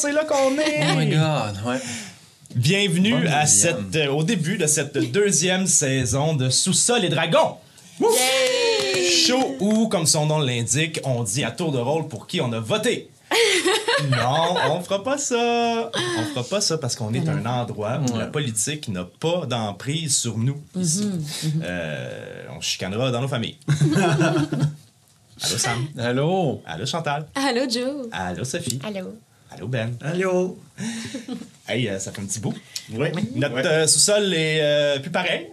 c'est 0.00 0.12
là 0.12 0.24
qu'on 0.24 0.56
est. 0.58 0.80
Oh 0.92 0.96
my 0.96 1.06
god, 1.08 1.60
ouais. 1.66 1.78
Bienvenue 2.54 3.26
à 3.28 3.44
cette, 3.46 3.94
euh, 3.96 4.08
au 4.08 4.22
début 4.22 4.56
de 4.56 4.66
cette 4.66 4.96
deuxième 5.12 5.66
saison 5.66 6.34
de 6.34 6.48
Sous-sol 6.48 7.04
et 7.04 7.10
Dragons. 7.10 7.56
Show 9.26 9.56
où, 9.60 9.88
comme 9.88 10.06
son 10.06 10.24
nom 10.24 10.38
l'indique, 10.38 11.00
on 11.04 11.22
dit 11.22 11.44
à 11.44 11.50
tour 11.50 11.70
de 11.70 11.76
rôle 11.76 12.08
pour 12.08 12.26
qui 12.26 12.40
on 12.40 12.50
a 12.54 12.60
voté. 12.60 13.10
non, 14.10 14.56
on 14.70 14.80
fera 14.80 15.04
pas 15.04 15.18
ça. 15.18 15.90
On 15.94 16.22
fera 16.30 16.44
pas 16.44 16.62
ça 16.62 16.78
parce 16.78 16.96
qu'on 16.96 17.12
est 17.12 17.28
un 17.28 17.44
endroit 17.44 18.00
où 18.10 18.16
la 18.16 18.26
politique 18.26 18.88
n'a 18.88 19.04
pas 19.04 19.44
d'emprise 19.44 20.16
sur 20.16 20.38
nous. 20.38 20.62
ici. 20.76 21.10
Euh, 21.62 22.44
on 22.56 22.60
chicanera 22.62 23.10
dans 23.10 23.20
nos 23.20 23.28
familles. 23.28 23.58
Allô 25.42 25.58
Sam. 25.58 25.86
Allô? 25.98 26.62
Allô 26.64 26.86
Chantal. 26.86 27.26
Allô, 27.34 27.68
Joe. 27.68 28.08
Allô 28.12 28.44
Sophie. 28.44 28.78
Allô. 28.82 29.12
Allô 29.50 29.66
Ben. 29.68 29.96
Allô? 30.02 30.58
Hey, 31.68 31.88
euh, 31.88 32.00
ça 32.00 32.10
fait 32.10 32.20
un 32.20 32.24
petit 32.24 32.40
bout. 32.40 32.54
Oui. 32.92 33.08
Notre 33.36 33.54
Ouais. 33.54 33.64
euh, 33.66 33.86
sous-sol 33.86 34.34
est 34.34 34.58
euh, 34.60 34.98
plus 34.98 35.10
pareil. 35.10 35.46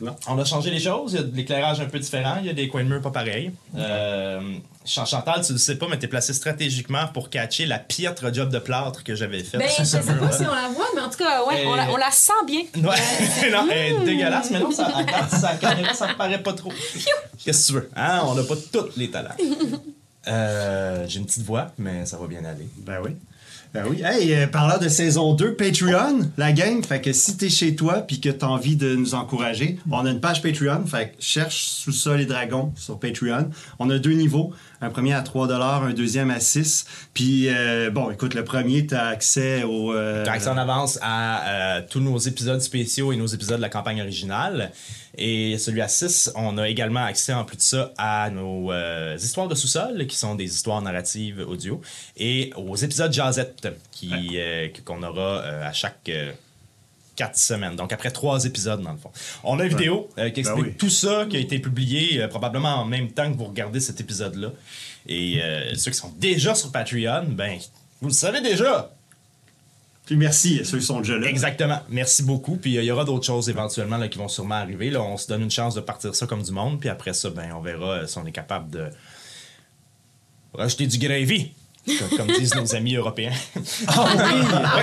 Non. 0.00 0.16
On 0.26 0.38
a 0.38 0.44
changé 0.46 0.70
les 0.70 0.80
choses. 0.80 1.12
Il 1.12 1.16
y 1.16 1.18
a 1.18 1.22
de 1.24 1.36
l'éclairage 1.36 1.78
un 1.80 1.84
peu 1.84 1.98
différent. 1.98 2.36
Il 2.40 2.46
y 2.46 2.48
a 2.48 2.54
des 2.54 2.66
coins 2.68 2.82
de 2.82 2.88
mur 2.88 3.02
pas 3.02 3.10
pareils. 3.10 3.50
Euh, 3.76 4.40
Chan- 4.86 5.04
Chantal, 5.04 5.44
tu 5.44 5.52
le 5.52 5.58
sais 5.58 5.74
pas, 5.76 5.86
mais 5.90 5.98
t'es 5.98 6.06
placé 6.08 6.32
stratégiquement 6.32 7.06
pour 7.08 7.28
catcher 7.28 7.66
la 7.66 7.78
piètre 7.78 8.32
job 8.32 8.48
de 8.50 8.58
plâtre 8.58 9.04
que 9.04 9.14
j'avais 9.14 9.40
faite. 9.44 9.60
Ben, 9.60 9.68
je 9.78 9.84
sais 9.84 9.98
pas 9.98 10.32
si 10.32 10.42
on 10.46 10.54
la 10.54 10.68
voit, 10.74 10.86
mais 10.94 11.02
en 11.02 11.10
tout 11.10 11.18
cas, 11.18 11.44
ouais, 11.44 11.64
on, 11.66 11.74
la, 11.74 11.90
on 11.90 11.96
la 11.98 12.10
sent 12.10 12.32
bien. 12.46 12.60
Ouais, 12.76 13.50
non, 13.52 13.68
elle 13.70 13.92
est 14.00 14.04
dégueulasse, 14.06 14.50
mais 14.50 14.60
non, 14.60 14.70
ça, 14.70 14.90
ça, 15.30 15.56
caméra, 15.56 15.92
ça 15.92 16.08
me 16.08 16.14
paraît 16.16 16.42
pas 16.42 16.54
trop. 16.54 16.72
Qu'est-ce 17.44 17.66
que 17.66 17.66
tu 17.66 17.72
veux? 17.80 17.90
Hein? 17.94 18.22
On 18.24 18.34
n'a 18.34 18.44
pas 18.44 18.54
tous 18.72 18.96
les 18.96 19.10
talents. 19.10 19.36
Euh, 20.28 21.04
J'ai 21.06 21.18
une 21.18 21.26
petite 21.26 21.44
voix, 21.44 21.72
mais 21.76 22.06
ça 22.06 22.16
va 22.16 22.26
bien 22.26 22.44
aller. 22.46 22.66
Ben 22.78 23.00
oui. 23.04 23.10
Ben 23.72 23.84
oui. 23.88 24.02
Hey, 24.02 24.34
euh, 24.34 24.78
de 24.80 24.88
saison 24.88 25.34
2, 25.34 25.54
Patreon, 25.54 26.32
la 26.36 26.50
gang. 26.50 26.84
Fait 26.84 27.00
que 27.00 27.12
si 27.12 27.36
t'es 27.36 27.48
chez 27.48 27.76
toi 27.76 28.00
puis 28.00 28.20
que 28.20 28.28
t'as 28.28 28.48
envie 28.48 28.74
de 28.74 28.96
nous 28.96 29.14
encourager, 29.14 29.78
on 29.88 30.04
a 30.06 30.10
une 30.10 30.20
page 30.20 30.42
Patreon. 30.42 30.86
Fait 30.86 31.10
que 31.10 31.22
cherche 31.22 31.66
Sous-sol 31.66 32.20
et 32.20 32.26
Dragons 32.26 32.72
sur 32.74 32.98
Patreon. 32.98 33.50
On 33.78 33.88
a 33.90 34.00
deux 34.00 34.14
niveaux. 34.14 34.52
Un 34.82 34.88
premier 34.88 35.12
à 35.12 35.20
3 35.20 35.46
un 35.84 35.92
deuxième 35.92 36.30
à 36.30 36.40
6. 36.40 36.86
Puis, 37.12 37.48
euh, 37.48 37.90
bon, 37.90 38.10
écoute, 38.10 38.32
le 38.34 38.44
premier, 38.44 38.86
t'as 38.86 39.08
accès 39.08 39.62
au... 39.62 39.92
euh, 39.92 40.24
accès 40.24 40.48
en 40.48 40.56
avance 40.56 40.98
à 41.02 41.48
euh, 41.78 41.82
tous 41.88 42.00
nos 42.00 42.16
épisodes 42.16 42.62
spéciaux 42.62 43.12
et 43.12 43.16
nos 43.16 43.26
épisodes 43.26 43.58
de 43.58 43.62
la 43.62 43.68
campagne 43.68 44.00
originale. 44.00 44.72
Et 45.18 45.58
celui 45.58 45.82
à 45.82 45.88
6, 45.88 46.32
on 46.34 46.56
a 46.56 46.66
également 46.68 47.04
accès 47.04 47.34
en 47.34 47.44
plus 47.44 47.58
de 47.58 47.62
ça 47.62 47.92
à 47.98 48.30
nos 48.30 48.72
histoires 49.16 49.48
de 49.48 49.54
sous-sol, 49.54 50.06
qui 50.06 50.16
sont 50.16 50.34
des 50.34 50.44
histoires 50.44 50.80
narratives 50.80 51.44
audio, 51.46 51.82
et 52.16 52.50
aux 52.56 52.76
épisodes 52.76 53.12
que- 54.72 54.80
qu'on 54.80 55.02
aura 55.02 55.40
à 55.42 55.72
chaque 55.74 56.10
quatre 57.20 57.36
semaines. 57.36 57.76
Donc 57.76 57.92
après 57.92 58.10
trois 58.10 58.46
épisodes, 58.46 58.80
dans 58.80 58.92
le 58.92 58.96
fond. 58.96 59.10
On 59.44 59.60
a 59.60 59.64
une 59.64 59.68
vidéo 59.68 60.08
euh, 60.16 60.30
qui 60.30 60.40
explique 60.40 60.64
oui. 60.64 60.74
tout 60.78 60.88
ça, 60.88 61.26
qui 61.28 61.36
a 61.36 61.38
été 61.38 61.58
publié 61.58 62.22
euh, 62.22 62.28
probablement 62.28 62.76
en 62.76 62.86
même 62.86 63.10
temps 63.10 63.30
que 63.30 63.36
vous 63.36 63.44
regardez 63.44 63.78
cet 63.78 64.00
épisode-là. 64.00 64.52
Et 65.06 65.42
euh, 65.42 65.74
ceux 65.74 65.90
qui 65.90 65.98
sont 65.98 66.14
déjà 66.16 66.54
sur 66.54 66.72
Patreon, 66.72 67.26
ben, 67.28 67.58
vous 68.00 68.08
le 68.08 68.14
savez 68.14 68.40
déjà! 68.40 68.90
Puis 70.06 70.16
merci 70.16 70.60
à 70.60 70.64
ceux 70.64 70.78
qui 70.78 70.86
sont 70.86 71.00
déjà 71.00 71.18
là. 71.18 71.28
Exactement. 71.28 71.80
Merci 71.90 72.22
beaucoup. 72.22 72.56
Puis 72.56 72.76
il 72.76 72.84
y 72.84 72.90
aura 72.90 73.04
d'autres 73.04 73.26
choses 73.26 73.50
éventuellement 73.50 73.98
là, 73.98 74.08
qui 74.08 74.16
vont 74.16 74.28
sûrement 74.28 74.54
arriver. 74.54 74.88
Là, 74.90 75.02
on 75.02 75.18
se 75.18 75.28
donne 75.28 75.42
une 75.42 75.50
chance 75.50 75.74
de 75.74 75.82
partir 75.82 76.14
ça 76.14 76.26
comme 76.26 76.42
du 76.42 76.52
monde. 76.52 76.80
Puis 76.80 76.88
après 76.88 77.12
ça, 77.12 77.28
ben, 77.28 77.52
on 77.54 77.60
verra 77.60 78.06
si 78.06 78.16
on 78.16 78.24
est 78.24 78.32
capable 78.32 78.70
de 78.70 78.88
rajouter 80.54 80.86
du 80.86 80.96
gravy. 80.96 81.52
Comme, 81.86 82.18
comme 82.18 82.26
disent 82.36 82.54
nos 82.54 82.74
amis 82.74 82.94
européens. 82.96 83.32
Ah 83.88 84.06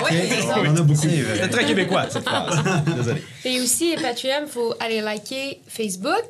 oui! 0.10 0.18
On 0.56 0.60
en 0.68 0.76
a 0.78 0.82
beaucoup. 0.82 1.00
C'est. 1.02 1.24
C'est 1.42 1.50
très 1.50 1.66
québécois, 1.66 2.06
cette 2.10 2.24
phrase. 2.28 2.60
Désolé. 2.96 3.24
Et 3.46 3.62
aussi, 3.62 3.96
Patreon, 4.02 4.42
il 4.46 4.48
faut 4.52 4.74
aller 4.80 5.02
liker 5.02 5.62
Facebook, 5.68 6.26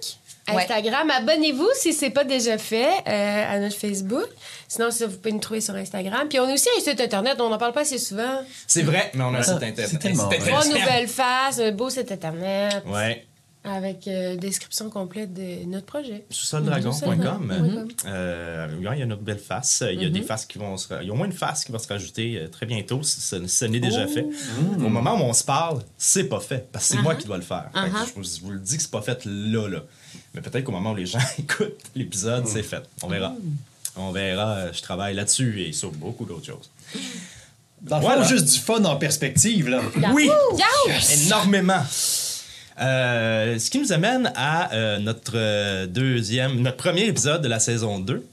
Ouais. 0.50 0.62
Instagram. 0.62 1.10
Abonnez-vous 1.10 1.68
si 1.76 1.94
ce 1.94 2.06
n'est 2.06 2.12
pas 2.12 2.24
déjà 2.24 2.58
fait 2.58 2.88
euh, 3.06 3.54
à 3.54 3.60
notre 3.60 3.76
Facebook. 3.76 4.28
Sinon, 4.70 4.92
ça, 4.92 5.06
vous 5.06 5.18
pouvez 5.18 5.34
nous 5.34 5.40
trouver 5.42 5.60
sur 5.60 5.76
Instagram. 5.76 6.28
Puis 6.30 6.40
on 6.40 6.46
a 6.48 6.54
aussi 6.54 6.70
un 6.78 6.82
site 6.82 7.02
Internet, 7.02 7.36
on 7.42 7.50
n'en 7.50 7.58
parle 7.58 7.74
pas 7.74 7.82
assez 7.82 7.98
souvent. 7.98 8.40
C'est 8.66 8.84
vrai, 8.84 9.12
mais 9.14 9.24
on 9.26 9.34
a 9.34 9.40
un 9.40 9.44
site 9.44 9.62
internet. 9.62 9.90
c'est. 10.02 10.40
Trois 10.48 10.66
nouvelles 10.68 11.08
faces, 11.10 11.60
un 11.60 11.72
beau 11.72 11.90
site 11.90 12.12
Internet 12.14 12.82
Ouais. 12.86 13.26
Avec 13.64 14.08
euh, 14.08 14.36
description 14.38 14.90
complète 14.90 15.34
de 15.34 15.66
notre 15.66 15.86
projet. 15.86 16.24
sous-soldragon.com. 16.30 17.46
Mhm. 17.48 17.88
Euh, 18.06 18.68
il 18.80 19.00
y 19.00 19.02
a 19.02 19.06
notre 19.06 19.24
belle 19.24 19.40
face. 19.40 19.84
Il 19.92 20.02
y 20.02 20.06
a 20.06 20.10
des 20.10 20.22
faces 20.22 20.46
qui 20.46 20.58
vont 20.58 20.78
se... 20.78 20.88
Il 21.02 21.08
y 21.08 21.10
a 21.10 21.14
au 21.14 21.16
moins 21.18 21.26
une 21.26 21.34
face 21.34 21.66
qui 21.66 21.72
va 21.74 21.80
se 21.80 21.88
rajouter 21.88 22.38
euh, 22.38 22.48
très 22.48 22.66
bientôt. 22.66 23.04
si 23.04 23.20
Ce, 23.20 23.46
ce 23.46 23.66
n'est 23.66 23.80
déjà 23.82 24.08
fait. 24.08 24.26
Au 24.78 24.80
moment 24.90 25.16
où 25.16 25.24
on 25.24 25.34
se 25.34 25.44
parle, 25.44 25.82
c'est 25.98 26.26
pas 26.26 26.40
fait. 26.40 26.68
Parce 26.72 26.88
que 26.90 26.96
c'est 26.96 27.02
moi 27.02 27.16
qui 27.16 27.26
dois 27.28 27.38
le 27.38 27.44
faire. 27.44 27.70
Fait 27.74 27.90
que 27.90 28.20
Uh-huh. 28.20 28.36
je, 28.38 28.42
vous, 28.42 28.52
le 28.52 28.60
dis 28.60 28.78
que 28.78 28.82
c'est 28.84 28.92
pas 28.92 29.02
fait 29.02 29.26
là, 29.26 29.68
là. 29.68 29.80
Mais 30.34 30.42
peut-être 30.42 30.64
qu'au 30.64 30.72
moment 30.72 30.92
où 30.92 30.96
les 30.96 31.06
gens 31.14 31.20
écoutent 31.38 31.76
l'épisode, 31.96 32.48
c'est 32.48 32.64
fait. 32.64 32.84
On 33.04 33.08
verra. 33.08 33.34
On 33.98 34.12
verra. 34.12 34.72
Je 34.72 34.82
travaille 34.82 35.16
là-dessus 35.16 35.62
et 35.64 35.74
sur 35.74 35.92
beaucoup 35.92 36.24
d'autres 36.26 36.46
choses. 36.46 36.70
Dans 37.82 37.98
le 37.98 38.02
Voilà. 38.04 38.24
fond, 38.24 38.30
juste 38.30 38.46
du 38.46 38.60
fun 38.60 38.84
en 38.86 38.96
perspective, 38.96 39.68
là. 39.70 39.82
Oui! 40.14 40.30
Yes! 40.88 41.26
Énormément. 41.26 41.82
Euh, 42.80 43.58
ce 43.58 43.70
qui 43.70 43.80
nous 43.80 43.92
amène 43.92 44.32
à 44.36 44.72
euh, 44.74 45.00
notre 45.00 45.34
euh, 45.36 45.88
deuxième, 45.88 46.62
notre 46.62 46.78
premier 46.78 47.06
épisode 47.06 47.42
de 47.42 47.48
la 47.48 47.60
saison 47.60 48.00
2. 48.00 48.24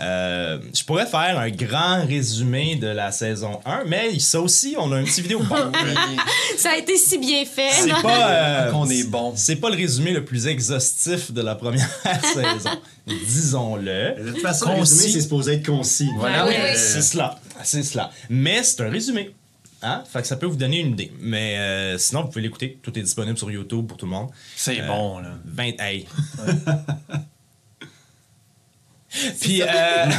Euh, 0.00 0.58
je 0.74 0.82
pourrais 0.84 1.04
faire 1.06 1.38
un 1.38 1.50
grand 1.50 2.04
résumé 2.06 2.76
de 2.76 2.86
la 2.86 3.12
saison 3.12 3.60
1, 3.66 3.84
mais 3.86 4.18
ça 4.20 4.40
aussi, 4.40 4.74
on 4.78 4.90
a 4.90 4.96
un 4.96 5.04
petit 5.04 5.20
vidéo. 5.20 5.40
Bon, 5.40 5.70
Ça 6.56 6.70
a 6.70 6.76
été 6.76 6.96
si 6.96 7.18
bien 7.18 7.44
fait. 7.44 7.70
c'est 7.72 8.02
pas, 8.02 8.30
euh, 8.30 8.70
Qu'on 8.70 8.88
est 8.88 9.04
bon. 9.04 9.34
C'est 9.36 9.56
pas 9.56 9.68
le 9.68 9.76
résumé 9.76 10.12
le 10.12 10.24
plus 10.24 10.46
exhaustif 10.46 11.30
de 11.30 11.42
la 11.42 11.54
première 11.56 11.90
saison, 12.22 12.70
disons-le. 13.06 14.24
De 14.24 14.30
toute 14.32 14.40
façon, 14.40 14.66
Concis. 14.66 14.76
le 14.76 14.80
résumé, 14.80 15.12
c'est 15.12 15.20
supposé 15.20 15.52
être 15.54 15.66
concis. 15.66 16.08
Voilà. 16.16 16.46
Oui, 16.46 16.54
oui. 16.56 16.70
C'est 16.76 17.02
cela. 17.02 17.38
C'est 17.62 17.82
cela. 17.82 18.10
Mais 18.30 18.62
c'est 18.62 18.80
un 18.82 18.88
résumé. 18.90 19.34
Hein? 19.82 20.04
Fait 20.10 20.20
que 20.22 20.28
ça 20.28 20.36
peut 20.36 20.46
vous 20.46 20.56
donner 20.56 20.78
une 20.80 20.92
idée. 20.92 21.12
Mais 21.20 21.58
euh, 21.58 21.98
sinon, 21.98 22.22
vous 22.22 22.28
pouvez 22.28 22.42
l'écouter. 22.42 22.78
Tout 22.82 22.96
est 22.98 23.02
disponible 23.02 23.36
sur 23.36 23.50
YouTube 23.50 23.86
pour 23.86 23.96
tout 23.96 24.06
le 24.06 24.12
monde. 24.12 24.30
C'est 24.56 24.80
Euh, 24.80 24.86
bon, 24.86 25.18
là. 25.18 25.30
20. 25.44 25.80
Hey. 25.80 26.06
puis. 29.40 29.62
euh, 29.62 29.66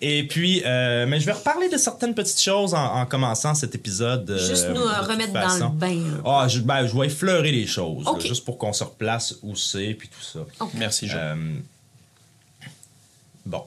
Et 0.00 0.26
puis, 0.26 0.62
euh, 0.64 1.04
mais 1.06 1.20
je 1.20 1.26
vais 1.26 1.32
reparler 1.32 1.68
de 1.68 1.76
certaines 1.76 2.14
petites 2.14 2.40
choses 2.40 2.72
en, 2.72 3.00
en 3.00 3.04
commençant 3.04 3.54
cet 3.54 3.74
épisode. 3.74 4.34
Juste 4.38 4.70
nous 4.70 4.80
euh, 4.80 5.00
remettre 5.02 5.34
façon. 5.34 5.58
dans 5.58 5.68
le 5.68 5.74
bain. 5.76 6.22
Ah, 6.24 6.48
je, 6.48 6.60
ben, 6.60 6.86
je 6.86 6.98
vais 6.98 7.04
effleurer 7.06 7.52
les 7.52 7.66
choses, 7.66 8.06
là, 8.06 8.12
juste 8.18 8.46
pour 8.46 8.56
qu'on 8.56 8.72
se 8.72 8.82
replace 8.82 9.34
où 9.42 9.54
c'est, 9.54 9.92
puis 9.92 10.08
tout 10.08 10.22
ça. 10.22 10.40
Merci, 10.72 11.06
Jean. 11.06 11.18
Euh, 11.18 11.36
bon. 13.44 13.64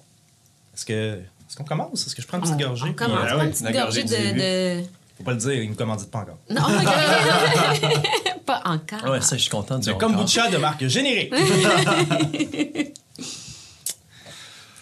Est-ce 0.73 0.85
que. 0.87 1.19
Est-ce 1.57 1.63
qu'on 1.63 1.75
commence? 1.75 2.05
Est-ce 2.05 2.15
que 2.15 2.21
je 2.21 2.27
prends 2.27 2.37
une 2.37 2.43
petite 2.43 2.59
gorgée? 2.59 2.85
On 2.87 2.93
commence 2.93 3.31
euh, 3.31 3.37
ouais, 3.39 3.45
une 3.45 3.51
petite 3.51 3.71
gorgée 3.71 4.03
de, 4.03 4.79
de... 4.79 4.83
faut 5.17 5.23
pas 5.23 5.31
le 5.31 5.37
dire, 5.39 5.53
il 5.53 5.71
me 5.71 5.75
commandite 5.75 6.11
pas 6.11 6.19
encore. 6.19 6.37
Non, 6.51 6.61
pas 8.45 8.61
encore. 8.65 9.09
Ouais, 9.09 9.21
ça, 9.21 9.37
je 9.37 9.41
suis 9.41 9.49
content 9.49 9.79
du 9.79 9.89
encore. 9.89 10.11
kombucha 10.11 10.51
de 10.51 10.57
marque 10.57 10.85
générique. 10.87 11.33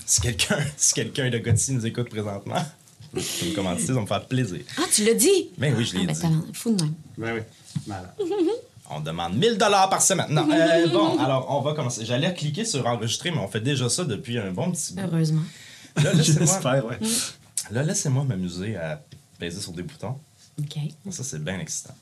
si 0.06 0.20
quelqu'un 0.22 0.58
si 0.76 0.94
quelqu'un 0.94 1.30
de 1.30 1.38
Gotti 1.38 1.72
nous 1.72 1.86
écoute 1.86 2.10
présentement, 2.10 2.62
vous 3.14 3.22
me 3.22 3.56
commanditez, 3.56 3.88
ça 3.88 3.94
va 3.94 4.02
me 4.02 4.06
faire 4.06 4.26
plaisir. 4.26 4.60
Ah, 4.78 4.82
tu 4.94 5.06
l'as 5.06 5.14
dit? 5.14 5.52
Ben 5.58 5.74
oui, 5.78 5.86
je 5.86 5.94
l'ai 5.96 6.02
Ah, 6.04 6.08
ben, 6.08 6.14
dit. 6.14 6.20
talent, 6.22 6.44
fou 6.52 6.76
de 6.76 6.84
même. 6.84 6.94
Ben 7.18 7.36
oui. 7.36 7.42
Malade. 7.88 8.12
On 8.90 9.00
demande 9.00 9.36
1000 9.38 9.58
dollars 9.58 9.90
par 9.90 10.02
semaine. 10.02 10.28
Non, 10.30 10.46
euh, 10.52 10.88
bon, 10.90 11.18
alors 11.18 11.48
on 11.50 11.60
va 11.62 11.74
commencer. 11.74 12.06
J'allais 12.06 12.32
cliquer 12.36 12.66
sur 12.66 12.86
enregistrer, 12.86 13.32
mais 13.32 13.40
on 13.40 13.48
fait 13.48 13.60
déjà 13.62 13.90
ça 13.90 14.04
depuis 14.04 14.38
un 14.38 14.52
bon 14.52 14.70
petit 14.72 14.94
bout. 14.94 15.02
Heureusement. 15.12 15.42
Là, 15.96 16.14
laissez-moi 16.14 16.46
J'espère, 16.46 16.86
ouais. 16.86 17.00
là, 17.72 17.84
laissez-moi 17.84 18.24
m'amuser 18.24 18.76
à 18.76 19.02
peser 19.40 19.62
sur 19.62 19.72
des 19.72 19.84
boutons. 19.84 20.18
OK. 20.60 20.78
Ça, 21.12 21.24
c'est 21.24 21.44
bien 21.44 21.60
excitant. 21.60 21.96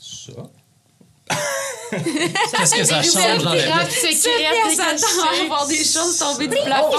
Ça. 0.00 0.32
Qu'est-ce 1.90 2.74
que 2.74 2.84
ça 2.84 3.02
change 3.02 3.42
dans 3.44 3.52
la 3.54 3.84
vie? 3.84 3.92
secrète 3.94 4.70
Ça 4.76 4.84
à 4.88 5.46
voir 5.46 5.66
des 5.66 5.84
choses 5.84 6.18
tomber 6.18 6.48
du 6.48 6.56
plafond. 6.56 6.90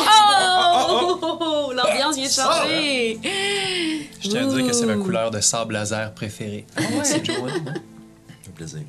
oh, 0.90 1.20
Oh! 1.22 1.74
L'ambiance 1.74 2.16
vient 2.16 2.28
de 2.28 2.32
changer. 2.32 3.20
Je 4.22 4.30
tiens 4.30 4.50
à 4.50 4.54
dire 4.54 4.68
que 4.68 4.74
c'est 4.74 4.86
ma 4.86 4.96
couleur 4.96 5.32
de 5.32 5.40
sable 5.42 5.74
laser 5.74 6.14
préférée. 6.14 6.66
C'est 6.78 6.84
hein? 6.84 7.04
Ça 7.04 7.20
fait 8.44 8.52
plaisir. 8.56 8.82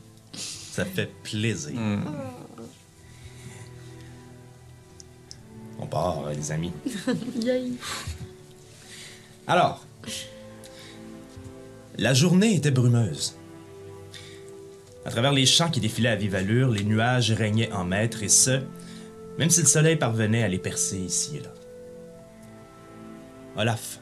Ça 0.72 0.84
fait 0.84 1.10
plaisir. 1.22 1.72
Hmm. 1.74 2.02
On 5.78 5.86
part, 5.86 6.28
les 6.30 6.52
amis. 6.52 6.72
Alors, 9.46 9.84
la 11.96 12.14
journée 12.14 12.54
était 12.54 12.70
brumeuse. 12.70 13.36
À 15.04 15.10
travers 15.10 15.32
les 15.32 15.46
champs 15.46 15.70
qui 15.70 15.80
défilaient 15.80 16.10
à 16.10 16.16
vive 16.16 16.34
allure, 16.34 16.70
les 16.70 16.84
nuages 16.84 17.32
régnaient 17.32 17.72
en 17.72 17.84
maîtres 17.84 18.22
et 18.22 18.28
ce, 18.28 18.60
même 19.38 19.50
si 19.50 19.60
le 19.60 19.66
soleil 19.66 19.96
parvenait 19.96 20.42
à 20.42 20.48
les 20.48 20.58
percer 20.58 20.98
ici 20.98 21.36
et 21.36 21.40
là. 21.40 21.54
Olaf 23.56 24.00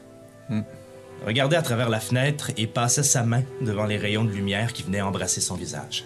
regardait 1.25 1.55
à 1.55 1.61
travers 1.61 1.89
la 1.89 1.99
fenêtre 1.99 2.51
et 2.57 2.67
passait 2.67 3.03
sa 3.03 3.23
main 3.23 3.43
devant 3.61 3.85
les 3.85 3.97
rayons 3.97 4.25
de 4.25 4.31
lumière 4.31 4.73
qui 4.73 4.83
venaient 4.83 5.01
embrasser 5.01 5.41
son 5.41 5.55
visage. 5.55 6.05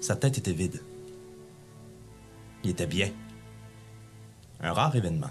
Sa 0.00 0.16
tête 0.16 0.38
était 0.38 0.52
vide. 0.52 0.80
Il 2.64 2.70
était 2.70 2.86
bien. 2.86 3.10
Un 4.60 4.72
rare 4.72 4.96
événement. 4.96 5.30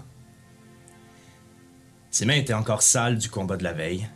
Ses 2.10 2.24
mains 2.24 2.34
étaient 2.34 2.54
encore 2.54 2.82
sales 2.82 3.18
du 3.18 3.28
combat 3.28 3.56
de 3.56 3.64
la 3.64 3.72
veille, 3.72 4.08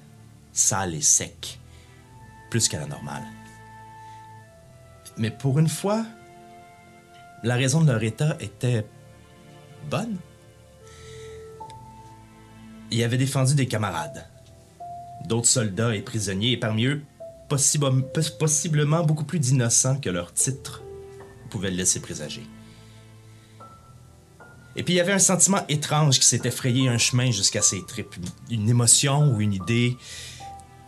sales 0.52 0.94
et 0.94 1.02
secs, 1.02 1.58
plus 2.50 2.68
qu'à 2.68 2.80
la 2.80 2.86
normale. 2.86 3.22
Mais 5.18 5.30
pour 5.30 5.58
une 5.58 5.68
fois, 5.68 6.04
la 7.42 7.56
raison 7.56 7.82
de 7.82 7.92
leur 7.92 8.02
état 8.02 8.36
était 8.40 8.86
bonne. 9.90 10.16
Il 12.90 13.02
avait 13.02 13.18
défendu 13.18 13.54
des 13.54 13.66
camarades, 13.68 14.26
d'autres 15.26 15.48
soldats 15.48 15.94
et 15.94 16.02
prisonniers, 16.02 16.52
et 16.52 16.56
parmi 16.56 16.86
eux, 16.86 17.02
possible- 17.48 18.10
pos- 18.12 18.30
possiblement 18.38 19.02
beaucoup 19.04 19.24
plus 19.24 19.38
d'innocents 19.38 20.00
que 20.00 20.08
leur 20.10 20.32
titre 20.32 20.82
pouvait 21.50 21.70
le 21.70 21.76
laisser 21.76 22.00
présager. 22.00 22.46
Et 24.74 24.82
puis 24.82 24.94
il 24.94 24.96
y 24.96 25.00
avait 25.00 25.12
un 25.12 25.18
sentiment 25.18 25.64
étrange 25.68 26.18
qui 26.18 26.26
s'était 26.26 26.50
frayé 26.50 26.88
un 26.88 26.98
chemin 26.98 27.30
jusqu'à 27.30 27.62
ses 27.62 27.84
tripes. 27.84 28.14
Une 28.50 28.68
émotion 28.68 29.34
ou 29.34 29.40
une 29.40 29.52
idée. 29.52 29.96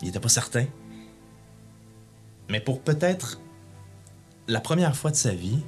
Il 0.01 0.07
n'était 0.07 0.21
pas 0.21 0.29
certain. 0.29 0.67
Mais 2.49 2.61
pour 2.61 2.81
peut-être 2.81 3.41
la 4.49 4.61
première 4.61 4.97
fois 4.97 5.11
de 5.11 5.17
sa 5.17 5.33
vie, 5.33 5.59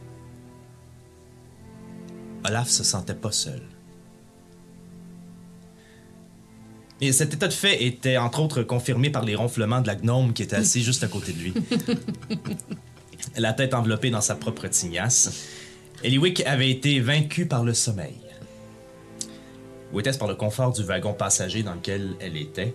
Olaf 2.44 2.68
se 2.68 2.84
sentait 2.84 3.14
pas 3.14 3.32
seul. 3.32 3.62
Et 7.00 7.12
cet 7.12 7.34
état 7.34 7.48
de 7.48 7.52
fait 7.52 7.84
était 7.84 8.16
entre 8.16 8.40
autres 8.40 8.62
confirmé 8.62 9.10
par 9.10 9.22
les 9.22 9.34
ronflements 9.34 9.82
de 9.82 9.86
la 9.86 9.96
gnome 9.96 10.32
qui 10.32 10.42
était 10.42 10.56
assis 10.56 10.82
juste 10.82 11.04
à 11.04 11.08
côté 11.08 11.32
de 11.32 11.38
lui. 11.38 11.54
la 13.36 13.52
tête 13.52 13.74
enveloppée 13.74 14.10
dans 14.10 14.22
sa 14.22 14.34
propre 14.34 14.66
tignasse. 14.68 15.46
Eliwick 16.04 16.42
avait 16.46 16.70
été 16.70 17.00
vaincu 17.00 17.46
par 17.46 17.64
le 17.64 17.74
sommeil. 17.74 18.14
Ou 19.92 20.00
était-ce 20.00 20.18
par 20.18 20.28
le 20.28 20.34
confort 20.34 20.72
du 20.72 20.82
wagon 20.82 21.14
passager 21.14 21.62
dans 21.62 21.74
lequel 21.74 22.16
elle 22.20 22.36
était? 22.36 22.74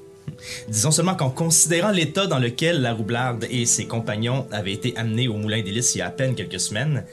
Disons 0.67 0.91
seulement 0.91 1.15
qu'en 1.15 1.29
considérant 1.29 1.91
l'état 1.91 2.27
dans 2.27 2.39
lequel 2.39 2.81
la 2.81 2.93
roublarde 2.93 3.45
et 3.49 3.65
ses 3.65 3.85
compagnons 3.85 4.47
avaient 4.51 4.73
été 4.73 4.95
amenés 4.97 5.27
au 5.27 5.35
moulin 5.35 5.61
d'hélice 5.61 5.95
il 5.95 5.99
y 5.99 6.01
a 6.01 6.07
à 6.07 6.11
peine 6.11 6.35
quelques 6.35 6.59
semaines, 6.59 7.05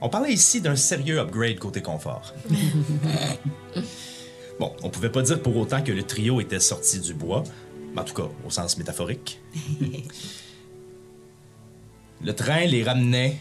on 0.00 0.08
parlait 0.08 0.32
ici 0.32 0.60
d'un 0.60 0.76
sérieux 0.76 1.20
upgrade 1.20 1.58
côté 1.58 1.80
confort. 1.80 2.34
bon, 4.58 4.72
on 4.82 4.90
pouvait 4.90 5.10
pas 5.10 5.22
dire 5.22 5.40
pour 5.40 5.56
autant 5.56 5.82
que 5.82 5.92
le 5.92 6.02
trio 6.02 6.40
était 6.40 6.60
sorti 6.60 7.00
du 7.00 7.14
bois, 7.14 7.44
en 7.96 8.04
tout 8.04 8.14
cas 8.14 8.28
au 8.44 8.50
sens 8.50 8.76
métaphorique. 8.78 9.40
Le 12.24 12.36
train 12.36 12.66
les 12.66 12.84
ramenait 12.84 13.36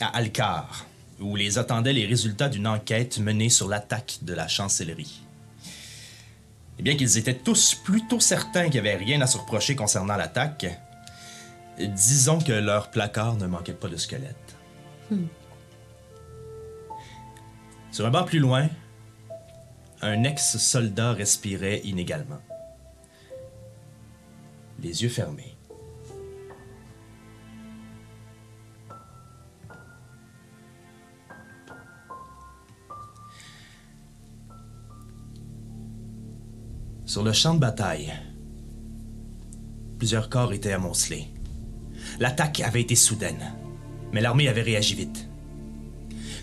à 0.00 0.16
Alcar, 0.16 0.86
où 1.20 1.36
les 1.36 1.58
attendaient 1.58 1.92
les 1.92 2.06
résultats 2.06 2.48
d'une 2.48 2.66
enquête 2.66 3.18
menée 3.18 3.48
sur 3.48 3.68
l'attaque 3.68 4.18
de 4.22 4.34
la 4.34 4.48
chancellerie. 4.48 5.22
Et 6.78 6.82
bien 6.82 6.96
qu'ils 6.96 7.18
étaient 7.18 7.34
tous 7.34 7.74
plutôt 7.74 8.20
certains 8.20 8.64
qu'il 8.64 8.82
n'y 8.82 8.88
avait 8.88 8.96
rien 8.96 9.20
à 9.20 9.26
se 9.26 9.38
reprocher 9.38 9.76
concernant 9.76 10.16
l'attaque, 10.16 10.66
disons 11.78 12.38
que 12.38 12.52
leur 12.52 12.90
placard 12.90 13.36
ne 13.36 13.46
manquait 13.46 13.74
pas 13.74 13.88
de 13.88 13.96
squelettes. 13.96 14.56
Sur 17.92 18.06
un 18.06 18.10
banc 18.10 18.24
plus 18.24 18.40
loin, 18.40 18.68
un 20.02 20.24
ex-soldat 20.24 21.12
respirait 21.12 21.80
inégalement. 21.84 22.40
Les 24.82 25.02
yeux 25.02 25.08
fermés. 25.08 25.53
Sur 37.14 37.22
le 37.22 37.32
champ 37.32 37.54
de 37.54 37.60
bataille, 37.60 38.12
plusieurs 39.98 40.28
corps 40.28 40.52
étaient 40.52 40.72
amoncelés. 40.72 41.28
L'attaque 42.18 42.58
avait 42.58 42.80
été 42.80 42.96
soudaine, 42.96 43.54
mais 44.12 44.20
l'armée 44.20 44.48
avait 44.48 44.62
réagi 44.62 44.96
vite. 44.96 45.28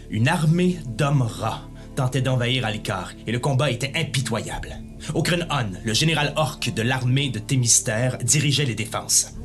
Une 0.10 0.30
armée 0.30 0.80
d'hommes 0.98 1.24
rats 1.24 1.68
tentait 1.98 2.22
d'envahir 2.22 2.66
Alikar 2.66 3.12
et 3.28 3.34
le 3.34 3.40
combat 3.40 3.70
était 3.70 3.92
impitoyable. 3.98 4.78
Okren 5.14 5.46
On, 5.52 5.72
le 5.84 5.94
général 5.94 6.32
orc 6.38 6.62
de 6.74 6.82
l'armée 6.82 7.30
de 7.30 7.40
Thémistère, 7.40 8.18
dirigeait 8.20 8.64
les 8.64 8.74
défenses. 8.74 9.36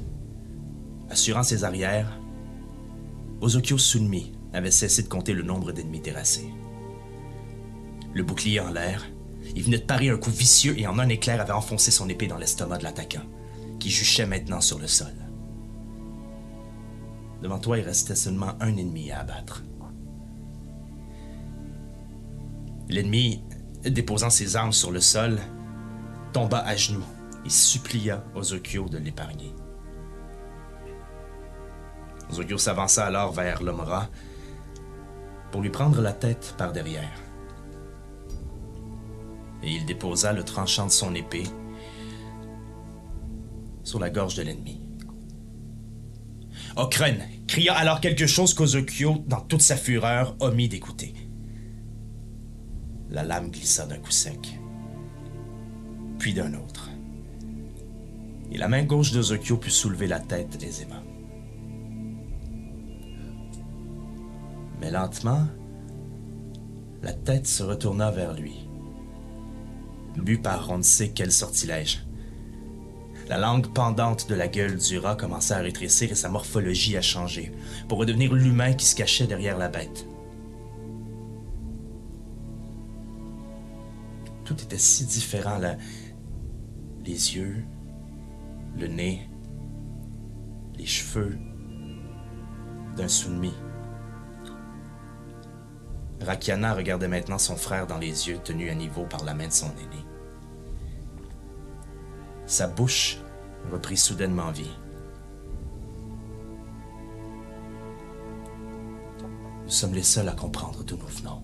Assurant 1.10 1.42
ses 1.42 1.64
arrières, 1.64 2.20
Ozokyo 3.40 3.78
Sunmi 3.78 4.30
avait 4.52 4.70
cessé 4.70 5.02
de 5.02 5.08
compter 5.08 5.32
le 5.32 5.42
nombre 5.42 5.72
d'ennemis 5.72 6.02
terrassés. 6.02 6.52
Le 8.14 8.22
bouclier 8.22 8.60
en 8.60 8.70
l'air, 8.70 9.04
il 9.54 9.62
venait 9.62 9.78
de 9.78 9.84
parer 9.84 10.10
un 10.10 10.16
coup 10.16 10.30
vicieux 10.30 10.78
et 10.78 10.86
en 10.86 10.98
un 10.98 11.08
éclair 11.08 11.40
avait 11.40 11.52
enfoncé 11.52 11.90
son 11.90 12.08
épée 12.08 12.26
dans 12.26 12.38
l'estomac 12.38 12.78
de 12.78 12.84
l'attaquant, 12.84 13.22
qui 13.78 13.90
juchait 13.90 14.26
maintenant 14.26 14.60
sur 14.60 14.78
le 14.78 14.86
sol. 14.86 15.12
Devant 17.42 17.58
toi, 17.58 17.78
il 17.78 17.84
restait 17.84 18.16
seulement 18.16 18.54
un 18.60 18.76
ennemi 18.76 19.10
à 19.10 19.20
abattre. 19.20 19.62
L'ennemi, 22.88 23.42
déposant 23.84 24.30
ses 24.30 24.56
armes 24.56 24.72
sur 24.72 24.90
le 24.90 25.00
sol, 25.00 25.38
tomba 26.32 26.58
à 26.58 26.76
genoux 26.76 27.04
et 27.44 27.50
supplia 27.50 28.24
Ozokyo 28.34 28.88
de 28.88 28.98
l'épargner. 28.98 29.54
Ozokyo 32.30 32.58
s'avança 32.58 33.06
alors 33.06 33.32
vers 33.32 33.62
l'homme 33.62 33.80
rat 33.80 34.08
pour 35.52 35.62
lui 35.62 35.70
prendre 35.70 36.00
la 36.00 36.12
tête 36.12 36.54
par 36.58 36.72
derrière. 36.72 37.25
Et 39.66 39.72
il 39.72 39.84
déposa 39.84 40.32
le 40.32 40.44
tranchant 40.44 40.86
de 40.86 40.92
son 40.92 41.14
épée 41.14 41.44
sur 43.82 43.98
la 43.98 44.10
gorge 44.10 44.36
de 44.36 44.42
l'ennemi. 44.42 44.80
Okren 46.76 47.18
cria 47.46 47.74
alors 47.74 48.00
quelque 48.00 48.26
chose 48.26 48.54
qu'Ozokyo, 48.54 49.24
dans 49.26 49.40
toute 49.40 49.62
sa 49.62 49.76
fureur, 49.76 50.36
omit 50.40 50.68
d'écouter. 50.68 51.14
La 53.10 53.22
lame 53.22 53.50
glissa 53.50 53.86
d'un 53.86 53.98
coup 53.98 54.10
sec, 54.10 54.58
puis 56.18 56.32
d'un 56.32 56.54
autre. 56.54 56.90
Et 58.52 58.58
la 58.58 58.68
main 58.68 58.84
gauche 58.84 59.12
d'Ozokyo 59.12 59.56
put 59.56 59.70
soulever 59.70 60.06
la 60.06 60.20
tête 60.20 60.62
aisément. 60.62 61.02
Mais 64.80 64.90
lentement, 64.90 65.46
la 67.02 67.12
tête 67.12 67.46
se 67.46 67.62
retourna 67.62 68.10
vers 68.10 68.34
lui. 68.34 68.65
Bu 70.16 70.38
par 70.38 70.70
on 70.70 70.78
ne 70.78 70.82
sait 70.82 71.10
quel 71.10 71.30
sortilège. 71.30 72.06
La 73.28 73.38
langue 73.38 73.72
pendante 73.72 74.28
de 74.28 74.34
la 74.34 74.46
gueule 74.46 74.76
du 74.76 74.98
rat 74.98 75.16
commença 75.16 75.56
à 75.56 75.60
rétrécir 75.60 76.12
et 76.12 76.14
sa 76.14 76.28
morphologie 76.28 76.96
à 76.96 77.02
changer, 77.02 77.52
pour 77.88 77.98
redevenir 77.98 78.32
l'humain 78.32 78.72
qui 78.72 78.86
se 78.86 78.94
cachait 78.94 79.26
derrière 79.26 79.58
la 79.58 79.68
bête. 79.68 80.06
Tout 84.44 84.62
était 84.62 84.78
si 84.78 85.04
différent, 85.06 85.58
là. 85.58 85.76
Les 87.04 87.36
yeux, 87.36 87.64
le 88.78 88.86
nez, 88.86 89.28
les 90.76 90.86
cheveux 90.86 91.36
d'un 92.96 93.08
Sunmi. 93.08 93.52
Rakiana 96.20 96.74
regardait 96.74 97.08
maintenant 97.08 97.38
son 97.38 97.56
frère 97.56 97.88
dans 97.88 97.98
les 97.98 98.28
yeux, 98.28 98.38
tenu 98.38 98.70
à 98.70 98.74
niveau 98.74 99.04
par 99.04 99.24
la 99.24 99.34
main 99.34 99.48
de 99.48 99.52
son 99.52 99.70
aîné. 99.70 100.05
Sa 102.46 102.68
bouche 102.68 103.18
reprit 103.72 103.96
soudainement 103.96 104.52
vie. 104.52 104.70
Nous 109.64 109.70
sommes 109.72 109.94
les 109.94 110.04
seuls 110.04 110.28
à 110.28 110.32
comprendre 110.32 110.84
d'où 110.84 110.96
nous 110.96 111.06
venons. 111.08 111.42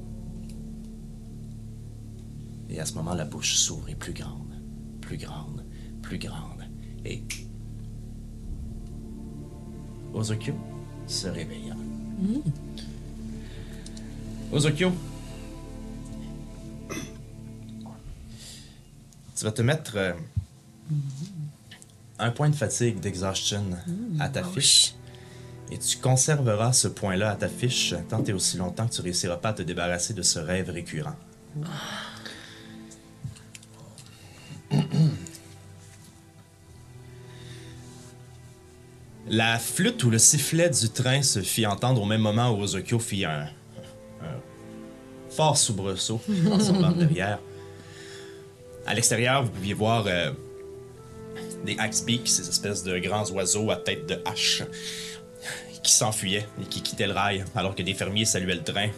Et 2.69 2.79
à 2.79 2.87
ce 2.87 2.95
moment, 2.95 3.15
la 3.15 3.25
bouche 3.25 3.57
s'ouvrit 3.57 3.97
plus 3.97 4.13
grande, 4.13 4.55
plus 5.01 5.17
grande, 5.17 5.67
plus 6.03 6.19
grande. 6.19 6.65
Et. 7.05 7.25
Ozokyo 10.15 10.55
se 11.07 11.27
réveilla. 11.27 11.75
Ozokyo. 14.53 14.93
Tu 19.35 19.45
vas 19.45 19.53
te 19.53 19.63
mettre 19.63 19.97
euh, 19.97 20.13
un 22.19 22.31
point 22.31 22.49
de 22.49 22.55
fatigue 22.55 23.01
d'exhaustion 23.01 23.65
à 24.21 24.29
ta 24.29 24.45
fiche. 24.45 24.95
Et 25.71 25.79
tu 25.79 25.99
conserveras 25.99 26.73
ce 26.73 26.89
point-là 26.89 27.31
à 27.31 27.37
ta 27.37 27.49
fiche 27.49 27.95
tant 28.09 28.23
et 28.25 28.33
aussi 28.33 28.59
longtemps 28.59 28.87
que 28.87 28.95
tu 28.95 29.01
réussiras 29.01 29.39
pas 29.39 29.51
à 29.51 29.53
te 29.55 29.63
débarrasser 29.63 30.13
de 30.13 30.23
ce 30.23 30.39
rêve 30.39 30.71
récurrent. 30.71 31.17
La 39.29 39.59
flûte 39.59 40.05
ou 40.05 40.11
le 40.11 40.19
sifflet 40.19 40.69
du 40.69 40.91
train 40.91 41.23
se 41.23 41.41
fit 41.41 41.67
entendre 41.67 42.03
au 42.03 42.05
même 42.05 42.21
moment 42.21 42.51
où 42.51 42.61
Ozokyo 42.61 42.99
fit 42.99 43.25
un, 43.25 43.49
un 44.21 44.41
fort 45.31 45.57
soubresaut 45.57 46.21
dans 46.29 46.61
son 46.61 46.81
banc 46.81 46.93
derrière. 46.93 47.39
À 48.87 48.95
l'extérieur, 48.95 49.45
vous 49.45 49.51
pouviez 49.51 49.75
voir 49.75 50.05
euh, 50.07 50.33
des 51.65 51.77
Axbeaks, 51.79 52.29
ces 52.29 52.49
espèces 52.49 52.83
de 52.83 52.99
grands 52.99 53.29
oiseaux 53.31 53.71
à 53.71 53.77
tête 53.77 54.07
de 54.07 54.19
hache, 54.25 54.63
qui 55.83 55.93
s'enfuyaient 55.93 56.47
et 56.61 56.65
qui 56.65 56.83
quittaient 56.83 57.07
le 57.07 57.13
rail, 57.13 57.45
alors 57.55 57.75
que 57.75 57.83
des 57.83 57.95
fermiers 57.95 58.25
saluaient 58.25 58.55
le 58.55 58.63
train, 58.63 58.89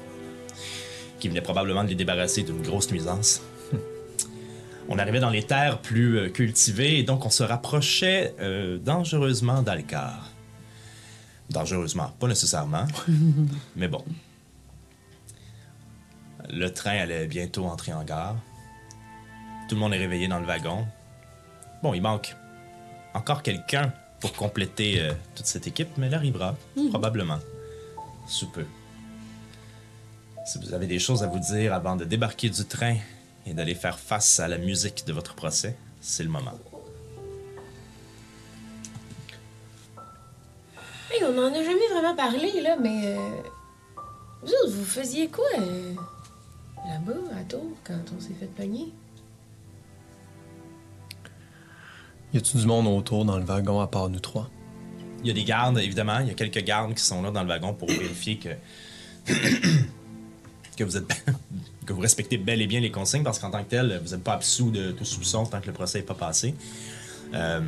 qui 1.18 1.28
venait 1.28 1.40
probablement 1.40 1.84
de 1.84 1.88
les 1.88 1.94
débarrasser 1.94 2.42
d'une 2.42 2.62
grosse 2.62 2.90
nuisance. 2.90 3.42
On 4.88 4.98
arrivait 4.98 5.20
dans 5.20 5.30
les 5.30 5.42
terres 5.42 5.80
plus 5.80 6.18
euh, 6.18 6.28
cultivées 6.28 6.98
et 6.98 7.02
donc 7.02 7.24
on 7.24 7.30
se 7.30 7.42
rapprochait 7.42 8.34
euh, 8.40 8.76
dangereusement 8.78 9.62
d'Alcar. 9.62 10.30
Dangereusement, 11.48 12.12
pas 12.18 12.26
nécessairement, 12.26 12.86
mais 13.76 13.88
bon. 13.88 14.04
Le 16.50 16.68
train 16.68 16.98
allait 16.98 17.26
bientôt 17.26 17.64
entrer 17.64 17.94
en 17.94 18.04
gare. 18.04 18.36
Tout 19.68 19.76
le 19.76 19.80
monde 19.80 19.94
est 19.94 19.98
réveillé 19.98 20.28
dans 20.28 20.40
le 20.40 20.46
wagon. 20.46 20.86
Bon, 21.82 21.94
il 21.94 22.02
manque 22.02 22.36
encore 23.14 23.42
quelqu'un 23.42 23.92
pour 24.20 24.32
compléter 24.32 25.00
euh, 25.00 25.12
toute 25.34 25.46
cette 25.46 25.66
équipe, 25.66 25.96
mais 25.96 26.06
elle 26.06 26.14
arrivera, 26.14 26.56
probablement. 26.90 27.38
Sous 28.26 28.48
peu. 28.50 28.64
Si 30.46 30.58
vous 30.58 30.74
avez 30.74 30.86
des 30.86 30.98
choses 30.98 31.22
à 31.22 31.26
vous 31.26 31.38
dire 31.38 31.72
avant 31.74 31.96
de 31.96 32.04
débarquer 32.04 32.48
du 32.50 32.64
train 32.64 32.96
et 33.46 33.54
d'aller 33.54 33.74
faire 33.74 33.98
face 33.98 34.40
à 34.40 34.48
la 34.48 34.58
musique 34.58 35.06
de 35.06 35.12
votre 35.12 35.34
procès, 35.34 35.76
c'est 36.00 36.22
le 36.22 36.28
moment. 36.30 36.58
Hey, 41.10 41.22
on 41.24 41.38
en 41.38 41.52
a 41.52 41.62
jamais 41.62 41.88
vraiment 41.92 42.16
parlé, 42.16 42.60
là, 42.62 42.76
mais. 42.80 43.06
euh, 43.16 43.30
Vous 44.42 44.48
autres, 44.52 44.72
vous 44.72 44.84
faisiez 44.84 45.28
quoi 45.28 45.44
euh, 45.58 45.94
là-bas, 46.88 47.20
à 47.38 47.44
Tours, 47.44 47.76
quand 47.84 48.00
on 48.16 48.20
s'est 48.20 48.34
fait 48.34 48.46
pogner? 48.54 48.92
Y 52.34 52.38
a-tu 52.38 52.56
du 52.56 52.66
monde 52.66 52.88
autour 52.88 53.24
dans 53.24 53.38
le 53.38 53.44
wagon 53.44 53.80
à 53.80 53.86
part 53.86 54.10
nous 54.10 54.18
trois? 54.18 54.50
Il 55.22 55.28
y 55.28 55.30
a 55.30 55.34
des 55.34 55.44
gardes, 55.44 55.78
évidemment. 55.78 56.18
Il 56.18 56.26
y 56.26 56.30
a 56.32 56.34
quelques 56.34 56.64
gardes 56.64 56.92
qui 56.92 57.02
sont 57.04 57.22
là 57.22 57.30
dans 57.30 57.44
le 57.44 57.48
wagon 57.48 57.72
pour 57.74 57.88
vérifier 57.88 58.38
que, 58.38 58.48
que, 60.76 60.82
vous 60.82 60.96
êtes, 60.96 61.24
que 61.86 61.92
vous 61.92 62.00
respectez 62.00 62.36
bel 62.36 62.60
et 62.60 62.66
bien 62.66 62.80
les 62.80 62.90
consignes, 62.90 63.22
parce 63.22 63.38
qu'en 63.38 63.52
tant 63.52 63.62
que 63.62 63.70
tel, 63.70 64.00
vous 64.04 64.10
n'êtes 64.10 64.24
pas 64.24 64.32
absous 64.32 64.72
de 64.72 64.90
tout 64.90 65.04
soupçon 65.04 65.46
tant 65.46 65.60
que 65.60 65.68
le 65.68 65.72
procès 65.72 65.98
n'est 65.98 66.04
pas 66.04 66.14
passé. 66.14 66.56
Euh, 67.34 67.60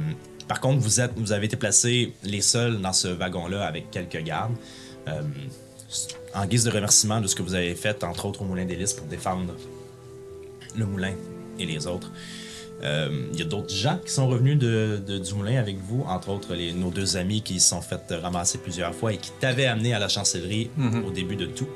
par 0.48 0.60
contre, 0.60 0.80
vous, 0.80 1.00
êtes, 1.00 1.12
vous 1.16 1.30
avez 1.30 1.46
été 1.46 1.56
placés 1.56 2.12
les 2.24 2.40
seuls 2.40 2.80
dans 2.80 2.92
ce 2.92 3.06
wagon-là 3.06 3.64
avec 3.64 3.92
quelques 3.92 4.22
gardes. 4.24 4.56
Euh, 5.06 5.22
en 6.34 6.44
guise 6.44 6.64
de 6.64 6.70
remerciement 6.72 7.20
de 7.20 7.28
ce 7.28 7.36
que 7.36 7.42
vous 7.42 7.54
avez 7.54 7.76
fait, 7.76 8.02
entre 8.02 8.26
autres 8.26 8.42
au 8.42 8.44
Moulin 8.44 8.64
des 8.64 8.74
Lys, 8.74 8.94
pour 8.94 9.06
défendre 9.06 9.54
le 10.76 10.86
moulin 10.86 11.14
et 11.60 11.66
les 11.66 11.86
autres. 11.86 12.10
Euh, 12.82 13.28
Il 13.32 13.38
y 13.38 13.42
a 13.42 13.46
d'autres 13.46 13.74
gens 13.74 13.98
qui 14.04 14.10
sont 14.12 14.28
revenus 14.28 14.58
de, 14.58 15.02
de- 15.06 15.18
du 15.18 15.32
moulin 15.34 15.56
avec 15.58 15.78
vous, 15.78 16.02
entre 16.06 16.28
autres 16.28 16.54
les, 16.54 16.72
nos 16.74 16.90
deux 16.90 17.16
amis 17.16 17.40
qui 17.42 17.58
se 17.58 17.70
sont 17.70 17.80
fait 17.80 18.02
ramasser 18.10 18.58
plusieurs 18.58 18.94
fois 18.94 19.12
et 19.14 19.16
qui 19.18 19.30
t'avaient 19.40 19.64
amené 19.66 19.94
à 19.94 19.98
la 19.98 20.08
chancellerie 20.08 20.70
au 21.06 21.10
début 21.10 21.36
de 21.36 21.46
tout. 21.46 21.68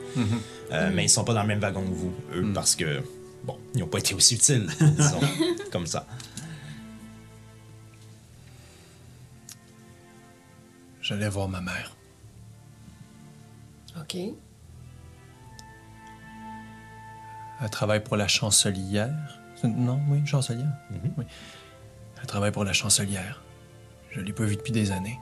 Euh, 0.72 0.90
Mais 0.94 1.04
ils 1.04 1.08
sont 1.08 1.24
pas 1.24 1.32
dans 1.34 1.42
le 1.42 1.48
même 1.48 1.58
wagon 1.60 1.82
que 1.82 1.94
vous, 1.94 2.12
eux, 2.34 2.52
parce 2.54 2.76
que, 2.76 3.02
bon, 3.44 3.56
ils 3.74 3.80
n'ont 3.80 3.86
pas 3.86 3.98
été 3.98 4.14
aussi 4.14 4.34
utiles, 4.34 4.66
disons, 4.80 5.20
comme 5.72 5.86
ça. 5.86 6.06
J'allais 11.02 11.28
voir 11.28 11.48
ma 11.48 11.60
mère. 11.60 11.96
OK. 13.98 14.16
Elle 17.62 17.70
travaille 17.70 18.02
pour 18.04 18.16
la 18.16 18.28
chancelière. 18.28 19.39
Non, 19.64 20.00
oui, 20.08 20.24
chancelière. 20.26 20.72
Oui. 20.90 21.24
Elle 22.20 22.26
travaille 22.26 22.52
pour 22.52 22.64
la 22.64 22.72
chancelière. 22.72 23.42
Je 24.10 24.20
l'ai 24.20 24.32
pas 24.32 24.44
vue 24.44 24.56
depuis 24.56 24.72
des 24.72 24.90
années. 24.90 25.18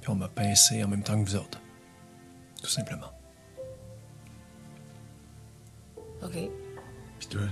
Puis 0.00 0.10
on 0.10 0.14
m'a 0.14 0.28
pincé 0.28 0.84
en 0.84 0.88
même 0.88 1.02
temps 1.02 1.22
que 1.22 1.28
vous 1.28 1.36
autres. 1.36 1.60
Tout 2.62 2.70
simplement. 2.70 3.12
OK. 6.22 6.32
Puis 7.18 7.28
toi? 7.28 7.42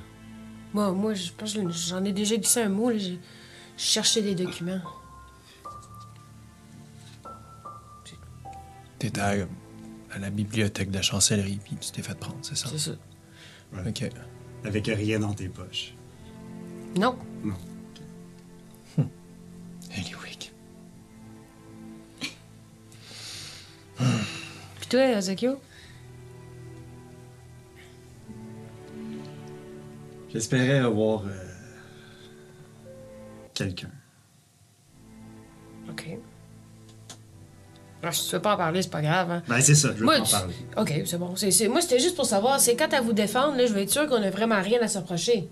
Moi, 0.72 0.92
moi 0.92 1.14
je 1.14 1.30
pense 1.32 1.54
que 1.54 1.68
j'en 1.70 2.04
ai 2.04 2.12
déjà 2.12 2.36
glissé 2.36 2.62
un 2.62 2.68
mot, 2.68 2.90
là. 2.90 2.98
Je 2.98 3.14
je 3.76 3.82
cherchais 3.82 4.22
des 4.22 4.34
documents. 4.36 4.80
T'étais 8.98 9.20
à, 9.20 9.34
à 10.12 10.18
la 10.18 10.30
bibliothèque 10.30 10.90
de 10.90 10.96
la 10.96 11.02
chancellerie, 11.02 11.58
puis 11.62 11.76
tu 11.76 11.90
t'es 11.90 12.02
fait 12.02 12.14
prendre, 12.14 12.38
c'est 12.42 12.56
ça? 12.56 12.68
C'est 12.70 12.78
ça. 12.78 12.92
OK. 13.78 14.10
Avec 14.64 14.86
rien 14.86 15.20
dans 15.20 15.34
tes 15.34 15.48
poches. 15.48 15.94
Non. 16.96 17.16
Eliwick. 19.96 20.52
Puis 23.96 24.88
toi? 24.88 25.20
J'espérais 30.32 30.78
avoir 30.78 31.24
euh, 31.26 31.30
quelqu'un. 33.54 33.90
Ah, 38.06 38.12
si 38.12 38.28
tu 38.28 38.34
veux 38.36 38.42
pas 38.42 38.54
en 38.54 38.56
parler, 38.56 38.82
c'est 38.82 38.90
pas 38.90 39.02
grave, 39.02 39.30
hein. 39.30 39.42
Ben, 39.48 39.60
c'est 39.60 39.74
ça, 39.74 39.88
je 39.94 39.98
veux 39.98 40.04
Moi, 40.04 40.16
pas 40.16 40.22
en 40.22 40.26
parler. 40.40 40.54
OK, 40.76 41.02
c'est 41.06 41.18
bon. 41.18 41.36
C'est, 41.36 41.50
c'est- 41.50 41.68
Moi, 41.68 41.80
c'était 41.80 41.98
juste 42.00 42.16
pour 42.16 42.26
savoir, 42.26 42.60
c'est 42.60 42.76
quand 42.76 42.92
à 42.92 43.00
vous 43.00 43.12
défendre, 43.12 43.56
là, 43.56 43.66
je 43.66 43.72
veux 43.72 43.80
être 43.82 43.90
sûr 43.90 44.06
qu'on 44.08 44.22
a 44.22 44.30
vraiment 44.30 44.60
rien 44.60 44.80
à 44.82 44.88
se 44.88 44.98
reprocher. 44.98 45.48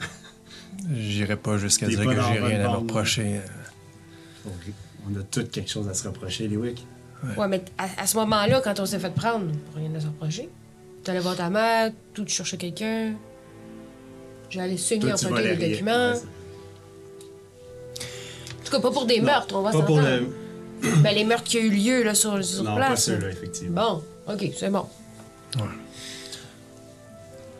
J'irai 0.94 1.36
pas 1.36 1.56
jusqu'à 1.58 1.86
T'es 1.86 1.96
dire 1.96 2.04
pas 2.04 2.14
que 2.14 2.20
j'ai 2.22 2.38
rien 2.40 2.60
à 2.64 2.72
me 2.72 2.76
reprocher. 2.78 3.40
On 4.46 5.18
a 5.18 5.22
tous 5.30 5.44
quelque 5.44 5.70
chose 5.70 5.88
à 5.88 5.94
se 5.94 6.06
reprocher, 6.06 6.48
Lewick. 6.48 6.86
Ouais, 7.36 7.48
mais 7.48 7.62
à, 7.76 7.86
à 8.02 8.06
ce 8.06 8.16
moment-là, 8.16 8.60
quand 8.62 8.80
on 8.80 8.86
s'est 8.86 8.98
fait 8.98 9.12
prendre, 9.14 9.46
rien 9.76 9.94
à 9.94 10.00
se 10.00 10.06
reprocher. 10.06 10.48
T'allais 11.04 11.20
voir 11.20 11.36
ta 11.36 11.50
mère, 11.50 11.90
tout, 12.14 12.24
tu 12.24 12.34
cherchais 12.34 12.56
quelqu'un. 12.56 13.12
J'allais 14.48 14.76
signer 14.76 15.00
Toi, 15.00 15.12
en 15.14 15.16
photo 15.16 15.34
rien. 15.34 15.54
documents. 15.54 16.12
Ouais, 16.12 16.18
En 18.60 18.64
tout 18.64 18.70
cas, 18.72 18.80
pas 18.80 18.90
pour 18.90 19.06
des 19.06 19.20
meurtres, 19.20 19.54
on 19.56 19.62
va 19.62 19.70
Pas 19.70 19.78
s'entendre. 19.78 20.00
pour 20.00 20.00
le. 20.08 20.34
Ben, 21.02 21.14
les 21.14 21.24
meurtres 21.24 21.44
qui 21.44 21.58
ont 21.58 21.62
eu 21.62 21.70
lieu 21.70 22.02
là, 22.02 22.14
sur, 22.14 22.42
sur 22.44 22.62
Non, 22.64 22.74
place. 22.76 22.86
pas 22.88 23.12
là. 23.12 23.18
ceux-là, 23.20 23.28
effectivement. 23.30 24.02
Bon, 24.26 24.32
OK, 24.34 24.50
c'est 24.56 24.70
bon. 24.70 24.86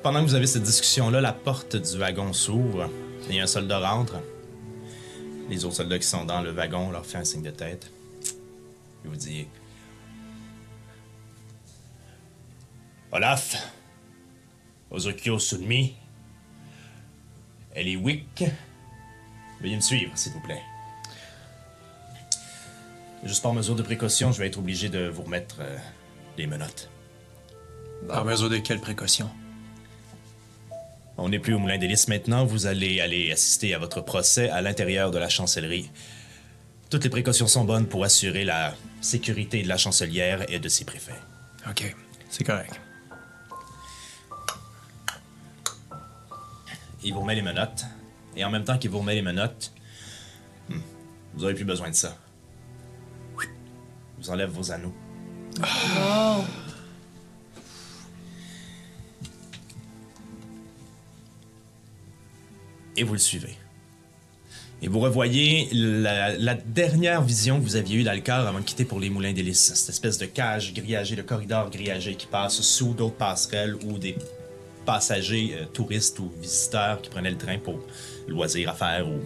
Pendant 0.03 0.21
que 0.25 0.29
vous 0.29 0.35
avez 0.35 0.47
cette 0.47 0.63
discussion-là, 0.63 1.21
la 1.21 1.33
porte 1.33 1.77
du 1.77 1.99
wagon 1.99 2.33
s'ouvre 2.33 2.89
et 3.29 3.39
un 3.41 3.47
soldat 3.47 3.79
rentre. 3.81 4.15
Les 5.51 5.65
autres 5.65 5.77
soldats 5.77 5.99
qui 5.99 6.07
sont 6.07 6.25
dans 6.25 6.41
le 6.41 6.51
wagon 6.53 6.91
leur 6.91 7.05
fait 7.05 7.19
un 7.19 7.25
signe 7.25 7.43
de 7.43 7.51
tête. 7.51 7.91
Il 9.05 9.11
vous 9.11 9.17
dit 9.17 9.47
Olaf, 13.13 13.57
Ozokyo 14.91 15.39
Sunmi, 15.39 15.95
Eliwick, 17.75 18.45
veuillez 19.61 19.77
me 19.77 19.81
suivre, 19.81 20.13
s'il 20.15 20.33
vous 20.33 20.41
plaît. 20.41 20.63
Juste 23.25 23.43
par 23.43 23.53
mesure 23.53 23.75
de 23.75 23.83
précaution, 23.83 24.33
je 24.33 24.39
vais 24.39 24.47
être 24.47 24.59
obligé 24.59 24.89
de 24.89 25.09
vous 25.09 25.23
remettre 25.23 25.57
euh, 25.61 25.77
les 26.39 26.47
menottes. 26.47 26.89
Par 28.09 28.25
mesure 28.25 28.49
de 28.49 28.57
quelles 28.57 28.81
précautions? 28.81 29.31
On 31.19 31.29
n'est 31.29 31.39
plus 31.39 31.53
au 31.53 31.59
Moulin 31.59 31.77
des 31.77 31.87
Lys 31.87 32.09
maintenant. 32.09 32.47
Vous 32.47 32.67
allez 32.67 33.01
aller 33.01 33.31
assister 33.31 33.75
à 33.75 33.79
votre 33.79 34.01
procès 34.01 34.49
à 34.49 34.63
l'intérieur 34.63 35.11
de 35.11 35.19
la 35.19 35.29
chancellerie. 35.29 35.91
Toutes 36.89 37.05
les 37.05 37.11
précautions 37.11 37.47
sont 37.47 37.65
bonnes 37.65 37.87
pour 37.87 38.05
assurer 38.05 38.45
la 38.45 38.75
sécurité 39.03 39.63
de 39.63 39.69
la 39.69 39.77
chancelière 39.77 40.51
et 40.51 40.59
de 40.59 40.69
ses 40.71 40.87
préfets. 40.87 41.21
OK, 41.69 41.95
c'est 42.31 42.45
correct. 42.45 42.81
Il 47.03 47.13
vous 47.13 47.21
remet 47.21 47.35
les 47.35 47.43
menottes. 47.43 47.85
Et 48.35 48.45
en 48.45 48.51
même 48.51 48.65
temps 48.65 48.79
qu'il 48.79 48.91
vous 48.91 49.01
remet 49.01 49.15
les 49.15 49.23
menottes, 49.23 49.73
hmm, 50.71 50.81
vous 51.35 51.41
n'aurez 51.43 51.55
plus 51.55 51.65
besoin 51.65 51.91
de 51.91 51.95
ça. 51.95 52.17
Vous 54.21 54.31
enlève 54.31 54.51
vos 54.51 54.71
anneaux. 54.71 54.95
Et 62.97 63.03
vous 63.03 63.13
le 63.15 63.19
suivez. 63.19 63.57
Et 64.83 64.89
vous 64.89 65.01
revoyez 65.01 65.69
la, 65.73 66.55
dernière 66.55 67.23
vision 67.23 67.59
que 67.59 67.65
vous 67.65 67.77
aviez 67.77 67.99
eue 67.99 68.03
d'Alcar 68.03 68.47
avant 68.47 68.61
de 68.61 68.65
quitter 68.65 68.85
pour 68.85 68.99
les 68.99 69.11
moulins 69.11 69.33
d'hélice. 69.33 69.75
Cette 69.75 69.91
espèce 69.91 70.19
de 70.19 70.27
cage 70.27 70.73
grillagée, 70.73 71.17
de 71.17 71.23
corridor 71.23 71.71
grillagé 71.71 72.15
qui 72.15 72.27
passe 72.27 72.61
sous 72.61 72.95
d'autres 72.95 73.17
passerelles 73.17 73.77
ou 73.87 73.99
des 73.99 74.17
passagers 74.87 75.55
euh, 75.55 75.67
touristes 75.67 76.19
ou 76.19 76.33
visiteurs 76.41 77.03
qui 77.03 77.11
prenaient 77.11 77.31
le 77.31 77.37
train 77.37 77.59
pour 77.59 77.79
loisirs, 78.27 78.71
affaires 78.71 79.07
ou 79.07 79.21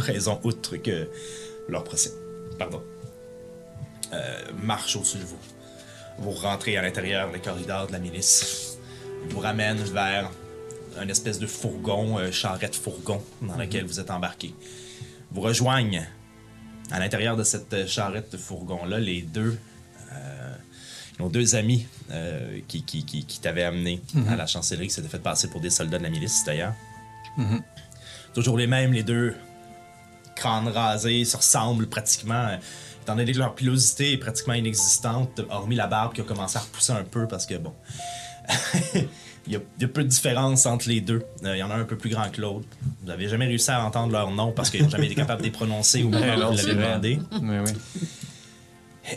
raison 0.00 0.40
outre 0.42 0.76
que 0.76 1.08
leur 1.68 1.84
procès. 1.84 2.10
Pardon. 2.58 2.82
Euh, 4.12 4.40
marche 4.62 4.96
au-dessus 4.96 5.18
de 5.18 5.24
vous. 5.24 5.38
Vous 6.18 6.32
rentrez 6.32 6.76
à 6.76 6.82
l'intérieur 6.82 7.30
des 7.30 7.38
corridors 7.38 7.86
de 7.86 7.92
la 7.92 7.98
milice. 7.98 8.76
Vous 9.28 9.38
ramène 9.40 9.76
vers 9.76 10.30
un 10.98 11.08
espèce 11.08 11.38
de 11.38 11.46
fourgon, 11.46 12.18
euh, 12.18 12.32
charrette 12.32 12.74
fourgon 12.74 13.22
dans 13.42 13.56
lequel 13.56 13.84
vous 13.84 14.00
êtes 14.00 14.10
embarqué. 14.10 14.54
Vous 15.30 15.40
rejoignent 15.42 16.04
à 16.90 16.98
l'intérieur 16.98 17.36
de 17.36 17.44
cette 17.44 17.72
euh, 17.72 17.86
charrette 17.86 18.36
fourgon-là 18.36 18.98
les 18.98 19.22
deux. 19.22 19.56
euh, 20.12 20.54
nos 21.20 21.28
deux 21.28 21.54
amis 21.54 21.86
euh, 22.10 22.60
qui, 22.66 22.82
qui, 22.82 23.04
qui, 23.04 23.24
qui 23.26 23.40
t'avaient 23.40 23.62
amené 23.62 24.00
à 24.28 24.36
la 24.36 24.46
chancellerie, 24.46 24.88
qui 24.88 24.94
s'étaient 24.94 25.08
fait 25.08 25.18
passer 25.22 25.48
pour 25.48 25.60
des 25.60 25.68
soldats 25.70 25.98
de 25.98 26.02
la 26.02 26.08
milice 26.08 26.42
d'ailleurs. 26.46 26.72
Toujours 28.34 28.56
les 28.56 28.66
mêmes, 28.66 28.92
les 28.92 29.02
deux 29.02 29.34
crânes 30.34 30.68
rasés, 30.68 31.24
se 31.26 31.36
ressemblent 31.36 31.88
pratiquement. 31.88 32.58
Étant 33.02 33.16
donné 33.16 33.32
que 33.32 33.38
leur 33.38 33.54
pilosité 33.54 34.12
est 34.12 34.18
pratiquement 34.18 34.54
inexistante, 34.54 35.40
hormis 35.50 35.76
la 35.76 35.86
barbe 35.86 36.12
qui 36.12 36.20
a 36.20 36.24
commencé 36.24 36.58
à 36.58 36.60
repousser 36.60 36.92
un 36.92 37.04
peu 37.04 37.26
parce 37.26 37.46
que 37.46 37.56
bon. 37.56 37.72
il, 39.46 39.52
y 39.52 39.56
a, 39.56 39.60
il 39.76 39.82
y 39.82 39.84
a 39.84 39.88
peu 39.88 40.02
de 40.02 40.08
différence 40.08 40.66
entre 40.66 40.88
les 40.88 41.00
deux. 41.00 41.22
Euh, 41.44 41.56
il 41.56 41.58
y 41.58 41.62
en 41.62 41.70
a 41.70 41.74
un 41.74 41.80
un 41.80 41.84
peu 41.84 41.96
plus 41.96 42.10
grand 42.10 42.30
que 42.30 42.40
l'autre. 42.40 42.66
Vous 43.00 43.06
n'avez 43.06 43.28
jamais 43.28 43.46
réussi 43.46 43.70
à 43.70 43.84
entendre 43.84 44.12
leur 44.12 44.30
nom 44.30 44.52
parce 44.52 44.70
qu'ils 44.70 44.82
n'ont 44.82 44.90
jamais 44.90 45.06
été 45.06 45.14
capables 45.14 45.40
de 45.40 45.46
les 45.46 45.52
prononcer 45.52 46.02
l'avez 46.02 46.36
vrai. 46.56 46.74
demandé. 46.74 47.18
Oui, 47.40 47.56
oui. 47.64 47.72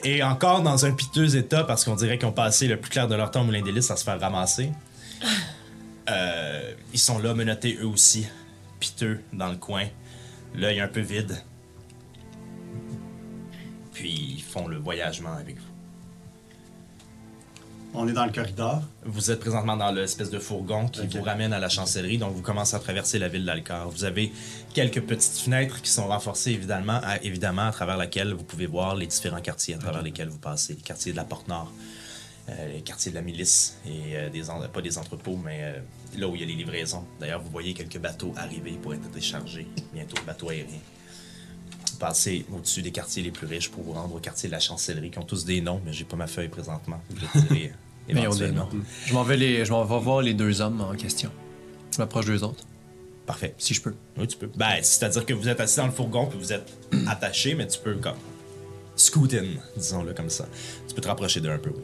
Et 0.04 0.24
encore 0.24 0.62
dans 0.62 0.86
un 0.86 0.92
piteux 0.92 1.36
état 1.36 1.64
parce 1.64 1.84
qu'on 1.84 1.96
dirait 1.96 2.18
qu'ils 2.18 2.28
ont 2.28 2.34
passé 2.34 2.68
le 2.68 2.78
plus 2.78 2.90
clair 2.90 3.08
de 3.08 3.16
leur 3.16 3.32
temps 3.32 3.42
au 3.42 3.46
moulin 3.46 3.62
d'hélice 3.62 3.92
à 3.92 3.98
se 3.98 4.04
faire 4.04 4.20
ramasser. 4.20 4.72
Euh, 6.10 6.74
ils 6.94 7.00
sont 7.00 7.20
là, 7.20 7.34
menottés 7.34 7.78
eux 7.82 7.88
aussi, 7.88 8.28
piteux 8.80 9.22
dans 9.32 9.50
le 9.50 9.58
coin, 9.58 9.86
l'œil 10.56 10.80
un 10.80 10.88
peu 10.88 11.02
vide. 11.02 11.38
Puis 13.94 14.36
ils 14.38 14.42
font 14.42 14.68
le 14.68 14.78
voyagement 14.78 15.34
avec 15.34 15.58
vous. 15.58 15.74
On 17.96 18.08
est 18.08 18.14
dans 18.14 18.26
le 18.26 18.32
corridor. 18.32 18.82
Vous 19.06 19.30
êtes 19.30 19.40
présentement 19.40 19.78
dans 19.78 19.92
l'espèce 19.92 20.32
de 20.32 20.40
fourgon 20.40 20.88
qui 20.88 21.06
vous 21.06 21.22
ramène 21.22 21.54
à 21.54 21.60
la 21.60 21.70
chancellerie, 21.70 22.18
donc 22.18 22.34
vous 22.34 22.42
commencez 22.42 22.76
à 22.76 22.80
traverser 22.80 23.20
la 23.20 23.28
ville 23.28 23.46
d'Alcar. 23.46 23.88
Vous 23.88 24.04
avez 24.04 24.34
quelques 24.74 25.02
petites 25.02 25.38
fenêtres 25.38 25.80
qui 25.80 25.92
sont 25.92 26.08
renforcées 26.08 26.52
évidemment 26.52 27.00
à, 27.04 27.22
évidemment 27.22 27.68
à 27.68 27.72
travers 27.72 27.98
lesquelles 27.98 28.34
vous 28.34 28.44
pouvez 28.44 28.66
voir 28.66 28.96
les 28.96 29.06
différents 29.06 29.42
quartiers 29.42 29.76
à 29.76 29.78
travers 29.78 30.02
lesquels 30.02 30.30
vous 30.30 30.40
passez. 30.40 30.74
Les 30.74 30.82
quartiers 30.82 31.12
de 31.12 31.18
la 31.18 31.24
Porte-Nord, 31.24 31.72
euh, 32.50 32.74
les 32.74 32.82
quartiers 32.82 33.12
de 33.12 33.16
la 33.16 33.22
milice 33.22 33.78
et 33.86 34.18
euh, 34.18 34.30
des 34.30 34.42
pas 34.74 34.82
des 34.82 34.98
entrepôts, 34.98 35.38
mais 35.38 35.60
euh, 35.62 35.80
là 36.18 36.28
où 36.28 36.34
il 36.34 36.42
y 36.42 36.44
a 36.44 36.48
les 36.48 36.56
livraisons. 36.56 37.06
D'ailleurs, 37.20 37.42
vous 37.42 37.52
voyez 37.52 37.76
quelques 37.76 38.00
bateaux 38.00 38.34
arriver 38.36 38.72
pour 38.72 38.96
être 38.96 39.08
déchargés, 39.12 39.68
bientôt 39.94 40.18
bateaux 40.26 40.50
aériens. 40.50 40.66
Vous 40.68 40.93
passez 42.04 42.46
au-dessus 42.54 42.82
des 42.82 42.92
quartiers 42.92 43.24
les 43.24 43.32
plus 43.32 43.48
riches 43.48 43.72
pour 43.72 43.82
vous 43.82 43.94
rendre 43.94 44.14
au 44.14 44.20
quartier 44.20 44.50
de 44.50 44.52
la 44.52 44.60
chancellerie, 44.60 45.10
qui 45.10 45.20
ont 45.20 45.24
tous 45.24 45.46
des 45.46 45.62
noms, 45.62 45.80
mais 45.86 45.94
j'ai 45.94 46.04
pas 46.04 46.18
ma 46.18 46.28
feuille 46.28 46.50
présentement. 46.50 47.02
Je 47.16 47.70
éventuellement. 48.10 48.68
Je 49.06 49.14
m'en 49.14 49.24
vais, 49.24 49.38
les, 49.38 49.64
je 49.64 49.72
m'en 49.72 49.86
vais 49.86 50.00
voir 50.00 50.22
les 50.22 50.34
deux 50.34 50.60
hommes 50.60 50.82
en 50.82 50.94
question. 50.96 51.32
Je 51.94 52.00
m'approche 52.00 52.26
d'eux 52.26 52.44
autres, 52.44 52.66
Parfait. 53.26 53.56
si 53.58 53.74
je 53.74 53.82
peux. 53.82 53.96
Oui, 54.18 54.28
tu 54.28 54.36
peux. 54.36 54.50
Ben, 54.54 54.80
c'est-à-dire 54.82 55.26
que 55.26 55.34
vous 55.34 55.48
êtes 55.48 55.62
assis 55.62 55.78
dans 55.78 55.86
le 55.86 55.94
fourgon 55.94 56.26
puis 56.26 56.38
vous 56.38 56.52
êtes 56.52 56.74
attaché, 57.08 57.56
mais 57.56 57.68
tu 57.68 57.80
peux 57.80 57.96
comme 57.96 58.18
scoot 58.98 59.34
in, 59.34 59.46
disons-le 59.78 60.14
comme 60.14 60.30
ça. 60.30 60.46
Tu 60.90 60.94
peux 60.94 61.02
te 61.02 61.08
rapprocher 61.08 61.40
d'eux 61.40 61.52
un 61.52 61.58
peu, 61.58 61.70
oui. 61.70 61.84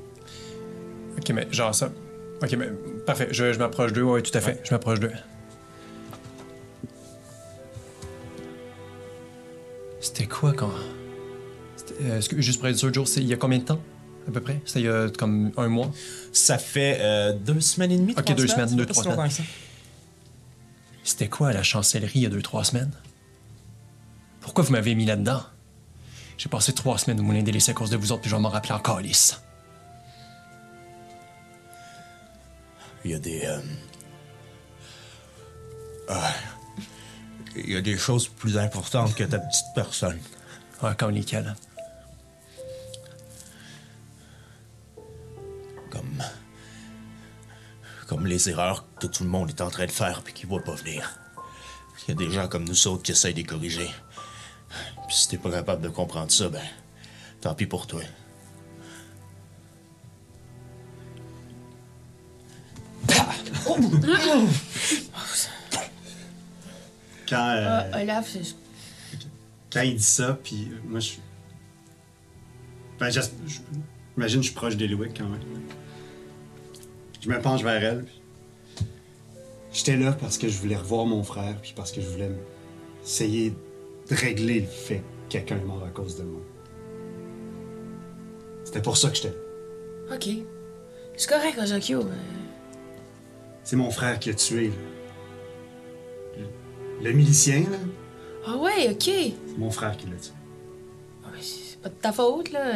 Ok, 1.17 1.29
mais 1.29 1.47
genre 1.49 1.73
ça. 1.73 1.93
Ok, 2.43 2.51
mais 2.57 2.67
parfait. 3.05 3.29
Je, 3.31 3.53
je 3.53 3.59
m'approche 3.59 3.93
d'eux, 3.93 4.03
oui, 4.03 4.21
tout 4.21 4.37
à 4.37 4.41
fait. 4.41 4.59
Je 4.65 4.71
m'approche 4.73 4.99
d'eux. 4.99 5.13
C'était 9.99 10.27
quoi 10.27 10.53
quand. 10.53 10.71
Euh, 12.01 12.21
que- 12.21 12.41
juste 12.41 12.59
pour 12.59 12.67
être 12.69 12.77
sûr, 12.77 12.93
Joe, 12.93 13.09
c'est 13.09 13.21
il 13.21 13.27
y 13.27 13.33
a 13.33 13.37
combien 13.37 13.57
de 13.59 13.63
temps 13.63 13.79
à 14.27 14.31
peu 14.31 14.41
près? 14.41 14.61
C'était 14.65 14.81
il 14.81 14.85
y 14.85 14.89
a 14.89 15.09
comme 15.09 15.51
un 15.57 15.67
mois? 15.67 15.91
Ça 16.31 16.57
fait 16.57 16.97
euh, 17.01 17.33
deux 17.33 17.59
semaines 17.61 17.91
et 17.91 17.97
demie, 17.97 18.13
Ok, 18.17 18.33
deux 18.35 18.47
semaines, 18.47 18.75
deux, 18.75 18.85
trois 18.85 19.03
ça. 19.03 19.43
C'était 21.03 21.27
quoi 21.27 21.49
à 21.49 21.53
la 21.53 21.63
chancellerie 21.63 22.11
il 22.19 22.21
y 22.21 22.25
a 22.25 22.29
deux, 22.29 22.41
trois 22.41 22.63
semaines? 22.63 22.91
Pourquoi 24.41 24.63
vous 24.63 24.71
m'avez 24.71 24.95
mis 24.95 25.05
là-dedans? 25.05 25.41
J'ai 26.37 26.49
passé 26.49 26.71
trois 26.73 26.97
semaines 26.97 27.19
au 27.19 27.23
moulin 27.23 27.41
des 27.43 27.51
laissés 27.51 27.71
à 27.71 27.73
cause 27.73 27.89
de 27.89 27.97
vous 27.97 28.11
autres, 28.11 28.21
puis 28.21 28.29
je 28.29 28.35
vais 28.35 28.41
m'en 28.41 28.49
rappeler 28.49 28.73
encore, 28.73 29.01
lisse. 29.01 29.41
Il 33.03 33.11
y 33.11 33.13
a 33.13 33.19
des. 33.19 33.41
euh, 33.45 33.59
ah, 36.09 36.33
il 37.55 37.71
y 37.71 37.75
a 37.75 37.81
des 37.81 37.97
choses 37.97 38.27
plus 38.27 38.57
importantes 38.57 39.15
que 39.15 39.23
ta 39.23 39.39
petite 39.39 39.65
personne. 39.75 40.19
Ouais, 40.81 40.95
comme 40.97 41.11
lesquels 41.11 41.55
Comme. 45.89 46.23
Comme 48.07 48.25
les 48.25 48.49
erreurs 48.49 48.85
que 48.99 49.07
tout 49.07 49.23
le 49.23 49.29
monde 49.29 49.49
est 49.49 49.61
en 49.61 49.69
train 49.69 49.85
de 49.85 49.91
faire 49.91 50.21
puis 50.23 50.33
qui 50.33 50.45
voient 50.45 50.63
pas 50.63 50.75
venir. 50.75 51.19
Il 52.07 52.09
y 52.09 52.11
a 52.11 52.27
des 52.27 52.33
gens 52.33 52.47
comme 52.47 52.63
nous 52.63 52.87
autres 52.87 53.03
qui 53.03 53.11
essayent 53.11 53.33
de 53.33 53.39
les 53.39 53.45
corriger. 53.45 53.89
Puis 55.07 55.15
si 55.15 55.27
t'es 55.27 55.37
pas 55.37 55.51
capable 55.51 55.81
de 55.81 55.89
comprendre 55.89 56.31
ça, 56.31 56.49
ben. 56.49 56.63
Tant 57.41 57.53
pis 57.55 57.65
pour 57.65 57.87
toi. 57.87 58.01
Quand, 67.29 67.49
euh, 67.49 67.81
Ah, 67.93 68.01
Olaf, 68.01 68.27
c'est- 68.29 68.55
quand 69.71 69.81
il 69.81 69.95
dit 69.97 70.03
ça, 70.03 70.37
puis 70.43 70.69
euh, 70.71 70.75
moi, 70.87 70.99
je. 70.99 71.13
Ben, 72.99 73.09
j'as- 73.09 73.29
je- 73.45 73.59
j'imagine 74.15 74.39
que 74.39 74.45
je 74.45 74.49
suis 74.49 74.55
proche 74.55 74.75
d'Eliwick 74.75 75.17
quand 75.17 75.29
même. 75.29 75.39
Je 77.21 77.29
me 77.29 77.39
penche 77.41 77.61
vers 77.63 77.83
elle. 77.83 78.03
puis 78.05 78.85
J'étais 79.71 79.97
là 79.97 80.11
parce 80.13 80.37
que 80.37 80.47
je 80.49 80.57
voulais 80.57 80.75
revoir 80.75 81.05
mon 81.05 81.23
frère, 81.23 81.55
puis 81.61 81.73
parce 81.75 81.91
que 81.91 82.01
je 82.01 82.07
voulais 82.09 82.31
essayer 83.03 83.51
de 83.51 84.15
régler 84.15 84.61
le 84.61 84.65
fait 84.67 84.97
que 85.27 85.33
quelqu'un 85.33 85.57
est 85.57 85.63
mort 85.65 85.83
à 85.85 85.89
cause 85.89 86.17
de 86.17 86.23
moi. 86.23 86.41
C'était 88.65 88.81
pour 88.81 88.97
ça 88.97 89.09
que 89.09 89.15
j'étais 89.15 89.29
là. 89.29 90.15
Ok. 90.15 90.27
C'est 91.15 91.29
correct, 91.29 91.59
Ozokyo. 91.61 92.01
euh, 92.01 92.13
C'est 93.63 93.75
mon 93.75 93.91
frère 93.91 94.19
qui 94.19 94.29
a 94.31 94.33
tué, 94.33 94.67
là. 94.69 94.73
Le, 97.01 97.11
milicien, 97.13 97.61
là, 97.61 97.77
Ah 98.47 98.55
ouais, 98.57 98.89
ok. 98.91 99.01
c'est 99.03 99.57
mon 99.57 99.71
frère 99.71 99.95
qui 99.97 100.05
l'a 100.07 100.15
tué. 100.17 100.31
Ah, 101.25 101.29
C'est 101.41 101.79
pas 101.81 101.89
de 101.89 101.93
ta 101.95 102.11
faute, 102.11 102.51
là. 102.51 102.73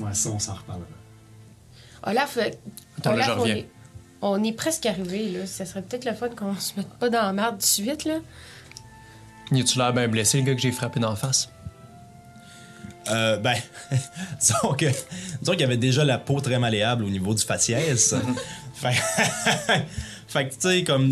Ouais, 0.00 0.12
ça, 0.14 0.30
on 0.30 0.38
s'en 0.38 0.54
reparlera. 0.54 0.86
Olaf, 2.04 2.36
euh, 2.36 2.50
Attends, 2.98 3.10
là, 3.10 3.16
Olaf, 3.16 3.26
je 3.26 3.32
on 3.32 3.40
reviens. 3.42 3.56
est, 3.56 3.68
on 4.22 4.44
est 4.44 4.52
presque 4.52 4.86
arrivé, 4.86 5.30
là. 5.30 5.46
Ça 5.46 5.64
serait 5.66 5.82
peut-être 5.82 6.04
le 6.04 6.14
fun 6.14 6.28
qu'on 6.28 6.54
se 6.56 6.72
mette 6.76 6.90
pas 6.94 7.08
dans 7.08 7.22
la 7.22 7.32
merde 7.32 7.54
tout 7.54 7.58
de 7.60 7.62
suite, 7.64 8.04
là. 8.04 8.18
Y 9.50 9.60
a-tu 9.62 9.78
l'air 9.78 9.92
bien 9.94 10.08
blessé, 10.08 10.38
le 10.38 10.44
gars 10.44 10.54
que 10.54 10.60
j'ai 10.60 10.72
frappé 10.72 11.00
d'en 11.00 11.16
face? 11.16 11.50
Euh, 13.10 13.38
ben, 13.38 13.56
disons 14.40 14.74
que, 14.74 14.84
disons 15.40 15.52
qu'il 15.52 15.62
y 15.62 15.64
avait 15.64 15.78
déjà 15.78 16.04
la 16.04 16.18
peau 16.18 16.40
très 16.40 16.58
malléable 16.58 17.04
au 17.04 17.08
niveau 17.08 17.32
du 17.34 17.42
faciès. 17.42 18.14
fait, 18.74 18.94
fait 20.28 20.48
que, 20.48 20.54
tu 20.54 20.60
sais, 20.60 20.84
comme 20.84 21.10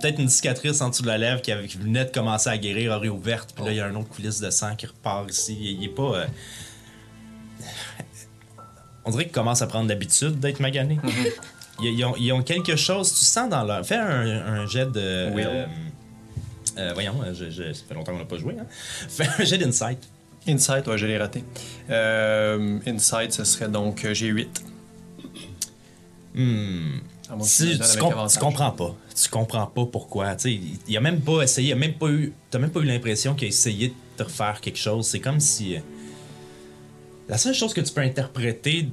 peut-être 0.00 0.18
une 0.20 0.28
cicatrice 0.28 0.80
en 0.80 0.88
dessous 0.90 1.02
de 1.02 1.08
la 1.08 1.18
lèvre 1.18 1.42
qui, 1.42 1.50
avait, 1.52 1.66
qui 1.66 1.78
venait 1.78 2.04
de 2.04 2.10
commencer 2.10 2.48
à 2.48 2.56
guérir, 2.58 2.92
a 2.92 2.98
réouverte, 2.98 3.52
puis 3.54 3.64
là, 3.64 3.70
il 3.72 3.76
y 3.76 3.80
a 3.80 3.86
un 3.86 3.94
autre 3.96 4.08
coulisse 4.08 4.40
de 4.40 4.50
sang 4.50 4.74
qui 4.76 4.86
repart 4.86 5.28
ici. 5.30 5.56
Il, 5.60 5.80
il 5.82 5.84
est 5.84 5.88
pas. 5.88 6.14
euh, 6.16 6.26
On 9.04 9.10
dirait 9.10 9.24
qu'il 9.24 9.32
commence 9.32 9.62
à 9.62 9.66
prendre 9.66 9.88
l'habitude 9.88 10.38
d'être 10.38 10.60
magané. 10.60 10.98
ils, 11.80 11.86
ils 11.98 12.04
ont, 12.04 12.14
ils 12.16 12.32
ont 12.32 12.42
quelque 12.42 12.76
chose, 12.76 13.10
tu 13.12 13.24
sens 13.24 13.48
dans 13.50 13.64
leur. 13.64 13.84
Fais 13.84 13.96
un, 13.96 14.46
un 14.46 14.66
jet 14.66 14.86
de. 14.90 15.30
Will. 15.34 15.46
euh, 15.48 15.66
euh, 16.78 16.90
voyons, 16.94 17.14
je- 17.34 17.50
je- 17.50 17.72
ça 17.72 17.82
fait 17.88 17.94
longtemps 17.94 18.12
qu'on 18.12 18.18
n'a 18.18 18.24
pas 18.24 18.38
joué. 18.38 18.54
Hein? 18.58 18.66
Fais 19.08 19.26
un 19.38 19.44
jet 19.44 19.58
d'insight. 19.58 19.98
Insight, 20.48 20.86
ouais, 20.86 20.98
je 20.98 21.06
l'ai 21.06 21.18
raté. 21.18 21.44
Euh, 21.90 22.78
Insight, 22.86 23.32
ce 23.32 23.44
serait 23.44 23.68
donc. 23.68 24.04
euh, 24.04 24.14
j'ai 24.14 24.28
8. 24.28 24.64
Hmm. 26.34 26.98
Si, 27.40 27.78
tu 27.78 27.98
com- 27.98 28.12
avantage. 28.12 28.32
tu 28.32 28.38
comprends 28.38 28.70
pas. 28.72 28.94
Tu 29.20 29.28
comprends 29.28 29.66
pas 29.66 29.86
pourquoi. 29.86 30.34
Tu 30.36 30.42
sais, 30.42 30.52
il, 30.54 30.78
il 30.88 30.96
a 30.96 31.00
même 31.00 31.20
pas 31.20 31.42
essayé, 31.42 31.68
il 31.68 31.72
a 31.72 31.76
même 31.76 31.94
pas 31.94 32.08
eu. 32.08 32.32
T'as 32.50 32.58
même 32.58 32.70
pas 32.70 32.80
eu 32.80 32.84
l'impression 32.84 33.34
qu'il 33.34 33.46
a 33.46 33.48
essayé 33.48 33.88
de 33.88 33.94
te 34.16 34.22
refaire 34.24 34.60
quelque 34.60 34.78
chose. 34.78 35.06
C'est 35.06 35.20
comme 35.20 35.40
si. 35.40 35.76
euh, 35.76 35.80
La 37.28 37.38
seule 37.38 37.54
chose 37.54 37.72
que 37.74 37.80
tu 37.80 37.92
peux 37.92 38.00
interpréter, 38.02 38.88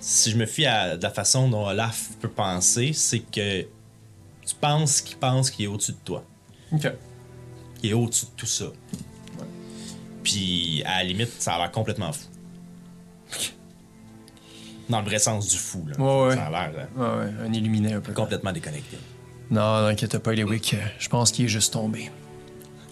si 0.00 0.30
je 0.30 0.36
me 0.36 0.46
fie 0.46 0.66
à 0.66 0.96
la 0.96 1.10
façon 1.10 1.48
dont 1.48 1.66
Olaf 1.66 2.10
peut 2.20 2.28
penser, 2.28 2.92
c'est 2.92 3.20
que 3.20 3.62
tu 3.62 4.54
penses 4.60 5.00
qu'il 5.00 5.16
pense 5.16 5.50
qu'il 5.50 5.64
est 5.64 5.68
au-dessus 5.68 5.92
de 5.92 5.98
toi. 6.04 6.24
Ok. 6.72 6.90
qui 7.80 7.90
est 7.90 7.92
au-dessus 7.94 8.26
de 8.26 8.30
tout 8.36 8.46
ça. 8.46 8.66
Puis, 10.22 10.82
à 10.86 10.98
la 10.98 11.04
limite, 11.04 11.30
ça 11.38 11.54
a 11.54 11.58
l'air 11.58 11.70
complètement 11.70 12.12
fou. 12.12 12.26
Dans 14.88 15.00
le 15.00 15.06
vrai 15.06 15.18
sens 15.18 15.48
du 15.48 15.56
fou, 15.56 15.86
là. 15.86 15.98
Ouais, 15.98 16.28
ouais. 16.28 16.36
Ça 16.36 16.46
a 16.46 16.50
l'air 16.50 16.88
euh, 16.98 17.20
Ouais, 17.20 17.24
ouais, 17.26 17.32
un 17.48 17.52
illuminé 17.52 17.94
un 17.94 18.00
peu. 18.00 18.12
complètement 18.12 18.52
déconnecté. 18.52 18.98
Non, 19.50 19.82
n'inquiète 19.82 20.18
pas, 20.18 20.32
Eliwick. 20.32 20.76
Je 20.98 21.08
pense 21.08 21.32
qu'il 21.32 21.44
est 21.46 21.48
juste 21.48 21.72
tombé. 21.72 22.10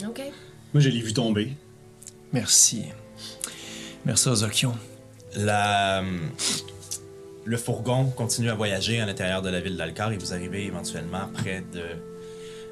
OK. 0.06 0.20
Moi, 0.72 0.80
je 0.82 0.88
l'ai 0.88 1.00
vu 1.00 1.12
tomber. 1.12 1.52
Merci. 2.32 2.84
Merci 4.04 4.28
aux 4.28 4.42
Okion. 4.44 4.74
La, 5.36 6.00
euh, 6.00 6.18
le 7.44 7.56
fourgon 7.56 8.06
continue 8.06 8.50
à 8.50 8.54
voyager 8.54 9.00
à 9.00 9.06
l'intérieur 9.06 9.42
de 9.42 9.48
la 9.50 9.60
ville 9.60 9.76
d'Alcar 9.76 10.12
et 10.12 10.16
vous 10.16 10.32
arrivez 10.32 10.64
éventuellement 10.66 11.28
près 11.34 11.62
de. 11.72 11.80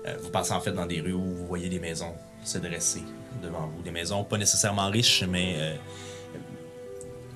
euh, 0.06 0.16
vous 0.22 0.30
passez 0.30 0.52
en 0.52 0.60
fait 0.60 0.72
dans 0.72 0.86
des 0.86 1.00
rues 1.00 1.12
où 1.12 1.22
vous 1.22 1.46
voyez 1.46 1.68
des 1.68 1.78
maisons 1.78 2.12
se 2.44 2.58
dresser 2.58 3.02
devant 3.42 3.66
vous. 3.74 3.82
Des 3.82 3.90
maisons 3.90 4.24
pas 4.24 4.38
nécessairement 4.38 4.88
riches, 4.90 5.24
mais 5.28 5.54
euh, 5.58 5.74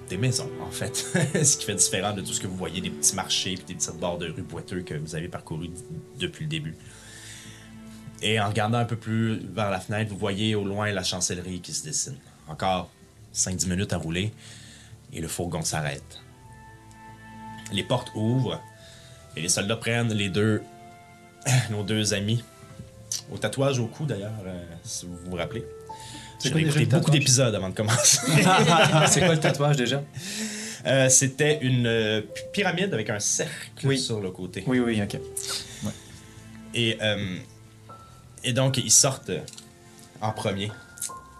des 0.08 0.16
maisons 0.16 0.50
en 0.60 0.70
fait. 0.70 0.96
Ce 1.44 1.56
qui 1.56 1.64
fait 1.64 1.74
différent 1.74 2.12
de 2.12 2.20
tout 2.20 2.32
ce 2.32 2.40
que 2.40 2.46
vous 2.46 2.56
voyez, 2.56 2.80
des 2.80 2.90
petits 2.90 3.14
marchés 3.14 3.52
et 3.52 3.56
des 3.56 3.74
petites 3.74 3.96
bords 3.98 4.18
de 4.18 4.26
rue 4.26 4.42
boiteux 4.42 4.82
que 4.82 4.94
vous 4.94 5.14
avez 5.14 5.28
parcouru 5.28 5.70
depuis 6.18 6.44
le 6.44 6.50
début. 6.50 6.76
Et 8.22 8.40
en 8.40 8.48
regardant 8.48 8.78
un 8.78 8.84
peu 8.84 8.96
plus 8.96 9.38
vers 9.52 9.70
la 9.70 9.80
fenêtre, 9.80 10.10
vous 10.10 10.18
voyez 10.18 10.54
au 10.54 10.64
loin 10.64 10.90
la 10.92 11.02
chancellerie 11.02 11.60
qui 11.60 11.72
se 11.72 11.84
dessine. 11.84 12.16
Encore 12.48 12.90
5-10 13.34 13.68
minutes 13.68 13.92
à 13.92 13.98
rouler 13.98 14.32
et 15.12 15.20
le 15.20 15.28
fourgon 15.28 15.62
s'arrête. 15.62 16.20
Les 17.72 17.82
portes 17.82 18.10
ouvrent 18.14 18.60
et 19.36 19.40
les 19.40 19.48
soldats 19.48 19.76
prennent 19.76 20.12
les 20.12 20.28
deux, 20.28 20.62
nos 21.70 21.82
deux 21.82 22.14
amis, 22.14 22.42
au 23.32 23.38
tatouage 23.38 23.78
au 23.78 23.86
cou 23.86 24.06
d'ailleurs, 24.06 24.32
euh, 24.46 24.64
si 24.82 25.06
vous 25.06 25.16
vous 25.30 25.36
rappelez. 25.36 25.64
J'ai 26.42 26.50
écouté 26.58 26.86
beaucoup 26.86 27.10
d'épisodes 27.10 27.54
avant 27.54 27.70
de 27.70 27.74
commencer. 27.74 28.18
C'est 29.08 29.20
quoi 29.20 29.34
le 29.34 29.40
tatouage 29.40 29.76
déjà? 29.76 30.02
Euh, 30.86 31.08
C'était 31.08 31.58
une 31.62 31.86
euh, 31.86 32.20
pyramide 32.52 32.92
avec 32.92 33.08
un 33.10 33.18
cercle 33.20 33.86
Oui. 33.86 33.98
sur 33.98 34.20
le 34.20 34.30
côté. 34.30 34.62
Oui, 34.66 34.80
oui, 34.80 35.00
ok. 35.02 35.18
Et, 36.74 36.98
euh, 37.00 37.36
et 38.42 38.52
donc, 38.52 38.76
ils 38.78 38.90
sortent 38.90 39.30
en 40.20 40.32
premier. 40.32 40.70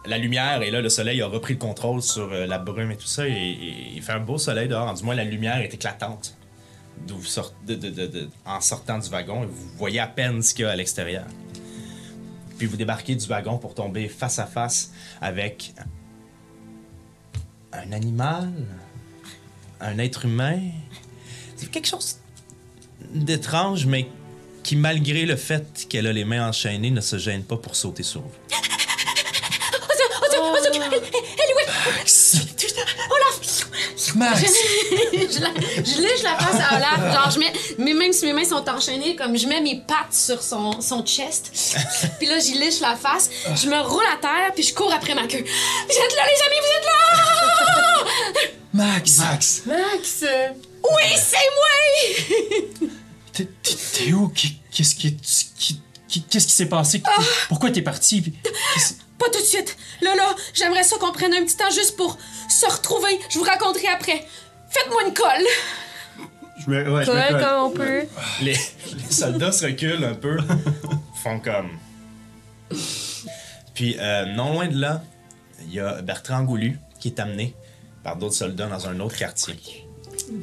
La 0.07 0.18
lumière, 0.18 0.62
et 0.62 0.70
là, 0.70 0.80
le 0.80 0.88
soleil 0.88 1.20
a 1.22 1.26
repris 1.26 1.54
le 1.54 1.59
contrôle 1.59 2.02
sur 2.02 2.28
la 2.30 2.59
brume 2.59 2.90
et 2.92 2.96
tout 2.96 3.07
ça, 3.07 3.26
et, 3.26 3.33
et 3.33 3.74
il 3.96 4.02
fait 4.02 4.12
un 4.12 4.20
beau 4.20 4.38
soleil 4.38 4.68
dehors. 4.68 4.92
Du 4.94 5.02
moins, 5.02 5.14
la 5.14 5.24
lumière 5.24 5.59
est 5.59 5.72
éclatante 5.74 6.37
d'où 7.07 7.16
vous 7.16 7.24
sortez, 7.24 7.57
de- 7.66 7.74
de- 7.74 7.90
de- 7.90 8.07
de- 8.07 8.28
en 8.46 8.61
sortant 8.61 8.98
du 8.98 9.09
wagon, 9.09 9.46
vous 9.46 9.68
voyez 9.76 9.98
à 10.00 10.07
peine 10.07 10.40
ce 10.42 10.54
qu'il 10.54 10.64
y 10.64 10.68
a 10.68 10.70
à 10.70 10.76
l'extérieur. 10.76 11.24
Puis 12.58 12.66
vous 12.66 12.76
débarquez 12.76 13.14
du 13.16 13.26
wagon 13.26 13.58
pour 13.58 13.74
tomber 13.74 14.08
face 14.08 14.38
à 14.38 14.46
face 14.46 14.92
avec 15.20 15.74
un 17.72 17.92
animal, 17.92 18.52
un 19.80 19.98
être 19.98 20.24
humain. 20.24 20.60
C'est 21.56 21.70
quelque 21.70 21.88
chose 21.88 22.18
d'étrange, 23.12 23.86
mais 23.86 24.08
qui, 24.62 24.76
malgré 24.76 25.26
le 25.26 25.36
fait 25.36 25.86
qu'elle 25.88 26.06
a 26.06 26.12
les 26.12 26.24
mains 26.24 26.48
enchaînées, 26.48 26.90
ne 26.90 27.00
se 27.00 27.18
gêne 27.18 27.42
pas 27.42 27.56
pour 27.56 27.76
sauter 27.76 28.02
sur 28.02 28.22
vous. 28.22 28.30
Max! 31.86 32.36
je, 35.12 35.40
la, 35.40 35.48
je 35.76 36.00
liche 36.00 36.22
la 36.22 36.36
face 36.36 36.60
à 36.60 36.76
Olaf. 36.76 37.12
Genre, 37.14 37.30
je 37.30 37.38
mets, 37.38 37.52
mais 37.78 37.94
même 37.94 38.12
si 38.12 38.26
mes 38.26 38.32
mains 38.32 38.44
sont 38.44 38.68
enchaînées, 38.68 39.16
comme 39.16 39.36
je 39.36 39.46
mets 39.46 39.60
mes 39.60 39.80
pattes 39.86 40.12
sur 40.12 40.42
son, 40.42 40.80
son 40.80 41.04
chest. 41.04 41.50
Puis 42.18 42.26
là, 42.28 42.38
j'y 42.38 42.58
liche 42.58 42.80
la 42.80 42.96
face. 42.96 43.30
Je 43.54 43.68
me 43.68 43.80
roule 43.80 44.04
à 44.12 44.16
terre, 44.20 44.52
puis 44.54 44.62
je 44.62 44.74
cours 44.74 44.92
après 44.92 45.14
ma 45.14 45.26
queue. 45.26 45.42
Vous 45.44 45.96
êtes 45.96 46.16
là, 46.16 46.22
les 46.26 46.42
amis, 46.46 46.60
vous 46.60 46.72
êtes 46.78 46.84
là! 46.84 48.50
Max! 48.72 49.18
Max! 49.18 49.62
Max! 49.66 50.24
Oui, 50.82 51.02
c'est 51.16 51.48
moi! 51.56 52.88
T'es- 53.32 54.12
où? 54.12 54.28
Qu'est- 54.28 54.54
Qu'est-ce 54.70 54.94
qui, 54.96 55.16
qui- 55.16 55.48
qui- 55.56 55.80
qu'est-ce 56.22 56.46
qui 56.46 56.53
s'est 56.53 56.68
passé? 56.68 57.03
Pourquoi 57.48 57.70
t'es 57.70 57.83
parti? 57.83 58.33
Pas 59.18 59.27
tout 59.33 59.40
de 59.40 59.44
suite. 59.44 59.77
Là, 60.00 60.14
là, 60.14 60.35
j'aimerais 60.53 60.83
ça 60.83 60.96
qu'on 60.98 61.12
prenne 61.12 61.33
un 61.35 61.44
petit 61.44 61.57
temps 61.57 61.70
juste 61.70 61.96
pour 61.96 62.18
se 62.48 62.66
retrouver. 62.66 63.18
Je 63.31 63.38
vous 63.38 63.44
raconterai 63.44 63.88
après. 63.88 64.27
Faites-moi 64.70 65.03
une 65.07 65.14
colle. 65.14 65.46
Je 66.64 66.70
me, 66.70 66.90
ouais, 66.90 67.05
je 67.05 67.11
me 67.11 67.29
Colle 67.29 67.40
comme 67.40 67.62
on 67.64 67.70
peut. 67.70 68.03
Les, 68.40 68.53
les 68.53 69.11
soldats 69.11 69.53
se 69.53 69.66
reculent 69.66 70.05
un 70.05 70.14
peu, 70.14 70.38
font 71.22 71.40
comme. 71.40 71.70
Puis, 73.74 73.96
euh, 73.98 74.27
non 74.27 74.53
loin 74.55 74.68
de 74.68 74.81
là, 74.81 75.03
il 75.66 75.74
y 75.74 75.81
a 75.81 76.00
Bertrand 76.03 76.42
Goulu 76.42 76.79
qui 77.00 77.09
est 77.09 77.20
amené 77.20 77.55
par 78.03 78.16
d'autres 78.16 78.35
soldats 78.35 78.66
dans 78.66 78.87
un 78.88 79.00
autre 79.00 79.16
quartier. 79.16 79.57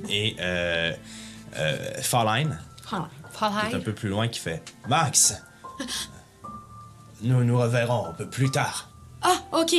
Et 0.09 0.35
euh, 0.39 0.93
euh, 1.57 2.01
qui 2.01 3.71
est 3.71 3.75
un 3.75 3.79
peu 3.79 3.93
plus 3.93 4.09
loin, 4.09 4.27
qui 4.27 4.39
fait 4.39 4.61
Max, 4.87 5.41
nous 7.21 7.43
nous 7.43 7.57
reverrons 7.57 8.07
un 8.07 8.13
peu 8.13 8.29
plus 8.29 8.51
tard. 8.51 8.89
Ah, 9.21 9.37
ok. 9.53 9.75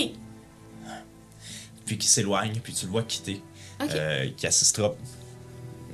Puis 1.87 1.99
qui 1.99 2.07
s'éloigne, 2.07 2.61
puis 2.63 2.73
tu 2.73 2.87
le 2.87 2.93
vois 2.93 3.03
quitter. 3.03 3.43
Ok. 3.83 3.91
Euh, 3.95 4.31
qui 4.37 4.47
assistera. 4.47 4.93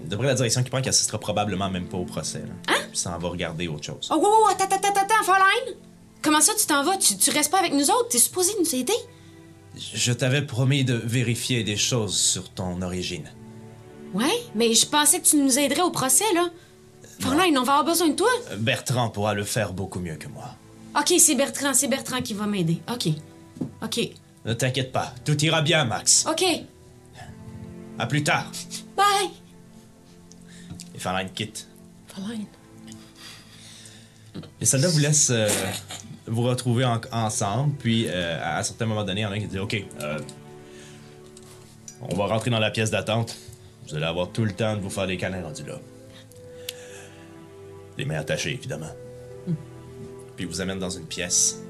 D'après 0.05 0.27
la 0.27 0.35
direction 0.35 0.63
qu'il 0.63 0.71
prend, 0.71 0.81
qui 0.81 0.89
assistera 0.89 1.19
probablement 1.19 1.71
même 1.71 1.89
pas 1.89 1.97
au 1.97 2.05
procès. 2.05 2.41
Là. 2.41 2.75
Hein? 2.75 2.87
Puis 2.91 2.99
s'en 2.99 3.19
va 3.19 3.29
regarder 3.29 3.69
autre 3.69 3.85
chose. 3.85 4.09
Oh, 4.11 4.17
wow, 4.17 4.23
wow, 4.23 4.49
attends, 4.51 4.65
attends, 4.65 4.77
attends, 4.77 5.01
attends. 5.01 5.33
Comment 6.23 6.41
ça, 6.41 6.53
tu 6.59 6.67
t'en 6.67 6.85
vas? 6.85 6.97
Tu, 6.99 7.17
tu 7.17 7.31
restes 7.31 7.51
pas 7.51 7.59
avec 7.59 7.73
nous 7.73 7.91
autres? 7.91 8.09
T'es 8.11 8.19
supposé 8.19 8.53
nous 8.61 8.75
aider? 8.75 8.93
Je 9.77 10.13
t'avais 10.13 10.43
promis 10.43 10.85
de 10.85 10.95
vérifier 10.95 11.63
des 11.63 11.77
choses 11.77 12.17
sur 12.17 12.51
ton 12.51 12.83
origine. 12.83 13.31
Ouais, 14.15 14.43
mais 14.55 14.75
je 14.75 14.87
pensais 14.87 15.21
que 15.21 15.27
tu 15.27 15.37
nous 15.37 15.59
aiderais 15.59 15.83
au 15.83 15.91
procès, 15.91 16.25
là. 16.35 16.49
Farline, 17.21 17.59
on 17.59 17.63
va 17.65 17.73
avoir 17.79 17.85
besoin 17.85 18.09
de 18.09 18.15
toi. 18.15 18.29
Bertrand 18.59 19.09
pourra 19.11 19.35
le 19.35 19.45
faire 19.45 19.73
beaucoup 19.73 19.99
mieux 20.01 20.17
que 20.17 20.29
moi. 20.29 20.55
Ok, 20.99 21.15
c'est 21.19 21.35
Bertrand, 21.35 21.75
c'est 21.75 21.89
Bertrand 21.89 22.23
qui 22.23 22.35
va 22.35 22.47
m'aider. 22.47 22.79
Ok. 22.93 23.09
Ok. 23.83 24.01
Ne 24.45 24.55
t'inquiète 24.55 24.93
pas, 24.93 25.13
tout 25.25 25.37
ira 25.45 25.63
bien, 25.63 25.85
Max. 25.85 26.25
Ok. 26.31 26.45
À 27.99 28.07
plus 28.07 28.23
tard. 28.23 28.51
Bye. 28.97 29.31
Et 30.95 30.99
Farline 30.99 31.31
quitte. 31.35 31.67
Farline. 32.07 32.47
Les 34.61 34.67
soldats 34.67 34.89
vous 34.89 35.01
laissent 35.01 35.31
euh, 35.31 35.49
vous 36.27 36.43
retrouver 36.43 36.85
en- 36.85 37.01
ensemble, 37.11 37.75
puis 37.77 38.07
euh, 38.09 38.41
à 38.43 38.59
un 38.59 38.63
certain 38.63 38.87
moment 38.87 39.03
donné, 39.05 39.23
il 39.23 39.25
y 39.25 39.27
en 39.27 39.33
a 39.33 39.35
un 39.35 39.41
qui 39.41 39.47
dit 39.49 39.59
Ok, 39.59 39.85
euh, 40.01 40.19
on 42.09 42.15
va 42.15 42.27
rentrer 42.27 42.51
dans 42.51 42.61
la 42.61 42.71
pièce 42.71 42.91
d'attente. 42.93 43.37
Vous 43.89 43.97
allez 43.97 44.05
avoir 44.07 44.31
tout 44.31 44.45
le 44.45 44.53
temps 44.53 44.77
de 44.77 44.81
vous 44.81 44.91
faire 44.91 45.07
des 45.09 45.17
câlins 45.17 45.43
rendus 45.43 45.65
là. 45.65 45.75
Les 47.99 48.05
mains 48.05 48.21
attachées, 48.21 48.55
évidemment. 48.55 48.95
Puis 50.37 50.45
il 50.45 50.47
vous 50.47 50.61
amène 50.61 50.79
dans 50.79 50.89
une 50.89 51.07
pièce. 51.07 51.61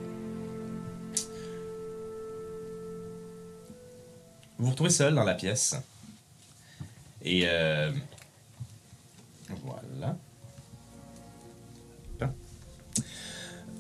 Vous 4.58 4.66
vous 4.66 4.70
retrouvez 4.70 4.90
seul 4.90 5.14
dans 5.14 5.24
la 5.24 5.34
pièce. 5.34 5.74
Et 7.22 7.44
euh, 7.46 7.90
voilà. 9.64 10.16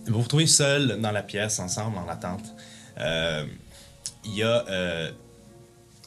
Vous 0.06 0.14
vous 0.14 0.22
retrouvez 0.22 0.46
seul 0.46 1.00
dans 1.02 1.10
la 1.10 1.22
pièce, 1.22 1.58
ensemble, 1.58 1.98
en 1.98 2.08
attente. 2.08 2.54
Euh, 2.98 3.46
Il 4.24 4.34
y 4.34 4.42
a 4.42 4.66
euh, 4.68 5.12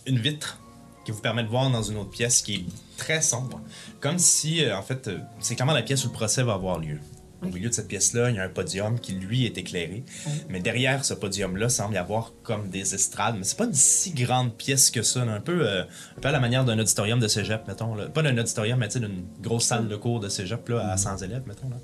une 0.08 0.18
vitre 0.18 0.61
qui 1.06 1.12
vous 1.12 1.22
permet 1.22 1.44
de 1.44 1.50
voir 1.50 1.70
dans 1.70 1.82
une 1.84 1.98
autre 1.98 2.10
pièce 2.10 2.42
qui 2.42 2.56
est 2.56 2.66
très 2.98 3.22
sombre. 3.22 3.62
Comme 4.00 4.20
si, 4.20 4.64
euh, 4.64 4.78
en 4.78 4.82
fait, 4.84 5.08
euh, 5.08 5.18
c'est 5.40 5.56
clairement 5.56 5.74
la 5.74 5.82
pièce 5.82 6.04
où 6.06 6.08
le 6.08 6.14
procès 6.14 6.44
va 6.44 6.54
avoir 6.54 6.80
lieu. 6.80 7.00
Au 7.44 7.48
milieu 7.48 7.70
de 7.70 7.74
cette 7.74 7.88
pièce-là, 7.88 8.30
il 8.30 8.36
y 8.36 8.40
a 8.40 8.44
un 8.44 8.50
podium 8.50 9.00
qui, 9.00 9.14
lui, 9.14 9.48
est 9.48 9.58
éclairé. 9.58 10.04
Mais 10.50 10.60
derrière 10.60 11.04
ce 11.04 11.16
podium-là, 11.16 11.70
semble 11.70 11.96
y 11.96 11.98
avoir 11.98 12.34
comme 12.44 12.70
des 12.70 12.94
estrades. 12.94 13.36
Mais 13.36 13.44
c'est 13.44 13.58
pas 13.58 13.66
une 13.66 13.74
si 13.74 14.12
grande 14.12 14.56
pièce 14.56 14.92
que 14.92 15.02
ça. 15.02 15.26
là. 15.26 15.34
Un, 15.34 15.40
peu, 15.42 15.68
euh, 15.68 15.82
un 15.84 16.22
peu 16.22 16.28
à 16.28 16.32
la 16.32 16.40
manière 16.40 16.66
d'un 16.66 16.78
auditorium 16.78 17.20
de 17.20 17.28
cégep, 17.28 17.68
mettons. 17.68 17.96
là. 17.96 18.06
Pas 18.10 18.22
d'un 18.22 18.38
auditorium, 18.38 18.78
mais 18.78 18.90
d'une 18.90 19.26
grosse 19.42 19.66
salle 19.66 19.88
de 19.88 19.96
cours 19.96 20.20
de 20.20 20.30
cégep 20.30 20.70
là, 20.70 20.92
à 20.92 20.98
100 20.98 21.18
élèves, 21.24 21.42
mettons. 21.48 21.70
Là. 21.70 21.78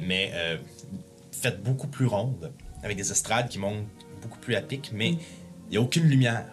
Mais 0.00 0.32
faite 1.30 1.62
beaucoup 1.62 1.88
plus 1.88 2.06
ronde, 2.06 2.50
avec 2.82 2.96
des 2.96 3.12
estrades 3.12 3.50
qui 3.50 3.58
montent 3.58 3.84
beaucoup 4.22 4.38
plus 4.38 4.54
à 4.54 4.62
pic, 4.62 4.90
mais 4.94 5.10
il 5.10 5.70
n'y 5.72 5.76
a 5.76 5.82
aucune 5.82 6.04
lumière 6.04 6.46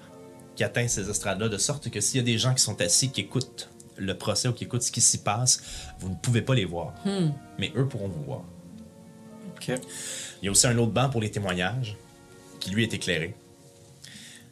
qui 0.56 0.64
atteint 0.64 0.88
ces 0.88 1.10
estrades-là, 1.10 1.50
de 1.50 1.58
sorte 1.58 1.90
que 1.90 2.02
s'il 2.02 2.18
y 2.18 2.20
a 2.20 2.26
des 2.26 2.38
gens 2.38 2.54
qui 2.54 2.62
sont 2.62 2.80
assis, 2.82 3.12
qui 3.12 3.22
écoutent 3.22 3.70
le 3.98 4.18
procès 4.18 4.48
ou 4.48 4.54
qui 4.54 4.66
écoutent 4.66 4.82
ce 4.84 4.92
qui 4.92 5.02
s'y 5.02 5.20
passe, 5.20 5.62
vous 6.00 6.10
ne 6.10 6.16
pouvez 6.16 6.42
pas 6.42 6.56
les 6.56 6.66
voir. 6.66 6.94
Hmm. 7.06 7.32
Mais 7.60 7.72
eux 7.76 7.88
pourront 7.88 8.08
vous 8.08 8.24
voir. 8.24 8.44
Il 9.68 10.46
y 10.46 10.48
a 10.48 10.52
aussi 10.52 10.68
un 10.68 10.78
autre 10.78 10.92
banc 10.92 11.10
pour 11.10 11.22
les 11.22 11.32
témoignages, 11.32 11.96
qui 12.60 12.72
lui 12.72 12.84
est 12.84 12.94
éclairé. 12.94 13.36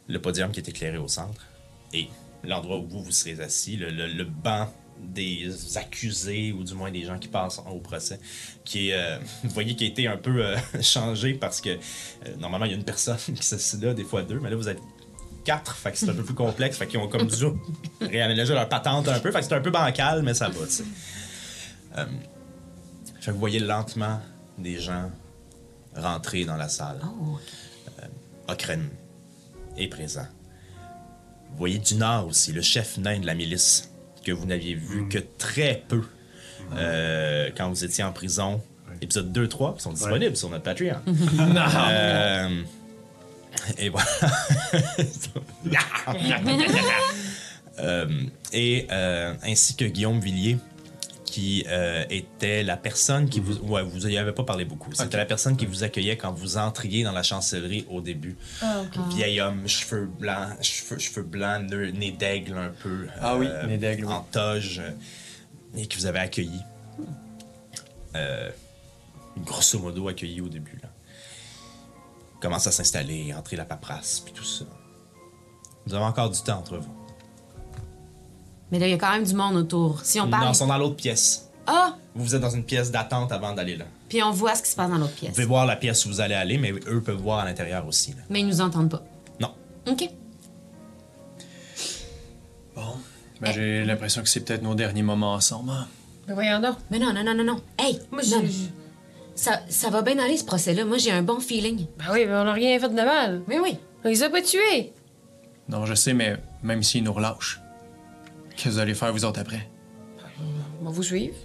Le 0.07 0.21
podium 0.21 0.51
qui 0.51 0.59
est 0.59 0.69
éclairé 0.69 0.97
au 0.97 1.07
centre. 1.07 1.45
Et 1.93 2.07
l'endroit 2.43 2.77
où 2.77 2.87
vous, 2.87 3.03
vous 3.03 3.11
serez 3.11 3.39
assis, 3.41 3.77
le, 3.77 4.23
banc 4.23 4.71
des 4.99 5.77
accusés 5.77 6.51
ou 6.51 6.63
du 6.63 6.73
moins 6.73 6.91
des 6.91 7.03
gens 7.03 7.17
qui 7.17 7.29
passent 7.29 7.61
au 7.71 7.79
procès, 7.79 8.19
qui 8.65 8.89
est, 8.89 8.93
euh, 8.93 9.17
vous 9.43 9.49
voyez, 9.51 9.75
qui 9.75 9.85
a 9.85 9.87
été 9.87 10.07
un 10.07 10.17
peu 10.17 10.45
euh, 10.45 10.57
changé 10.81 11.33
parce 11.33 11.61
que 11.61 11.69
euh, 11.69 12.35
normalement 12.37 12.65
il 12.65 12.71
y 12.71 12.75
a 12.75 12.77
une 12.77 12.83
personne 12.83 13.17
qui 13.35 13.43
s'assied 13.43 13.79
là, 13.79 13.93
des 13.93 14.03
fois 14.03 14.23
deux, 14.23 14.39
mais 14.39 14.49
là 14.49 14.57
vous 14.57 14.67
avez 14.67 14.79
fait 15.57 15.91
que 15.91 15.97
c'est 15.97 16.09
un 16.09 16.13
peu 16.13 16.23
plus 16.23 16.33
complexe, 16.33 16.77
fait 16.77 16.87
qu'ils 16.87 16.99
ont 16.99 17.07
comme 17.07 17.27
dû 17.27 17.45
réaménager 18.01 18.53
leur 18.53 18.69
patente 18.69 19.07
un 19.07 19.19
peu, 19.19 19.31
fait 19.31 19.39
que 19.39 19.45
c'est 19.45 19.55
un 19.55 19.61
peu 19.61 19.71
bancal, 19.71 20.21
mais 20.23 20.33
ça 20.33 20.49
va, 20.49 20.65
tu 20.65 20.71
sais. 20.71 20.83
Euh, 21.97 22.05
fait 23.19 23.27
que 23.27 23.31
vous 23.31 23.39
voyez 23.39 23.59
lentement 23.59 24.19
des 24.57 24.79
gens 24.79 25.11
rentrer 25.95 26.45
dans 26.45 26.55
la 26.55 26.69
salle. 26.69 26.99
Oh, 27.03 27.35
okay. 27.35 28.03
Euh, 28.03 28.53
Okren 28.53 28.89
est 29.77 29.87
présent. 29.87 30.27
Vous 31.51 31.57
voyez 31.57 31.79
Dinar 31.79 32.27
aussi, 32.27 32.51
le 32.51 32.61
chef 32.61 32.97
nain 32.97 33.19
de 33.19 33.25
la 33.25 33.33
milice, 33.33 33.91
que 34.23 34.31
vous 34.31 34.45
n'aviez 34.45 34.75
vu 34.75 35.03
mm-hmm. 35.03 35.09
que 35.09 35.19
très 35.37 35.83
peu 35.87 36.03
euh, 36.73 37.49
quand 37.55 37.69
vous 37.69 37.83
étiez 37.83 38.03
en 38.03 38.11
prison. 38.11 38.61
Épisode 39.01 39.31
2-3 39.35 39.77
qui 39.77 39.83
sont 39.83 39.93
disponibles 39.93 40.35
sur 40.35 40.49
notre 40.49 40.63
Patreon. 40.63 40.99
et 43.77 43.89
voilà. 43.89 44.07
Euh, 47.81 48.09
et 48.51 48.87
euh, 48.91 49.33
ainsi 49.41 49.73
que 49.73 49.85
Guillaume 49.85 50.19
Villiers, 50.19 50.57
qui 51.23 51.63
euh, 51.69 52.03
était 52.09 52.63
la 52.63 52.75
personne 52.75 53.29
qui 53.29 53.39
vous. 53.39 53.53
Ouais, 53.67 53.83
vous 53.83 54.07
n'y 54.07 54.17
avez 54.17 54.31
pas 54.31 54.43
parlé 54.43 54.65
beaucoup. 54.65 54.91
C'était 54.93 55.17
la 55.17 55.25
personne 55.25 55.55
qui 55.55 55.65
vous 55.65 55.83
accueillait 55.83 56.17
quand 56.17 56.33
vous 56.33 56.57
entriez 56.57 57.03
dans 57.03 57.11
la 57.11 57.23
chancellerie 57.23 57.85
au 57.89 58.01
début. 58.01 58.35
Ah. 58.61 58.81
Vieil 59.15 59.39
homme, 59.39 59.67
cheveux 59.67 60.07
blancs, 60.07 60.61
cheveux, 60.61 60.99
cheveux 60.99 61.23
blancs, 61.23 61.69
nez, 61.69 61.91
nez 61.91 62.11
d'aigle 62.11 62.57
un 62.57 62.73
peu. 62.83 63.07
Ah 63.21 63.37
oui, 63.37 63.47
nez 63.67 63.77
d'aigle, 63.77 64.05
oui. 64.05 64.13
En 64.13 64.23
toge. 64.23 64.81
et 65.77 65.85
qui 65.85 65.97
vous 65.97 66.05
avait 66.05 66.19
accueilli. 66.19 66.59
Euh, 68.15 68.49
grosso 69.37 69.79
modo, 69.79 70.07
accueilli 70.07 70.41
au 70.41 70.49
début. 70.49 70.79
Là. 70.81 70.88
Commence 72.41 72.67
à 72.67 72.71
s'installer, 72.71 73.33
entrer 73.33 73.55
la 73.57 73.65
paperasse, 73.65 74.21
puis 74.21 74.33
tout 74.33 74.43
ça. 74.45 74.65
Vous 75.85 75.93
avez 75.93 76.05
encore 76.05 76.29
du 76.29 76.39
temps 76.41 76.57
entre 76.59 76.77
vous. 76.77 76.91
Mais 78.71 78.79
là, 78.79 78.87
il 78.87 78.91
y 78.91 78.93
a 78.93 78.97
quand 78.97 79.11
même 79.11 79.23
du 79.25 79.33
monde 79.33 79.55
autour. 79.55 80.01
Si 80.03 80.19
on 80.19 80.25
Non, 80.25 80.31
parle. 80.31 80.49
ils 80.49 80.55
sont 80.55 80.67
dans 80.67 80.77
l'autre 80.77 80.95
pièce. 80.95 81.49
Ah! 81.67 81.95
Vous 82.15 82.35
êtes 82.35 82.41
dans 82.41 82.49
une 82.49 82.63
pièce 82.63 82.91
d'attente 82.91 83.31
avant 83.31 83.53
d'aller 83.53 83.75
là. 83.75 83.85
Puis 84.07 84.21
on 84.23 84.31
voit 84.31 84.55
ce 84.55 84.63
qui 84.63 84.69
se 84.69 84.75
passe 84.75 84.89
dans 84.89 84.97
l'autre 84.97 85.11
Vous 85.13 85.19
pièce. 85.19 85.31
pouvez 85.31 85.45
voir 85.45 85.65
la 85.65 85.75
pièce 85.75 86.05
où 86.05 86.09
vous 86.09 86.21
allez 86.21 86.33
aller, 86.35 86.57
mais 86.57 86.71
eux 86.71 87.01
peuvent 87.01 87.19
voir 87.21 87.39
à 87.39 87.45
l'intérieur 87.45 87.85
aussi. 87.87 88.11
là. 88.11 88.21
Mais 88.29 88.39
ils 88.41 88.47
nous 88.47 88.61
entendent 88.61 88.89
pas. 88.89 89.03
Non. 89.39 89.53
OK. 89.87 90.09
Bon, 92.75 92.95
ben, 93.41 93.51
j'ai 93.51 93.83
l'impression 93.85 94.21
que 94.21 94.29
c'est 94.29 94.41
peut-être 94.41 94.61
nos 94.63 94.75
derniers 94.75 95.03
moments 95.03 95.33
ensemble. 95.33 95.71
hein. 95.71 95.87
Mais 96.27 96.33
voyons 96.33 96.59
donc. 96.59 96.77
Mais 96.91 96.99
non, 96.99 97.11
non, 97.13 97.23
non, 97.23 97.33
non, 97.35 97.43
non. 97.43 97.61
Hey! 97.77 97.99
Moi, 98.11 98.21
non. 98.29 98.41
je. 98.45 98.65
Ça, 99.39 99.61
ça 99.69 99.89
va 99.89 100.01
bien 100.01 100.19
aller, 100.19 100.35
ce 100.35 100.43
procès-là. 100.43 100.83
Moi, 100.83 100.97
j'ai 100.97 101.11
un 101.11 101.21
bon 101.23 101.39
feeling. 101.39 101.85
Ben 101.97 102.05
oui, 102.11 102.25
mais 102.25 102.33
on 102.33 102.43
n'a 102.43 102.51
rien 102.51 102.77
fait 102.77 102.89
de 102.89 102.93
mal. 102.93 103.41
Mais 103.47 103.57
oui. 103.57 103.77
On 104.03 104.09
les 104.09 104.21
a 104.21 104.29
pas 104.29 104.41
tués. 104.41 104.91
Non, 105.69 105.85
je 105.85 105.93
sais, 105.93 106.13
mais 106.13 106.35
même 106.61 106.83
s'ils 106.83 107.03
nous 107.05 107.13
relâchent, 107.13 107.61
qu'est-ce 108.51 108.63
que 108.65 108.69
vous 108.71 108.79
allez 108.79 108.93
faire 108.93 109.13
vous 109.13 109.23
autres 109.23 109.39
après? 109.39 109.65
On 110.81 110.85
va 110.85 110.91
vous 110.91 111.03
suivre. 111.03 111.35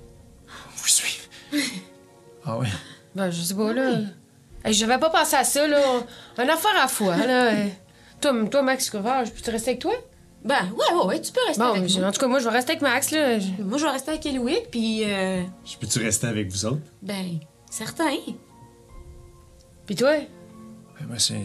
Vous 0.77 0.89
suivre? 0.89 1.29
ah 2.45 2.59
ouais. 2.59 2.67
Ben, 3.15 3.31
je 3.31 3.41
sais 3.43 3.55
pas, 3.55 3.73
là. 3.73 3.99
Hey, 4.65 4.73
J'avais 4.75 4.99
pas 4.99 5.11
pensé 5.11 5.37
à 5.37 5.45
ça, 5.45 5.65
là. 5.69 5.79
Un 6.39 6.49
affaire 6.49 6.73
à 6.77 6.83
la 6.83 6.89
fois, 6.89 7.17
là. 7.17 7.53
Toi, 8.21 8.33
toi 8.51 8.63
Max 8.63 8.87
Scovard, 8.87 9.25
je 9.25 9.31
peux 9.31 9.41
te 9.41 9.51
rester 9.53 9.71
avec 9.71 9.83
toi? 9.83 9.93
Ben, 10.45 10.69
ouais, 10.77 10.97
ouais, 10.99 11.05
ouais, 11.07 11.21
tu 11.21 11.31
peux 11.31 11.41
rester 11.47 11.63
Bon, 11.63 11.75
avec 11.75 11.95
moi. 11.97 12.09
en 12.09 12.11
tout 12.13 12.21
cas, 12.21 12.27
moi, 12.27 12.39
je 12.41 12.45
vais 12.45 12.51
rester 12.51 12.73
avec 12.73 12.83
Max, 12.83 13.13
là. 13.13 13.39
Moi, 13.61 13.79
je 13.79 13.85
vais 13.85 13.91
rester 13.91 14.11
avec 14.11 14.27
Eloïc, 14.27 14.69
puis, 14.71 15.05
euh, 15.05 15.43
Je 15.65 15.77
peux-tu 15.79 16.01
rester 16.01 16.27
avec 16.27 16.51
vous 16.51 16.67
autres? 16.67 16.83
ben, 17.03 17.39
certain. 17.75 18.17
Puis 19.87 19.95
toi? 19.97 20.13
Ben, 21.01 21.07
moi, 21.07 21.19
c'est. 21.19 21.41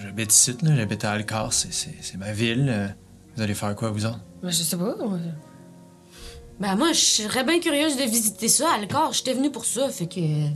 J'habite 0.00 0.32
ici, 0.32 0.56
là. 0.62 0.74
J'habite 0.76 1.04
à 1.04 1.12
Alcar. 1.12 1.52
C'est- 1.52 1.72
C'est 1.72 1.94
c'est 2.00 2.16
ma 2.16 2.32
ville. 2.32 2.68
euh, 2.70 2.88
Vous 3.36 3.42
allez 3.42 3.54
faire 3.54 3.74
quoi, 3.74 3.90
vous 3.90 4.04
autres? 4.06 4.20
Ben, 4.42 4.50
je 4.50 4.62
sais 4.62 4.76
pas. 4.76 4.94
moi. 4.96 5.18
Ben, 6.60 6.76
moi, 6.76 6.92
je 6.92 7.00
serais 7.00 7.44
bien 7.44 7.60
curieuse 7.60 7.96
de 7.96 8.02
visiter 8.04 8.48
ça. 8.48 8.70
Alcor, 8.74 9.12
j'étais 9.12 9.32
venue 9.34 9.50
pour 9.50 9.64
ça, 9.64 9.88
fait 9.88 10.06
que. 10.06 10.48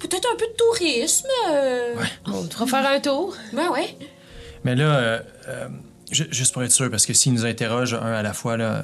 Peut-être 0.00 0.26
un 0.32 0.36
peu 0.36 0.46
de 0.46 0.56
tourisme. 0.56 1.26
euh, 1.50 1.94
Bon, 2.26 2.46
tu 2.46 2.56
vas 2.56 2.66
faire 2.66 2.86
un 2.86 3.00
tour. 3.00 3.34
Ben, 3.52 3.70
ouais. 3.70 3.96
Mais 4.64 4.74
là, 4.74 4.84
euh, 4.96 5.22
euh, 5.48 5.68
ju- 6.10 6.28
juste 6.30 6.52
pour 6.52 6.62
être 6.62 6.72
sûr, 6.72 6.90
parce 6.90 7.06
que 7.06 7.12
s'ils 7.14 7.32
nous 7.32 7.44
interrogent 7.46 7.94
un 7.94 8.12
à 8.12 8.22
la 8.22 8.32
fois, 8.34 8.56
là. 8.56 8.82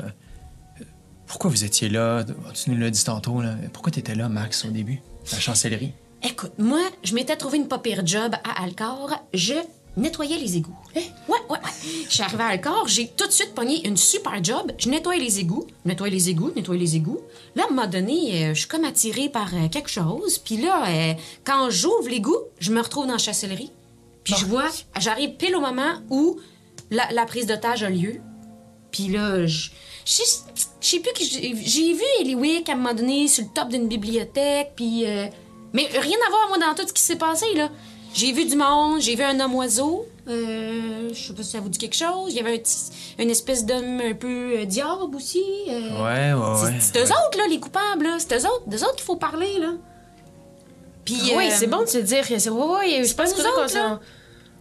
Pourquoi 1.31 1.49
vous 1.49 1.63
étiez 1.63 1.89
là? 1.89 2.25
Tu 2.55 2.71
nous 2.71 2.77
l'as 2.77 2.91
dit 2.91 3.05
tantôt, 3.05 3.41
là. 3.41 3.55
Pourquoi 3.73 3.93
t'étais 3.93 4.17
là, 4.17 4.29
Max, 4.29 4.65
au 4.65 4.71
début? 4.71 5.01
La 5.31 5.39
chancellerie? 5.39 5.93
Écoute, 6.25 6.51
moi, 6.59 6.81
je 7.05 7.15
m'étais 7.15 7.37
trouvé 7.37 7.59
une 7.59 7.69
pas 7.69 7.79
pire 7.79 8.05
job 8.05 8.35
à 8.43 8.65
Alcor. 8.65 9.15
Je 9.33 9.55
nettoyais 9.97 10.39
les 10.39 10.57
égouts. 10.57 10.77
Ouais, 10.97 11.07
ouais, 11.29 11.39
ouais. 11.49 11.59
Je 12.09 12.15
suis 12.15 12.23
arrivée 12.25 12.43
à 12.43 12.49
Alcor, 12.49 12.89
j'ai 12.89 13.07
tout 13.07 13.29
de 13.29 13.33
suite 13.33 13.55
pogné 13.55 13.87
une 13.87 13.97
super 13.97 14.43
job. 14.43 14.73
Je 14.77 14.89
nettoyais 14.89 15.21
les 15.23 15.39
égouts, 15.39 15.69
nettoyais 15.85 16.13
les 16.13 16.31
égouts, 16.31 16.51
nettoyais 16.57 16.81
les 16.81 16.97
égouts. 16.97 17.21
Là, 17.55 17.63
à 17.63 17.67
un 17.67 17.71
moment 17.71 17.87
donné, 17.87 18.47
euh, 18.47 18.55
je 18.55 18.59
suis 18.59 18.69
comme 18.69 18.85
attirée 18.85 19.29
par 19.29 19.55
euh, 19.55 19.69
quelque 19.69 19.89
chose. 19.89 20.37
Puis 20.39 20.57
là, 20.57 20.89
euh, 20.89 21.15
quand 21.45 21.71
j'ouvre 21.71 22.09
l'égout, 22.09 22.39
je 22.59 22.73
me 22.73 22.81
retrouve 22.81 23.07
dans 23.07 23.13
la 23.13 23.19
chancellerie. 23.19 23.71
Puis 24.25 24.35
je 24.37 24.47
vois, 24.47 24.69
j'arrive 24.99 25.37
pile 25.37 25.55
au 25.55 25.61
moment 25.61 25.93
où 26.11 26.41
la, 26.91 27.09
la 27.13 27.25
prise 27.25 27.47
d'otage 27.47 27.85
a 27.85 27.89
lieu. 27.89 28.21
Puis 28.91 29.07
là, 29.07 29.47
je 29.47 29.71
je 30.05 30.23
je 30.81 30.87
sais 30.87 31.01
plus 31.01 31.13
que 31.13 31.23
j'ai 31.25 31.93
vu 31.93 32.03
Eliwick 32.21 32.69
à 32.69 32.73
un 32.73 32.77
moment 32.77 32.95
donné 32.95 33.29
sur 33.29 33.45
le 33.45 33.51
top 33.55 33.69
d'une 33.69 33.89
bibliothèque, 33.89 34.73
puis 34.77 35.07
euh, 35.07 35.27
mais 35.73 35.87
rien 35.87 36.17
à 36.27 36.31
voir 36.31 36.49
moi 36.49 36.59
dans 36.59 36.75
tout 36.75 36.87
ce 36.89 36.93
qui 36.93 37.03
s'est 37.03 37.17
passé 37.17 37.47
là. 37.55 37.69
J'ai 38.13 38.33
vu 38.33 38.45
du 38.45 38.57
monde, 38.57 39.01
j'ai 39.01 39.15
vu 39.15 39.23
un 39.23 39.39
homme 39.39 39.55
oiseau. 39.55 40.05
Euh, 40.29 41.11
je 41.13 41.27
sais 41.29 41.33
pas 41.33 41.43
si 41.45 41.51
ça 41.51 41.61
vous 41.61 41.69
dit 41.69 41.79
quelque 41.79 41.95
chose. 41.97 42.31
Il 42.31 42.37
y 42.37 42.41
avait 42.41 42.55
un 42.55 42.59
petit- 42.59 42.91
une 43.19 43.31
espèce 43.31 43.65
d'homme 43.65 44.01
un 44.01 44.15
peu 44.15 44.59
euh, 44.59 44.65
diable 44.65 45.15
aussi. 45.15 45.45
euh. 45.69 46.03
Ouais, 46.03 46.33
ouais, 46.33 46.57
C'est- 46.57 46.67
ouais. 46.67 46.75
C'est 46.81 46.99
eux 46.99 47.05
autres 47.13 47.39
là, 47.39 47.45
les 47.49 47.61
coupables 47.61 48.05
là. 48.05 48.17
C'est 48.19 48.35
eux 48.37 48.47
autres, 48.47 48.69
d'eux 48.69 48.83
autres 48.83 48.97
qu'il 48.97 49.05
faut 49.05 49.17
parler 49.17 49.59
là. 49.61 49.73
Puis 51.05 51.21
oui, 51.37 51.49
euh, 51.51 51.55
c'est 51.57 51.67
bon 51.67 51.81
de 51.83 51.87
se 51.87 51.99
dire 51.99 52.27
que 52.27 52.39
c'est. 52.39 52.51
Ouais, 52.51 52.67
ouais, 52.67 53.05
je 53.05 53.15
pas 53.15 53.25
pense 53.25 53.37
nous 53.37 53.43
que 53.45 53.49
autres, 53.49 53.63
qu'on 53.63 53.69
s'en- 53.69 53.99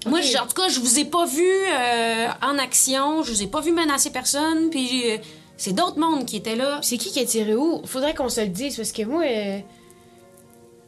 Moi, 0.10 0.19
en 0.41 0.47
tout 0.47 0.53
cas, 0.55 0.69
je 0.69 0.79
vous 0.79 0.99
ai 0.99 1.05
pas 1.05 1.25
vu 1.25 1.43
euh, 1.43 2.27
en 2.41 2.58
action, 2.58 3.23
je 3.23 3.32
vous 3.34 3.43
ai 3.43 3.47
pas 3.47 3.62
vu 3.62 3.71
menacer 3.71 4.12
personne, 4.12 4.69
puis 4.69 5.12
euh, 5.12 5.17
c'est 5.60 5.74
d'autres 5.74 6.00
mondes 6.00 6.26
qui 6.26 6.38
étaient 6.38 6.56
là. 6.56 6.80
C'est 6.82 6.98
qui 6.98 7.12
qui 7.12 7.19
a 7.19 7.26
tiré 7.26 7.56
où? 7.56 7.82
Faudrait 7.86 8.15
qu'on 8.15 8.30
se 8.30 8.41
le 8.41 8.48
dise, 8.48 8.76
parce 8.78 8.91
que 8.91 9.04
moi. 9.04 9.24
euh, 9.26 9.60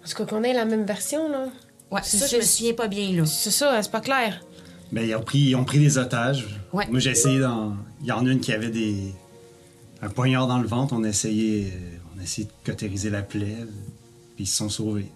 En 0.04 0.10
tout 0.10 0.16
cas, 0.16 0.26
qu'on 0.26 0.42
ait 0.44 0.54
la 0.54 0.66
même 0.66 0.86
version, 0.86 1.30
là. 1.30 1.46
Ouais, 1.92 2.02
C'est- 2.04 2.18
ça, 2.18 2.26
je 2.28 2.38
me 2.38 2.42
souviens 2.42 2.74
pas 2.74 2.88
bien, 2.88 3.12
là. 3.16 3.26
C'est 3.28 3.52
ça, 3.52 3.82
c'est 3.84 3.92
pas 3.92 4.02
clair. 4.02 4.42
Ben, 4.92 5.08
ils 5.08 5.16
ont 5.16 5.22
pris, 5.22 5.40
ils 5.40 5.56
ont 5.56 5.64
pris 5.64 5.78
des 5.80 5.98
otages. 6.00 6.60
Ouais. 6.74 6.88
Moi, 6.90 7.00
j'ai 7.00 7.12
essayé 7.12 7.40
d'en. 7.40 7.76
Il 8.02 8.08
y 8.08 8.12
en 8.12 8.26
a 8.26 8.30
une 8.32 8.40
qui 8.40 8.52
avait 8.52 8.70
des. 8.72 9.14
Un 10.02 10.10
poignard 10.10 10.48
dans 10.48 10.58
le 10.60 10.68
ventre. 10.68 10.94
On 10.98 11.04
a 11.04 11.10
essayé, 11.10 11.68
euh, 11.72 11.98
on 12.16 12.20
a 12.20 12.24
essayé 12.24 12.48
de 12.48 12.52
cautériser 12.72 13.10
la 13.12 13.22
plaie. 13.22 13.58
Puis 14.36 14.46
ils 14.46 14.48
se 14.48 14.58
sont 14.58 14.70
sauvés. 14.70 15.12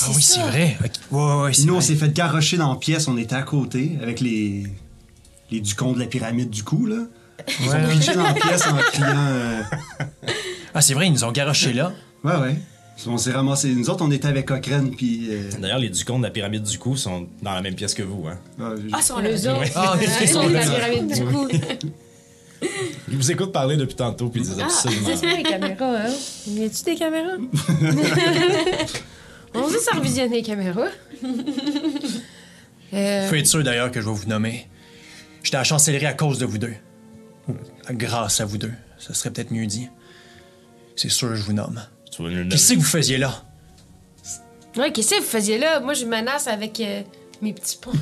Ah 0.00 0.06
oui, 0.14 0.22
c'est 0.22 0.40
vrai. 0.40 0.76
Ok. 0.84 0.90
Ouais, 1.10 1.42
ouais, 1.44 1.52
Nous, 1.64 1.74
on 1.74 1.80
s'est 1.80 1.94
fait 1.96 2.12
garrocher 2.12 2.56
dans 2.58 2.70
la 2.70 2.76
pièce. 2.78 3.08
On 3.08 3.16
était 3.16 3.34
à 3.34 3.42
côté 3.42 3.98
avec 4.02 4.20
les. 4.20 4.64
Les 5.50 5.60
ducons 5.60 5.92
de 5.94 5.98
la 5.98 6.06
pyramide 6.06 6.50
du 6.50 6.62
cou, 6.62 6.84
là. 6.84 7.06
Ils 7.60 7.68
ont 7.68 7.72
Ouais. 7.72 7.88
pitché 7.92 8.14
dans 8.14 8.22
la 8.24 8.34
pièce 8.34 8.66
en 8.66 8.76
criant. 8.76 9.06
euh, 9.16 9.62
Ah, 10.74 10.80
c'est 10.80 10.94
vrai, 10.94 11.06
ils 11.06 11.12
nous 11.12 11.24
ont 11.24 11.32
garoché 11.32 11.72
là. 11.72 11.92
Ouais, 12.24 12.34
ouais. 12.36 12.56
On 13.06 13.16
s'est 13.16 13.30
ramassés. 13.30 13.72
Nous 13.74 13.88
autres, 13.90 14.04
on 14.04 14.10
était 14.10 14.26
avec 14.28 14.46
Cochrane, 14.46 14.90
puis. 14.90 15.28
euh, 15.30 15.48
D'ailleurs, 15.60 15.78
les 15.78 15.88
ducons 15.88 16.18
de 16.18 16.24
la 16.24 16.30
pyramide 16.30 16.64
du 16.64 16.78
cou 16.78 16.96
sont 16.96 17.28
dans 17.42 17.52
la 17.54 17.62
même 17.62 17.74
pièce 17.76 17.94
que 17.94 18.02
vous. 18.02 18.26
Hein. 18.26 18.38
ouais, 18.58 18.74
Ah, 18.92 19.00
sont 19.00 19.18
Les 19.20 19.46
autres. 19.46 19.60
Ah, 19.76 19.94
ok, 19.94 20.08
ils 20.20 20.28
sont 20.28 20.48
de 20.48 20.52
la 20.52 20.60
pyramide 20.62 21.06
du 21.14 21.24
coup. 21.24 21.48
Ils 23.08 23.16
vous 23.16 23.30
écoutent 23.30 23.52
parler 23.52 23.76
depuis 23.76 23.94
tantôt, 23.94 24.28
puis 24.30 24.40
ils 24.40 24.48
disent 24.48 24.58
absolument. 24.60 25.08
C'est 25.14 25.36
les 25.36 25.44
caméras, 25.44 25.94
hein? 26.08 26.12
Y 26.48 26.64
a-tu 26.64 26.82
des 26.82 26.96
caméras? 26.96 27.36
On 29.54 29.60
va 29.62 29.68
juste 29.72 29.90
revisionner 29.94 30.36
les 30.38 30.42
caméras. 30.42 30.88
Euh, 32.92 33.28
Faut 33.28 33.34
être 33.36 33.46
sûr 33.46 33.62
d'ailleurs 33.62 33.92
que 33.92 34.00
je 34.00 34.06
vais 34.08 34.12
vous 34.14 34.26
nommer. 34.28 34.66
J'étais 35.44 35.56
à 35.56 35.60
la 35.60 35.64
chancellerie 35.64 36.06
à 36.06 36.14
cause 36.14 36.38
de 36.38 36.46
vous 36.46 36.58
deux. 36.58 36.74
Grâce 37.90 38.40
à 38.40 38.44
vous 38.44 38.58
deux. 38.58 38.72
Ça 38.98 39.14
serait 39.14 39.30
peut-être 39.30 39.50
mieux 39.50 39.66
dit. 39.66 39.88
C'est 40.96 41.08
sûr, 41.10 41.34
je 41.34 41.42
vous 41.42 41.52
nomme. 41.52 41.80
Tu 42.10 42.22
vas 42.22 42.28
nous 42.30 42.36
le 42.44 42.48
Qu'est-ce 42.48 42.72
que 42.74 42.78
vous 42.78 42.84
faisiez 42.84 43.18
là? 43.18 43.42
Ouais, 44.76 44.92
qu'est-ce 44.92 45.10
que 45.10 45.20
vous 45.20 45.26
faisiez 45.26 45.58
là? 45.58 45.80
Moi, 45.80 45.94
je 45.94 46.04
menace 46.04 46.46
avec 46.48 46.78
euh, 46.80 47.02
mes 47.40 47.52
petits 47.52 47.78
points. 47.78 47.94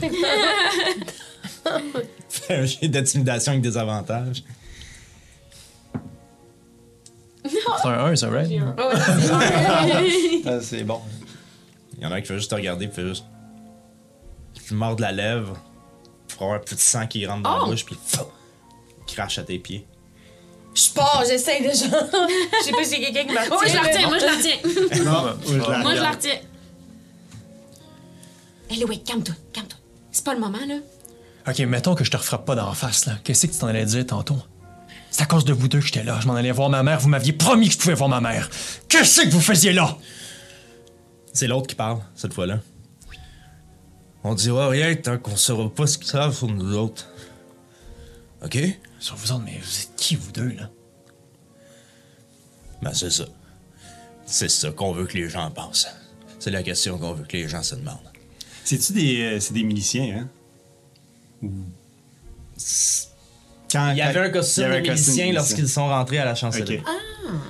Fais 2.29 2.55
un 2.55 2.65
jet 2.65 2.89
d'intimidation 2.89 3.53
avec 3.53 3.63
des 3.63 3.77
avantages. 3.77 4.43
C'est 7.45 7.89
un 7.89 8.07
1, 8.07 8.17
ça, 8.17 8.29
right? 8.29 8.51
Oh, 8.79 8.91
Ah, 10.47 10.61
c'est 10.61 10.83
bon. 10.85 11.01
Il 11.97 12.03
y 12.03 12.07
en 12.07 12.11
a 12.13 12.17
un 12.17 12.21
qui 12.21 12.27
fait 12.29 12.35
juste 12.37 12.51
te 12.51 12.55
regarder, 12.57 12.89
puis 12.89 12.97
fait 13.03 13.09
juste. 13.09 13.25
Tu 14.67 14.75
mords 14.75 14.97
de 14.97 15.03
la 15.03 15.13
lèvre, 15.13 15.57
pour 16.29 16.43
avoir 16.43 16.59
un 16.61 16.63
peu 16.65 16.75
de 16.75 16.81
sang 16.81 17.07
qui 17.07 17.25
rentre 17.27 17.43
dans 17.43 17.57
Oh! 17.59 17.65
la 17.67 17.71
bouche, 17.71 17.85
puis 17.85 17.97
crache 19.07 19.39
à 19.39 19.43
tes 19.43 19.59
pieds. 19.59 19.87
Je 20.75 20.91
pars, 20.91 21.23
j'essaie 21.27 21.61
de 21.61 21.69
genre. 21.69 22.05
Je 22.61 22.65
sais 22.65 22.71
pas 22.73 22.85
si 22.85 22.91
c'est 22.91 23.01
quelqu'un 23.01 23.25
qui 23.25 23.33
m'a 23.33 23.41
Oh, 23.51 23.61
je 23.67 23.75
la 23.75 23.81
retiens, 23.83 24.09
moi 24.09 24.19
je 24.19 24.25
la 24.27 24.33
retiens. 24.33 25.05
Non, 25.05 25.23
moi, 25.23 25.37
je 25.47 25.55
la 25.57 25.79
Moi 25.79 25.91
je 25.95 26.01
la 26.03 26.11
regarde. 26.11 26.15
retiens. 26.17 26.39
Hé, 28.71 28.77
Louis, 28.81 29.03
calme-toi, 29.03 29.35
calme-toi. 29.53 29.79
C'est 30.13 30.25
pas 30.25 30.35
le 30.35 30.41
moment, 30.41 30.59
là. 30.69 30.75
Ok, 31.49 31.59
mettons 31.61 31.95
que 31.95 32.05
je 32.05 32.11
te 32.11 32.17
refrappe 32.17 32.45
pas 32.45 32.55
d'en 32.57 32.73
face, 32.75 33.07
là. 33.07 33.15
Qu'est-ce 33.25 33.47
que 33.47 33.53
tu 33.53 33.59
t'en 33.59 33.69
allais 33.69 33.85
dire 33.87 34.05
tantôt? 34.07 34.37
C'est 35.11 35.23
à 35.23 35.27
cause 35.27 35.45
de 35.47 35.53
vous 35.55 35.69
deux 35.69 35.79
que 35.79 35.87
j'étais 35.87 36.03
là. 36.03 36.19
Je 36.21 36.27
m'en 36.27 36.35
allais 36.35 36.51
voir 36.51 36.69
ma 36.69 36.83
mère. 36.83 37.01
Vous 37.01 37.09
m'aviez 37.09 37.33
promis 37.33 37.69
que 37.69 37.75
je 37.75 37.79
pouvais 37.79 37.95
voir 37.95 38.09
ma 38.11 38.21
mère. 38.21 38.51
Qu'est-ce 38.89 39.23
que 39.23 39.29
vous 39.31 39.41
faisiez 39.41 39.73
là? 39.73 39.97
C'est 41.33 41.47
l'autre 41.47 41.69
qui 41.69 41.75
parle, 41.75 42.01
cette 42.17 42.35
fois-là. 42.35 42.59
On 44.25 44.35
dira 44.35 44.69
rien 44.69 44.95
tant 44.97 45.17
qu'on 45.19 45.37
saura 45.37 45.71
pas 45.73 45.87
ce 45.87 45.97
qu'ils 45.97 46.09
savent 46.09 46.37
sur 46.37 46.49
nous 46.49 46.75
autres. 46.77 47.07
OK? 48.45 48.59
Sur 48.99 49.17
vous 49.17 49.33
autres, 49.33 49.43
mais 49.45 49.59
vous 49.63 49.81
êtes 49.81 49.95
qui, 49.97 50.17
vous 50.17 50.33
deux, 50.33 50.49
là? 50.51 50.71
Ben, 52.83 52.93
c'est 52.95 53.11
ça. 53.11 53.25
C'est 54.27 54.49
ça 54.49 54.71
qu'on 54.71 54.93
veut 54.93 55.07
que 55.07 55.17
les 55.17 55.29
gens 55.29 55.51
pensent. 55.51 55.87
C'est 56.39 56.51
la 56.51 56.63
question 56.63 56.99
qu'on 56.99 57.13
veut 57.13 57.25
que 57.25 57.37
les 57.37 57.49
gens 57.49 57.63
se 57.63 57.75
demandent. 57.75 57.99
C'est-tu 58.65 58.93
des, 58.93 59.21
euh, 59.23 59.41
c'est 59.41 59.55
des 59.55 59.63
miliciens, 59.63 60.19
hein? 60.23 60.29
Ou- 61.43 61.51
Quand- 63.71 63.91
Il 63.93 63.99
y 63.99 64.03
avait 64.03 64.21
un 64.21 64.31
costume 64.31 64.63
il 64.63 64.67
y 64.67 64.71
avait 64.71 64.83
de 64.83 64.87
un 64.89 64.93
costume 64.93 65.13
miliciens 65.15 65.33
lorsqu'ils 65.35 65.69
sont 65.69 65.89
rentrés 65.89 66.19
à 66.19 66.25
la 66.25 66.35
chancellerie. 66.35 66.81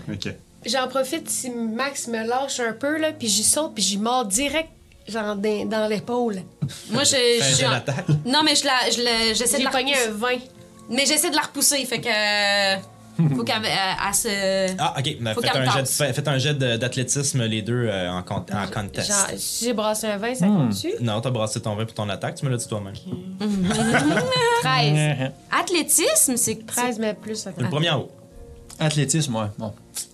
Ok. 0.08 0.14
Ok. 0.26 0.34
J'en 0.66 0.88
profite 0.88 1.28
si 1.30 1.50
Max 1.50 2.08
me 2.08 2.26
lâche 2.26 2.58
un 2.60 2.72
peu, 2.72 2.98
là, 2.98 3.12
puis 3.12 3.28
j'y 3.28 3.44
saute, 3.44 3.74
puis 3.74 3.84
j'y 3.84 3.98
mords 3.98 4.24
direct, 4.26 4.70
genre, 5.06 5.36
dans, 5.36 5.66
dans 5.68 5.86
l'épaule. 5.88 6.42
Moi, 6.90 7.04
je. 7.04 8.26
Non, 8.28 8.42
mais 8.44 8.56
je 8.56 8.64
la, 8.64 8.90
je 8.90 9.02
la- 9.02 9.32
j'essaie 9.34 9.52
de 9.54 9.58
J'ai 9.58 9.64
la 9.64 9.70
pogné 9.70 9.92
repousser. 9.94 10.08
un 10.08 10.12
20. 10.12 10.38
Mais 10.88 11.04
j'essaie 11.06 11.30
de 11.30 11.36
la 11.36 11.42
repousser, 11.42 11.84
fait 11.84 12.00
que. 12.00 12.08
euh, 12.08 12.76
Faut 13.34 13.44
qu'elle 13.44 13.64
elle- 13.64 13.96
elle 14.08 14.14
se. 14.14 14.74
Ah, 14.78 14.94
ok. 14.98 15.16
Ben, 15.20 15.34
Faut 15.34 15.40
faites, 15.40 15.56
un 15.56 15.64
jet 15.64 15.70
de, 15.70 15.74
tasse. 15.86 15.96
fait- 15.96 16.12
faites 16.12 16.28
un 16.28 16.38
jet 16.38 16.54
de- 16.54 16.76
d'athlétisme, 16.76 17.44
les 17.44 17.62
deux, 17.62 17.86
euh, 17.88 18.10
en, 18.10 18.22
con- 18.22 18.44
en 18.52 18.66
contest. 18.70 19.10
J'ai 19.62 19.72
brassé 19.72 20.06
un 20.06 20.18
20, 20.18 20.34
ça 20.34 20.46
Hmm. 20.46 20.56
compte 20.56 20.68
dessus? 20.68 20.92
Non, 21.00 21.20
t'as 21.22 21.30
brassé 21.30 21.60
ton 21.62 21.74
20 21.76 21.86
pour 21.86 21.94
ton 21.94 22.08
attaque, 22.10 22.34
tu 22.34 22.44
me 22.44 22.50
l'as 22.50 22.58
dit 22.58 22.68
toi-même. 22.68 22.92
13. 24.62 25.30
Athlétisme, 25.50 26.36
c'est. 26.36 26.66
13, 26.66 26.98
mais 26.98 27.14
plus, 27.14 27.36
ça 27.36 27.50
Le 27.56 27.68
premier 27.68 27.90
en 27.90 28.00
haut. 28.00 28.10
Athlétisme, 28.78 29.34
ouais. 29.36 29.46
Bon. 29.58 29.72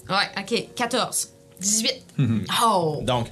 Ouais, 0.08 0.28
ok. 0.38 0.68
14. 0.76 1.28
18. 1.60 1.92
Oh! 2.64 3.00
Donc, 3.02 3.28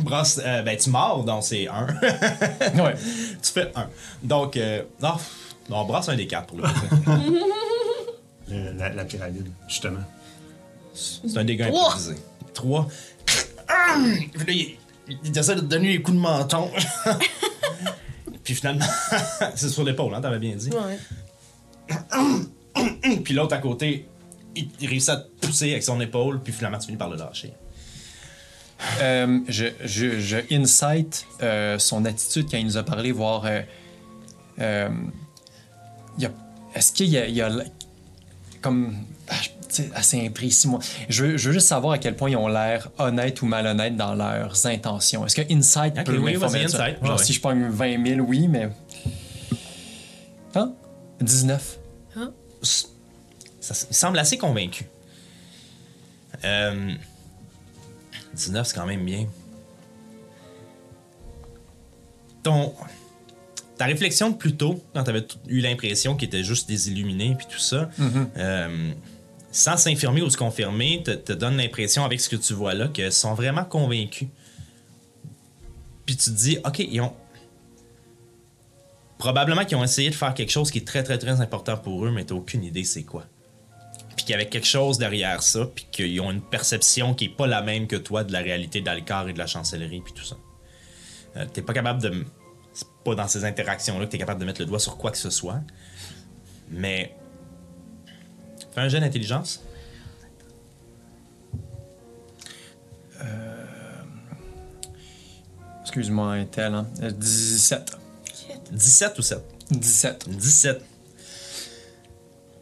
brasse, 0.00 0.40
euh, 0.44 0.62
ben, 0.62 0.76
tu 0.76 0.90
mords, 0.90 1.24
donc 1.24 1.42
c'est 1.44 1.68
1. 1.68 1.86
Ouais. 2.82 2.94
tu 3.42 3.50
fais 3.52 3.70
1. 3.74 3.86
Donc, 4.22 4.56
euh, 4.56 4.82
non, 5.00 5.14
non, 5.70 5.78
on 5.78 5.84
brasse 5.84 6.08
un 6.08 6.16
des 6.16 6.26
4 6.26 6.46
pour 6.46 6.58
le 8.48 8.72
la, 8.76 8.88
la 8.90 9.04
pyramide, 9.04 9.48
justement. 9.68 10.00
C'est 10.94 11.36
un 11.38 11.44
dégât 11.44 11.68
Trois. 11.68 11.86
improvisé. 11.88 12.14
3. 12.54 12.88
il, 14.48 14.76
il 15.24 15.38
essaie 15.38 15.54
de 15.56 15.60
te 15.60 15.66
donner 15.66 15.88
les 15.88 16.02
coups 16.02 16.16
de 16.16 16.22
menton. 16.22 16.70
Puis 18.44 18.54
finalement, 18.54 18.84
c'est 19.56 19.68
sur 19.70 19.84
l'épaule, 19.84 20.14
hein, 20.14 20.20
t'avais 20.20 20.38
bien 20.38 20.54
dit. 20.54 20.70
Ouais. 20.70 20.98
Puis 23.24 23.34
l'autre 23.34 23.54
à 23.54 23.58
côté, 23.58 24.06
il, 24.54 24.68
il 24.80 24.88
réussit 24.88 25.08
à 25.10 25.16
te 25.16 25.46
pousser 25.46 25.70
avec 25.72 25.82
son 25.82 26.00
épaule, 26.00 26.40
puis 26.42 26.52
finalement 26.52 26.78
tu 26.78 26.86
finis 26.86 26.98
par 26.98 27.08
le 27.10 27.16
lâcher. 27.16 27.52
Euh, 29.00 29.40
je, 29.48 29.66
je, 29.84 30.20
je 30.20 30.36
insight 30.52 31.26
euh, 31.42 31.78
son 31.78 32.04
attitude 32.04 32.46
quand 32.50 32.58
il 32.58 32.66
nous 32.66 32.76
a 32.76 32.82
parlé, 32.82 33.12
voir. 33.12 33.44
euh, 33.46 33.62
euh, 34.60 34.88
Est-ce 36.74 36.92
qu'il 36.92 37.06
y 37.08 37.18
a, 37.18 37.26
il 37.26 37.34
y 37.34 37.40
a 37.42 37.46
l- 37.46 37.70
comme. 38.60 38.96
ah, 39.28 39.34
assez 39.94 40.24
imprécis, 40.26 40.68
moi. 40.68 40.80
Je 41.08 41.24
veux, 41.24 41.36
je 41.36 41.48
veux 41.48 41.52
juste 41.54 41.68
savoir 41.68 41.92
à 41.94 41.98
quel 41.98 42.16
point 42.16 42.30
ils 42.30 42.36
ont 42.36 42.48
l'air 42.48 42.90
honnêtes 42.98 43.42
ou 43.42 43.46
malhonnêtes 43.46 43.96
dans 43.96 44.14
leurs 44.14 44.66
intentions. 44.66 45.24
Est-ce 45.26 45.36
que 45.36 45.52
Insight 45.52 45.98
Ok, 45.98 46.04
peut 46.04 46.18
oui, 46.18 46.34
m'informer 46.34 46.68
ça? 46.68 46.90
Genre, 47.02 47.16
ouais, 47.18 47.24
si 47.24 47.32
je 47.32 47.40
pogne 47.40 47.68
20 47.68 48.06
000, 48.06 48.20
oui, 48.26 48.48
mais. 48.48 48.68
Hein? 50.54 50.72
19. 51.20 51.78
Ça, 53.60 53.74
il 53.90 53.94
semble 53.96 54.18
assez 54.18 54.36
convaincu. 54.36 54.84
Euh, 56.44 56.92
19, 58.34 58.66
c'est 58.66 58.74
quand 58.74 58.84
même 58.86 59.04
bien. 59.04 59.26
Ton, 62.42 62.74
ta 63.84 63.88
réflexion 63.88 64.30
de 64.30 64.36
plus 64.36 64.56
tôt, 64.56 64.82
quand 64.94 65.04
tu 65.04 65.10
avais 65.10 65.26
eu 65.46 65.60
l'impression 65.60 66.16
qu'il 66.16 66.28
était 66.28 66.42
juste 66.42 66.66
désilluminé 66.66 67.34
puis 67.36 67.46
tout 67.46 67.58
ça, 67.58 67.90
euh, 68.38 68.92
sans 69.52 69.76
s'infirmer 69.76 70.22
ou 70.22 70.30
se 70.30 70.38
confirmer, 70.38 71.02
te, 71.04 71.10
te 71.10 71.34
donne 71.34 71.58
l'impression 71.58 72.02
avec 72.02 72.18
ce 72.20 72.30
que 72.30 72.36
tu 72.36 72.54
vois 72.54 72.72
là 72.72 72.88
qu'ils 72.88 73.12
sont 73.12 73.34
vraiment 73.34 73.64
convaincus. 73.64 74.28
Puis 76.06 76.16
tu 76.16 76.30
te 76.30 76.36
dis, 76.36 76.58
OK, 76.64 76.78
ils 76.78 77.00
ont. 77.02 77.12
Probablement 79.18 79.66
qu'ils 79.66 79.76
ont 79.76 79.84
essayé 79.84 80.08
de 80.08 80.14
faire 80.14 80.32
quelque 80.32 80.50
chose 80.50 80.70
qui 80.70 80.78
est 80.78 80.86
très, 80.86 81.02
très, 81.02 81.18
très 81.18 81.42
important 81.42 81.76
pour 81.76 82.06
eux, 82.06 82.10
mais 82.10 82.24
t'as 82.24 82.34
aucune 82.34 82.64
idée 82.64 82.84
c'est 82.84 83.04
quoi. 83.04 83.26
Puis 84.16 84.24
qu'il 84.24 84.30
y 84.30 84.34
avait 84.34 84.48
quelque 84.48 84.66
chose 84.66 84.96
derrière 84.96 85.42
ça, 85.42 85.66
puis 85.66 85.86
qu'ils 85.90 86.20
ont 86.22 86.30
une 86.30 86.42
perception 86.42 87.12
qui 87.12 87.26
est 87.26 87.36
pas 87.36 87.46
la 87.46 87.60
même 87.60 87.86
que 87.86 87.96
toi 87.96 88.24
de 88.24 88.32
la 88.32 88.40
réalité 88.40 88.80
d'Alcar 88.80 89.28
et 89.28 89.34
de 89.34 89.38
la 89.38 89.46
chancellerie, 89.46 90.00
puis 90.02 90.14
tout 90.14 90.24
ça. 90.24 90.36
Euh, 91.36 91.44
t'es 91.52 91.60
pas 91.60 91.74
capable 91.74 92.00
de. 92.00 92.24
Pas 93.04 93.14
dans 93.14 93.28
ces 93.28 93.44
interactions-là 93.44 94.06
que 94.06 94.10
t'es 94.10 94.18
capable 94.18 94.40
de 94.40 94.46
mettre 94.46 94.60
le 94.60 94.66
doigt 94.66 94.78
sur 94.78 94.96
quoi 94.96 95.10
que 95.10 95.18
ce 95.18 95.30
soit. 95.30 95.60
Mais. 96.70 97.14
Fais 98.74 98.80
un 98.80 98.88
jeu 98.88 98.98
d'intelligence. 98.98 99.62
Excuse-moi, 105.94 106.32
un 106.32 106.44
tel, 106.44 106.74
hein? 106.74 106.88
Euh, 107.02 107.10
17. 107.12 107.96
17 108.72 109.16
ou 109.16 109.22
7 109.22 109.44
17. 109.70 110.28
17. 110.28 110.84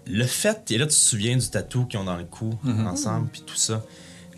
Le 0.07 0.27
fait, 0.27 0.71
et 0.71 0.77
là 0.77 0.85
tu 0.85 0.91
te 0.91 0.95
souviens 0.95 1.39
du 1.39 1.49
tatou 1.49 1.87
qu'ils 1.87 1.99
ont 1.99 2.05
dans 2.05 2.19
le 2.19 2.25
cou 2.25 2.59
ensemble, 2.85 3.29
puis 3.29 3.41
tout 3.41 3.57
ça. 3.57 3.83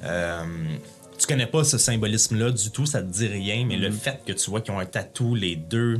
Euh, 0.05 0.77
tu 1.25 1.29
connais 1.33 1.47
pas 1.47 1.65
ce 1.65 1.79
symbolisme-là 1.79 2.51
du 2.51 2.71
tout, 2.71 2.85
ça 2.85 3.01
te 3.01 3.07
dit 3.07 3.27
rien, 3.27 3.65
mais 3.65 3.77
le 3.77 3.91
fait 3.91 4.21
que 4.27 4.33
tu 4.33 4.51
vois 4.51 4.61
qu'ils 4.61 4.75
ont 4.75 4.79
un 4.79 4.85
tatou, 4.85 5.35
les 5.35 5.57
deux, 5.57 5.99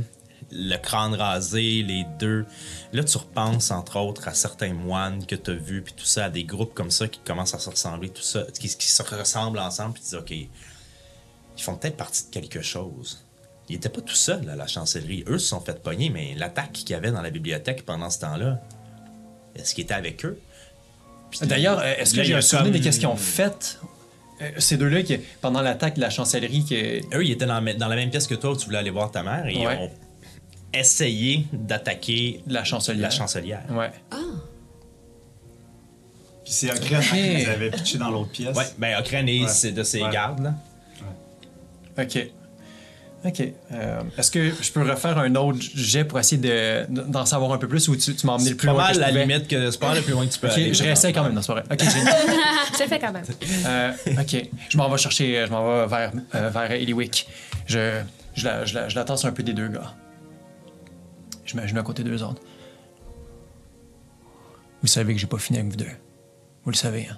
le 0.51 0.77
crâne 0.77 1.15
rasé, 1.15 1.81
les 1.81 2.05
deux. 2.19 2.45
Là, 2.93 3.03
tu 3.03 3.17
repenses, 3.17 3.71
entre 3.71 3.97
autres, 3.99 4.27
à 4.27 4.35
certains 4.35 4.73
moines 4.73 5.25
que 5.25 5.35
tu 5.35 5.49
as 5.49 5.55
vus, 5.55 5.81
puis 5.81 5.93
tout 5.97 6.05
ça, 6.05 6.25
à 6.25 6.29
des 6.29 6.43
groupes 6.43 6.75
comme 6.75 6.91
ça 6.91 7.07
qui 7.07 7.19
commencent 7.25 7.55
à 7.55 7.59
se 7.59 7.71
ressembler, 7.71 8.09
tout 8.09 8.21
ça, 8.21 8.45
qui, 8.59 8.67
qui 8.69 8.87
se 8.87 9.01
ressemblent 9.01 9.57
ensemble, 9.57 9.95
puis 9.95 10.03
tu 10.03 10.09
dis, 10.09 10.15
OK, 10.15 10.29
ils 10.29 11.61
font 11.63 11.75
peut-être 11.75 11.97
partie 11.97 12.25
de 12.25 12.29
quelque 12.29 12.61
chose. 12.61 13.25
Ils 13.67 13.77
étaient 13.77 13.89
pas 13.89 14.01
tout 14.01 14.13
seuls 14.13 14.47
à 14.47 14.55
la 14.55 14.67
chancellerie. 14.67 15.23
Eux 15.27 15.39
se 15.39 15.47
sont 15.47 15.59
fait 15.59 15.81
pogner, 15.81 16.11
mais 16.11 16.35
l'attaque 16.35 16.73
qu'il 16.73 16.91
y 16.91 16.93
avait 16.93 17.09
dans 17.11 17.23
la 17.23 17.31
bibliothèque 17.31 17.83
pendant 17.83 18.11
ce 18.11 18.19
temps-là, 18.19 18.61
est-ce 19.55 19.73
qu'il 19.73 19.85
était 19.85 19.95
avec 19.95 20.23
eux? 20.23 20.39
D'ailleurs, 21.41 21.83
est-ce 21.83 22.13
que 22.13 22.23
j'ai 22.23 22.35
un 22.35 22.41
souvenir 22.41 22.67
de 22.71 22.77
comme- 22.77 22.83
qu'est-ce 22.83 22.99
qu'ils 22.99 23.07
ont 23.07 23.15
fait? 23.15 23.79
Euh, 24.41 24.51
ces 24.57 24.75
deux-là, 24.77 25.01
qui, 25.03 25.17
pendant 25.41 25.61
l'attaque 25.61 25.95
de 25.95 26.01
la 26.01 26.09
chancellerie, 26.09 26.65
que... 26.65 27.15
Eux, 27.17 27.23
ils 27.23 27.31
étaient 27.31 27.45
dans, 27.45 27.61
la- 27.61 27.73
dans 27.73 27.87
la 27.87 27.95
même 27.95 28.09
pièce 28.09 28.27
que 28.27 28.35
toi 28.35 28.51
où 28.51 28.57
tu 28.57 28.65
voulais 28.65 28.79
aller 28.79 28.89
voir 28.89 29.09
ta 29.11 29.23
mère 29.23 29.45
et 29.47 29.53
ils 29.53 29.65
Ouais. 29.65 29.77
ont 29.77 29.91
essayé 30.73 31.45
d'attaquer 31.53 32.41
la 32.47 32.63
chancelière. 32.65 33.03
la 33.03 33.09
chancelière. 33.09 33.63
Ouais. 33.71 33.91
Puis 36.43 36.53
c'est 36.53 36.69
Ocran 36.71 36.99
qui 37.01 37.43
nous 37.45 37.49
avait 37.49 37.71
pitché 37.71 37.97
dans 37.97 38.11
l'autre 38.11 38.31
pièce. 38.31 38.55
Ouais, 38.55 38.65
ben 38.77 38.99
Okren 38.99 39.27
est 39.27 39.43
Ouais. 39.43 39.47
c'est 39.47 39.71
de 39.71 39.83
ses 39.83 40.03
Ouais. 40.03 40.11
gardes, 40.11 40.41
là. 40.43 40.53
OK. 41.97 42.27
OK. 43.25 43.41
Euh, 43.71 44.01
Est-ce 44.19 44.29
que 44.29 44.51
je 44.61 44.71
peux 44.71 44.83
refaire 44.87 45.17
un 45.17 45.33
autre 45.35 45.57
jet 45.59 46.03
pour 46.03 46.19
essayer 46.19 46.39
de- 46.39 46.85
d'en 46.89 47.25
savoir 47.25 47.53
un 47.53 47.57
peu 47.57 47.67
plus 47.67 47.87
ou 47.87 47.95
tu, 47.95 48.15
tu 48.15 48.25
m'as 48.27 48.33
emmené 48.33 48.51
le 48.51 48.55
plus 48.55 48.67
pas 48.67 48.73
loin 48.73 48.83
mal 48.83 48.91
que 48.91 48.95
je 48.95 48.99
la 49.01 49.07
pouvais? 49.07 49.25
limite 49.25 49.47
que 49.47 49.71
c'est 49.71 49.79
pas 49.79 49.95
le 49.95 50.01
plus 50.01 50.11
loin 50.13 50.27
que 50.27 50.31
tu 50.33 50.39
peux 50.39 50.47
OK, 50.47 50.53
aller. 50.53 50.73
je 50.75 50.83
réessaye 50.83 51.11
quand 51.11 51.23
même, 51.23 51.33
non, 51.33 51.41
c'est 51.41 51.53
pas 51.53 51.61
vrai. 51.61 51.63
OK, 51.71 51.79
génial. 51.89 52.15
C'est 52.75 52.87
fait 52.87 52.99
quand 52.99 53.11
même. 53.13 53.23
Euh, 53.65 53.91
OK. 54.19 54.49
Je 54.69 54.77
m'en 54.77 54.89
vais 54.89 54.97
chercher, 54.97 55.45
je 55.47 55.51
m'en 55.51 55.65
vais 55.65 55.87
vers, 55.87 56.11
euh, 56.35 56.49
vers 56.49 56.71
Eliwick. 56.71 57.27
Je, 57.65 58.01
je, 58.35 58.45
la, 58.45 58.65
je, 58.65 58.75
la, 58.75 58.89
je 58.89 58.95
la 58.95 59.03
tasse 59.05 59.23
un 59.25 59.31
peu 59.31 59.41
des 59.43 59.53
deux 59.53 59.69
gars. 59.69 59.93
Je 61.45 61.55
mets, 61.57 61.67
je 61.67 61.73
mets 61.73 61.79
à 61.79 61.83
côté 61.83 62.03
d'eux 62.03 62.21
autres. 62.21 62.41
Vous 64.81 64.87
savez 64.87 65.13
que 65.13 65.19
j'ai 65.19 65.27
pas 65.27 65.37
fini 65.39 65.57
avec 65.59 65.71
vous 65.71 65.77
deux. 65.77 65.85
Vous 66.63 66.71
le 66.71 66.75
savez, 66.75 67.07
hein? 67.09 67.17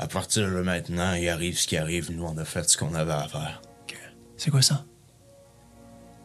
À 0.00 0.08
partir 0.08 0.50
de 0.50 0.62
maintenant, 0.62 1.12
il 1.12 1.28
arrive 1.28 1.58
ce 1.58 1.66
qui 1.66 1.76
arrive. 1.76 2.10
Nous, 2.10 2.24
on 2.24 2.34
a 2.38 2.44
fait 2.46 2.66
ce 2.70 2.78
qu'on 2.78 2.94
avait 2.94 3.12
à 3.12 3.28
faire. 3.28 3.60
OK. 3.82 3.98
C'est 4.38 4.50
quoi 4.50 4.62
ça? 4.62 4.82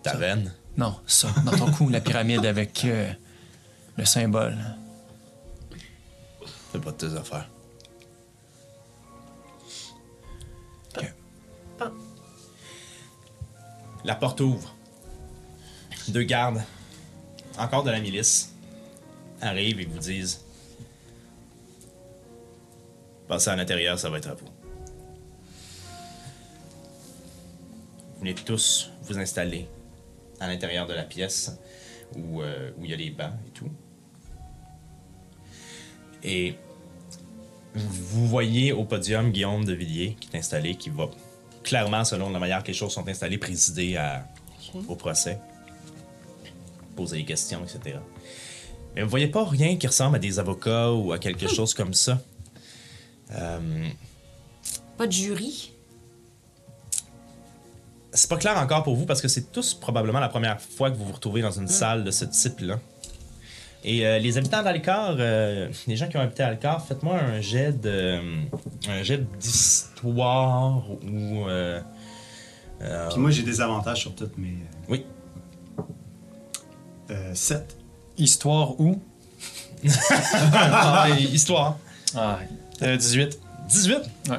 Ta 0.02 0.16
veine, 0.16 0.54
Non, 0.78 0.98
ça. 1.06 1.28
Dans 1.44 1.52
ton 1.52 1.70
cou, 1.74 1.90
la 1.90 2.00
pyramide 2.00 2.46
avec 2.46 2.86
euh, 2.86 3.12
le 3.98 4.06
symbole. 4.06 4.56
c'est 6.72 6.80
pas 6.80 6.92
de 6.92 6.96
tes 6.96 7.14
affaires. 7.18 7.50
OK. 10.96 11.12
La 14.06 14.16
porte 14.16 14.40
ouvre. 14.40 14.74
Deux 16.08 16.24
gardes. 16.24 16.64
Encore 17.58 17.84
de 17.84 17.92
la 17.92 18.00
milice. 18.00 18.54
arrivent 19.42 19.82
et 19.82 19.86
vous 19.86 20.00
disent 20.00 20.45
Passez 23.28 23.50
à 23.50 23.56
l'intérieur, 23.56 23.98
ça 23.98 24.10
va 24.10 24.18
être 24.18 24.30
à 24.30 24.36
vous. 24.36 24.46
Vous 28.14 28.20
venez 28.20 28.36
tous 28.36 28.92
vous 29.04 29.18
installer 29.18 29.68
à 30.40 30.48
l'intérieur 30.48 30.88
de 30.88 30.94
la 30.94 31.04
pièce 31.04 31.58
où, 32.16 32.42
euh, 32.42 32.72
où 32.78 32.86
il 32.86 32.92
y 32.92 32.94
a 32.94 32.98
les 32.98 33.10
bancs 33.10 33.34
et 33.48 33.52
tout. 33.52 33.70
Et 36.24 36.56
vous 37.74 38.28
voyez 38.28 38.72
au 38.72 38.84
podium 38.84 39.32
Guillaume 39.32 39.66
de 39.66 39.74
Villiers 39.74 40.16
qui 40.20 40.30
est 40.34 40.38
installé, 40.38 40.76
qui 40.76 40.90
va 40.90 41.10
clairement, 41.64 42.04
selon 42.06 42.30
la 42.30 42.40
manière 42.40 42.64
que 42.64 42.68
les 42.68 42.74
choses 42.74 42.94
sont 42.94 43.08
installées, 43.08 43.38
présider 43.38 43.98
à, 43.98 44.28
au 44.88 44.96
procès, 44.96 45.40
poser 46.96 47.18
des 47.18 47.26
questions, 47.26 47.62
etc. 47.64 47.98
Mais 48.96 49.04
vous 49.04 49.10
voyez 49.10 49.28
pas 49.28 49.44
rien 49.44 49.76
qui 49.76 49.88
ressemble 49.88 50.16
à 50.16 50.20
des 50.20 50.40
avocats 50.40 50.92
ou 50.92 51.12
à 51.12 51.20
quelque 51.20 51.48
chose 51.48 51.74
comme 51.74 51.94
ça. 51.94 52.22
Euh, 53.32 53.88
Pas 54.98 55.08
de 55.08 55.12
jury? 55.12 55.72
c'est 58.18 58.30
pas 58.30 58.38
clair 58.38 58.58
encore 58.58 58.84
pour 58.84 58.96
vous 58.96 59.06
parce 59.06 59.22
que 59.22 59.28
c'est 59.28 59.52
tous 59.52 59.74
probablement 59.74 60.22
la 60.22 60.30
première 60.30 60.62
fois 60.62 60.90
que 60.90 60.96
vous 60.96 61.04
vous 61.04 61.12
retrouvez 61.12 61.42
dans 61.42 61.52
une 61.52 61.68
salle 61.68 62.06
de 62.06 62.12
ce 62.12 62.24
type-là. 62.24 62.80
Et 63.84 64.08
euh, 64.08 64.20
les 64.20 64.38
habitants 64.38 64.64
d'Alcar, 64.64 65.16
euh, 65.20 65.70
les 65.86 65.98
gens 65.98 66.08
qui 66.08 66.16
ont 66.16 66.22
habité 66.22 66.42
à 66.42 66.48
Alcar, 66.48 66.86
faites-moi 66.88 67.20
un 67.20 67.42
jet 67.42 67.74
de, 67.74 68.22
un 68.88 69.04
jet 69.04 69.22
d'histoire 69.38 70.90
ou 70.90 71.46
euh, 71.46 71.82
euh, 72.82 73.10
Puis 73.10 73.20
moi, 73.20 73.32
j'ai 73.32 73.44
des 73.44 73.60
avantages 73.60 74.00
sur 74.00 74.16
toutes 74.16 74.38
mes. 74.38 74.56
oui. 74.88 75.06
Euh, 77.12 77.36
7. 77.36 77.78
Histoire 78.18 78.80
où? 78.80 79.02
Ah, 80.54 81.10
histoire. 81.20 81.78
Ah, 82.16 82.40
euh, 82.82 82.98
18. 82.98 83.40
18. 83.70 83.98
Ouais. 84.30 84.38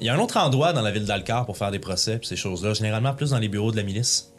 Il 0.00 0.06
y 0.06 0.08
a 0.08 0.14
un 0.14 0.18
autre 0.18 0.36
endroit 0.36 0.72
dans 0.72 0.82
la 0.82 0.90
ville 0.90 1.04
d'Alcar 1.04 1.46
pour 1.46 1.56
faire 1.56 1.70
des 1.70 1.78
procès 1.78 2.18
pis 2.18 2.26
ces 2.26 2.36
choses-là, 2.36 2.74
généralement 2.74 3.14
plus 3.14 3.30
dans 3.30 3.38
les 3.38 3.48
bureaux 3.48 3.70
de 3.70 3.76
la 3.76 3.84
milice. 3.84 4.32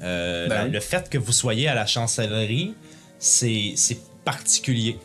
Euh, 0.00 0.48
Ben 0.48 0.64
la-. 0.64 0.68
Le 0.68 0.80
fait 0.80 1.08
que 1.10 1.18
vous 1.18 1.32
soyez 1.32 1.66
à 1.68 1.74
la 1.74 1.86
chancellerie, 1.86 2.74
c'est 3.18 3.72
c'est 3.76 3.98
particulier. 4.24 4.98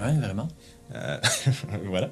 Ouais, 0.00 0.12
vraiment. 0.12 0.48
Euh, 0.94 1.18
voilà. 1.86 2.10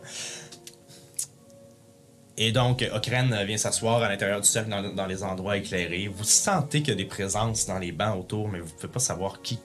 Et 2.36 2.50
donc, 2.50 2.84
Okren 2.92 3.44
vient 3.44 3.56
s'asseoir 3.56 4.02
à 4.02 4.08
l'intérieur 4.08 4.40
du 4.40 4.48
cercle 4.48 4.70
dans, 4.70 4.82
dans 4.82 5.06
les 5.06 5.22
endroits 5.22 5.56
éclairés. 5.56 6.08
Vous 6.08 6.24
sentez 6.24 6.80
qu'il 6.80 6.88
y 6.88 6.92
a 6.92 6.96
des 6.96 7.04
présences 7.04 7.66
dans 7.66 7.78
les 7.78 7.92
bancs 7.92 8.18
autour, 8.18 8.48
mais 8.48 8.58
vous 8.58 8.66
ne 8.66 8.72
pouvez 8.72 8.92
pas 8.92 8.98
savoir 8.98 9.40
qui, 9.40 9.60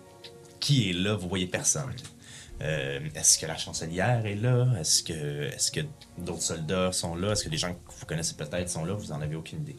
qui 0.59 0.91
est 0.91 0.93
là. 0.93 1.15
Vous 1.15 1.27
voyez 1.27 1.47
personne. 1.47 1.91
Euh, 2.61 2.99
Est-ce 3.15 3.39
que 3.39 3.45
la 3.45 3.55
chancelière 3.57 4.25
est 4.25 4.35
là? 4.35 4.67
Est-ce 4.79 5.01
que, 5.03 5.13
est 5.47 5.71
que 5.73 5.79
d'autres 6.17 6.41
soldats 6.41 6.91
sont 6.91 7.15
là? 7.15 7.31
Est-ce 7.31 7.43
que 7.45 7.49
des 7.49 7.57
gens 7.57 7.73
que 7.73 7.79
vous 7.99 8.05
connaissez 8.05 8.35
peut-être 8.35 8.69
sont 8.69 8.83
là? 8.85 8.93
Vous 8.93 9.11
en 9.11 9.21
avez 9.21 9.35
aucune 9.35 9.59
idée. 9.59 9.77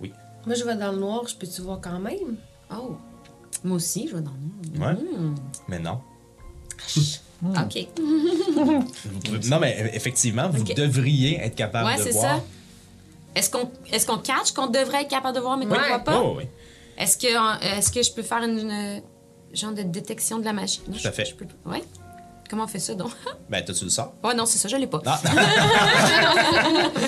Oui. 0.00 0.12
Moi, 0.46 0.54
je 0.56 0.64
vais 0.64 0.74
dans 0.74 0.90
le 0.92 0.98
noir, 0.98 1.26
je 1.28 1.36
peux-tu 1.36 1.60
voir 1.62 1.80
quand 1.80 1.98
même? 2.00 2.36
Oh. 2.74 2.96
Moi 3.62 3.76
aussi, 3.76 4.08
je 4.08 4.16
vais 4.16 4.22
dans 4.22 4.32
le 4.72 4.78
noir. 4.78 4.94
Ouais. 4.96 5.04
Mais 5.68 5.78
non. 5.78 6.00
OK. 7.42 7.86
Vous 7.96 9.20
pouvez- 9.24 9.48
non, 9.48 9.58
mais 9.60 9.76
e- 9.82 9.94
effectivement, 9.94 10.48
vous 10.50 10.62
Ok. 10.62 10.74
devriez 10.74 11.38
être 11.40 11.54
capable 11.54 11.86
Ouais, 11.88 11.96
de 11.98 12.02
c'est 12.02 12.10
voir. 12.12 12.36
ça. 12.38 12.44
Est-ce 13.34 13.48
qu'on 13.50 13.70
est 13.92 14.04
qu'on 14.06 14.18
catch 14.18 14.52
qu'on 14.52 14.66
devrait 14.66 15.02
être 15.02 15.08
capable 15.10 15.36
de 15.36 15.40
voir, 15.40 15.56
mais 15.56 15.64
qu'on 15.66 15.74
ne 15.74 15.78
Ouais. 15.80 15.88
voit 15.88 15.98
pas? 16.00 16.20
Oh, 16.20 16.34
oui. 16.38 16.44
Est-ce 16.98 17.16
que, 17.16 17.26
euh, 17.28 17.78
est 17.78 17.94
que 17.94 18.02
je 18.02 18.12
peux 18.12 18.22
faire 18.22 18.42
une, 18.42 18.58
une, 18.58 19.02
genre 19.54 19.72
de 19.72 19.82
détection 19.82 20.38
de 20.38 20.44
la 20.44 20.52
magie? 20.52 20.80
Non, 20.88 20.96
Tout 20.98 21.06
à 21.08 21.12
fait. 21.12 21.24
je 21.24 21.34
peux- 21.34 21.46
Ouais. 21.64 21.82
Comment 22.50 22.64
on 22.64 22.66
fait 22.66 22.80
ça, 22.80 22.94
donc? 22.96 23.12
Ben, 23.48 23.64
toi, 23.64 23.72
tu 23.72 23.84
le 23.84 23.90
sors. 23.90 24.12
Ouais, 24.24 24.34
non, 24.34 24.44
c'est 24.44 24.58
ça, 24.58 24.66
je 24.66 24.74
l'ai 24.76 24.88
pas. 24.88 25.00
Ah, 25.06 25.20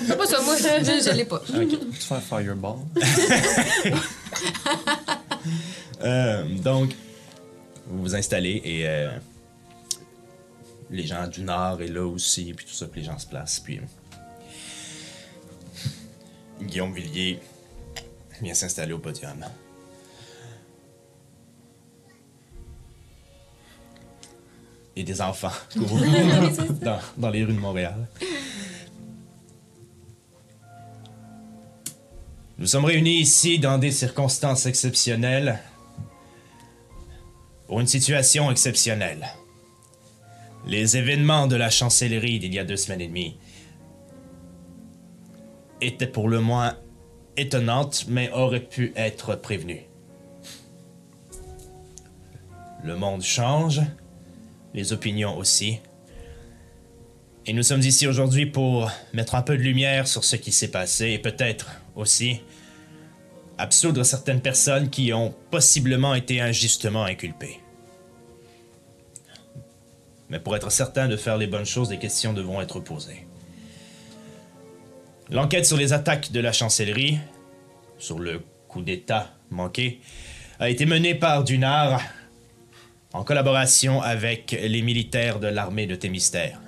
C'est 0.06 0.16
pas 0.16 0.26
ça, 0.26 0.40
moi. 0.40 0.56
je 0.56 0.62
je 1.10 1.16
l'ai 1.16 1.24
pas. 1.24 1.42
Tu 1.44 1.52
fais 1.98 2.14
un 2.14 2.20
fireball? 2.20 2.76
Euh, 6.04 6.44
donc, 6.58 6.96
vous 7.86 8.02
vous 8.02 8.14
installez 8.16 8.60
et 8.64 8.88
euh, 8.88 9.10
les 10.90 11.06
gens 11.06 11.28
du 11.28 11.42
Nord 11.42 11.80
est 11.80 11.86
là 11.86 12.04
aussi, 12.04 12.52
puis 12.54 12.66
tout 12.66 12.72
ça, 12.72 12.86
puis 12.86 13.02
les 13.02 13.06
gens 13.06 13.18
se 13.18 13.26
placent. 13.26 13.60
Puis 13.60 13.78
euh, 13.78 13.82
Guillaume 16.60 16.92
Villiers 16.92 17.40
vient 18.40 18.54
s'installer 18.54 18.92
au 18.92 18.98
podium. 18.98 19.44
Et 24.94 25.04
des 25.04 25.22
enfants 25.22 25.52
dans, 26.82 26.98
dans 27.16 27.30
les 27.30 27.44
rues 27.44 27.54
de 27.54 27.58
Montréal. 27.58 28.08
Nous 32.58 32.66
sommes 32.66 32.84
réunis 32.84 33.18
ici 33.18 33.58
dans 33.58 33.78
des 33.78 33.90
circonstances 33.90 34.66
exceptionnelles 34.66 35.58
pour 37.66 37.80
une 37.80 37.86
situation 37.86 38.50
exceptionnelle. 38.50 39.26
Les 40.66 40.96
événements 40.96 41.46
de 41.46 41.56
la 41.56 41.70
chancellerie 41.70 42.38
d'il 42.38 42.54
y 42.54 42.58
a 42.58 42.64
deux 42.64 42.76
semaines 42.76 43.00
et 43.00 43.08
demie 43.08 43.38
étaient 45.80 46.06
pour 46.06 46.28
le 46.28 46.40
moins 46.40 46.76
étonnantes, 47.36 48.04
mais 48.08 48.30
auraient 48.30 48.60
pu 48.60 48.92
être 48.94 49.34
prévenus. 49.34 49.80
Le 52.84 52.96
monde 52.96 53.22
change, 53.22 53.80
les 54.74 54.92
opinions 54.92 55.36
aussi. 55.36 55.78
Et 57.46 57.52
nous 57.52 57.62
sommes 57.62 57.80
ici 57.80 58.06
aujourd'hui 58.06 58.46
pour 58.46 58.90
mettre 59.12 59.34
un 59.34 59.42
peu 59.42 59.56
de 59.56 59.62
lumière 59.62 60.06
sur 60.06 60.24
ce 60.24 60.36
qui 60.36 60.52
s'est 60.52 60.70
passé 60.70 61.10
et 61.10 61.18
peut-être 61.18 61.72
aussi 61.96 62.40
absoudre 63.58 64.04
certaines 64.04 64.40
personnes 64.40 64.90
qui 64.90 65.12
ont 65.12 65.34
possiblement 65.50 66.14
été 66.14 66.40
injustement 66.40 67.04
inculpées. 67.04 67.60
Mais 70.30 70.38
pour 70.38 70.56
être 70.56 70.70
certain 70.70 71.08
de 71.08 71.16
faire 71.16 71.36
les 71.36 71.46
bonnes 71.46 71.66
choses, 71.66 71.88
des 71.88 71.98
questions 71.98 72.32
devront 72.32 72.60
être 72.60 72.80
posées. 72.80 73.26
L'enquête 75.30 75.66
sur 75.66 75.76
les 75.76 75.92
attaques 75.92 76.32
de 76.32 76.40
la 76.40 76.52
chancellerie, 76.52 77.18
sur 77.98 78.18
le 78.18 78.42
coup 78.68 78.82
d'État 78.82 79.34
manqué, 79.50 80.00
a 80.58 80.70
été 80.70 80.86
menée 80.86 81.14
par 81.14 81.44
Dunard 81.44 82.00
en 83.12 83.24
collaboration 83.24 84.00
avec 84.00 84.52
les 84.52 84.82
militaires 84.82 85.38
de 85.38 85.46
l'armée 85.46 85.86
de 85.86 85.94
Thémistère. 85.94 86.60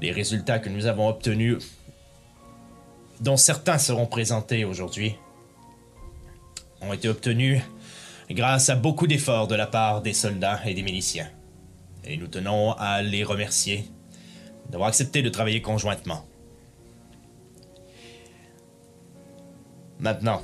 Les 0.00 0.10
résultats 0.10 0.58
que 0.58 0.68
nous 0.68 0.86
avons 0.86 1.08
obtenus, 1.08 1.58
dont 3.20 3.36
certains 3.36 3.78
seront 3.78 4.06
présentés 4.06 4.64
aujourd'hui, 4.64 5.14
ont 6.80 6.92
été 6.92 7.08
obtenus 7.08 7.60
grâce 8.30 8.68
à 8.68 8.76
beaucoup 8.76 9.06
d'efforts 9.06 9.48
de 9.48 9.54
la 9.54 9.66
part 9.66 10.02
des 10.02 10.12
soldats 10.12 10.60
et 10.66 10.74
des 10.74 10.82
miliciens. 10.82 11.30
Et 12.04 12.16
nous 12.16 12.28
tenons 12.28 12.72
à 12.72 13.02
les 13.02 13.24
remercier 13.24 13.84
d'avoir 14.70 14.88
accepté 14.88 15.22
de 15.22 15.28
travailler 15.28 15.62
conjointement. 15.62 16.24
Maintenant, 19.98 20.42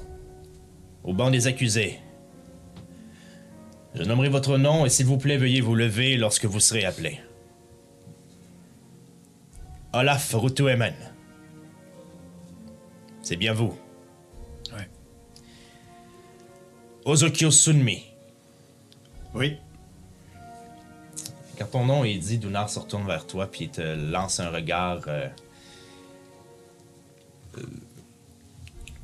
au 1.04 1.12
banc 1.12 1.30
des 1.30 1.46
accusés, 1.46 2.00
je 3.94 4.02
nommerai 4.02 4.28
votre 4.28 4.58
nom 4.58 4.84
et 4.84 4.90
s'il 4.90 5.06
vous 5.06 5.18
plaît, 5.18 5.36
veuillez 5.36 5.60
vous 5.60 5.74
lever 5.74 6.16
lorsque 6.16 6.46
vous 6.46 6.60
serez 6.60 6.84
appelé. 6.84 7.20
Olaf 9.92 10.34
Rutuemen. 10.34 10.94
C'est 13.22 13.36
bien 13.36 13.52
vous. 13.52 13.78
Ouais. 14.72 14.88
Ozokyo 17.04 17.52
Sunmi. 17.52 18.04
Oui. 19.32 19.58
Quand 21.56 21.66
ton 21.66 21.84
nom 21.86 22.04
est 22.04 22.18
dit, 22.18 22.38
Dunar 22.38 22.68
se 22.68 22.80
retourne 22.80 23.06
vers 23.06 23.26
toi 23.26 23.46
puis 23.46 23.66
il 23.66 23.70
te 23.70 23.80
lance 23.80 24.40
un 24.40 24.50
regard 24.50 25.02
euh, 25.06 25.28
euh, 27.58 27.62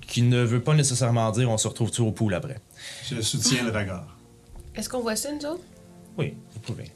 qui 0.01 0.23
ne 0.23 0.43
veut 0.43 0.63
pas 0.63 0.75
nécessairement 0.75 1.31
dire 1.31 1.49
on 1.49 1.59
se 1.59 1.69
retrouve 1.69 1.93
tout 1.93 2.05
au 2.05 2.11
pool 2.11 2.35
après. 2.35 2.59
Je 3.09 3.21
soutiens 3.21 3.63
le 3.63 3.71
regard. 3.71 4.20
Est-ce 4.75 4.89
qu'on 4.89 5.01
voit 5.01 5.17
ça, 5.17 5.33
nous 5.33 5.45
autres? 5.47 5.65
Oui, 6.17 6.35
vous 6.53 6.61
pouvez. 6.61 6.91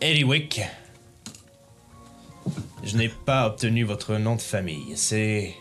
Eliwick, 0.00 0.60
je 2.82 2.96
n'ai 2.96 3.08
pas 3.08 3.46
obtenu 3.46 3.84
votre 3.84 4.16
nom 4.16 4.34
de 4.36 4.40
famille. 4.40 4.96
C'est 4.96 5.54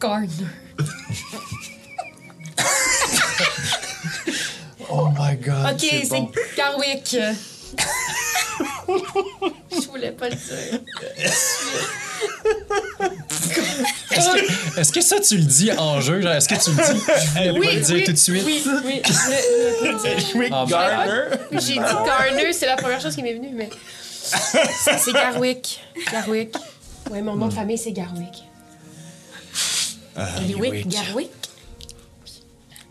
Gardner. 0.00 0.46
Oh 4.96 5.08
my 5.18 5.34
god. 5.36 5.72
Ok, 5.74 5.80
c'est 5.80 6.56
Garwick. 6.56 7.16
Je 9.72 9.86
voulais 9.88 10.12
pas 10.12 10.28
le 10.28 10.36
dire. 10.36 10.80
Est-ce 14.76 14.92
que 14.92 15.00
ça, 15.00 15.20
tu 15.20 15.36
le 15.36 15.44
dis 15.44 15.72
en 15.72 16.00
jeu? 16.00 16.20
Genre, 16.20 16.32
est-ce 16.32 16.48
que 16.48 16.54
tu 16.62 16.70
le 16.70 16.76
dis? 16.76 17.00
Je 17.00 17.34
vais 17.40 17.50
Oui, 17.58 17.66
pas 17.66 17.72
le 17.74 17.80
dire 17.80 17.94
oui, 17.96 18.04
tout 18.04 18.12
de 18.12 18.16
suite. 18.16 18.44
Oui, 18.44 18.62
oui. 18.84 19.02
je- 19.04 20.38
le. 20.38 20.48
Ah, 20.52 20.64
ben, 20.68 21.58
J'ai 21.60 21.74
dit 21.74 21.78
Garner, 21.78 22.52
c'est 22.52 22.66
la 22.66 22.76
première 22.76 23.00
chose 23.00 23.14
qui 23.14 23.22
m'est 23.22 23.34
venue, 23.34 23.50
mais. 23.52 23.70
C'est 24.22 25.12
Garwick. 25.12 25.80
Garwick. 26.12 26.54
Ouais, 27.10 27.22
mon 27.22 27.34
nom 27.36 27.48
de 27.48 27.52
famille, 27.54 27.78
c'est 27.78 27.92
Garwick. 27.92 28.44
Eliwick, 30.40 30.88
Garwick. 30.88 31.30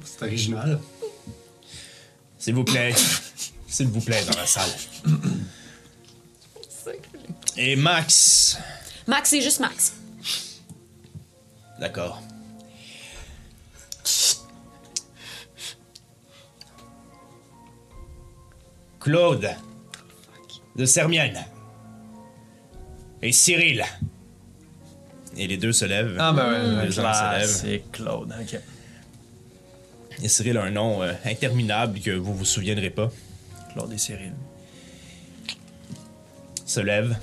C'est 0.03 0.24
original. 0.26 0.80
S'il 2.38 2.53
vous 2.55 2.64
plaît. 2.66 2.93
S'il 3.74 3.88
vous 3.88 4.01
plaît, 4.01 4.24
dans 4.32 4.38
la 4.38 4.45
salle. 4.45 4.69
Et 7.57 7.76
Max. 7.76 8.59
Max, 9.07 9.32
c'est 9.32 9.41
juste 9.41 9.59
Max. 9.59 9.93
D'accord. 11.80 12.21
Claude 18.99 19.49
de 20.76 20.86
Sermienne 20.86 21.43
et 23.24 23.32
Cyril. 23.32 23.84
Et 25.36 25.47
les 25.47 25.57
deux 25.57 25.74
se 25.74 25.86
lèvent. 25.86 26.15
Ah, 26.19 26.32
ben 26.32 26.78
ouais, 26.78 26.86
Les 26.89 26.95
lèvent. 26.95 27.47
c'est 27.47 27.84
Claude. 27.91 28.36
Ok. 28.39 28.59
Et 30.21 30.30
Cyril 30.30 30.57
a 30.57 30.63
un 30.63 30.69
nom 30.69 31.01
euh, 31.01 31.11
interminable 31.26 31.99
que 31.99 32.11
vous 32.11 32.36
vous 32.36 32.45
souviendrez 32.45 32.91
pas. 32.91 33.11
Claude 33.74 33.91
et 33.93 33.97
Cyril. 33.97 34.34
Se 36.65 36.80
lève. 36.80 37.17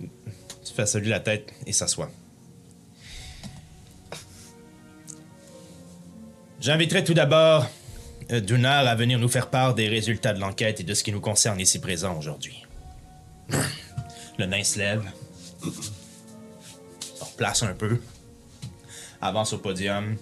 Tu 0.00 0.72
fais 0.74 0.86
saluer 0.86 1.08
la 1.10 1.20
tête 1.20 1.52
et 1.66 1.72
s'assoit. 1.72 2.10
J'inviterai 6.60 7.04
tout 7.04 7.14
d'abord 7.14 7.66
euh, 8.30 8.40
Dunar 8.40 8.86
à 8.86 8.94
venir 8.94 9.18
nous 9.18 9.28
faire 9.28 9.48
part 9.48 9.74
des 9.74 9.88
résultats 9.88 10.32
de 10.34 10.40
l'enquête 10.40 10.80
et 10.80 10.84
de 10.84 10.94
ce 10.94 11.02
qui 11.02 11.12
nous 11.12 11.20
concerne 11.20 11.58
ici 11.60 11.78
présent 11.80 12.16
aujourd'hui. 12.18 12.66
Le 14.38 14.46
nain 14.46 14.62
se 14.62 14.78
lève, 14.78 15.02
se 15.62 17.24
replace 17.24 17.62
un 17.62 17.74
peu, 17.74 18.00
avance 19.20 19.52
au 19.52 19.58
podium, 19.58 20.16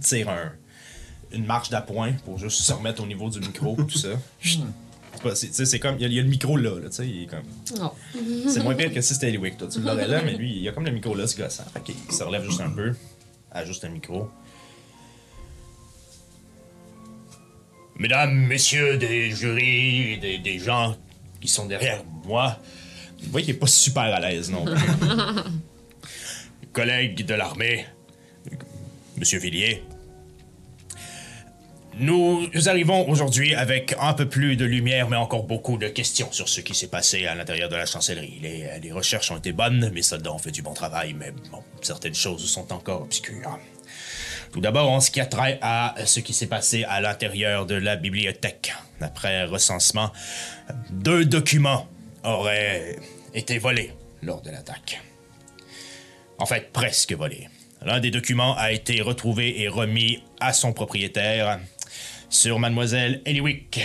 tire 0.00 0.28
un- 0.28 0.52
une 1.36 1.46
marche 1.46 1.70
d'appoint 1.70 2.12
pour 2.24 2.38
juste 2.38 2.60
se 2.60 2.72
remettre 2.72 3.02
au 3.02 3.06
niveau 3.06 3.28
du 3.30 3.40
micro, 3.40 3.76
tout 3.88 3.98
ça. 3.98 4.08
C'est 4.42 5.22
pas- 5.22 5.34
c'est- 5.34 5.48
tu 5.48 5.54
sais, 5.54 5.64
c'est 5.66 5.78
comme, 5.78 5.96
il 5.96 6.02
y, 6.02 6.04
a- 6.04 6.08
il 6.08 6.14
y 6.14 6.18
a 6.18 6.22
le 6.22 6.28
micro 6.28 6.56
là, 6.56 6.78
là, 6.80 6.88
tu 6.88 6.96
sais, 6.96 7.08
il 7.08 7.22
est 7.22 7.26
comme... 7.26 7.44
Non. 7.78 7.92
C'est 8.48 8.62
moins 8.62 8.74
pire 8.74 8.92
que 8.92 9.00
si 9.00 9.14
c'était 9.14 9.28
Eliwick, 9.28 9.56
toi. 9.56 9.68
Tu 9.68 9.80
l'aurais 9.80 10.06
là, 10.08 10.22
mais 10.22 10.34
lui, 10.36 10.50
il 10.52 10.62
y 10.62 10.68
a 10.68 10.72
comme 10.72 10.84
le 10.84 10.90
micro 10.90 11.14
là, 11.14 11.26
ce 11.26 11.36
gossant. 11.36 11.64
Fait 11.72 11.82
qu'il 11.82 11.94
se 12.12 12.22
relève 12.24 12.44
juste 12.44 12.60
un 12.60 12.70
peu, 12.70 12.94
ajuste 13.52 13.84
le 13.84 13.90
micro. 13.90 14.28
Mesdames, 17.96 18.34
messieurs 18.34 18.96
des 18.98 19.30
jurys, 19.30 20.18
des, 20.18 20.38
des 20.38 20.58
gens 20.58 20.96
qui 21.40 21.46
sont 21.48 21.66
derrière 21.66 22.02
moi, 22.24 22.58
vous 23.22 23.30
voyez 23.30 23.46
qu'il 23.46 23.54
est 23.54 23.58
pas 23.58 23.66
super 23.68 24.02
à 24.02 24.18
l'aise, 24.20 24.50
non? 24.50 24.64
Collègues 26.72 27.24
de 27.24 27.34
l'armée, 27.34 27.86
Monsieur 29.16 29.38
Villiers, 29.38 29.84
nous 31.98 32.48
arrivons 32.66 33.08
aujourd'hui 33.08 33.54
avec 33.54 33.94
un 34.00 34.14
peu 34.14 34.28
plus 34.28 34.56
de 34.56 34.64
lumière, 34.64 35.08
mais 35.08 35.16
encore 35.16 35.44
beaucoup 35.44 35.78
de 35.78 35.88
questions 35.88 36.30
sur 36.32 36.48
ce 36.48 36.60
qui 36.60 36.74
s'est 36.74 36.88
passé 36.88 37.26
à 37.26 37.34
l'intérieur 37.34 37.68
de 37.68 37.76
la 37.76 37.86
chancellerie. 37.86 38.40
Les, 38.42 38.92
recherches 38.92 39.30
ont 39.30 39.36
été 39.36 39.52
bonnes, 39.52 39.90
mes 39.90 40.02
soldats 40.02 40.32
ont 40.32 40.38
fait 40.38 40.50
du 40.50 40.62
bon 40.62 40.74
travail, 40.74 41.14
mais 41.14 41.32
bon, 41.50 41.62
certaines 41.82 42.14
choses 42.14 42.44
sont 42.44 42.72
encore 42.72 43.02
obscures. 43.02 43.58
Tout 44.52 44.60
d'abord, 44.60 44.90
en 44.90 45.00
ce 45.00 45.10
qui 45.10 45.20
a 45.20 45.26
trait 45.26 45.58
à 45.62 45.94
ce 46.04 46.20
qui 46.20 46.32
s'est 46.32 46.46
passé 46.46 46.84
à 46.84 47.00
l'intérieur 47.00 47.66
de 47.66 47.74
la 47.74 47.96
bibliothèque. 47.96 48.72
Après 49.00 49.44
recensement, 49.44 50.12
deux 50.90 51.24
documents 51.24 51.88
auraient 52.22 52.96
été 53.34 53.58
volés 53.58 53.92
lors 54.22 54.42
de 54.42 54.50
l'attaque. 54.50 55.00
En 56.38 56.46
fait, 56.46 56.72
presque 56.72 57.12
volés. 57.12 57.48
L'un 57.84 58.00
des 58.00 58.10
documents 58.10 58.56
a 58.56 58.72
été 58.72 59.02
retrouvé 59.02 59.60
et 59.60 59.68
remis 59.68 60.22
à 60.40 60.54
son 60.54 60.72
propriétaire 60.72 61.58
sur 62.34 62.58
mademoiselle 62.58 63.22
Eliwick 63.26 63.80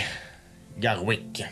Garwick. 0.78 1.44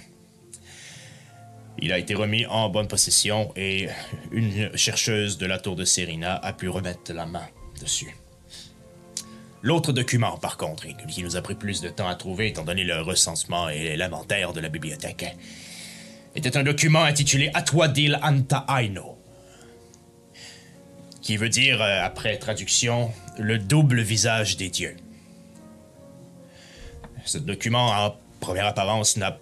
Il 1.81 1.93
a 1.93 1.99
été 1.99 2.15
remis 2.15 2.45
en 2.47 2.69
bonne 2.71 2.89
possession 2.89 3.53
et 3.55 3.89
une 4.33 4.77
chercheuse 4.77 5.39
de 5.39 5.47
la 5.47 5.61
tour 5.61 5.77
de 5.77 5.85
Serena 5.85 6.35
a 6.35 6.53
pu 6.53 6.69
remettre 6.69 7.13
la 7.13 7.25
main 7.25 7.47
dessus. 7.81 8.17
L'autre 9.63 9.93
document, 9.93 10.39
par 10.39 10.57
contre, 10.57 10.87
qui 11.07 11.23
nous 11.23 11.37
a 11.37 11.41
pris 11.41 11.55
plus 11.55 11.81
de 11.81 11.89
temps 11.89 12.09
à 12.09 12.17
trouver 12.17 12.49
étant 12.49 12.65
donné 12.65 12.83
le 12.83 13.01
recensement 13.01 13.69
et 13.69 13.97
l'inventaire 13.97 14.53
de 14.53 14.61
la 14.61 14.69
bibliothèque, 14.69 15.37
était 16.35 16.57
un 16.57 16.65
document 16.65 17.05
intitulé 17.05 17.51
Atwadil 17.55 18.19
Anta 18.23 18.67
Aino, 18.69 19.19
qui 21.23 21.37
veut 21.37 21.49
dire, 21.49 21.81
euh, 21.81 22.03
après 22.03 22.39
traduction, 22.39 23.13
le 23.39 23.59
double 23.59 24.01
visage 24.01 24.57
des 24.57 24.69
dieux. 24.69 24.97
Ce 27.29 27.37
document, 27.37 27.89
en 27.91 28.17
première 28.41 28.65
apparence, 28.65 29.19
n'a 29.19 29.39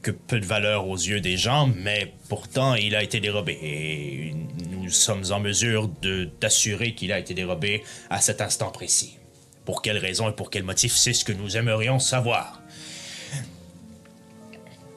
que 0.00 0.10
peu 0.10 0.40
de 0.40 0.46
valeur 0.46 0.88
aux 0.88 0.96
yeux 0.96 1.20
des 1.20 1.36
gens, 1.36 1.66
mais 1.66 2.14
pourtant 2.30 2.76
il 2.76 2.96
a 2.96 3.02
été 3.02 3.20
dérobé 3.20 3.58
et 3.60 4.34
nous 4.70 4.88
sommes 4.88 5.24
en 5.30 5.38
mesure 5.38 5.88
de 6.00 6.30
d'assurer 6.40 6.94
qu'il 6.94 7.12
a 7.12 7.18
été 7.18 7.34
dérobé 7.34 7.84
à 8.08 8.22
cet 8.22 8.40
instant 8.40 8.70
précis. 8.70 9.18
Pour 9.66 9.82
quelle 9.82 9.98
raison 9.98 10.30
et 10.30 10.32
pour 10.32 10.48
quel 10.48 10.62
motif, 10.62 10.96
c'est 10.96 11.12
ce 11.12 11.26
que 11.26 11.32
nous 11.32 11.58
aimerions 11.58 11.98
savoir. 11.98 12.62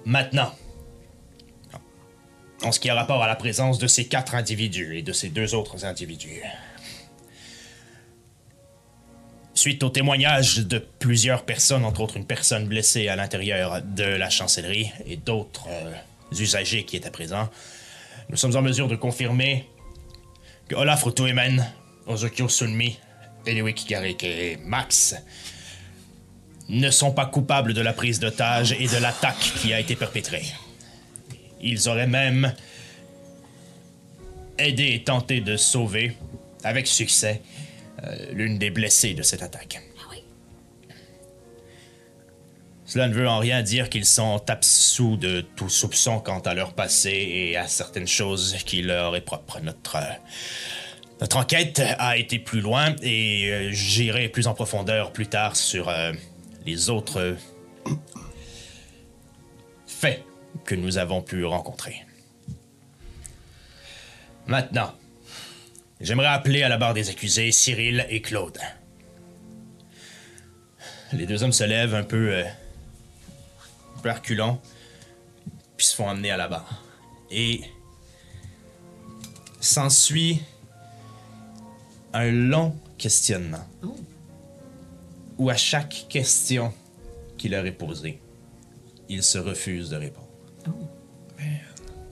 Maintenant, 0.05 0.53
en 2.63 2.71
ce 2.71 2.79
qui 2.79 2.89
a 2.89 2.95
rapport 2.95 3.21
à 3.21 3.27
la 3.27 3.35
présence 3.35 3.79
de 3.79 3.87
ces 3.87 4.07
quatre 4.07 4.33
individus 4.33 4.97
et 4.97 5.01
de 5.01 5.11
ces 5.11 5.27
deux 5.27 5.55
autres 5.55 5.83
individus. 5.83 6.41
Suite 9.61 9.83
au 9.83 9.89
témoignage 9.89 10.57
de 10.57 10.79
plusieurs 10.79 11.45
personnes, 11.45 11.85
entre 11.85 12.01
autres 12.01 12.17
une 12.17 12.25
personne 12.25 12.65
blessée 12.65 13.09
à 13.09 13.15
l'intérieur 13.15 13.83
de 13.83 14.05
la 14.05 14.27
chancellerie 14.31 14.91
et 15.05 15.17
d'autres 15.17 15.67
euh, 15.69 15.93
usagers 16.31 16.83
qui 16.83 16.97
étaient 16.97 17.11
présents, 17.11 17.47
nous 18.29 18.37
sommes 18.37 18.55
en 18.55 18.63
mesure 18.63 18.87
de 18.87 18.95
confirmer 18.95 19.67
que 20.67 20.73
Olaf 20.73 21.03
Rutuemen, 21.03 21.63
Ozokyo 22.07 22.49
Sunmi, 22.49 22.97
Eliwick 23.45 23.85
Garrick 23.87 24.23
et 24.23 24.57
Max 24.65 25.15
ne 26.67 26.89
sont 26.89 27.11
pas 27.11 27.27
coupables 27.27 27.75
de 27.75 27.81
la 27.81 27.93
prise 27.93 28.19
d'otage 28.19 28.71
et 28.71 28.87
de 28.87 28.97
l'attaque 28.97 29.53
qui 29.61 29.73
a 29.73 29.79
été 29.79 29.95
perpétrée. 29.95 30.45
Ils 31.61 31.87
auraient 31.87 32.07
même 32.07 32.51
aidé 34.57 34.93
et 34.93 35.03
tenté 35.03 35.39
de 35.39 35.55
sauver, 35.55 36.17
avec 36.63 36.87
succès, 36.87 37.43
l'une 38.31 38.57
des 38.57 38.69
blessées 38.69 39.13
de 39.13 39.21
cette 39.21 39.43
attaque. 39.43 39.81
Cela 42.85 43.07
ne 43.07 43.13
veut 43.13 43.29
en 43.29 43.39
rien 43.39 43.61
dire 43.61 43.89
qu'ils 43.89 44.05
sont 44.05 44.43
absous 44.49 45.15
de 45.15 45.39
tout 45.55 45.69
soupçon 45.69 46.19
quant 46.19 46.39
à 46.41 46.53
leur 46.53 46.73
passé 46.73 47.11
et 47.11 47.55
à 47.55 47.65
certaines 47.67 48.07
choses 48.07 48.57
qui 48.65 48.81
leur 48.81 49.15
est 49.15 49.21
propre. 49.21 49.61
Notre, 49.61 49.95
euh, 49.95 50.13
notre 51.21 51.37
enquête 51.37 51.81
a 51.99 52.17
été 52.17 52.39
plus 52.39 52.61
loin 52.61 52.95
et 53.03 53.49
euh, 53.49 53.69
j'irai 53.71 54.27
plus 54.27 54.47
en 54.47 54.55
profondeur 54.55 55.13
plus 55.13 55.27
tard 55.27 55.55
sur 55.55 55.87
euh, 55.87 56.11
les 56.65 56.89
autres 56.89 57.21
euh, 57.21 57.35
faits 59.85 60.25
que 60.65 60.73
nous 60.73 60.97
avons 60.97 61.21
pu 61.21 61.45
rencontrer. 61.45 62.03
Maintenant, 64.47 64.91
j'aimerais 66.01 66.27
appeler 66.27 66.63
à 66.63 66.69
la 66.69 66.77
barre 66.77 66.93
des 66.93 67.09
accusés 67.09 67.51
Cyril 67.51 68.05
et 68.09 68.21
Claude. 68.21 68.57
Les 71.13 71.25
deux 71.25 71.43
hommes 71.43 71.51
se 71.51 71.63
lèvent 71.63 71.95
un 71.95 72.03
peu, 72.03 72.33
euh, 72.33 72.45
un 73.97 74.01
peu 74.01 74.11
reculants, 74.11 74.61
puis 75.77 75.85
se 75.85 75.95
font 75.95 76.07
emmener 76.07 76.31
à 76.31 76.37
la 76.37 76.47
barre. 76.47 76.83
Et 77.29 77.61
s'ensuit 79.59 80.41
un 82.13 82.31
long 82.31 82.75
questionnement 82.97 83.65
où 85.37 85.49
à 85.49 85.55
chaque 85.55 86.05
question 86.09 86.73
qui 87.37 87.49
leur 87.49 87.65
est 87.65 87.71
posée, 87.71 88.21
ils 89.09 89.23
se 89.23 89.37
refusent 89.37 89.89
de 89.89 89.97
répondre. 89.97 90.27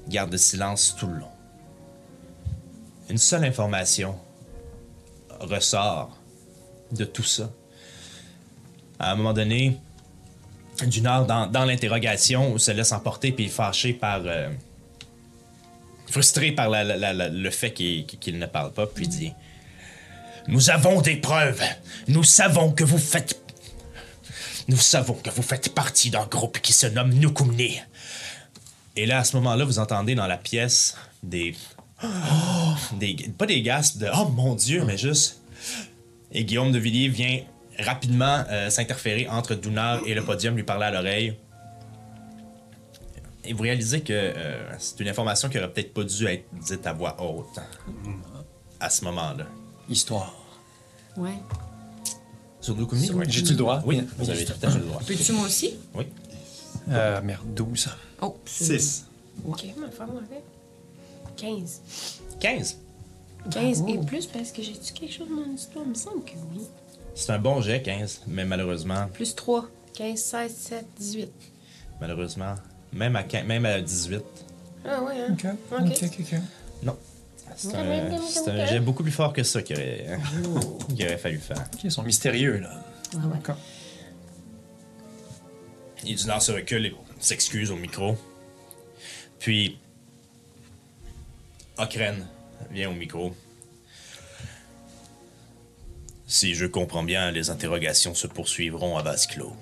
Garde 0.07 0.31
le 0.31 0.37
silence 0.37 0.95
tout 0.97 1.07
le 1.07 1.19
long. 1.19 1.28
Une 3.09 3.17
seule 3.17 3.43
information 3.43 4.15
ressort 5.39 6.15
de 6.91 7.05
tout 7.05 7.23
ça. 7.23 7.49
À 8.99 9.11
un 9.11 9.15
moment 9.15 9.33
donné, 9.33 9.77
Dunard, 10.85 11.25
dans, 11.25 11.65
l'interrogation, 11.65 12.57
se 12.57 12.71
laisse 12.71 12.91
emporter 12.91 13.31
puis 13.31 13.47
fâché 13.47 13.93
par, 13.93 14.21
euh, 14.25 14.49
frustré 16.07 16.51
par 16.51 16.69
le 16.69 17.49
fait 17.49 17.73
qu'il 17.73 18.05
qu'il 18.05 18.37
ne 18.37 18.45
parle 18.45 18.71
pas, 18.71 18.85
puis 18.85 19.07
dit 19.07 19.33
Nous 20.47 20.69
avons 20.69 21.01
des 21.01 21.15
preuves. 21.15 21.61
Nous 22.07 22.23
savons 22.23 22.71
que 22.71 22.83
vous 22.83 22.97
faites. 22.97 23.39
Nous 24.67 24.77
savons 24.77 25.15
que 25.15 25.31
vous 25.31 25.41
faites 25.41 25.73
partie 25.73 26.11
d'un 26.11 26.25
groupe 26.25 26.59
qui 26.59 26.73
se 26.73 26.85
nomme 26.87 27.13
Nukumni. 27.13 27.79
Et 28.95 29.05
là, 29.05 29.19
à 29.19 29.23
ce 29.23 29.35
moment-là, 29.37 29.65
vous 29.65 29.79
entendez 29.79 30.13
dans 30.15 30.27
la 30.27 30.37
pièce 30.37 30.95
des. 31.23 31.55
Des 32.99 33.15
pas 33.37 33.45
des 33.45 33.61
gasps 33.61 33.97
de 33.97 34.07
Oh 34.15 34.27
mon 34.29 34.55
Dieu, 34.55 34.83
mais 34.85 34.97
juste. 34.97 35.41
Et 36.31 36.45
Guillaume 36.45 36.71
de 36.71 36.79
Villiers 36.79 37.09
vient 37.09 37.41
rapidement 37.79 38.43
euh, 38.49 38.69
s'interférer 38.69 39.27
entre 39.29 39.55
Dunar 39.55 40.01
et 40.05 40.13
le 40.13 40.23
podium, 40.23 40.55
lui 40.55 40.63
parler 40.63 40.85
à 40.85 40.91
l'oreille. 40.91 41.35
Et 43.43 43.53
vous 43.53 43.63
réalisez 43.63 44.01
que 44.01 44.13
euh, 44.13 44.77
c'est 44.77 44.99
une 44.99 45.07
information 45.07 45.49
qui 45.49 45.57
aurait 45.57 45.71
peut-être 45.71 45.93
pas 45.93 46.03
dû 46.03 46.27
être 46.27 46.45
dite 46.53 46.85
à 46.85 46.93
voix 46.93 47.15
haute 47.21 47.59
à 48.79 48.89
ce 48.89 49.03
moment-là. 49.05 49.45
Histoire. 49.89 50.33
Ouais. 51.17 51.33
Sur 52.61 52.75
Nukumni, 52.75 53.09
oui. 53.11 53.25
J'ai-tu 53.27 53.51
le 53.51 53.57
droit? 53.57 53.81
Oui, 53.85 54.03
vous 54.17 54.29
avez 54.29 54.45
tout 54.45 54.53
à 54.61 54.69
fait 54.69 54.77
le 54.79 54.85
droit. 54.85 55.01
Peux-tu 55.05 55.31
moi 55.31 55.45
aussi? 55.45 55.75
Oui. 55.95 56.05
Euh, 56.89 57.21
merde, 57.21 57.41
12. 57.55 57.89
Oh, 58.21 58.37
6. 58.45 59.05
Ok, 59.47 59.65
ma 59.77 59.89
femme, 59.89 60.11
fait. 60.29 60.43
15. 61.39 61.81
15. 62.39 62.77
15 63.51 63.83
et 63.87 63.97
plus 63.99 64.25
parce 64.25 64.51
que 64.51 64.61
j'ai-tu 64.61 64.93
quelque 64.93 65.13
chose 65.13 65.27
dans 65.29 65.35
mon 65.35 65.53
histoire? 65.55 65.85
Il 65.85 65.89
me 65.91 65.95
semble 65.95 66.23
que 66.23 66.33
oui. 66.53 66.61
C'est 67.15 67.31
un 67.31 67.39
bon 67.39 67.61
jet, 67.61 67.81
15, 67.81 68.21
mais 68.27 68.45
malheureusement, 68.45 69.07
Plus 69.13 69.35
3. 69.35 69.67
15, 69.93 70.17
16, 70.19 70.53
17, 70.55 70.85
18. 70.97 71.31
malheureusement, 71.99 72.55
même 72.93 73.15
à, 73.15 73.23
15 73.23 73.45
même 73.45 73.65
à 73.65 73.81
18, 73.81 74.21
Ah 74.85 75.03
ouais, 75.03 75.13
hein? 75.19 75.35
Ok, 75.71 75.81
Ok. 75.81 76.03
ok, 76.19 76.39
non. 76.83 76.97
C'est 77.57 77.75
un, 77.75 78.17
c'est 78.27 78.67
jet 78.67 78.79
beaucoup 78.79 79.03
plus 79.03 79.11
fort 79.11 79.33
que 79.33 79.43
ça 79.43 79.61
qu'il 79.61 79.75
aurait, 79.75 80.19
qu'il 80.95 81.05
aurait 81.05 81.17
fallu 81.17 81.39
faire. 81.39 81.57
Ok, 81.73 81.83
ils 81.83 81.91
sont 81.91 82.03
mystérieux, 82.03 82.59
là. 82.59 82.69
Ah 83.13 83.17
ouais. 83.17 83.33
D'accord. 83.33 83.57
Et 86.05 86.15
Dunar 86.15 86.41
se 86.41 86.51
recule 86.53 86.85
et 86.85 86.95
s'excuse 87.19 87.71
au 87.71 87.75
micro. 87.75 88.15
Puis, 89.39 89.77
Okren 91.79 92.27
vient 92.71 92.89
au 92.89 92.93
micro. 92.93 93.33
Si 96.27 96.53
je 96.53 96.65
comprends 96.65 97.03
bien, 97.03 97.31
les 97.31 97.49
interrogations 97.49 98.13
se 98.13 98.27
poursuivront 98.27 98.97
à 98.97 99.01
vase 99.01 99.27
clos. 99.27 99.55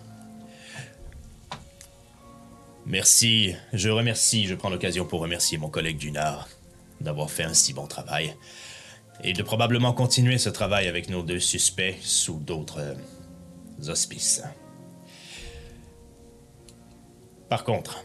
Merci, 2.85 3.55
je 3.73 3.89
remercie, 3.89 4.47
je 4.47 4.55
prends 4.55 4.69
l'occasion 4.69 5.05
pour 5.05 5.21
remercier 5.21 5.57
mon 5.57 5.69
collègue 5.69 5.97
Dunar 5.97 6.49
d'avoir 7.01 7.29
fait 7.29 7.43
un 7.43 7.53
si 7.53 7.73
bon 7.73 7.85
travail 7.85 8.35
et 9.23 9.33
de 9.33 9.43
probablement 9.43 9.93
continuer 9.93 10.37
ce 10.37 10.49
travail 10.49 10.87
avec 10.87 11.09
nos 11.09 11.21
deux 11.21 11.39
suspects 11.39 11.97
sous 12.01 12.39
d'autres 12.39 12.79
euh, 12.79 13.91
auspices. 13.91 14.41
Par 17.49 17.63
contre, 17.63 18.03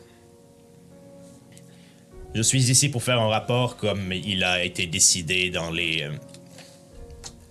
je 2.35 2.43
suis 2.43 2.71
ici 2.71 2.89
pour 2.89 3.03
faire 3.03 3.21
un 3.21 3.29
rapport 3.29 3.77
comme 3.77 4.13
il 4.13 4.43
a 4.45 4.65
été 4.65 4.87
décidé 4.87 5.51
dans 5.51 5.71
les 5.71 6.03
euh, 6.03 6.13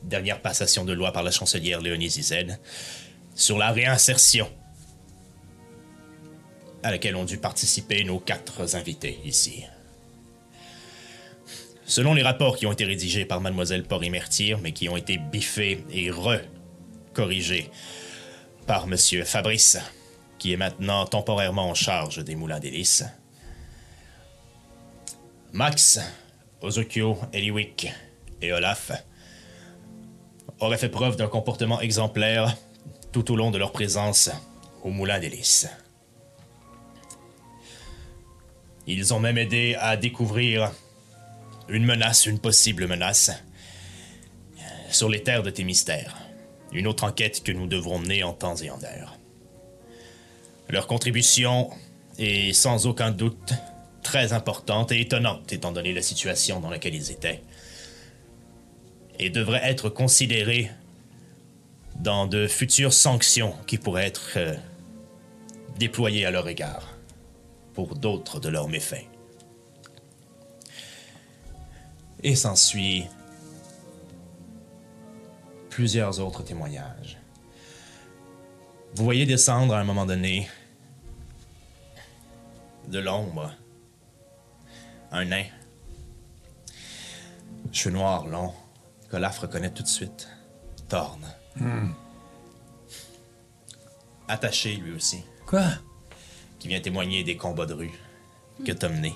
dernières 0.03 0.41
passations 0.41 0.86
de 0.86 0.93
loi 0.93 1.11
par 1.11 1.23
la 1.23 1.32
chancelière 1.32 1.82
Léonie 1.82 2.09
Zized 2.09 2.59
sur 3.36 3.57
la 3.57 3.71
réinsertion 3.71 4.49
à 6.84 6.91
laquelle 6.91 7.15
ont 7.15 7.25
dû 7.25 7.38
participer 7.38 8.03
nos 8.03 8.19
quatre 8.19 8.75
invités 8.75 9.19
ici. 9.23 9.63
Selon 11.86 12.13
les 12.13 12.23
rapports 12.23 12.57
qui 12.57 12.65
ont 12.65 12.71
été 12.71 12.86
rédigés 12.86 13.25
par 13.25 13.41
mademoiselle 13.41 13.84
Porimertir, 13.84 14.59
mais 14.59 14.71
qui 14.71 14.89
ont 14.89 14.97
été 14.97 15.17
biffés 15.17 15.84
et 15.91 16.09
recorrigés 16.09 17.69
par 18.65 18.88
monsieur 18.88 19.25
Fabrice, 19.25 19.77
qui 20.39 20.53
est 20.53 20.57
maintenant 20.57 21.05
temporairement 21.05 21.69
en 21.69 21.75
charge 21.75 22.23
des 22.23 22.36
moulins 22.36 22.59
d'hélice. 22.59 23.03
Max, 25.53 25.99
Ozokyo, 26.61 27.17
Eliwick 27.33 27.91
et 28.41 28.53
Olaf 28.53 28.91
auraient 30.59 30.77
fait 30.77 30.89
preuve 30.89 31.17
d'un 31.17 31.27
comportement 31.27 31.81
exemplaire 31.81 32.55
tout 33.11 33.31
au 33.31 33.35
long 33.35 33.51
de 33.51 33.57
leur 33.57 33.73
présence 33.73 34.29
au 34.83 34.89
moulin 34.91 35.19
d'hélice. 35.19 35.67
Ils 38.87 39.13
ont 39.13 39.19
même 39.19 39.37
aidé 39.37 39.75
à 39.79 39.97
découvrir 39.97 40.71
une 41.67 41.85
menace, 41.85 42.25
une 42.25 42.39
possible 42.39 42.87
menace, 42.87 43.31
sur 44.89 45.09
les 45.09 45.21
terres 45.21 45.43
de 45.43 45.49
tes 45.49 45.63
mystères. 45.63 46.17
Une 46.71 46.87
autre 46.87 47.03
enquête 47.03 47.43
que 47.43 47.51
nous 47.51 47.67
devrons 47.67 47.99
mener 47.99 48.23
en 48.23 48.33
temps 48.33 48.55
et 48.55 48.69
en 48.69 48.81
heure. 48.83 49.17
Leur 50.69 50.87
contribution 50.87 51.69
est 52.17 52.53
sans 52.53 52.87
aucun 52.87 53.11
doute 53.11 53.53
très 54.01 54.33
importante 54.33 54.91
et 54.91 55.01
étonnante 55.01 55.51
étant 55.53 55.71
donné 55.71 55.93
la 55.93 56.01
situation 56.01 56.59
dans 56.59 56.69
laquelle 56.69 56.95
ils 56.95 57.11
étaient. 57.11 57.41
Et 59.19 59.29
devrait 59.29 59.61
être 59.63 59.89
considérée 59.89 60.71
dans 61.95 62.25
de 62.25 62.47
futures 62.47 62.93
sanctions 62.93 63.53
qui 63.67 63.77
pourraient 63.77 64.07
être 64.07 64.31
euh, 64.37 64.55
déployées 65.77 66.25
à 66.25 66.31
leur 66.31 66.47
égard 66.47 66.87
pour 67.73 67.95
d'autres 67.95 68.39
de 68.39 68.49
leurs 68.49 68.67
méfaits. 68.67 69.05
Et 72.23 72.35
s'ensuit 72.35 73.05
plusieurs 75.69 76.19
autres 76.19 76.43
témoignages. 76.43 77.17
Vous 78.95 79.03
voyez 79.03 79.25
descendre 79.25 79.73
à 79.73 79.79
un 79.79 79.83
moment 79.83 80.05
donné 80.05 80.49
de 82.87 82.99
l'ombre 82.99 83.53
un 85.12 85.26
nain. 85.26 85.43
Cheveux 87.72 87.95
noirs, 87.95 88.28
longs, 88.28 88.53
qu'Olaf 89.09 89.39
reconnaît 89.39 89.72
tout 89.72 89.84
de 89.84 89.88
suite. 89.88 90.28
Thorn. 90.89 91.22
Attaché 94.28 94.76
lui 94.76 94.93
aussi, 94.93 95.24
Quoi? 95.45 95.64
qui 96.59 96.68
vient 96.68 96.80
témoigner 96.80 97.24
des 97.24 97.36
combats 97.38 97.66
de 97.66 97.74
rue 97.74 97.91
que 98.66 98.72
t'as 98.72 98.88
menés. 98.89 99.16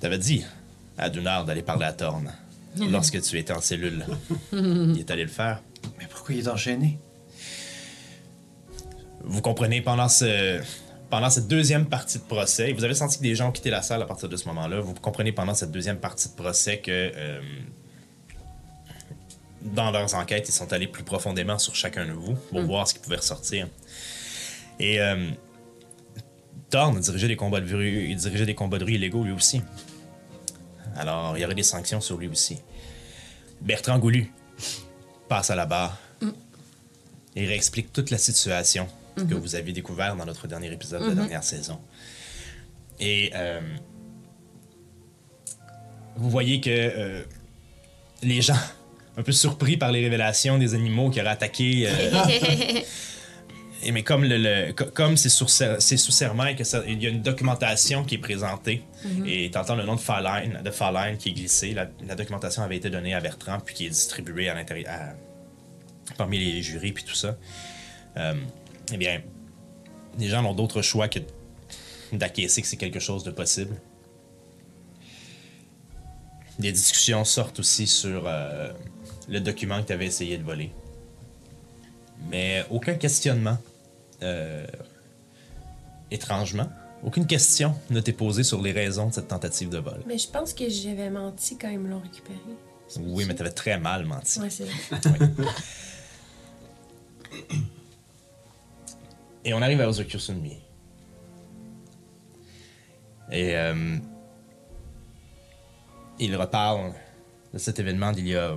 T'avais 0.00 0.18
dit 0.18 0.44
à 0.96 1.08
Dunar 1.10 1.44
d'aller 1.44 1.62
parler 1.62 1.86
à 1.86 1.92
Thorn 1.92 2.30
lorsque 2.76 3.20
tu 3.22 3.38
étais 3.38 3.52
en 3.52 3.60
cellule. 3.60 4.04
Il 4.52 4.98
est 4.98 5.10
allé 5.10 5.22
le 5.22 5.30
faire. 5.30 5.62
Mais 5.98 6.06
pourquoi 6.06 6.34
il 6.34 6.44
est 6.44 6.48
enchaîné? 6.48 6.98
Vous 9.22 9.40
comprenez, 9.40 9.80
pendant 9.80 10.08
ce. 10.08 10.60
Pendant 11.10 11.30
cette 11.30 11.48
deuxième 11.48 11.86
partie 11.86 12.18
de 12.18 12.24
procès, 12.24 12.70
et 12.70 12.72
vous 12.74 12.84
avez 12.84 12.94
senti 12.94 13.16
que 13.16 13.22
des 13.22 13.34
gens 13.34 13.48
ont 13.48 13.52
quitté 13.52 13.70
la 13.70 13.80
salle 13.80 14.02
à 14.02 14.04
partir 14.04 14.28
de 14.28 14.36
ce 14.36 14.46
moment-là, 14.48 14.80
vous 14.80 14.92
comprenez 14.94 15.32
pendant 15.32 15.54
cette 15.54 15.70
deuxième 15.70 15.98
partie 15.98 16.28
de 16.28 16.34
procès 16.34 16.80
que 16.80 16.90
euh, 16.90 17.40
dans 19.62 19.90
leurs 19.90 20.14
enquêtes, 20.14 20.48
ils 20.48 20.52
sont 20.52 20.70
allés 20.72 20.86
plus 20.86 21.04
profondément 21.04 21.58
sur 21.58 21.74
chacun 21.74 22.06
de 22.06 22.12
vous 22.12 22.34
pour 22.34 22.60
voir 22.62 22.86
ce 22.86 22.94
qui 22.94 23.00
pouvait 23.00 23.16
ressortir. 23.16 23.68
Et 24.78 25.00
euh, 25.00 25.30
Thorne 26.68 27.00
dirigeait 27.00 27.28
des 27.28 27.36
combats 27.36 27.60
de 27.60 27.74
rue, 27.74 28.08
il 28.10 28.16
dirigeait 28.16 28.46
des 28.46 28.54
combats 28.54 28.78
de 28.78 28.84
rue 28.84 28.94
illégaux 28.94 29.24
lui 29.24 29.32
aussi. 29.32 29.62
Alors, 30.94 31.38
il 31.38 31.40
y 31.40 31.44
aurait 31.44 31.54
des 31.54 31.62
sanctions 31.62 32.02
sur 32.02 32.18
lui 32.18 32.28
aussi. 32.28 32.58
Bertrand 33.62 33.98
Goulu 33.98 34.30
passe 35.28 35.50
à 35.50 35.54
la 35.54 35.64
barre 35.64 35.96
et 37.34 37.46
réexplique 37.46 37.92
toute 37.92 38.10
la 38.10 38.18
situation 38.18 38.88
que 39.26 39.34
vous 39.34 39.54
avez 39.54 39.72
découvert 39.72 40.16
dans 40.16 40.24
notre 40.26 40.46
dernier 40.46 40.72
épisode 40.72 41.02
de 41.02 41.08
la 41.08 41.14
dernière 41.14 41.44
saison. 41.44 41.78
Et 43.00 43.30
euh, 43.34 43.60
vous 46.16 46.30
voyez 46.30 46.60
que 46.60 46.70
euh, 46.70 47.22
les 48.22 48.40
gens, 48.42 48.56
un 49.16 49.22
peu 49.22 49.32
surpris 49.32 49.76
par 49.76 49.92
les 49.92 50.02
révélations 50.02 50.58
des 50.58 50.74
animaux 50.74 51.10
qui 51.10 51.20
auraient 51.20 51.30
attaqué. 51.30 51.84
euh, 51.88 52.80
et 53.82 53.92
mais 53.92 54.02
comme 54.02 54.24
le, 54.24 54.36
le- 54.38 54.72
co- 54.72 54.86
comme 54.92 55.16
c'est 55.16 55.28
sous 55.28 55.46
serment 55.48 56.46
et 56.46 56.56
que 56.56 56.64
ça- 56.64 56.82
il 56.86 57.00
y 57.02 57.06
a 57.06 57.10
une 57.10 57.22
documentation 57.22 58.02
qui 58.04 58.16
est 58.16 58.18
présentée 58.18 58.82
et 59.26 59.50
t'entends 59.50 59.76
le 59.76 59.84
nom 59.84 59.94
de 59.94 60.00
Farline, 60.00 60.60
de 60.64 61.16
qui 61.16 61.28
est 61.28 61.32
glissé. 61.32 61.72
La, 61.74 61.88
la 62.06 62.14
documentation 62.16 62.62
avait 62.62 62.76
été 62.76 62.90
donnée 62.90 63.14
à 63.14 63.20
Bertrand 63.20 63.60
puis 63.64 63.74
qui 63.74 63.86
est 63.86 63.90
distribuée 63.90 64.48
à 64.48 64.54
l'intérieur 64.54 65.14
parmi 66.16 66.38
les 66.38 66.62
jurys 66.62 66.92
puis 66.92 67.04
tout 67.04 67.14
ça. 67.14 67.36
Eh 68.92 68.96
bien, 68.96 69.22
les 70.18 70.28
gens 70.28 70.42
n'ont 70.42 70.54
d'autre 70.54 70.82
choix 70.82 71.08
que 71.08 71.20
d'acquiescer 72.12 72.62
que 72.62 72.68
c'est 72.68 72.76
quelque 72.76 73.00
chose 73.00 73.22
de 73.24 73.30
possible. 73.30 73.76
Des 76.58 76.72
discussions 76.72 77.24
sortent 77.24 77.60
aussi 77.60 77.86
sur 77.86 78.24
euh, 78.26 78.72
le 79.28 79.40
document 79.40 79.80
que 79.82 79.86
tu 79.88 79.92
avais 79.92 80.06
essayé 80.06 80.38
de 80.38 80.42
voler. 80.42 80.72
Mais 82.30 82.64
aucun 82.70 82.94
questionnement. 82.94 83.58
euh, 84.22 84.66
étrangement. 86.10 86.68
Aucune 87.04 87.26
question 87.26 87.74
ne 87.90 88.00
t'est 88.00 88.12
posée 88.12 88.42
sur 88.42 88.60
les 88.60 88.72
raisons 88.72 89.08
de 89.08 89.14
cette 89.14 89.28
tentative 89.28 89.68
de 89.68 89.78
vol. 89.78 90.02
Mais 90.06 90.18
je 90.18 90.26
pense 90.28 90.52
que 90.52 90.68
j'avais 90.68 91.10
menti 91.10 91.56
quand 91.56 91.68
ils 91.68 91.78
me 91.78 91.88
l'ont 91.88 92.00
récupéré. 92.00 92.38
Oui, 93.00 93.24
mais 93.26 93.34
t'avais 93.34 93.50
très 93.52 93.78
mal 93.78 94.04
menti. 94.06 94.40
Ouais, 94.40 94.50
c'est 94.50 94.64
vrai. 94.64 95.30
Et 99.44 99.54
on 99.54 99.62
arrive 99.62 99.80
à 99.80 99.88
Ozokyo 99.88 100.18
Sunmi. 100.18 100.60
Et 103.30 103.56
euh, 103.56 103.96
il 106.18 106.34
reparle 106.36 106.92
de 107.52 107.58
cet 107.58 107.78
événement 107.78 108.12
d'il 108.12 108.28
y 108.28 108.36
a 108.36 108.56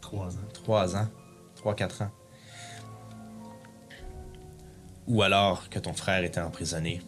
Trois 0.00 0.34
ans. 0.36 0.48
trois 0.54 0.96
ans, 0.96 1.08
trois, 1.54 1.74
quatre 1.74 2.02
ans. 2.02 2.10
Ou 5.06 5.22
alors 5.22 5.68
que 5.68 5.78
ton 5.78 5.92
frère 5.92 6.24
était 6.24 6.40
emprisonné. 6.40 7.02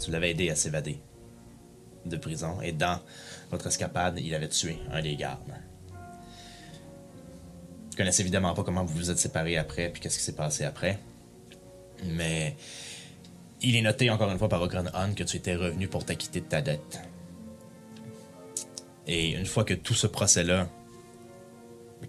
Tu 0.00 0.10
l'avais 0.10 0.30
aidé 0.32 0.50
à 0.50 0.56
s'évader 0.56 1.00
de 2.04 2.16
prison 2.16 2.60
et 2.60 2.72
dans 2.72 3.00
votre 3.50 3.68
escapade, 3.68 4.18
il 4.18 4.34
avait 4.34 4.48
tué 4.48 4.78
un 4.90 5.00
des 5.00 5.14
gardes. 5.14 5.52
Je 7.92 7.96
connais 7.96 8.20
évidemment 8.20 8.54
pas 8.54 8.64
comment 8.64 8.84
vous 8.84 8.94
vous 8.94 9.10
êtes 9.10 9.18
séparés 9.18 9.56
après 9.56 9.90
puis 9.90 10.00
qu'est-ce 10.00 10.18
qui 10.18 10.24
s'est 10.24 10.34
passé 10.34 10.64
après. 10.64 10.98
Mais 12.04 12.56
il 13.60 13.76
est 13.76 13.82
noté 13.82 14.10
encore 14.10 14.30
une 14.30 14.38
fois 14.38 14.48
par 14.48 14.60
Ogren 14.62 14.90
Han 14.94 15.14
que 15.14 15.22
tu 15.22 15.36
étais 15.36 15.54
revenu 15.54 15.86
pour 15.86 16.04
t'acquitter 16.04 16.40
de 16.40 16.46
ta 16.46 16.60
dette. 16.62 17.00
Et 19.06 19.32
une 19.32 19.46
fois 19.46 19.64
que 19.64 19.74
tout 19.74 19.94
ce 19.94 20.06
procès-là 20.06 20.68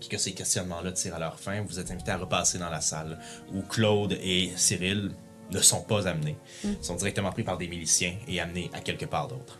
que 0.09 0.17
ces 0.17 0.33
questionnements-là 0.33 0.91
tirent 0.91 1.15
à 1.15 1.19
leur 1.19 1.39
fin, 1.39 1.61
vous 1.61 1.79
êtes 1.79 1.91
invité 1.91 2.11
à 2.11 2.17
repasser 2.17 2.57
dans 2.57 2.69
la 2.69 2.81
salle 2.81 3.19
où 3.53 3.61
Claude 3.61 4.17
et 4.21 4.51
Cyril 4.55 5.11
ne 5.51 5.59
sont 5.59 5.81
pas 5.81 6.07
amenés. 6.07 6.35
Ils 6.63 6.77
sont 6.81 6.95
directement 6.95 7.31
pris 7.31 7.43
par 7.43 7.57
des 7.57 7.67
miliciens 7.67 8.15
et 8.27 8.39
amenés 8.39 8.69
à 8.73 8.79
quelque 8.79 9.05
part 9.05 9.27
d'autre. 9.27 9.59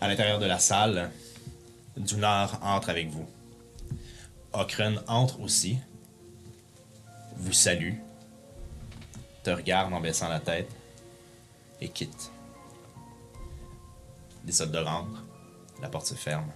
À 0.00 0.08
l'intérieur 0.08 0.38
de 0.38 0.46
la 0.46 0.58
salle, 0.58 1.10
Dunar 1.96 2.58
entre 2.62 2.90
avec 2.90 3.08
vous. 3.08 3.26
Okren 4.52 5.02
entre 5.08 5.40
aussi, 5.40 5.78
vous 7.36 7.52
salue, 7.52 7.94
te 9.42 9.50
regarde 9.50 9.92
en 9.92 10.00
baissant 10.00 10.28
la 10.28 10.40
tête 10.40 10.70
et 11.80 11.88
quitte. 11.88 12.30
Les 14.44 14.52
soldats 14.52 14.82
rentrent, 14.82 15.24
la 15.80 15.88
porte 15.88 16.06
se 16.06 16.14
ferme. 16.14 16.50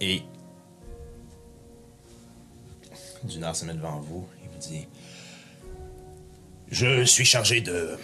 Et 0.00 0.22
Dunar 3.22 3.54
se 3.54 3.64
met 3.64 3.74
devant 3.74 4.00
vous 4.00 4.26
et 4.42 4.48
vous 4.48 4.58
dit 4.58 4.88
Je 6.68 7.04
suis 7.04 7.24
chargé 7.24 7.60
de 7.60 7.96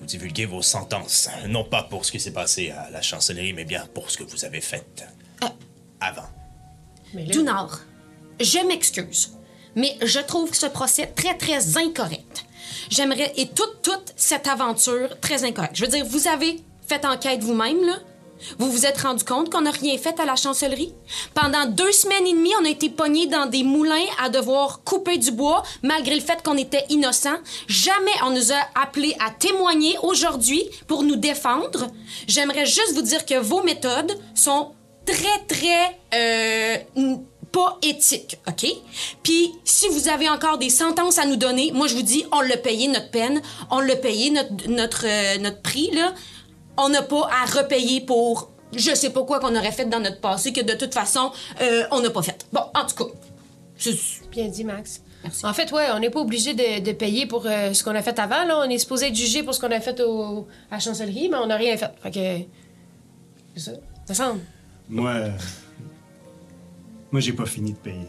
vous 0.00 0.06
divulguer 0.06 0.46
vos 0.46 0.62
sentences, 0.62 1.28
non 1.48 1.62
pas 1.64 1.82
pour 1.82 2.04
ce 2.04 2.12
qui 2.12 2.18
s'est 2.20 2.32
passé 2.32 2.70
à 2.70 2.90
la 2.90 3.02
chancellerie, 3.02 3.52
mais 3.52 3.64
bien 3.64 3.86
pour 3.94 4.10
ce 4.10 4.16
que 4.16 4.24
vous 4.24 4.44
avez 4.44 4.60
fait 4.60 5.04
avant. 6.00 6.28
Mais 7.12 7.26
là, 7.26 7.32
Dunar, 7.32 7.80
je 8.40 8.66
m'excuse, 8.66 9.32
mais 9.76 9.96
je 10.02 10.18
trouve 10.20 10.54
ce 10.54 10.66
procès 10.66 11.06
très, 11.14 11.36
très 11.36 11.76
incorrect. 11.76 12.46
J'aimerais, 12.88 13.32
et 13.36 13.48
toute, 13.48 13.82
toute 13.82 14.14
cette 14.16 14.48
aventure 14.48 15.20
très 15.20 15.44
incorrecte. 15.44 15.76
Je 15.76 15.84
veux 15.84 15.90
dire, 15.90 16.04
vous 16.06 16.26
avez 16.26 16.60
fait 16.86 17.04
enquête 17.04 17.42
vous-même, 17.42 17.84
là. 17.84 17.98
Vous 18.58 18.70
vous 18.70 18.86
êtes 18.86 19.00
rendu 19.00 19.24
compte 19.24 19.50
qu'on 19.50 19.62
n'a 19.62 19.70
rien 19.70 19.96
fait 19.98 20.18
à 20.20 20.24
la 20.24 20.36
chancellerie? 20.36 20.94
Pendant 21.34 21.66
deux 21.66 21.92
semaines 21.92 22.26
et 22.26 22.32
demie, 22.32 22.52
on 22.60 22.64
a 22.64 22.70
été 22.70 22.90
pognés 22.90 23.26
dans 23.26 23.46
des 23.46 23.62
moulins 23.62 24.06
à 24.22 24.28
devoir 24.28 24.82
couper 24.84 25.18
du 25.18 25.30
bois, 25.30 25.62
malgré 25.82 26.14
le 26.14 26.20
fait 26.20 26.42
qu'on 26.42 26.56
était 26.56 26.84
innocents. 26.88 27.38
Jamais 27.68 28.10
on 28.24 28.30
nous 28.30 28.52
a 28.52 28.80
appelés 28.80 29.16
à 29.24 29.30
témoigner 29.30 29.96
aujourd'hui 30.02 30.62
pour 30.86 31.02
nous 31.02 31.16
défendre. 31.16 31.86
J'aimerais 32.26 32.66
juste 32.66 32.94
vous 32.94 33.02
dire 33.02 33.24
que 33.26 33.38
vos 33.38 33.62
méthodes 33.62 34.18
sont 34.34 34.72
très, 35.06 35.38
très 35.48 35.98
euh, 36.14 37.16
pas 37.52 37.78
éthiques, 37.82 38.38
OK? 38.48 38.66
Puis, 39.22 39.52
si 39.64 39.88
vous 39.88 40.08
avez 40.08 40.28
encore 40.28 40.58
des 40.58 40.70
sentences 40.70 41.18
à 41.18 41.26
nous 41.26 41.36
donner, 41.36 41.72
moi, 41.72 41.86
je 41.86 41.94
vous 41.94 42.02
dis, 42.02 42.24
on 42.32 42.40
l'a 42.40 42.56
payé 42.56 42.88
notre 42.88 43.10
peine, 43.10 43.42
on 43.70 43.80
l'a 43.80 43.96
payé 43.96 44.30
notre, 44.30 44.68
notre, 44.68 45.04
euh, 45.06 45.38
notre 45.38 45.60
prix, 45.62 45.90
là. 45.92 46.14
On 46.82 46.88
n'a 46.88 47.02
pas 47.02 47.28
à 47.30 47.44
repayer 47.46 48.00
pour 48.00 48.50
je 48.76 48.94
sais 48.94 49.10
pas 49.10 49.24
quoi 49.24 49.40
qu'on 49.40 49.54
aurait 49.56 49.72
fait 49.72 49.84
dans 49.86 49.98
notre 50.00 50.20
passé 50.20 50.52
que 50.52 50.60
de 50.60 50.74
toute 50.74 50.94
façon, 50.94 51.32
euh, 51.60 51.82
on 51.90 52.00
n'a 52.00 52.10
pas 52.10 52.22
fait. 52.22 52.46
Bon, 52.52 52.60
en 52.74 52.86
tout 52.86 52.94
cas, 53.04 53.10
c'est- 53.76 54.28
Bien 54.30 54.46
dit, 54.48 54.62
Max. 54.64 55.02
Merci. 55.24 55.44
En 55.44 55.52
fait, 55.52 55.70
ouais, 55.72 55.88
on 55.92 55.98
n'est 55.98 56.08
pas 56.08 56.20
obligé 56.20 56.54
de, 56.54 56.80
de 56.80 56.92
payer 56.92 57.26
pour 57.26 57.44
euh, 57.46 57.74
ce 57.74 57.82
qu'on 57.84 57.94
a 57.96 58.00
fait 58.02 58.16
avant. 58.18 58.44
Là. 58.44 58.62
On 58.64 58.70
est 58.70 58.78
supposé 58.78 59.08
être 59.08 59.14
jugé 59.16 59.42
pour 59.42 59.54
ce 59.54 59.60
qu'on 59.60 59.72
a 59.72 59.80
fait 59.80 60.00
au, 60.00 60.46
à 60.70 60.74
la 60.76 60.78
chancellerie, 60.80 61.28
mais 61.28 61.36
on 61.38 61.46
n'a 61.48 61.56
rien 61.56 61.76
fait. 61.76 61.90
Fait 62.02 62.10
que. 62.12 62.46
C'est 63.56 63.60
ça. 63.64 63.72
Ça 64.06 64.14
semble. 64.14 64.40
Moi. 64.88 65.10
euh, 65.10 65.30
Moi, 67.10 67.20
j'ai 67.20 67.32
pas 67.32 67.46
fini 67.46 67.72
de 67.72 67.78
payer. 67.78 68.06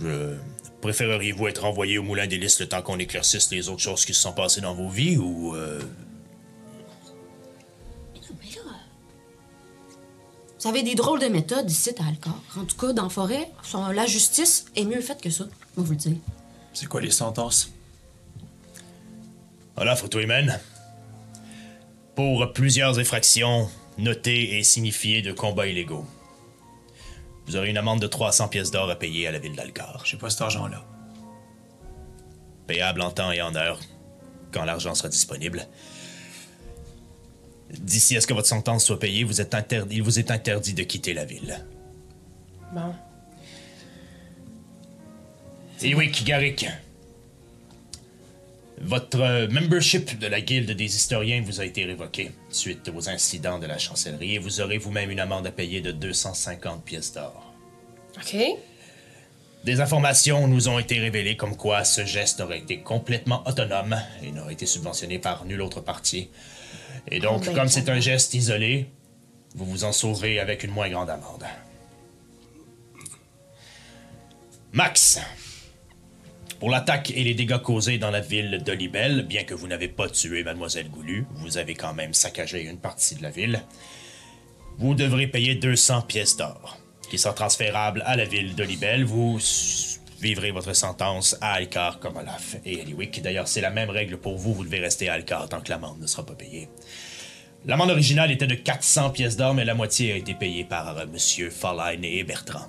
Je... 0.00 0.36
Préféreriez-vous 0.80 1.48
être 1.48 1.64
envoyé 1.66 1.98
au 1.98 2.02
moulin 2.02 2.26
des 2.26 2.38
listes 2.38 2.60
le 2.60 2.68
temps 2.68 2.80
qu'on 2.80 2.98
éclaircisse 2.98 3.50
les 3.50 3.68
autres 3.68 3.82
choses 3.82 4.04
qui 4.06 4.14
se 4.14 4.22
sont 4.22 4.32
passées 4.32 4.60
dans 4.62 4.72
vos 4.74 4.88
vies 4.88 5.16
ou. 5.18 5.54
Vous 10.60 10.68
avez 10.68 10.82
des 10.82 10.94
drôles 10.94 11.20
de 11.20 11.26
méthodes 11.26 11.70
ici 11.70 11.90
à 11.98 12.06
Alcor. 12.06 12.38
En 12.56 12.64
tout 12.64 12.76
cas, 12.76 12.92
dans 12.92 13.04
la 13.04 13.08
forêt, 13.08 13.50
la 13.92 14.06
justice 14.06 14.66
est 14.76 14.84
mieux 14.84 15.00
faite 15.00 15.22
que 15.22 15.30
ça, 15.30 15.44
moi 15.76 15.86
vous 15.86 15.92
le 15.92 15.96
dire. 15.96 16.16
C'est 16.72 16.86
quoi 16.86 17.00
les 17.00 17.10
sentences? 17.10 17.72
Voilà, 19.74 19.96
photo 19.96 20.20
humaine. 20.20 20.60
Pour 22.14 22.52
plusieurs 22.52 22.98
infractions 22.98 23.70
notées 23.96 24.58
et 24.58 24.62
signifiées 24.62 25.22
de 25.22 25.32
combats 25.32 25.66
illégaux. 25.66 26.04
Vous 27.46 27.56
aurez 27.56 27.70
une 27.70 27.78
amende 27.78 28.00
de 28.00 28.06
300 28.06 28.48
pièces 28.48 28.70
d'or 28.70 28.90
à 28.90 28.96
payer 28.96 29.26
à 29.26 29.32
la 29.32 29.38
ville 29.38 29.56
d'Alcar. 29.56 30.04
J'ai 30.04 30.18
pas 30.18 30.30
cet 30.30 30.42
argent-là. 30.42 30.84
Payable 32.66 33.00
en 33.00 33.10
temps 33.10 33.32
et 33.32 33.42
en 33.42 33.54
heure, 33.56 33.80
quand 34.52 34.64
l'argent 34.64 34.94
sera 34.94 35.08
disponible. 35.08 35.66
D'ici 37.78 38.16
à 38.16 38.20
ce 38.20 38.26
que 38.26 38.34
votre 38.34 38.48
sentence 38.48 38.84
soit 38.84 38.98
payée, 38.98 39.24
vous 39.24 39.40
êtes 39.40 39.54
interdit, 39.54 39.96
il 39.96 40.02
vous 40.02 40.18
est 40.18 40.30
interdit 40.30 40.74
de 40.74 40.82
quitter 40.82 41.14
la 41.14 41.24
ville. 41.24 41.64
Bon. 42.72 42.94
Et 45.82 45.94
oui, 45.94 46.10
Kigarik. 46.10 46.66
Votre 48.82 49.20
euh, 49.20 49.48
membership 49.48 50.18
de 50.18 50.26
la 50.26 50.40
Guilde 50.40 50.70
des 50.70 50.84
historiens 50.96 51.42
vous 51.42 51.60
a 51.60 51.66
été 51.66 51.84
révoqué 51.84 52.30
suite 52.48 52.90
aux 52.94 53.08
incidents 53.10 53.58
de 53.58 53.66
la 53.66 53.76
chancellerie 53.76 54.36
et 54.36 54.38
vous 54.38 54.60
aurez 54.60 54.78
vous-même 54.78 55.10
une 55.10 55.20
amende 55.20 55.46
à 55.46 55.52
payer 55.52 55.82
de 55.82 55.92
250 55.92 56.82
pièces 56.82 57.12
d'or. 57.12 57.52
OK. 58.16 58.36
Des 59.64 59.80
informations 59.80 60.48
nous 60.48 60.68
ont 60.68 60.78
été 60.78 60.98
révélées 60.98 61.36
comme 61.36 61.56
quoi 61.56 61.84
ce 61.84 62.04
geste 62.06 62.40
aurait 62.40 62.60
été 62.60 62.78
complètement 62.80 63.46
autonome 63.46 64.00
et 64.22 64.32
n'aurait 64.32 64.54
été 64.54 64.64
subventionné 64.64 65.18
par 65.18 65.44
nulle 65.44 65.60
autre 65.60 65.80
partie. 65.80 66.30
Et 67.10 67.20
donc, 67.20 67.42
Oh, 67.42 67.46
ben, 67.46 67.54
comme 67.54 67.68
c'est 67.68 67.90
un 67.90 68.00
geste 68.00 68.32
isolé, 68.34 68.86
vous 69.54 69.66
vous 69.66 69.84
en 69.84 69.92
saurez 69.92 70.38
avec 70.38 70.64
une 70.64 70.70
moins 70.70 70.88
grande 70.88 71.10
amende. 71.10 71.44
Max, 74.72 75.20
pour 76.58 76.70
l'attaque 76.70 77.10
et 77.10 77.24
les 77.24 77.34
dégâts 77.34 77.58
causés 77.58 77.98
dans 77.98 78.10
la 78.10 78.20
ville 78.20 78.62
d'Olibel, 78.64 79.26
bien 79.26 79.44
que 79.44 79.54
vous 79.54 79.66
n'avez 79.66 79.88
pas 79.88 80.08
tué 80.08 80.42
Mademoiselle 80.44 80.88
Goulu, 80.88 81.26
vous 81.36 81.58
avez 81.58 81.74
quand 81.74 81.92
même 81.92 82.14
saccagé 82.14 82.62
une 82.62 82.78
partie 82.78 83.16
de 83.16 83.22
la 83.22 83.30
ville. 83.30 83.62
Vous 84.78 84.94
devrez 84.94 85.26
payer 85.26 85.54
200 85.54 86.02
pièces 86.02 86.36
d'or, 86.36 86.78
qui 87.10 87.18
sont 87.18 87.32
transférables 87.34 88.02
à 88.06 88.16
la 88.16 88.24
ville 88.24 88.54
d'Olibel. 88.54 89.04
Vous 89.04 89.36
s- 89.38 90.00
vivrez 90.20 90.50
votre 90.52 90.72
sentence 90.74 91.36
à 91.40 91.52
Alcar 91.54 91.98
comme 91.98 92.16
Olaf 92.16 92.56
et 92.64 92.80
Eliwick. 92.80 93.20
D'ailleurs, 93.20 93.48
c'est 93.48 93.60
la 93.60 93.70
même 93.70 93.90
règle 93.90 94.16
pour 94.16 94.36
vous. 94.38 94.54
Vous 94.54 94.64
devez 94.64 94.78
rester 94.80 95.08
à 95.08 95.14
Alcar 95.14 95.48
tant 95.48 95.60
que 95.60 95.68
l'amende 95.70 96.00
ne 96.00 96.06
sera 96.06 96.24
pas 96.24 96.34
payée. 96.34 96.68
L'amende 97.66 97.90
originale 97.90 98.30
était 98.30 98.46
de 98.46 98.54
400 98.54 99.10
pièces 99.10 99.36
d'or, 99.36 99.52
mais 99.54 99.64
la 99.66 99.74
moitié 99.74 100.12
a 100.12 100.16
été 100.16 100.32
payée 100.34 100.64
par 100.64 100.96
euh, 100.96 101.06
Monsieur 101.06 101.50
Farline 101.50 102.04
et 102.04 102.22
Bertrand. 102.24 102.66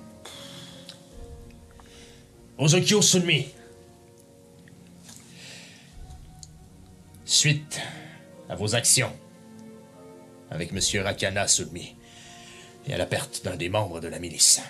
Ozokyo 2.58 3.00
Sunmi. 3.00 3.46
Suite 7.24 7.80
à 8.48 8.54
vos 8.56 8.74
actions 8.74 9.12
avec 10.50 10.72
Monsieur 10.72 11.02
Rakana 11.02 11.48
Sunmi 11.48 11.94
et 12.86 12.94
à 12.94 12.98
la 12.98 13.06
perte 13.06 13.42
d'un 13.44 13.56
des 13.56 13.68
membres 13.68 14.00
de 14.00 14.08
la 14.08 14.18
milice. 14.18 14.60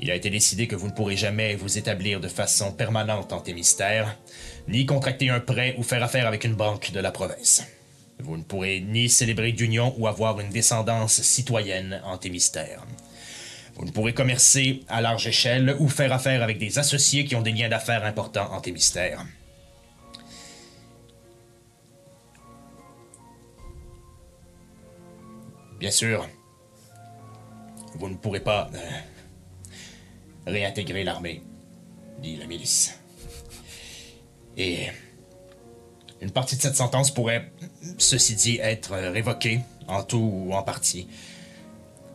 Il 0.00 0.10
a 0.10 0.14
été 0.14 0.30
décidé 0.30 0.68
que 0.68 0.76
vous 0.76 0.86
ne 0.86 0.92
pourrez 0.92 1.16
jamais 1.16 1.56
vous 1.56 1.76
établir 1.76 2.20
de 2.20 2.28
façon 2.28 2.72
permanente 2.72 3.32
en 3.32 3.40
Témistère, 3.40 4.16
ni 4.68 4.86
contracter 4.86 5.28
un 5.28 5.40
prêt 5.40 5.74
ou 5.76 5.82
faire 5.82 6.04
affaire 6.04 6.28
avec 6.28 6.44
une 6.44 6.54
banque 6.54 6.92
de 6.92 7.00
la 7.00 7.10
province. 7.10 7.64
Vous 8.20 8.36
ne 8.36 8.42
pourrez 8.42 8.80
ni 8.80 9.08
célébrer 9.08 9.52
d'union 9.52 9.94
ou 9.98 10.06
avoir 10.06 10.38
une 10.40 10.50
descendance 10.50 11.22
citoyenne 11.22 12.00
en 12.04 12.16
Thémistère. 12.16 12.84
Vous 13.74 13.84
ne 13.84 13.90
pourrez 13.90 14.14
commercer 14.14 14.82
à 14.88 15.00
large 15.00 15.26
échelle 15.26 15.76
ou 15.78 15.88
faire 15.88 16.12
affaire 16.12 16.42
avec 16.42 16.58
des 16.58 16.78
associés 16.78 17.24
qui 17.24 17.36
ont 17.36 17.42
des 17.42 17.52
liens 17.52 17.68
d'affaires 17.68 18.04
importants 18.04 18.52
en 18.52 18.60
Thémistère. 18.60 19.24
Bien 25.78 25.92
sûr, 25.92 26.28
vous 27.96 28.08
ne 28.08 28.16
pourrez 28.16 28.40
pas 28.40 28.70
euh, 28.74 28.78
réintégrer 30.46 31.04
l'armée, 31.04 31.42
dit 32.20 32.36
la 32.36 32.46
milice. 32.46 32.94
Et 34.56 34.86
une 36.20 36.30
partie 36.30 36.56
de 36.56 36.60
cette 36.62 36.76
sentence 36.76 37.12
pourrait, 37.12 37.52
ceci 37.98 38.34
dit, 38.34 38.58
être 38.60 38.92
révoquée, 38.96 39.60
en 39.86 40.02
tout 40.02 40.18
ou 40.48 40.52
en 40.52 40.62
partie, 40.62 41.06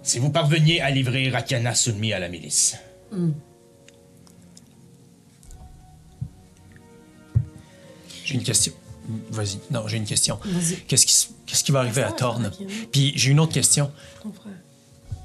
si 0.03 0.19
vous 0.19 0.30
parveniez 0.30 0.82
à 0.82 0.89
livrer 0.89 1.30
Rakana 1.30 1.74
Sunmi 1.74 2.11
à 2.13 2.19
la 2.19 2.28
milice. 2.30 2.76
J'ai 8.26 8.36
une 8.36 8.43
question. 8.43 8.74
Vas-y. 9.32 9.59
Non, 9.71 9.88
j'ai 9.88 9.97
une 9.97 10.05
question. 10.05 10.39
Vas-y. 10.45 10.78
Qu'est-ce 10.88 11.05
qui, 11.05 11.13
s- 11.13 11.30
qu'est-ce 11.45 11.63
qui 11.63 11.71
va 11.71 11.80
arriver 11.80 12.03
à 12.03 12.11
Thorne? 12.11 12.51
Puis 12.91 13.11
j'ai 13.15 13.32
une 13.32 13.39
autre 13.39 13.53
question. 13.53 13.91
Ton 14.21 14.32
frère. 14.32 14.53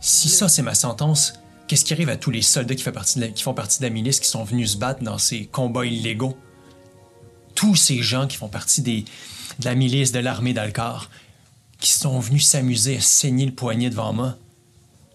Si 0.01 0.29
ça, 0.29 0.49
c'est 0.49 0.63
ma 0.63 0.75
sentence, 0.75 1.35
qu'est-ce 1.67 1.85
qui 1.85 1.93
arrive 1.93 2.09
à 2.09 2.17
tous 2.17 2.31
les 2.31 2.43
soldats 2.43 2.75
qui, 2.75 2.83
fait 2.83 2.93
partie 2.93 3.19
de 3.19 3.25
la- 3.27 3.31
qui 3.31 3.43
font 3.43 3.55
partie 3.55 3.79
de 3.81 3.85
la 3.85 3.91
milice, 3.91 4.21
qui 4.21 4.29
sont 4.29 4.45
venus 4.45 4.73
se 4.73 4.77
battre 4.77 5.03
dans 5.03 5.19
ces 5.19 5.47
combats 5.47 5.85
illégaux? 5.85 6.37
Tous 7.55 7.75
ces 7.75 8.01
gens 8.03 8.27
qui 8.27 8.37
font 8.37 8.49
partie 8.49 8.83
des, 8.83 9.05
de 9.59 9.65
la 9.65 9.75
milice, 9.75 10.13
de 10.13 10.21
l'armée 10.21 10.53
d'Alcar, 10.55 11.11
qui 11.81 11.93
sont 11.93 12.19
venus 12.21 12.47
s'amuser 12.47 12.97
à 12.99 13.01
saigner 13.01 13.47
le 13.47 13.53
poignet 13.55 13.91
devant 13.91 14.13
moi. 14.13 14.37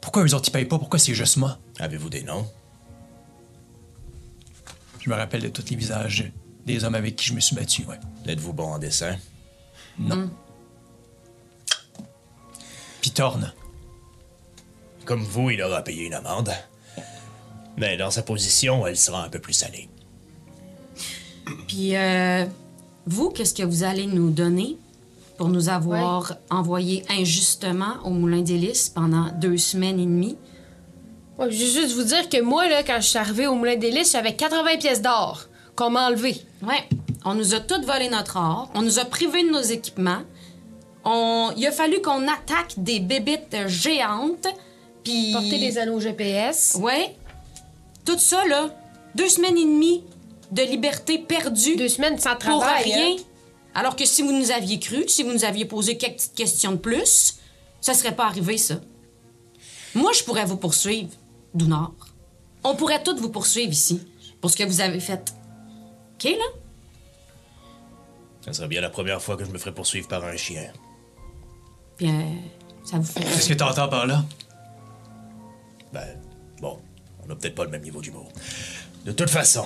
Pourquoi 0.02 0.24
eux 0.24 0.34
autres, 0.34 0.50
ils 0.50 0.52
payent 0.52 0.66
pas? 0.66 0.78
Pourquoi 0.80 1.00
c'est 1.00 1.14
juste 1.14 1.38
moi? 1.38 1.58
Avez-vous 1.80 2.10
des 2.10 2.24
noms? 2.24 2.46
Je 5.00 5.10
me 5.10 5.16
rappelle 5.16 5.42
de 5.42 5.50
tous 5.50 5.70
les 5.70 5.76
visages 5.78 6.32
des 6.66 6.84
hommes 6.84 6.96
avec 6.96 7.16
qui 7.16 7.26
je 7.26 7.34
me 7.34 7.40
suis 7.40 7.56
battu, 7.56 7.84
ouais. 7.86 8.00
Êtes-vous 8.26 8.54
bon 8.54 8.74
en 8.74 8.80
dessin? 8.80 9.18
Puis 13.02 13.12
Thorne. 13.12 13.54
Comme 15.06 15.24
vous, 15.24 15.50
il 15.52 15.62
aura 15.62 15.82
payé 15.82 16.06
une 16.06 16.14
amende. 16.14 16.52
Mais 17.78 17.98
dans 17.98 18.12
sa 18.12 18.22
position, 18.22 18.86
elle 18.86 18.98
sera 18.98 19.24
un 19.24 19.30
peu 19.30 19.40
plus 19.40 19.54
salée. 19.54 19.90
Puis, 21.68 21.96
euh, 21.96 22.46
vous, 23.06 23.30
qu'est-ce 23.30 23.54
que 23.54 23.64
vous 23.64 23.84
allez 23.84 24.06
nous 24.06 24.30
donner 24.30 24.78
pour 25.38 25.50
nous 25.50 25.70
avoir 25.70 26.36
envoyé 26.50 27.04
injustement 27.10 27.96
au 28.06 28.12
Moulin 28.12 28.42
d'Hélice 28.42 28.90
pendant 28.90 29.30
deux 29.40 29.58
semaines 29.58 30.00
et 30.00 30.06
demie? 30.06 30.38
Ouais, 31.38 31.52
je 31.52 31.58
veux 31.58 31.82
juste 31.82 31.96
vous 31.96 32.04
dire 32.04 32.30
que 32.30 32.42
moi, 32.42 32.70
là, 32.70 32.84
quand 32.84 32.98
je 33.02 33.08
suis 33.08 33.18
arrivée 33.18 33.48
au 33.48 33.56
Moulin 33.56 33.76
des 33.76 33.90
Lys, 33.90 34.12
j'avais 34.12 34.36
80 34.36 34.78
pièces 34.78 35.02
d'or 35.02 35.48
qu'on 35.76 35.90
m'a 35.90 36.08
enlevé. 36.08 36.40
Ouais, 36.62 36.88
on 37.26 37.34
nous 37.34 37.56
a 37.56 37.60
toutes 37.60 37.86
volé 37.86 38.08
notre 38.10 38.38
or, 38.38 38.70
on 38.76 38.84
nous 38.84 39.00
a 39.00 39.06
privés 39.06 39.44
de 39.44 39.50
nos 39.50 39.62
équipements, 39.62 40.22
on... 41.04 41.52
il 41.58 41.66
a 41.66 41.72
fallu 41.72 42.02
qu'on 42.02 42.28
attaque 42.28 42.76
des 42.78 43.00
bébites 43.00 43.68
géantes, 43.68 44.48
puis... 45.04 45.32
Porter 45.34 45.60
des 45.60 45.78
anneaux 45.78 46.00
GPS. 46.00 46.78
Ouais, 46.80 47.16
tout 48.06 48.18
ça, 48.20 48.46
là, 48.46 48.70
deux 49.16 49.30
semaines 49.30 49.58
et 49.58 49.66
demie 49.66 50.04
de 50.52 50.62
liberté 50.64 51.18
perdue 51.18 51.76
Deux 51.76 51.90
semaines 51.90 52.20
sans 52.20 52.32
pour 52.36 52.60
travail. 52.60 52.84
rien. 52.84 53.08
hein. 53.12 53.16
Alors 53.76 53.96
que 53.96 54.06
si 54.06 54.22
vous 54.22 54.32
nous 54.32 54.52
aviez 54.52 54.80
cru, 54.80 55.04
si 55.08 55.24
vous 55.24 55.32
nous 55.34 55.46
aviez 55.46 55.66
posé 55.66 55.98
quelques 55.98 56.18
petites 56.18 56.36
questions 56.36 56.72
de 56.74 56.78
plus, 56.78 57.38
ça 57.82 57.94
serait 57.96 58.16
pas 58.16 58.26
arrivé, 58.28 58.58
ça. 58.58 58.76
Moi, 59.96 60.12
je 60.14 60.24
pourrais 60.24 60.46
vous 60.46 60.58
poursuivre, 60.58 61.10
Dounard. 61.56 61.92
On 62.64 62.76
pourrait 62.76 63.02
toutes 63.04 63.20
vous 63.20 63.30
poursuivre 63.30 63.72
ici 63.72 64.02
pour 64.42 64.52
ce 64.52 64.58
que 64.58 64.64
vous 64.64 64.80
avez 64.82 65.00
fait. 65.00 65.34
OK, 66.16 66.24
là? 66.26 66.46
Ça 68.46 68.54
serait 68.54 68.68
bien 68.68 68.82
la 68.82 68.90
première 68.90 69.22
fois 69.22 69.38
que 69.38 69.46
je 69.46 69.50
me 69.52 69.58
ferais 69.58 69.74
poursuivre 69.74 70.08
par 70.08 70.24
un 70.24 70.36
chien. 70.36 70.72
Euh, 72.02 72.08
ça 72.84 72.98
vous 72.98 73.04
fait... 73.06 73.22
Qu'est-ce 73.22 73.50
que 73.50 73.54
t'entends 73.54 73.88
par 73.88 74.06
là? 74.06 74.24
Ben, 75.94 76.08
bon, 76.60 76.80
on 77.24 77.28
n'a 77.28 77.36
peut-être 77.36 77.54
pas 77.54 77.66
le 77.66 77.70
même 77.70 77.84
niveau 77.84 78.02
d'humour. 78.02 78.32
De 79.06 79.12
toute 79.12 79.30
façon, 79.30 79.66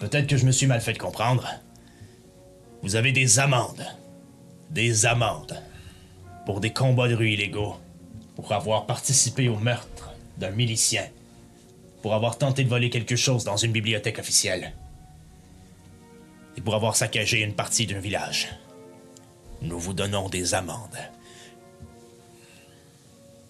peut-être 0.00 0.26
que 0.26 0.36
je 0.36 0.44
me 0.44 0.52
suis 0.52 0.66
mal 0.66 0.82
fait 0.82 0.98
comprendre. 0.98 1.48
Vous 2.82 2.94
avez 2.94 3.10
des 3.12 3.38
amendes. 3.38 3.86
Des 4.70 5.06
amendes. 5.06 5.58
Pour 6.44 6.60
des 6.60 6.72
combats 6.72 7.08
de 7.08 7.14
rue 7.14 7.32
illégaux. 7.32 7.76
Pour 8.36 8.52
avoir 8.52 8.84
participé 8.84 9.48
au 9.48 9.56
meurtre 9.56 10.12
d'un 10.36 10.50
milicien. 10.50 11.06
Pour 12.02 12.14
avoir 12.14 12.36
tenté 12.36 12.64
de 12.64 12.68
voler 12.68 12.90
quelque 12.90 13.16
chose 13.16 13.44
dans 13.44 13.56
une 13.56 13.72
bibliothèque 13.72 14.18
officielle. 14.18 14.74
Et 16.56 16.60
pour 16.60 16.74
avoir 16.74 16.96
saccagé 16.96 17.40
une 17.40 17.54
partie 17.54 17.86
d'un 17.86 18.00
village. 18.00 18.48
Nous 19.62 19.78
vous 19.78 19.94
donnons 19.94 20.28
des 20.28 20.54
amendes. 20.54 20.98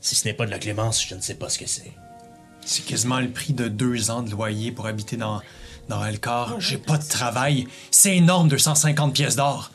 Si 0.00 0.14
ce 0.14 0.26
n'est 0.26 0.34
pas 0.34 0.46
de 0.46 0.50
la 0.50 0.58
clémence, 0.58 1.04
je 1.06 1.14
ne 1.14 1.20
sais 1.20 1.34
pas 1.34 1.48
ce 1.48 1.58
que 1.58 1.66
c'est. 1.66 1.92
C'est 2.64 2.84
quasiment 2.84 3.20
le 3.20 3.30
prix 3.30 3.52
de 3.52 3.68
deux 3.68 4.10
ans 4.10 4.22
de 4.22 4.30
loyer 4.30 4.72
pour 4.72 4.86
habiter 4.86 5.16
dans, 5.16 5.40
dans 5.88 6.04
Elcar. 6.04 6.60
J'ai 6.60 6.78
pas 6.78 6.98
de 6.98 7.06
travail. 7.06 7.66
C'est 7.90 8.16
énorme, 8.16 8.48
250 8.48 9.12
pièces 9.14 9.36
d'or. 9.36 9.70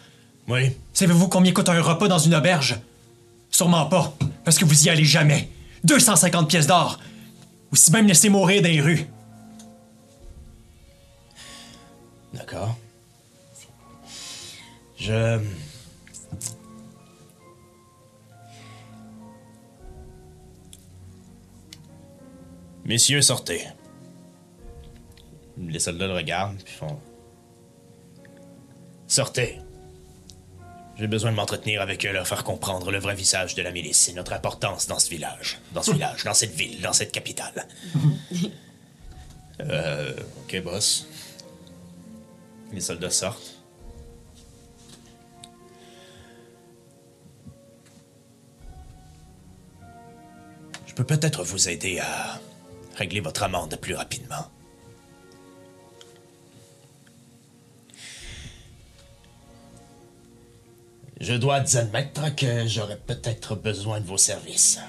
Oui, 0.47 0.71
Savez-vous 0.93 1.27
combien 1.27 1.51
coûte 1.51 1.69
un 1.69 1.81
repas 1.81 2.07
dans 2.07 2.19
une 2.19 2.35
auberge? 2.35 2.79
Sûrement 3.49 3.85
pas, 3.87 4.13
parce 4.43 4.57
que 4.57 4.65
vous 4.65 4.85
y 4.85 4.89
allez 4.89 5.03
jamais. 5.03 5.49
250 5.83 6.47
pièces 6.47 6.67
d'or. 6.67 6.99
Ou 7.71 7.75
si 7.75 7.91
même 7.91 8.07
laisser 8.07 8.29
mourir 8.29 8.61
dans 8.61 8.69
les 8.69 8.81
rues. 8.81 9.07
D'accord. 12.33 12.75
Je. 14.99 15.39
Messieurs, 22.85 23.23
sortez. 23.23 23.67
Les 25.57 25.79
soldats 25.79 26.05
le 26.05 26.13
regardent, 26.13 26.61
puis 26.61 26.73
font. 26.73 26.99
Sortez. 29.07 29.59
J'ai 30.97 31.07
besoin 31.07 31.31
de 31.31 31.35
m'entretenir 31.35 31.81
avec 31.81 32.05
eux, 32.05 32.11
leur 32.11 32.27
faire 32.27 32.43
comprendre 32.43 32.91
le 32.91 32.99
vrai 32.99 33.15
visage 33.15 33.55
de 33.55 33.63
la 33.63 33.71
milice 33.71 34.07
et 34.07 34.13
notre 34.13 34.33
importance 34.33 34.87
dans 34.87 34.99
ce 34.99 35.09
village. 35.09 35.59
Dans 35.73 35.81
ce 35.81 35.91
village, 35.91 36.23
dans 36.23 36.33
cette 36.33 36.53
ville, 36.53 36.79
dans 36.81 36.93
cette 36.93 37.11
capitale. 37.11 37.67
euh. 39.61 40.13
Ok, 40.43 40.61
boss. 40.61 41.07
Les 42.71 42.81
soldats 42.81 43.09
sortent. 43.09 43.55
Je 50.85 50.93
peux 50.93 51.03
peut-être 51.03 51.43
vous 51.43 51.67
aider 51.67 51.99
à 51.99 52.39
régler 52.95 53.19
votre 53.19 53.43
amende 53.43 53.75
plus 53.77 53.95
rapidement. 53.95 54.49
Je 61.19 61.33
dois 61.33 61.55
admettre 61.77 62.35
que 62.35 62.67
j'aurais 62.67 62.97
peut-être 62.99 63.55
besoin 63.55 63.99
de 64.01 64.05
vos 64.05 64.17
services. 64.17 64.79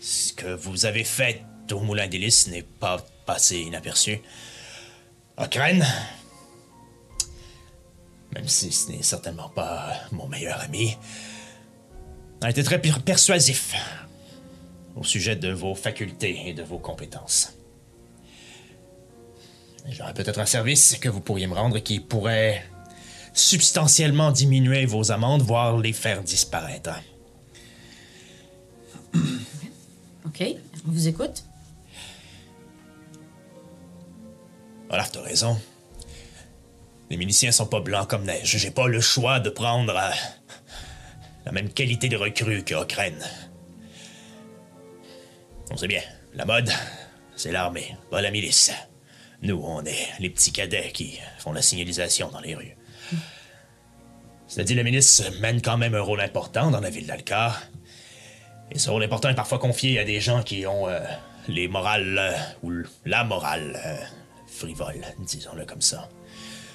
Ce 0.00 0.32
que 0.32 0.54
vous 0.54 0.86
avez 0.86 1.04
fait 1.04 1.42
au 1.72 1.80
Moulin 1.80 2.06
d'Hélice 2.06 2.46
n'est 2.48 2.62
pas 2.62 3.04
passé 3.26 3.58
inaperçu. 3.58 4.20
Okren, 5.36 5.84
même 8.32 8.48
si 8.48 8.70
ce 8.72 8.92
n'est 8.92 9.02
certainement 9.02 9.48
pas 9.48 9.92
mon 10.12 10.28
meilleur 10.28 10.60
ami, 10.60 10.96
a 12.42 12.50
été 12.50 12.62
très 12.62 12.80
per- 12.80 13.00
persuasif 13.04 13.74
au 14.96 15.04
sujet 15.04 15.36
de 15.36 15.52
vos 15.52 15.74
facultés 15.74 16.42
et 16.46 16.54
de 16.54 16.62
vos 16.62 16.78
compétences. 16.78 17.52
J'aurais 19.88 20.14
peut-être 20.14 20.40
un 20.40 20.46
service 20.46 20.96
que 21.00 21.08
vous 21.08 21.20
pourriez 21.20 21.46
me 21.46 21.54
rendre 21.54 21.78
qui 21.78 22.00
pourrait 22.00 22.64
substantiellement 23.32 24.32
diminuer 24.32 24.86
vos 24.86 25.12
amendes, 25.12 25.42
voire 25.42 25.78
les 25.78 25.92
faire 25.92 26.22
disparaître. 26.22 26.90
OK, 30.24 30.42
on 30.86 30.90
vous 30.90 31.06
écoute. 31.08 31.44
Olaf, 34.90 35.12
t'as 35.12 35.22
raison. 35.22 35.60
Les 37.10 37.16
miliciens 37.16 37.52
sont 37.52 37.66
pas 37.66 37.80
blancs 37.80 38.08
comme 38.08 38.24
neige. 38.24 38.56
J'ai 38.56 38.70
pas 38.70 38.88
le 38.88 39.00
choix 39.00 39.38
de 39.38 39.50
prendre 39.50 39.94
euh, 39.96 40.10
la 41.44 41.52
même 41.52 41.68
qualité 41.68 42.08
de 42.08 42.16
recrue 42.16 42.64
que 42.64 42.74
Okren. 42.74 43.14
On 45.70 45.76
sait 45.76 45.88
bien, 45.88 46.02
la 46.34 46.44
mode, 46.44 46.70
c'est 47.34 47.52
l'armée, 47.52 47.96
pas 48.10 48.22
la 48.22 48.30
milice. 48.30 48.72
Nous, 49.42 49.60
on 49.62 49.84
est 49.84 50.08
les 50.20 50.30
petits 50.30 50.52
cadets 50.52 50.92
qui 50.92 51.18
font 51.38 51.52
la 51.52 51.62
signalisation 51.62 52.30
dans 52.30 52.40
les 52.40 52.54
rues. 52.54 52.76
Dit, 54.56 54.74
le 54.74 54.82
ministre 54.84 55.24
mène 55.40 55.60
quand 55.60 55.76
même 55.76 55.94
un 55.94 56.00
rôle 56.00 56.20
important 56.20 56.70
dans 56.70 56.80
la 56.80 56.88
ville 56.88 57.06
d'Alcar. 57.06 57.62
Et 58.70 58.78
ce 58.78 58.88
rôle 58.88 59.04
important 59.04 59.28
est 59.28 59.34
parfois 59.34 59.58
confié 59.58 59.98
à 59.98 60.04
des 60.04 60.20
gens 60.20 60.42
qui 60.42 60.66
ont 60.66 60.88
euh, 60.88 61.00
les 61.48 61.68
morales, 61.68 62.18
euh, 62.18 62.32
ou 62.62 62.72
la 63.04 63.22
morale 63.24 63.78
euh, 63.84 63.96
frivole, 64.46 65.04
disons-le 65.20 65.66
comme 65.66 65.82
ça. 65.82 66.08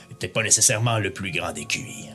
Peut-être 0.09 0.33
pas 0.33 0.43
nécessairement 0.43 0.99
le 0.99 1.11
plus 1.11 1.31
grand 1.31 1.53
des 1.53 1.65
QI. 1.65 2.09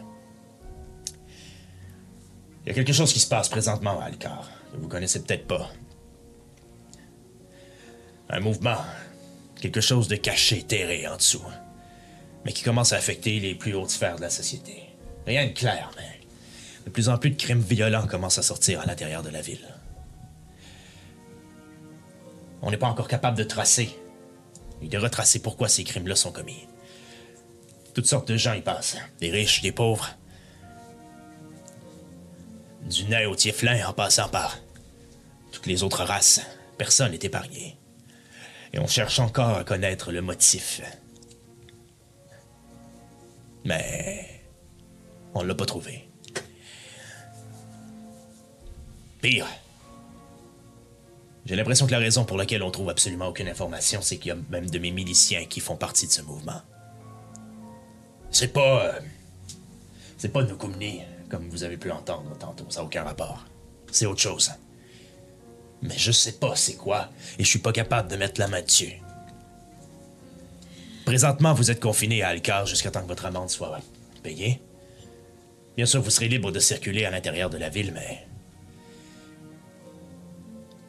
Il 2.64 2.68
y 2.68 2.70
a 2.70 2.74
quelque 2.74 2.92
chose 2.92 3.12
qui 3.12 3.20
se 3.20 3.28
passe 3.28 3.48
présentement 3.48 4.00
à 4.00 4.04
Alcar, 4.04 4.48
que 4.72 4.76
vous 4.76 4.88
connaissez 4.88 5.22
peut-être 5.22 5.46
pas. 5.46 5.70
Un 8.28 8.40
mouvement, 8.40 8.78
quelque 9.60 9.80
chose 9.80 10.08
de 10.08 10.16
caché, 10.16 10.62
terré 10.62 11.06
en 11.06 11.16
dessous, 11.16 11.44
mais 12.44 12.52
qui 12.52 12.62
commence 12.62 12.92
à 12.92 12.96
affecter 12.96 13.38
les 13.38 13.54
plus 13.54 13.74
hautes 13.74 13.90
sphères 13.90 14.16
de 14.16 14.22
la 14.22 14.30
société. 14.30 14.82
Rien 15.26 15.46
de 15.46 15.52
clair, 15.52 15.90
mais 15.96 16.20
de 16.84 16.90
plus 16.90 17.08
en 17.08 17.18
plus 17.18 17.30
de 17.30 17.36
crimes 17.36 17.60
violents 17.60 18.06
commencent 18.06 18.38
à 18.38 18.42
sortir 18.42 18.80
à 18.80 18.86
l'intérieur 18.86 19.22
de 19.22 19.30
la 19.30 19.40
ville. 19.40 19.66
On 22.62 22.70
n'est 22.70 22.76
pas 22.76 22.88
encore 22.88 23.08
capable 23.08 23.36
de 23.36 23.44
tracer 23.44 23.96
et 24.82 24.88
de 24.88 24.98
retracer 24.98 25.38
pourquoi 25.38 25.68
ces 25.68 25.84
crimes-là 25.84 26.16
sont 26.16 26.32
commis. 26.32 26.66
Toutes 27.94 28.06
sortes 28.06 28.28
de 28.28 28.36
gens 28.36 28.54
y 28.54 28.60
passent, 28.60 28.98
des 29.20 29.30
riches, 29.30 29.62
des 29.62 29.72
pauvres, 29.72 30.10
du 32.88 33.04
nain 33.04 33.26
au 33.28 33.34
tieflin 33.34 33.86
en 33.88 33.92
passant 33.92 34.28
par 34.28 34.58
toutes 35.52 35.66
les 35.66 35.82
autres 35.82 36.04
races. 36.04 36.40
Personne 36.78 37.12
n'est 37.12 37.18
épargné. 37.18 37.78
Et 38.76 38.78
on 38.78 38.86
cherche 38.86 39.18
encore 39.20 39.56
à 39.56 39.64
connaître 39.64 40.12
le 40.12 40.20
motif. 40.20 40.82
Mais 43.64 44.42
on 45.32 45.42
l'a 45.42 45.54
pas 45.54 45.64
trouvé. 45.64 46.10
Pire. 49.22 49.46
J'ai 51.46 51.56
l'impression 51.56 51.86
que 51.86 51.92
la 51.92 51.98
raison 51.98 52.26
pour 52.26 52.36
laquelle 52.36 52.62
on 52.62 52.70
trouve 52.70 52.90
absolument 52.90 53.28
aucune 53.28 53.48
information, 53.48 54.00
c'est 54.02 54.18
qu'il 54.18 54.28
y 54.28 54.32
a 54.32 54.36
même 54.50 54.68
de 54.68 54.78
mes 54.78 54.90
miliciens 54.90 55.46
qui 55.46 55.60
font 55.60 55.76
partie 55.76 56.06
de 56.06 56.12
ce 56.12 56.20
mouvement. 56.20 56.60
C'est 58.30 58.52
pas. 58.52 58.84
euh, 58.84 59.00
c'est 60.18 60.28
pas 60.28 60.42
Nukumni, 60.42 61.00
comme 61.30 61.48
vous 61.48 61.64
avez 61.64 61.78
pu 61.78 61.90
entendre 61.90 62.36
tantôt. 62.38 62.66
Ça 62.68 62.80
n'a 62.80 62.86
aucun 62.86 63.04
rapport. 63.04 63.46
C'est 63.90 64.04
autre 64.04 64.20
chose. 64.20 64.52
Mais 65.82 65.96
je 65.96 66.12
sais 66.12 66.32
pas 66.32 66.56
c'est 66.56 66.76
quoi, 66.76 67.10
et 67.38 67.44
je 67.44 67.48
suis 67.48 67.58
pas 67.58 67.72
capable 67.72 68.10
de 68.10 68.16
mettre 68.16 68.40
la 68.40 68.48
main 68.48 68.62
dessus. 68.62 69.00
Présentement, 71.04 71.54
vous 71.54 71.70
êtes 71.70 71.80
confiné 71.80 72.22
à 72.22 72.28
Alcar 72.28 72.66
jusqu'à 72.66 72.90
temps 72.90 73.02
que 73.02 73.08
votre 73.08 73.26
amende 73.26 73.50
soit 73.50 73.80
payée. 74.22 74.60
Bien 75.76 75.86
sûr, 75.86 76.02
vous 76.02 76.10
serez 76.10 76.28
libre 76.28 76.50
de 76.50 76.58
circuler 76.58 77.04
à 77.04 77.10
l'intérieur 77.10 77.50
de 77.50 77.58
la 77.58 77.68
ville, 77.68 77.92
mais. 77.92 78.26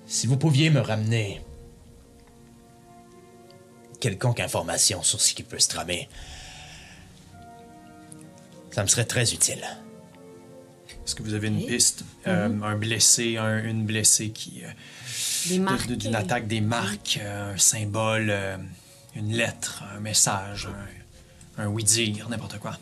Si 0.07 0.25
vous 0.25 0.37
pouviez 0.37 0.69
me 0.69 0.79
ramener 0.79 1.41
quelconque 3.99 4.39
information 4.39 5.03
sur 5.03 5.19
ce 5.19 5.33
qui 5.33 5.43
peut 5.43 5.59
se 5.59 5.67
tramer, 5.67 6.07
ça 8.71 8.83
me 8.83 8.87
serait 8.87 9.05
très 9.05 9.33
utile. 9.33 9.67
Est-ce 11.07 11.15
que 11.15 11.23
vous 11.23 11.35
avez 11.35 11.47
une 11.47 11.65
piste? 11.65 12.03
Euh, 12.27 12.49
un 12.61 12.75
blessé, 12.75 13.37
un- 13.37 13.63
une 13.63 13.85
blessée 13.85 14.31
qui. 14.31 14.61
euh, 14.65 15.85
D'une 15.95 16.15
attaque, 16.15 16.47
des 16.47 16.59
marques, 16.59 17.17
euh, 17.21 17.53
un 17.53 17.57
symbole, 17.57 18.27
euh, 18.29 18.57
une 19.15 19.31
lettre, 19.31 19.85
un 19.95 20.01
message, 20.01 20.67
un, 21.57 21.63
un 21.63 21.67
oui-dire, 21.67 22.27
n'importe 22.27 22.59
quoi? 22.59 22.77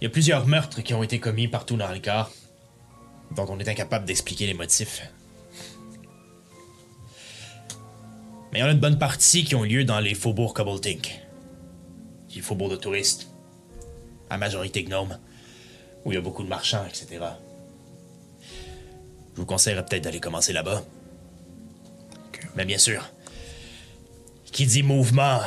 Il 0.00 0.04
y 0.04 0.06
a 0.08 0.10
plusieurs 0.10 0.44
meurtres 0.48 0.82
qui 0.82 0.92
ont 0.92 1.04
été 1.04 1.20
commis 1.20 1.46
partout 1.46 1.76
dans 1.76 1.92
le 1.92 2.00
corps, 2.00 2.32
dont 3.36 3.46
on 3.48 3.60
est 3.60 3.68
incapable 3.68 4.06
d'expliquer 4.06 4.48
les 4.48 4.54
motifs. 4.54 5.02
Mais 8.52 8.58
il 8.58 8.62
y 8.62 8.64
en 8.64 8.68
a 8.68 8.72
une 8.72 8.80
bonne 8.80 8.98
partie 8.98 9.44
qui 9.44 9.54
ont 9.54 9.62
lieu 9.62 9.84
dans 9.84 10.00
les 10.00 10.14
faubourgs 10.14 10.52
Cobaltink, 10.52 11.20
qui 12.28 12.40
est 12.40 12.42
faubourg 12.42 12.68
de 12.70 12.76
touristes, 12.76 13.28
à 14.30 14.38
majorité 14.38 14.84
gnome, 14.84 15.18
où 16.04 16.12
il 16.12 16.14
y 16.14 16.18
a 16.18 16.20
beaucoup 16.20 16.42
de 16.42 16.48
marchands, 16.48 16.84
etc. 16.86 17.24
Je 19.34 19.40
vous 19.40 19.46
conseillerais 19.46 19.84
peut-être 19.84 20.04
d'aller 20.04 20.20
commencer 20.20 20.52
là-bas. 20.52 20.82
Mais 22.56 22.64
bien 22.64 22.78
sûr, 22.78 23.08
qui 24.52 24.66
dit 24.66 24.82
mouvement 24.82 25.40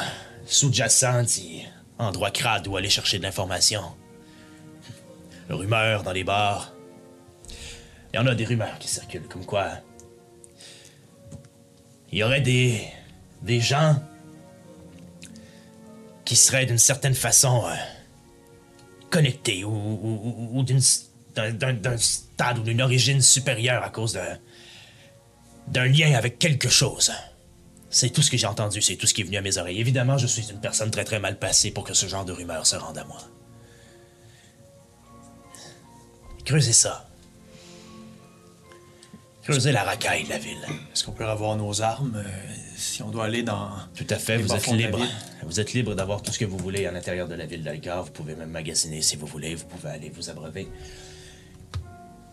sous-jacent 0.45 1.23
dit 1.23 1.65
endroit 1.97 2.32
crade 2.32 2.67
où 2.67 2.77
aller 2.77 2.89
chercher 2.89 3.17
de 3.17 3.23
l'information 3.23 3.82
rumeurs 5.53 6.03
dans 6.03 6.11
les 6.11 6.23
bars. 6.23 6.73
Il 8.13 8.17
y 8.17 8.19
en 8.19 8.27
a 8.27 8.36
des 8.36 8.45
rumeurs 8.45 8.77
qui 8.80 8.88
circulent, 8.88 9.27
comme 9.27 9.45
quoi. 9.45 9.69
Il 12.11 12.19
y 12.19 12.23
aurait 12.23 12.41
des. 12.41 12.82
des 13.41 13.59
gens. 13.59 13.95
qui 16.25 16.36
seraient 16.36 16.65
d'une 16.65 16.77
certaine 16.77 17.15
façon. 17.15 17.63
euh, 17.65 17.75
connectés 19.10 19.64
ou, 19.64 19.72
ou- 19.72 20.64
d'un- 20.64 21.97
stade 21.97 22.60
ou 22.60 22.64
d'une 22.64 22.82
origine 22.82 23.22
supérieure 23.22 23.84
à 23.84 23.89
cause 23.89 24.18
d'un. 25.68 25.86
lien 25.86 26.14
avec 26.16 26.39
quelque 26.39 26.70
chose. 26.70 27.12
C'est 27.91 28.12
tout 28.12 28.22
ce 28.22 28.30
que 28.30 28.38
j'ai 28.38 28.45
entendu, 28.47 28.82
c'est 28.82 28.95
tout 28.97 29.07
ce 29.07 29.14
qui 29.16 29.22
est 29.22 29.24
venu 29.24 29.38
à 29.38 29.41
mes 29.41 29.57
oreilles. 29.57 29.80
Évidemment, 29.80 30.18
je 30.18 30.28
suis 30.28 30.49
une 30.51 30.60
personne 30.62 30.91
très 30.91 31.03
très 31.03 31.20
mal 31.20 31.39
placée 31.39 31.72
pour 31.72 31.84
que 31.84 31.93
ce 31.95 32.05
genre 32.07 32.24
de 32.26 32.32
rumeurs 32.32 32.68
se 32.68 32.76
rende 32.76 32.97
à 32.99 33.03
moi. 33.05 33.18
Creusez 36.45 36.74
ça. 36.74 37.09
Creusez 39.43 39.71
la 39.71 39.83
racaille 39.83 40.25
de 40.25 40.29
la 40.29 40.37
ville. 40.37 40.65
Est-ce 40.91 41.03
qu'on 41.03 41.11
peut 41.11 41.25
avoir 41.25 41.55
nos 41.55 41.81
armes 41.81 42.23
euh, 42.23 42.53
si 42.75 43.01
on 43.01 43.09
doit 43.09 43.25
aller 43.25 43.43
dans. 43.43 43.71
Tout 43.95 44.07
à 44.09 44.17
fait, 44.17 44.37
vous 44.37 44.53
êtes 44.53 44.67
libre. 44.67 44.99
Vous 45.43 45.59
êtes 45.59 45.73
libre 45.73 45.95
d'avoir 45.95 46.21
tout 46.21 46.31
ce 46.31 46.39
que 46.39 46.45
vous 46.45 46.57
voulez 46.57 46.85
à 46.85 46.91
l'intérieur 46.91 47.27
de 47.27 47.35
la 47.35 47.45
ville 47.45 47.63
d'Algar. 47.63 48.03
Vous 48.03 48.11
pouvez 48.11 48.35
même 48.35 48.51
magasiner 48.51 49.01
si 49.01 49.15
vous 49.15 49.25
voulez. 49.25 49.55
Vous 49.55 49.65
pouvez 49.65 49.89
aller 49.89 50.09
vous 50.09 50.29
abreuver. 50.29 50.67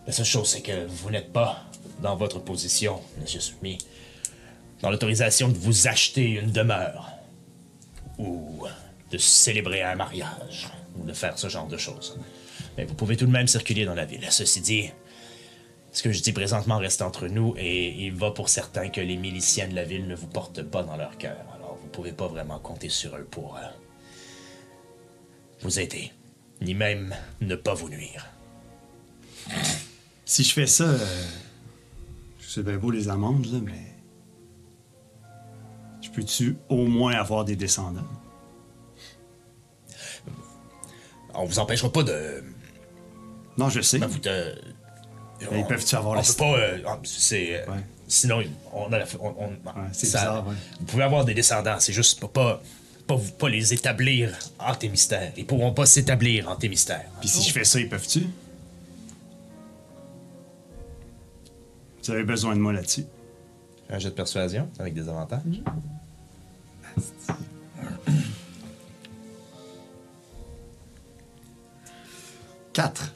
La 0.05 0.13
seule 0.13 0.25
chose, 0.25 0.47
c'est 0.47 0.61
que 0.61 0.85
vous 0.85 1.09
n'êtes 1.09 1.33
pas 1.33 1.65
dans 2.01 2.15
votre 2.15 2.39
position, 2.39 3.01
Monsieur 3.19 3.41
Soumis, 3.41 3.77
dans 4.81 4.89
l'autorisation 4.89 5.49
de 5.49 5.57
vous 5.57 5.87
acheter 5.87 6.31
une 6.31 6.51
demeure 6.51 7.09
ou 8.17 8.65
de 9.11 9.17
célébrer 9.17 9.81
un 9.81 9.95
mariage 9.95 10.69
ou 10.97 11.05
de 11.05 11.13
faire 11.13 11.37
ce 11.37 11.49
genre 11.49 11.67
de 11.67 11.77
choses. 11.77 12.17
Mais 12.77 12.85
vous 12.85 12.93
pouvez 12.93 13.17
tout 13.17 13.25
de 13.25 13.31
même 13.31 13.47
circuler 13.47 13.85
dans 13.85 13.95
la 13.95 14.05
ville. 14.05 14.25
Ceci 14.29 14.61
dit, 14.61 14.91
ce 15.97 16.03
que 16.03 16.11
je 16.11 16.21
dis 16.21 16.31
présentement 16.31 16.77
reste 16.77 17.01
entre 17.01 17.27
nous 17.27 17.55
et 17.57 18.05
il 18.05 18.13
va 18.13 18.29
pour 18.29 18.49
certains 18.49 18.89
que 18.89 19.01
les 19.01 19.17
miliciens 19.17 19.67
de 19.67 19.73
la 19.73 19.83
ville 19.83 20.07
ne 20.07 20.13
vous 20.13 20.27
portent 20.27 20.61
pas 20.61 20.83
dans 20.83 20.95
leur 20.95 21.17
cœur. 21.17 21.43
Alors 21.55 21.75
vous 21.81 21.87
pouvez 21.87 22.11
pas 22.11 22.27
vraiment 22.27 22.59
compter 22.59 22.87
sur 22.87 23.15
eux 23.17 23.23
pour 23.23 23.57
euh, 23.57 23.61
vous 25.61 25.79
aider, 25.79 26.11
ni 26.61 26.75
même 26.75 27.15
ne 27.41 27.55
pas 27.55 27.73
vous 27.73 27.89
nuire. 27.89 28.27
Si 30.23 30.43
je 30.43 30.53
fais 30.53 30.67
ça, 30.67 30.83
euh, 30.83 31.25
c'est 32.39 32.61
bien 32.61 32.77
beau 32.77 32.91
les 32.91 33.09
amendes, 33.09 33.47
là, 33.47 33.57
mais. 33.63 33.95
Je 36.03 36.11
peux-tu 36.11 36.57
au 36.69 36.85
moins 36.85 37.13
avoir 37.13 37.43
des 37.43 37.55
descendants? 37.55 38.05
On 41.33 41.45
vous 41.45 41.57
empêchera 41.57 41.91
pas 41.91 42.03
de. 42.03 42.43
Non, 43.57 43.69
je 43.69 43.81
sais. 43.81 43.97
ben, 43.97 44.05
vous 44.05 44.19
de- 44.19 44.61
Mais 44.61 44.76
ils 45.41 45.47
on- 45.57 45.63
peuvent-tu 45.63 45.95
avoir 45.95 46.13
on 46.13 46.15
la- 46.15 46.21
peut 46.23 46.33
pas. 46.37 46.57
euh, 46.57 46.77
ah, 46.87 46.99
c'est. 47.03 47.55
euh, 47.61 47.65
Ouais. 47.71 47.77
Sinon, 48.07 48.41
on 48.73 48.91
a 48.93 48.99
la. 48.99 49.05
on- 49.19 49.27
on- 49.37 49.51
c'est 49.91 50.05
ça- 50.05 50.19
bizarre, 50.19 50.47
ouais. 50.47 50.55
Vous 50.79 50.85
pouvez 50.85 51.03
avoir 51.03 51.25
des 51.25 51.33
descendants, 51.33 51.75
c'est 51.79 51.93
juste 51.93 52.19
pas. 52.21 52.27
pas 52.27 52.61
pas, 53.07 53.15
vous- 53.15 53.31
pas 53.31 53.47
les 53.47 53.73
établir 53.73 54.37
en 54.59 54.75
tes 54.75 54.89
mystères. 54.89 55.31
Ils 55.37 55.45
pourront 55.45 55.71
pas 55.73 55.85
s'établir 55.85 56.49
en 56.49 56.57
tes 56.57 56.67
mystères. 56.67 57.05
Puis 57.21 57.29
si 57.29 57.41
je 57.47 57.53
fais 57.53 57.63
ça, 57.63 57.79
ils 57.79 57.87
peuvent-tu? 57.87 58.27
Vous 62.03 62.11
avez 62.11 62.23
besoin 62.25 62.53
de 62.53 62.59
moi 62.59 62.73
là-dessus. 62.73 63.05
Un 63.89 63.97
jet 63.99 64.09
de 64.09 64.13
persuasion 64.13 64.69
avec 64.77 64.93
des 64.93 65.07
avantages. 65.07 65.39
Quatre. 72.73 73.13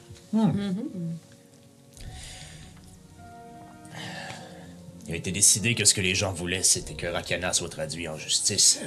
Il 5.12 5.16
a 5.16 5.18
été 5.18 5.30
décidé 5.30 5.74
que 5.74 5.84
ce 5.84 5.92
que 5.92 6.00
les 6.00 6.14
gens 6.14 6.32
voulaient, 6.32 6.62
c'était 6.62 6.94
que 6.94 7.06
Rakana 7.06 7.52
soit 7.52 7.68
traduit 7.68 8.08
en 8.08 8.16
justice. 8.16 8.80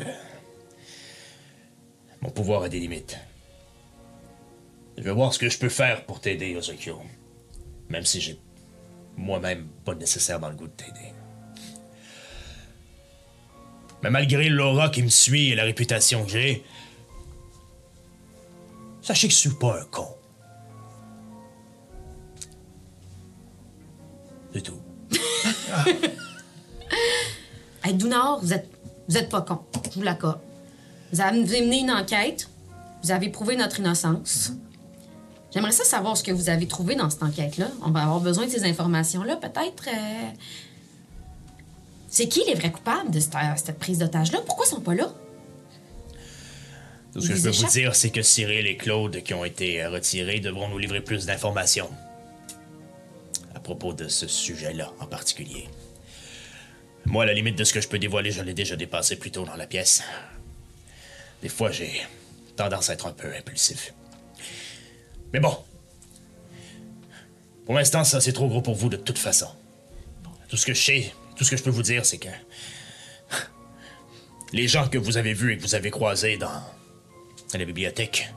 Mon 2.21 2.31
pouvoir 2.31 2.63
a 2.63 2.69
des 2.69 2.79
limites. 2.79 3.15
Je 4.97 5.03
vais 5.03 5.11
voir 5.11 5.31
ce 5.35 5.37
que 5.37 5.49
je 5.49 5.59
peux 5.59 5.69
faire 5.69 6.03
pour 6.07 6.21
t'aider, 6.21 6.55
Ozokyo. 6.55 6.99
Même 7.89 8.05
si 8.05 8.21
j'ai 8.21 8.39
moi-même 9.15 9.67
pas 9.85 9.93
nécessaire 9.93 10.39
dans 10.39 10.49
le 10.49 10.55
goût 10.55 10.65
de 10.65 10.71
t'aider. 10.71 11.13
Mais 14.01 14.09
malgré 14.09 14.49
l'aura 14.49 14.89
qui 14.89 15.03
me 15.03 15.09
suit 15.09 15.51
et 15.51 15.55
la 15.55 15.63
réputation 15.63 16.25
que 16.25 16.31
j'ai, 16.31 16.63
Sachez 19.03 19.27
que 19.27 19.33
je 19.35 19.37
suis 19.37 19.49
pas 19.51 19.79
un 19.79 19.85
con. 19.85 20.07
C'est 24.51 24.63
tout. 24.63 24.81
Hey, 27.83 27.93
Dounard, 27.93 28.39
vous 28.41 28.53
êtes, 28.53 28.67
vous 29.07 29.17
êtes 29.17 29.29
pas 29.29 29.41
con. 29.41 29.59
Je 29.91 29.95
vous 29.95 30.01
l'accorde. 30.01 30.39
Vous 31.11 31.21
avez 31.21 31.39
mené 31.41 31.79
une 31.79 31.91
enquête. 31.91 32.49
Vous 33.03 33.11
avez 33.11 33.29
prouvé 33.29 33.55
notre 33.55 33.79
innocence. 33.79 34.51
J'aimerais 35.53 35.71
ça 35.71 35.83
savoir 35.83 36.17
ce 36.17 36.23
que 36.23 36.31
vous 36.31 36.49
avez 36.49 36.67
trouvé 36.67 36.95
dans 36.95 37.09
cette 37.09 37.23
enquête-là. 37.23 37.67
On 37.83 37.91
va 37.91 38.01
avoir 38.01 38.19
besoin 38.19 38.45
de 38.45 38.51
ces 38.51 38.65
informations-là, 38.65 39.35
peut-être. 39.37 39.87
euh, 39.87 40.29
C'est 42.09 42.27
qui 42.27 42.43
les 42.47 42.55
vrais 42.55 42.71
coupables 42.71 43.11
de 43.11 43.19
cette, 43.19 43.35
cette 43.63 43.79
prise 43.79 43.99
d'otage-là? 43.99 44.39
Pourquoi 44.45 44.65
ils 44.65 44.69
sont 44.69 44.81
pas 44.81 44.95
là? 44.95 45.13
Tout 47.13 47.21
ce 47.21 47.29
que 47.29 47.35
je 47.35 47.43
peux 47.43 47.49
vous 47.51 47.67
dire, 47.67 47.95
c'est 47.95 48.09
que 48.09 48.21
Cyril 48.21 48.67
et 48.67 48.75
Claude, 48.75 49.23
qui 49.23 49.33
ont 49.33 49.45
été 49.45 49.81
euh, 49.81 49.89
retirés, 49.89 50.39
devront 50.41 50.67
nous 50.67 50.77
livrer 50.79 50.99
plus 51.01 51.25
d'informations 51.25 51.89
propos 53.65 53.93
de 53.93 54.07
ce 54.07 54.27
sujet-là 54.27 54.93
en 54.99 55.07
particulier. 55.07 55.67
Moi, 57.05 57.25
la 57.25 57.33
limite 57.33 57.57
de 57.57 57.63
ce 57.63 57.73
que 57.73 57.81
je 57.81 57.87
peux 57.87 57.99
dévoiler, 57.99 58.31
je 58.31 58.41
l'ai 58.41 58.53
déjà 58.53 58.75
dépassé 58.75 59.17
plus 59.17 59.31
tôt 59.31 59.43
dans 59.43 59.55
la 59.55 59.67
pièce. 59.67 60.03
Des 61.41 61.49
fois, 61.49 61.71
j'ai 61.71 62.01
tendance 62.55 62.89
à 62.89 62.93
être 62.93 63.07
un 63.07 63.11
peu 63.11 63.35
impulsif. 63.35 63.93
Mais 65.33 65.39
bon. 65.39 65.57
Pour 67.65 67.75
l'instant, 67.75 68.03
ça, 68.03 68.21
c'est 68.21 68.33
trop 68.33 68.47
gros 68.47 68.61
pour 68.61 68.75
vous 68.75 68.89
de 68.89 68.97
toute 68.97 69.17
façon. 69.17 69.49
Tout 70.47 70.57
ce 70.57 70.65
que 70.65 70.73
je 70.73 70.81
sais, 70.81 71.13
tout 71.35 71.43
ce 71.43 71.51
que 71.51 71.57
je 71.57 71.63
peux 71.63 71.71
vous 71.71 71.83
dire, 71.83 72.05
c'est 72.05 72.19
que 72.19 72.29
les 74.53 74.67
gens 74.67 74.87
que 74.87 74.97
vous 74.97 75.17
avez 75.17 75.33
vus 75.33 75.53
et 75.53 75.57
que 75.57 75.63
vous 75.63 75.75
avez 75.75 75.89
croisés 75.89 76.37
dans 76.37 76.61
à 77.53 77.57
la 77.57 77.65
bibliothèque. 77.65 78.29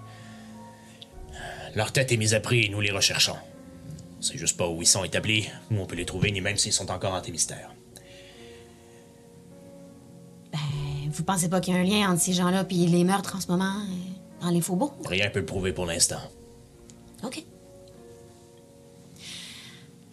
Leur 1.74 1.93
tête 1.93 2.12
est 2.12 2.16
mise 2.16 2.35
à 2.35 2.41
prix 2.41 2.64
et 2.64 2.68
nous 2.68 2.81
les 2.81 2.91
recherchons. 2.91 3.37
On 4.18 4.22
sait 4.22 4.36
juste 4.36 4.56
pas 4.56 4.68
où 4.68 4.82
ils 4.82 4.86
sont 4.86 5.04
établis, 5.04 5.48
où 5.70 5.76
on 5.78 5.86
peut 5.86 5.96
les 5.96 6.04
trouver, 6.04 6.30
ni 6.32 6.40
même 6.40 6.56
s'ils 6.56 6.72
sont 6.72 6.90
encore 6.90 7.14
hantés 7.14 7.30
mystère. 7.30 7.70
Vous 11.10 11.24
pensez 11.24 11.48
pas 11.48 11.60
qu'il 11.60 11.74
y 11.74 11.76
a 11.76 11.80
un 11.80 11.84
lien 11.84 12.10
entre 12.12 12.20
ces 12.20 12.32
gens-là 12.32 12.64
et 12.70 12.74
les 12.86 13.02
meurtres 13.02 13.34
en 13.36 13.40
ce 13.40 13.48
moment 13.48 13.64
euh, 13.64 14.42
dans 14.42 14.50
les 14.50 14.60
faubourgs? 14.60 14.94
Rien 15.04 15.30
peut 15.30 15.40
le 15.40 15.46
prouver 15.46 15.72
pour 15.72 15.86
l'instant. 15.86 16.20
OK. 17.24 17.44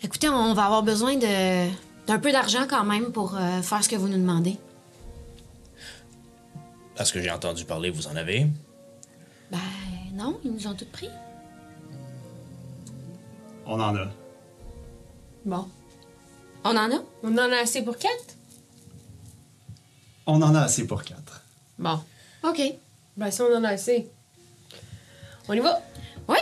Écoutez, 0.02 0.30
on 0.30 0.54
va 0.54 0.66
avoir 0.66 0.84
besoin 0.84 1.16
de 1.16 1.70
d'un 2.08 2.20
peu 2.20 2.32
d'argent 2.32 2.66
quand 2.70 2.84
même 2.84 3.12
pour 3.12 3.36
euh, 3.36 3.62
faire 3.62 3.84
ce 3.84 3.90
que 3.90 3.96
vous 3.96 4.08
nous 4.08 4.18
demandez. 4.18 4.58
À 6.98 7.06
ce 7.06 7.14
que 7.14 7.22
j'ai 7.22 7.32
entendu 7.32 7.66
parler, 7.66 7.90
vous 7.90 8.08
en 8.08 8.16
avez? 8.16 8.48
Ben 9.52 9.60
non, 10.14 10.40
ils 10.44 10.52
nous 10.52 10.68
ont 10.68 10.74
tout 10.76 10.86
pris. 10.92 11.10
On 13.66 13.80
en 13.80 13.96
a. 13.96 14.08
Bon. 15.46 15.68
On 16.64 16.70
en 16.76 16.92
a? 16.92 17.04
On 17.24 17.34
en 17.38 17.52
a 17.52 17.58
assez 17.58 17.84
pour 17.84 17.98
quatre? 17.98 18.36
On 20.28 20.42
en 20.42 20.56
a 20.56 20.62
assez 20.62 20.88
pour 20.88 21.04
quatre. 21.04 21.42
Bon. 21.78 22.00
OK. 22.44 22.62
Ben, 23.18 23.32
si 23.32 23.42
on 23.42 23.56
en 23.56 23.64
a 23.64 23.70
assez. 23.70 24.10
On 25.48 25.54
y 25.54 25.60
va? 25.60 25.80
Oui? 26.28 26.38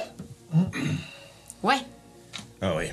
Ouais. 1.64 1.78
Ah 2.62 2.76
oui. 2.76 2.88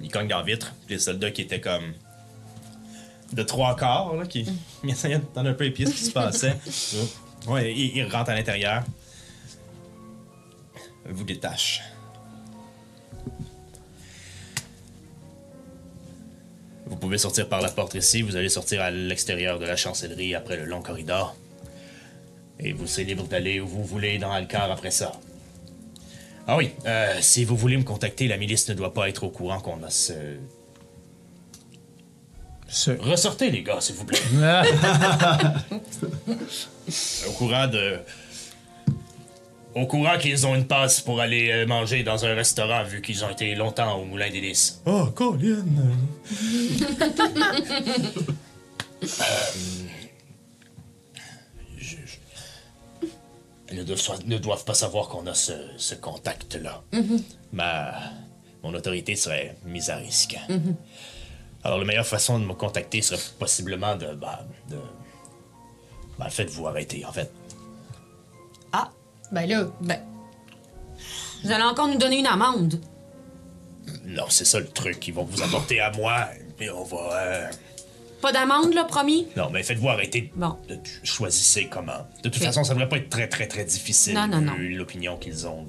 Ils 0.00 0.10
cognent 0.10 0.26
dans 0.26 0.38
la 0.38 0.42
vitre. 0.44 0.72
Les 0.88 0.98
soldats 0.98 1.30
qui 1.30 1.42
étaient 1.42 1.60
comme. 1.60 1.94
de 3.32 3.42
trois 3.44 3.76
quarts, 3.76 4.14
là, 4.16 4.26
qui. 4.26 4.44
Ils 4.84 4.90
essayaient 4.90 5.18
d'entendre 5.18 5.50
un 5.50 5.54
peu 5.54 5.64
les 5.64 5.70
pieds 5.70 5.86
ce 5.86 5.92
qui 5.92 6.04
se 6.04 6.10
passait. 6.10 6.58
ouais, 7.46 7.72
ils, 7.72 7.96
ils 7.98 8.04
rentrent 8.04 8.30
à 8.30 8.34
l'intérieur. 8.34 8.82
Vous 11.08 11.22
détachent. 11.22 11.82
Pouvez 17.12 17.20
sortir 17.20 17.46
par 17.46 17.60
la 17.60 17.68
porte 17.68 17.94
ici, 17.94 18.22
vous 18.22 18.36
allez 18.36 18.48
sortir 18.48 18.80
à 18.80 18.90
l'extérieur 18.90 19.58
de 19.58 19.66
la 19.66 19.76
chancellerie 19.76 20.34
après 20.34 20.56
le 20.56 20.64
long 20.64 20.80
corridor. 20.80 21.36
Et 22.58 22.72
vous 22.72 22.86
serez 22.86 23.04
libre 23.04 23.24
d'aller 23.24 23.60
où 23.60 23.66
vous 23.68 23.84
voulez 23.84 24.16
dans 24.16 24.32
Alcar 24.32 24.70
après 24.70 24.90
ça. 24.90 25.12
Ah 26.46 26.56
oui, 26.56 26.70
euh, 26.86 27.12
si 27.20 27.44
vous 27.44 27.54
voulez 27.54 27.76
me 27.76 27.82
contacter, 27.82 28.28
la 28.28 28.38
milice 28.38 28.66
ne 28.70 28.74
doit 28.74 28.94
pas 28.94 29.10
être 29.10 29.24
au 29.24 29.28
courant 29.28 29.60
qu'on 29.60 29.82
a 29.82 29.90
ce... 29.90 30.14
Ce- 32.66 32.92
Ressortez, 32.92 33.50
les 33.50 33.62
gars, 33.62 33.82
s'il 33.82 33.96
vous 33.96 34.06
plaît. 34.06 34.18
au 37.28 37.32
courant 37.32 37.66
de... 37.66 37.98
Au 39.74 39.86
courant 39.86 40.18
qu'ils 40.18 40.46
ont 40.46 40.54
une 40.54 40.66
passe 40.66 41.00
pour 41.00 41.20
aller 41.20 41.50
euh, 41.50 41.66
manger 41.66 42.02
dans 42.02 42.24
un 42.26 42.34
restaurant, 42.34 42.84
vu 42.84 43.00
qu'ils 43.00 43.24
ont 43.24 43.30
été 43.30 43.54
longtemps 43.54 43.94
au 43.98 44.04
Moulin 44.04 44.28
des 44.30 44.40
Lys. 44.40 44.82
Oh, 44.84 45.06
Colin! 45.14 45.64
Ils 53.70 53.78
ne 53.78 53.82
doivent, 53.84 54.26
ne 54.26 54.36
doivent 54.38 54.64
pas 54.64 54.74
savoir 54.74 55.08
qu'on 55.08 55.26
a 55.26 55.32
ce, 55.34 55.52
ce 55.78 55.94
contact-là. 55.94 56.82
Ma, 57.52 57.94
mon 58.62 58.74
autorité 58.74 59.16
serait 59.16 59.56
mise 59.64 59.88
à 59.88 59.96
risque. 59.96 60.36
Alors, 61.64 61.78
la 61.78 61.84
meilleure 61.84 62.06
façon 62.06 62.38
de 62.38 62.44
me 62.44 62.52
contacter 62.54 63.00
serait 63.00 63.20
possiblement 63.38 63.96
de. 63.96 64.14
Bah, 64.14 64.44
de 64.68 64.76
bah, 66.18 66.28
faites-vous 66.28 66.66
arrêter, 66.66 67.04
en 67.06 67.12
fait. 67.12 67.32
Ben 69.32 69.46
là. 69.48 69.64
ben. 69.80 70.00
Vous 71.44 71.50
allez 71.50 71.64
encore 71.64 71.88
nous 71.88 71.98
donner 71.98 72.18
une 72.20 72.26
amende. 72.26 72.78
Non, 74.04 74.24
c'est 74.28 74.44
ça 74.44 74.60
le 74.60 74.68
truc. 74.68 75.08
Ils 75.08 75.14
vont 75.14 75.24
vous 75.24 75.42
apporter 75.42 75.80
à 75.80 75.90
moi, 75.92 76.26
et 76.60 76.70
on 76.70 76.84
va. 76.84 76.96
euh, 77.20 77.50
Pas 78.20 78.30
d'amende, 78.32 78.72
là, 78.74 78.84
promis? 78.84 79.26
Non, 79.36 79.50
mais 79.50 79.62
faites-vous 79.64 79.88
arrêter. 79.88 80.30
Bon. 80.36 80.56
De- 80.68 80.78
choisissez 81.02 81.66
comment. 81.68 82.06
De 82.22 82.28
toute 82.28 82.40
Ok. 82.40 82.46
façon, 82.46 82.62
ça 82.62 82.74
devrait 82.74 82.88
pas 82.88 82.98
être 82.98 83.08
très, 83.10 83.28
très, 83.28 83.48
très 83.48 83.64
difficile, 83.64 84.14
Non, 84.14 84.28
non, 84.28 84.54
vu 84.54 84.74
l'opinion 84.74 85.16
qu'ils 85.16 85.46
ont. 85.48 85.66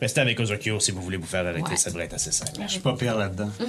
Restez 0.00 0.20
avec 0.20 0.40
Ozokyo 0.40 0.80
si 0.80 0.90
vous 0.90 1.00
voulez 1.02 1.16
vous 1.16 1.26
faire 1.26 1.46
arrêter, 1.46 1.70
Ouais. 1.70 1.76
ça 1.76 1.90
devrait 1.90 2.06
être 2.06 2.14
assez 2.14 2.32
simple. 2.32 2.50
Je 2.62 2.66
suis 2.68 2.80
pas 2.80 2.94
pire 2.96 3.16
là-dedans. 3.16 3.50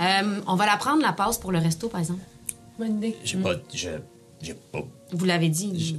Euh, 0.00 0.40
on 0.48 0.56
va 0.56 0.66
la 0.66 0.76
prendre, 0.78 1.00
la 1.00 1.12
passe 1.12 1.38
pour 1.38 1.52
le 1.52 1.58
resto, 1.60 1.88
par 1.88 2.00
exemple. 2.00 2.22
Bonne 2.76 2.96
idée. 2.96 3.16
J'ai 3.22 3.38
pas. 3.38 3.52
J'ai. 3.72 3.98
J'ai 4.40 4.54
pas. 4.54 4.80
Vous 5.12 5.24
l'avez 5.24 5.48
dit. 5.48 5.98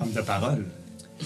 Homme 0.00 0.12
de 0.12 0.20
parole. 0.22 0.66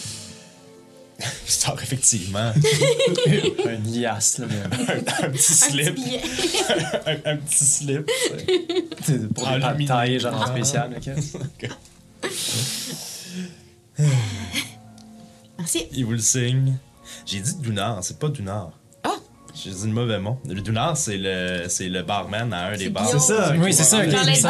Sort 1.47 1.81
effectivement 1.83 2.53
un 3.67 3.91
liasse, 3.91 4.39
là, 4.39 4.47
mais- 4.49 5.25
un 5.25 5.31
petit 5.31 5.55
slip. 5.55 5.99
un, 7.07 7.17
un 7.33 7.37
petit 7.39 7.65
slip. 7.65 8.11
pour 9.35 9.49
lumineux. 9.51 9.87
tailles, 9.87 10.19
genre 10.21 10.47
spécial. 10.49 10.99
ok. 11.01 11.69
Merci. 15.59 15.87
Il 15.93 16.05
vous 16.05 16.13
le 16.13 16.19
signe. 16.19 16.77
J'ai 17.27 17.41
dit 17.41 17.55
Dunar, 17.59 18.03
c'est 18.03 18.19
pas 18.19 18.29
Dunar. 18.29 18.73
J'ai 19.55 19.71
dit 19.71 19.87
le 19.87 19.93
mauvais 19.93 20.19
mot. 20.19 20.39
Le 20.49 20.61
Dunar, 20.61 20.97
c'est 20.97 21.17
le, 21.17 21.67
c'est 21.69 21.89
le 21.89 22.03
barman 22.03 22.53
à 22.53 22.67
un 22.67 22.77
des 22.77 22.89
bars. 22.89 23.07
C'est 23.09 23.19
ça. 23.21 23.55
Oui, 23.57 23.73
c'est 23.73 23.85
ça. 23.85 23.99
ok, 24.05 24.11
Dans 24.11 24.23
les 24.23 24.35
c'est 24.35 24.43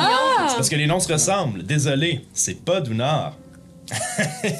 parce 0.56 0.68
que 0.68 0.76
les 0.76 0.86
noms 0.86 1.00
se 1.00 1.12
ressemblent. 1.12 1.62
Désolé, 1.62 2.24
c'est 2.32 2.64
pas 2.64 2.80
Dunar. 2.80 3.36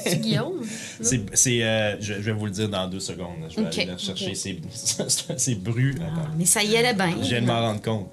C'est 0.03 0.21
Guillaume. 0.21 0.61
C'est, 1.01 1.25
c'est 1.35 1.61
euh, 1.63 1.99
je, 1.99 2.13
je 2.13 2.19
vais 2.21 2.31
vous 2.31 2.45
le 2.45 2.51
dire 2.51 2.69
dans 2.69 2.87
deux 2.87 2.99
secondes. 3.01 3.35
Je 3.49 3.59
vais 3.59 3.67
aller 3.67 3.85
le 3.91 3.97
chercher. 3.97 4.29
ok. 4.29 4.61
C'est, 4.73 5.09
c'est 5.37 5.55
Bru. 5.55 5.95
Ah, 5.99 6.29
mais 6.37 6.45
ça 6.45 6.63
y 6.63 6.77
allait 6.77 6.93
bien. 6.93 7.11
Je 7.21 7.27
viens 7.29 7.41
de 7.41 7.45
m'en 7.47 7.59
rendre 7.59 7.81
compte. 7.81 8.07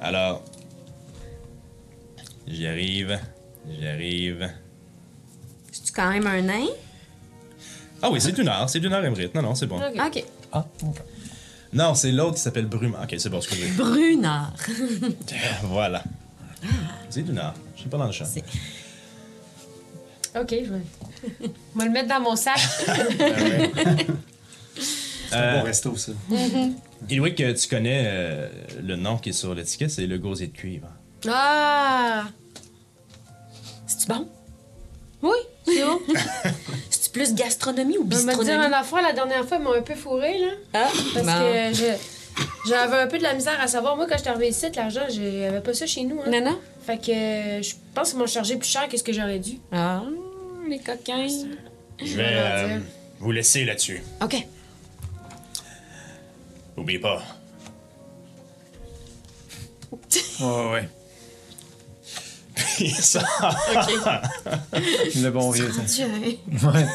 Alors, 0.00 0.42
j'y 2.46 2.66
arrive. 2.66 3.18
J'y 3.68 3.86
arrive. 3.86 4.48
C'est 5.70 5.94
quand 5.94 6.10
même 6.10 6.26
un 6.26 6.40
nain? 6.40 6.66
Ah 8.00 8.10
oui, 8.10 8.20
c'est 8.20 8.32
Dunar. 8.32 8.70
C'est 8.70 8.80
Dunar 8.80 9.04
Emmerich. 9.04 9.34
Non, 9.34 9.42
non, 9.42 9.54
c'est 9.54 9.66
bon. 9.66 9.78
Ok. 9.78 10.24
Ah, 10.54 10.64
ok. 10.82 10.96
Non, 11.72 11.94
c'est 11.94 12.12
l'autre 12.12 12.36
qui 12.36 12.40
s'appelle 12.40 12.66
Bruma. 12.66 13.02
Ok, 13.02 13.14
c'est 13.18 13.28
bon, 13.28 13.38
excusez. 13.38 13.68
Brunard. 13.72 14.52
voilà. 15.64 16.02
C'est 17.10 17.22
Dunar. 17.22 17.54
Je 17.74 17.80
suis 17.80 17.90
pas 17.90 17.98
dans 17.98 18.06
le 18.06 18.12
champ. 18.12 18.24
C'est- 18.24 18.44
Ok, 20.38 20.50
je 20.50 20.72
vais. 20.72 20.80
On 21.74 21.78
va 21.78 21.84
le 21.84 21.90
mettre 21.90 22.08
dans 22.08 22.20
mon 22.20 22.34
sac. 22.36 22.58
C'est 25.28 25.36
un 25.36 25.58
bon 25.58 25.62
resto, 25.64 25.96
ça. 25.96 26.12
Ilwick, 27.08 27.40
euh, 27.40 27.54
tu 27.54 27.68
connais 27.68 28.04
euh, 28.06 28.48
le 28.82 28.94
nom 28.96 29.16
qui 29.18 29.30
est 29.30 29.32
sur 29.32 29.54
l'étiquette, 29.54 29.90
c'est 29.90 30.06
le 30.06 30.18
gosier 30.18 30.46
de 30.48 30.52
cuivre. 30.56 30.88
Ah! 31.28 32.26
C'est-tu 33.86 34.06
bon? 34.06 34.28
Oui, 35.22 35.36
c'est 35.66 35.82
bon. 35.84 36.00
Plus 37.14 37.32
gastronomie 37.34 37.96
ou 37.96 38.04
Je 38.10 38.16
vais 38.16 38.22
me 38.24 38.28
dire 38.28 38.38
bistronomie? 38.38 38.66
une 38.66 38.74
affaire, 38.74 39.00
la 39.02 39.12
dernière 39.14 39.44
fois, 39.46 39.56
ils 39.56 39.62
m'ont 39.62 39.72
un 39.72 39.80
peu 39.82 39.94
fourré, 39.94 40.36
là. 40.38 40.48
Ah, 40.74 40.88
Parce 41.14 41.24
bon. 41.26 41.32
que 41.32 41.72
je- 41.74 42.68
j'avais 42.68 42.96
un 42.98 43.06
peu 43.06 43.16
de 43.18 43.22
la 43.22 43.32
misère 43.34 43.58
à 43.60 43.66
savoir. 43.68 43.96
Moi, 43.96 44.06
quand 44.06 44.16
je 44.16 44.20
suis 44.22 44.28
arrivée 44.28 44.48
ici, 44.48 44.66
l'argent, 44.76 45.00
j'avais 45.08 45.60
pas 45.62 45.72
ça 45.72 45.86
chez 45.86 46.02
nous. 46.02 46.20
Hein. 46.20 46.30
Non, 46.30 46.44
non. 46.44 46.58
Fait 46.84 46.98
que 46.98 47.62
je 47.62 47.74
pense 47.94 48.10
qu'ils 48.10 48.18
m'ont 48.18 48.26
chargé 48.26 48.56
plus 48.56 48.68
cher 48.68 48.86
que 48.88 48.96
ce 48.98 49.02
que 49.02 49.12
j'aurais 49.14 49.38
dû. 49.38 49.58
Ah, 49.72 50.02
les 50.68 50.78
coquins. 50.80 51.26
Je 52.04 52.16
vais 52.16 52.26
euh, 52.28 52.78
vous 53.20 53.30
laisser 53.32 53.64
là-dessus. 53.64 54.02
OK. 54.22 54.36
N'oubliez 56.76 56.98
pas. 56.98 57.22
Ouais, 60.40 60.70
ouais. 60.72 60.88
Ça, 63.00 63.22
Le 64.72 65.28
bon 65.30 65.50
vieux. 65.50 65.70
Ouais. 66.62 66.86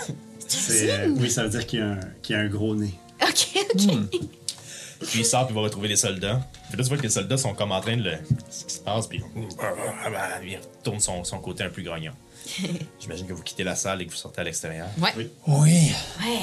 C'est, 0.47 0.91
euh, 0.91 1.09
oui, 1.17 1.29
ça 1.29 1.43
veut 1.43 1.49
dire 1.49 1.65
qu'il 1.67 1.79
y 1.79 1.81
a 1.81 1.91
un, 1.91 1.99
qu'il 2.21 2.35
y 2.35 2.39
a 2.39 2.41
un 2.41 2.47
gros 2.47 2.75
nez. 2.75 2.93
OK, 3.21 3.47
OK. 3.75 4.09
puis 5.01 5.19
il 5.19 5.25
sort, 5.25 5.45
puis 5.45 5.53
il 5.53 5.55
va 5.55 5.61
retrouver 5.61 5.87
les 5.87 5.95
soldats. 5.95 6.41
Puis 6.69 6.77
là, 6.77 6.83
tu 6.83 6.89
vois 6.89 6.97
que 6.97 7.03
les 7.03 7.09
soldats 7.09 7.37
sont 7.37 7.53
comme 7.53 7.71
en 7.71 7.81
train 7.81 7.97
de 7.97 8.03
le. 8.03 8.17
Ce 8.49 8.65
qui 8.65 8.73
se 8.73 8.79
passe, 8.79 9.07
puis. 9.07 9.21
Il 10.43 10.57
retourne 10.57 10.99
son, 10.99 11.23
son 11.23 11.39
côté 11.39 11.63
un 11.63 11.69
peu 11.69 11.81
grognon. 11.81 12.13
J'imagine 12.99 13.27
que 13.27 13.33
vous 13.33 13.43
quittez 13.43 13.63
la 13.63 13.75
salle 13.75 14.01
et 14.01 14.05
que 14.05 14.11
vous 14.11 14.17
sortez 14.17 14.41
à 14.41 14.43
l'extérieur. 14.43 14.87
Ouais. 14.99 15.13
Oui. 15.15 15.29
Oui. 15.47 15.91
Ouais. 16.21 16.39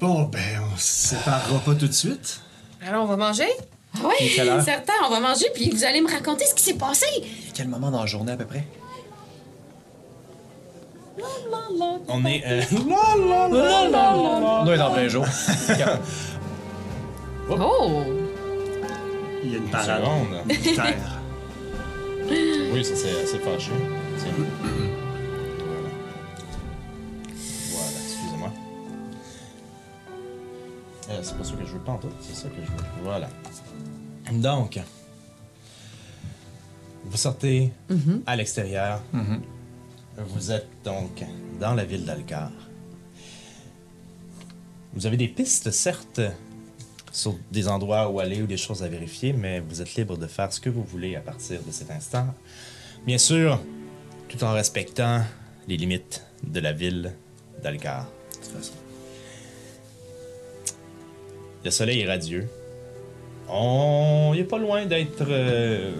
Bon, 0.00 0.24
ben, 0.24 0.60
on 0.72 0.76
se 0.76 1.10
séparera 1.10 1.60
pas 1.60 1.74
tout 1.74 1.86
de 1.86 1.92
suite. 1.92 2.40
Alors, 2.84 3.04
on 3.04 3.06
va 3.06 3.16
manger? 3.16 3.48
Oui, 4.02 4.32
quelle 4.34 4.48
heure? 4.48 4.62
certain, 4.62 4.92
on 5.06 5.10
va 5.10 5.20
manger, 5.20 5.46
puis 5.54 5.70
vous 5.70 5.84
allez 5.84 6.00
me 6.00 6.10
raconter 6.10 6.46
ce 6.46 6.54
qui 6.54 6.62
s'est 6.64 6.74
passé. 6.74 7.06
Quel 7.54 7.68
moment 7.68 7.90
dans 7.90 8.00
la 8.00 8.06
journée 8.06 8.32
à 8.32 8.36
peu 8.36 8.46
près? 8.46 8.64
On 12.08 12.24
est. 12.24 12.42
euh, 12.46 12.62
On 12.72 14.66
être 14.66 14.82
en 14.82 14.92
plein 14.92 15.08
jour. 15.08 15.26
Oh! 17.50 18.02
Il 19.44 19.50
y 19.52 19.54
a 19.56 19.58
une 19.58 19.68
parade 19.68 20.02
militaire. 20.46 21.20
Oui, 22.72 22.84
ça 22.84 22.94
c'est 22.96 23.22
assez 23.22 23.38
fâché. 23.40 23.72
Tiens. 24.16 24.32
Voilà. 25.58 25.88
Voilà, 27.72 27.98
excusez-moi. 28.06 28.50
Euh, 31.10 31.18
c'est 31.22 31.36
pas 31.36 31.44
ça 31.44 31.52
que 31.52 31.66
je 31.66 31.72
veux 31.72 31.80
pas 31.80 31.92
en 31.92 31.98
tout, 31.98 32.08
c'est 32.20 32.34
ça 32.34 32.48
que 32.48 32.54
je 32.64 32.70
veux. 32.70 32.76
Voilà. 33.02 33.28
Donc, 34.40 34.80
vous 37.04 37.16
sortez 37.16 37.72
à 38.26 38.36
l'extérieur. 38.36 39.02
Vous 40.16 40.52
êtes 40.52 40.68
donc 40.84 41.22
dans 41.60 41.74
la 41.74 41.84
ville 41.84 42.04
d'Alcar. 42.04 42.50
Vous 44.94 45.06
avez 45.06 45.16
des 45.16 45.28
pistes, 45.28 45.70
certes, 45.70 46.20
sur 47.12 47.36
des 47.50 47.68
endroits 47.68 48.10
où 48.10 48.20
aller 48.20 48.42
ou 48.42 48.46
des 48.46 48.56
choses 48.56 48.82
à 48.82 48.88
vérifier, 48.88 49.32
mais 49.32 49.60
vous 49.60 49.80
êtes 49.80 49.94
libre 49.94 50.16
de 50.16 50.26
faire 50.26 50.52
ce 50.52 50.60
que 50.60 50.70
vous 50.70 50.84
voulez 50.84 51.16
à 51.16 51.20
partir 51.20 51.62
de 51.62 51.70
cet 51.70 51.90
instant. 51.90 52.26
Bien 53.06 53.18
sûr, 53.18 53.60
tout 54.28 54.42
en 54.44 54.52
respectant 54.52 55.22
les 55.68 55.76
limites 55.76 56.24
de 56.42 56.60
la 56.60 56.72
ville 56.72 57.14
d'Alcar. 57.62 58.06
De 58.06 58.36
toute 58.36 58.56
façon. 58.56 58.72
Le 61.64 61.70
soleil 61.70 62.00
est 62.00 62.06
radieux. 62.06 62.48
On 63.54 64.32
n'est 64.34 64.44
pas 64.44 64.58
loin 64.58 64.86
d'être 64.86 65.26
euh, 65.28 65.92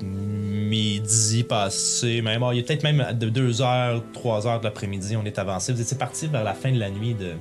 midi 0.00 1.44
passé, 1.44 2.22
même. 2.22 2.42
Il 2.52 2.58
est 2.58 2.62
peut-être 2.62 2.82
même 2.82 3.06
de 3.18 3.28
2 3.28 3.60
heures, 3.60 4.02
3 4.14 4.46
heures 4.46 4.58
de 4.60 4.64
l'après-midi, 4.64 5.14
on 5.16 5.24
est 5.24 5.38
avancé. 5.38 5.72
Vous 5.74 5.80
étiez 5.82 5.98
parti 5.98 6.26
vers 6.28 6.44
la 6.44 6.54
fin 6.54 6.72
de 6.72 6.78
la 6.78 6.88
nuit 6.90 7.14
de, 7.14 7.32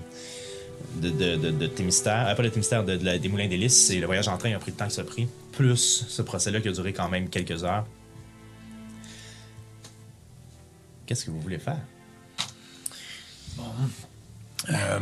de, 1.01 1.09
de, 1.09 1.35
de, 1.37 1.51
de 1.51 1.67
Thémistère, 1.67 2.27
euh, 2.27 2.35
pas 2.35 2.43
de 2.43 2.49
Thémistère, 2.49 2.83
de, 2.83 2.97
des 2.97 3.29
Moulins 3.29 3.47
d'Hélice. 3.47 3.89
Et 3.91 3.99
le 3.99 4.05
voyage 4.05 4.27
en 4.27 4.37
train 4.37 4.53
a 4.53 4.59
pris 4.59 4.71
le 4.71 4.77
temps 4.77 4.87
que 4.87 4.93
ça 4.93 5.01
a 5.01 5.05
pris, 5.05 5.27
plus 5.53 6.05
ce 6.09 6.21
procès-là 6.21 6.59
qui 6.59 6.67
a 6.67 6.71
duré 6.73 6.91
quand 6.91 7.07
même 7.07 7.29
quelques 7.29 7.63
heures. 7.63 7.85
Qu'est-ce 11.05 11.23
que 11.25 11.31
vous 11.31 11.39
voulez 11.41 11.59
faire? 11.59 11.79
Euh, 14.69 14.99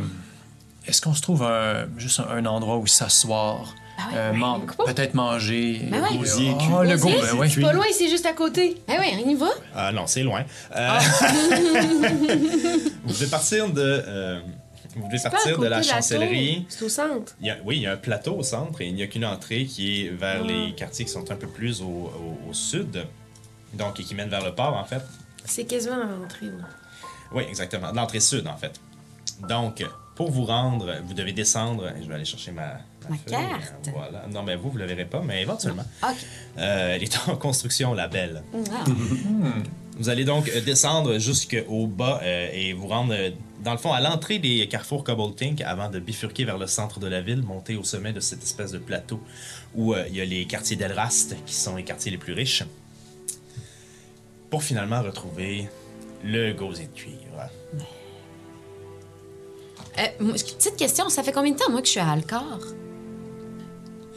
Est-ce 0.86 1.00
qu'on 1.00 1.14
se 1.14 1.22
trouve 1.22 1.42
un- 1.44 1.86
juste 1.96 2.20
un 2.20 2.44
endroit 2.46 2.76
où 2.78 2.86
s'asseoir? 2.86 3.74
Ah 3.98 4.08
Euh, 4.14 4.32
man-. 4.32 4.62
Peut-être 4.86 5.14
manger. 5.14 5.82
Ben 5.90 6.02
ouais. 6.02 6.16
Gosier, 6.18 6.52
Ah, 6.54 6.58
cuit. 6.58 6.90
le 6.90 6.96
go, 6.96 7.08
Gosier, 7.08 7.20
ben 7.22 7.38
ouais. 7.38 7.48
C'est 7.48 7.60
pas 7.60 7.72
loin, 7.72 7.84
c'est 7.92 8.08
juste 8.08 8.26
à 8.26 8.32
côté. 8.32 8.76
Eh 8.88 8.92
oui, 8.98 9.06
on 9.24 9.28
y 9.28 9.34
va? 9.34 9.50
Ah 9.74 9.92
non, 9.92 10.06
c'est 10.06 10.22
loin. 10.22 10.44
Euh, 10.74 10.98
vous 13.04 13.12
devez 13.12 13.26
partir 13.26 13.68
de, 13.70 13.80
euh, 14.06 14.40
vous 14.96 15.06
devez 15.08 15.22
partir 15.22 15.58
de 15.58 15.66
la 15.66 15.82
chancellerie? 15.82 16.66
C'est 16.68 16.84
au 16.84 16.88
centre. 16.88 17.34
Il 17.40 17.46
y 17.46 17.50
a- 17.50 17.58
oui, 17.64 17.76
il 17.76 17.82
y 17.82 17.86
a 17.86 17.92
un 17.92 17.96
plateau 17.96 18.36
au 18.36 18.42
centre 18.42 18.80
et 18.80 18.86
il 18.86 18.94
n'y 18.94 19.02
a 19.02 19.06
qu'une 19.06 19.24
entrée 19.24 19.64
qui 19.66 20.06
est 20.06 20.10
vers 20.10 20.40
Ah. 20.42 20.46
les 20.46 20.74
quartiers 20.74 21.04
qui 21.04 21.10
sont 21.10 21.30
un 21.30 21.36
peu 21.36 21.46
plus 21.48 21.80
au, 21.82 21.86
au- 21.86 22.38
au 22.50 22.54
sud, 22.54 23.04
donc 23.74 24.00
et 24.00 24.04
qui 24.04 24.14
mènent 24.14 24.30
vers 24.30 24.44
le 24.44 24.54
port 24.54 24.76
en 24.76 24.84
fait. 24.84 25.02
C'est 25.44 25.64
quasiment 25.64 25.96
à 25.96 26.06
l'entrée. 26.06 26.46
Oui, 27.32 27.44
exactement, 27.48 27.90
l'entrée 27.92 28.20
sud 28.20 28.46
en 28.46 28.56
fait. 28.56 28.80
Donc, 29.48 29.84
pour 30.22 30.30
vous 30.30 30.44
rendre, 30.44 30.94
vous 31.04 31.14
devez 31.14 31.32
descendre. 31.32 31.90
Je 32.00 32.06
vais 32.06 32.14
aller 32.14 32.24
chercher 32.24 32.52
ma, 32.52 32.78
Ma 33.08 33.16
feuille. 33.16 33.18
carte. 33.26 33.90
Voilà. 33.92 34.24
Non, 34.32 34.44
mais 34.44 34.54
vous, 34.54 34.70
vous 34.70 34.76
ne 34.78 34.84
la 34.84 34.86
verrez 34.86 35.04
pas, 35.04 35.20
mais 35.20 35.42
éventuellement. 35.42 35.82
OK. 36.00 36.16
Euh, 36.58 36.94
elle 36.94 37.02
est 37.02 37.28
en 37.28 37.34
construction, 37.34 37.92
la 37.92 38.06
belle. 38.06 38.44
Ah. 38.54 38.84
Vous 39.98 40.08
allez 40.08 40.24
donc 40.24 40.48
euh, 40.48 40.60
descendre 40.62 41.18
jusqu'au 41.18 41.86
bas 41.86 42.20
euh, 42.22 42.48
et 42.52 42.72
vous 42.72 42.86
rendre, 42.86 43.14
dans 43.62 43.72
le 43.72 43.78
fond, 43.78 43.92
à 43.92 44.00
l'entrée 44.00 44.38
des 44.38 44.66
carrefours 44.66 45.04
Cobaltink 45.04 45.60
avant 45.60 45.90
de 45.90 45.98
bifurquer 45.98 46.44
vers 46.44 46.56
le 46.56 46.66
centre 46.66 46.98
de 46.98 47.08
la 47.08 47.20
ville, 47.20 47.42
monter 47.42 47.76
au 47.76 47.84
sommet 47.84 48.12
de 48.12 48.20
cette 48.20 48.42
espèce 48.42 48.70
de 48.72 48.78
plateau 48.78 49.20
où 49.74 49.92
euh, 49.92 50.04
il 50.08 50.16
y 50.16 50.20
a 50.20 50.24
les 50.24 50.46
quartiers 50.46 50.76
d'Elrast, 50.76 51.36
qui 51.44 51.54
sont 51.54 51.76
les 51.76 51.84
quartiers 51.84 52.10
les 52.10 52.16
plus 52.16 52.32
riches, 52.32 52.64
pour 54.50 54.62
finalement 54.62 55.02
retrouver 55.02 55.68
le 56.24 56.52
gosier 56.52 56.86
de 56.86 56.98
cuivre. 56.98 57.50
Euh, 59.98 60.32
petite 60.32 60.76
question, 60.76 61.08
ça 61.08 61.22
fait 61.22 61.32
combien 61.32 61.52
de 61.52 61.58
temps, 61.58 61.70
moi, 61.70 61.80
que 61.80 61.86
je 61.86 61.92
suis 61.92 62.00
à 62.00 62.10
Alcor? 62.10 62.58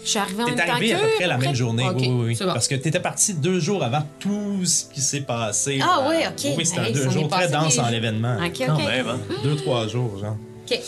Je 0.04 0.10
suis 0.10 0.20
arrivée 0.20 0.44
en 0.44 0.54
T'es 0.54 0.62
arrivé 0.62 0.94
à 0.94 1.00
peu 1.00 1.08
près 1.16 1.28
la 1.28 1.38
même 1.38 1.56
journée, 1.56 1.90
oui, 1.96 2.08
oui, 2.08 2.26
oui. 2.28 2.38
bon. 2.40 2.46
Parce 2.54 2.68
que 2.68 2.76
t'étais 2.76 3.00
parti 3.00 3.34
deux 3.34 3.60
jours 3.60 3.84
avant 3.84 4.08
tout 4.20 4.64
ce 4.64 4.86
qui 4.86 5.02
s'est 5.02 5.22
passé. 5.22 5.80
Ah 5.82 6.08
oui, 6.08 6.18
OK. 6.28 6.54
Oui, 6.58 6.66
c'était 6.66 6.80
un 6.80 6.84
Hey, 6.86 6.94
deux 6.94 7.10
jours 7.10 7.28
très 7.28 7.50
dense 7.50 7.80
en 7.80 7.90
l'événement. 7.90 8.38
OK, 8.38 8.64
Quand 8.66 8.76
OK. 8.76 8.86
même, 8.86 9.08
hein? 9.08 9.20
Deux, 9.44 9.56
trois 9.56 9.88
jours, 9.88 10.20
genre. 10.20 10.38
OK. 10.70 10.80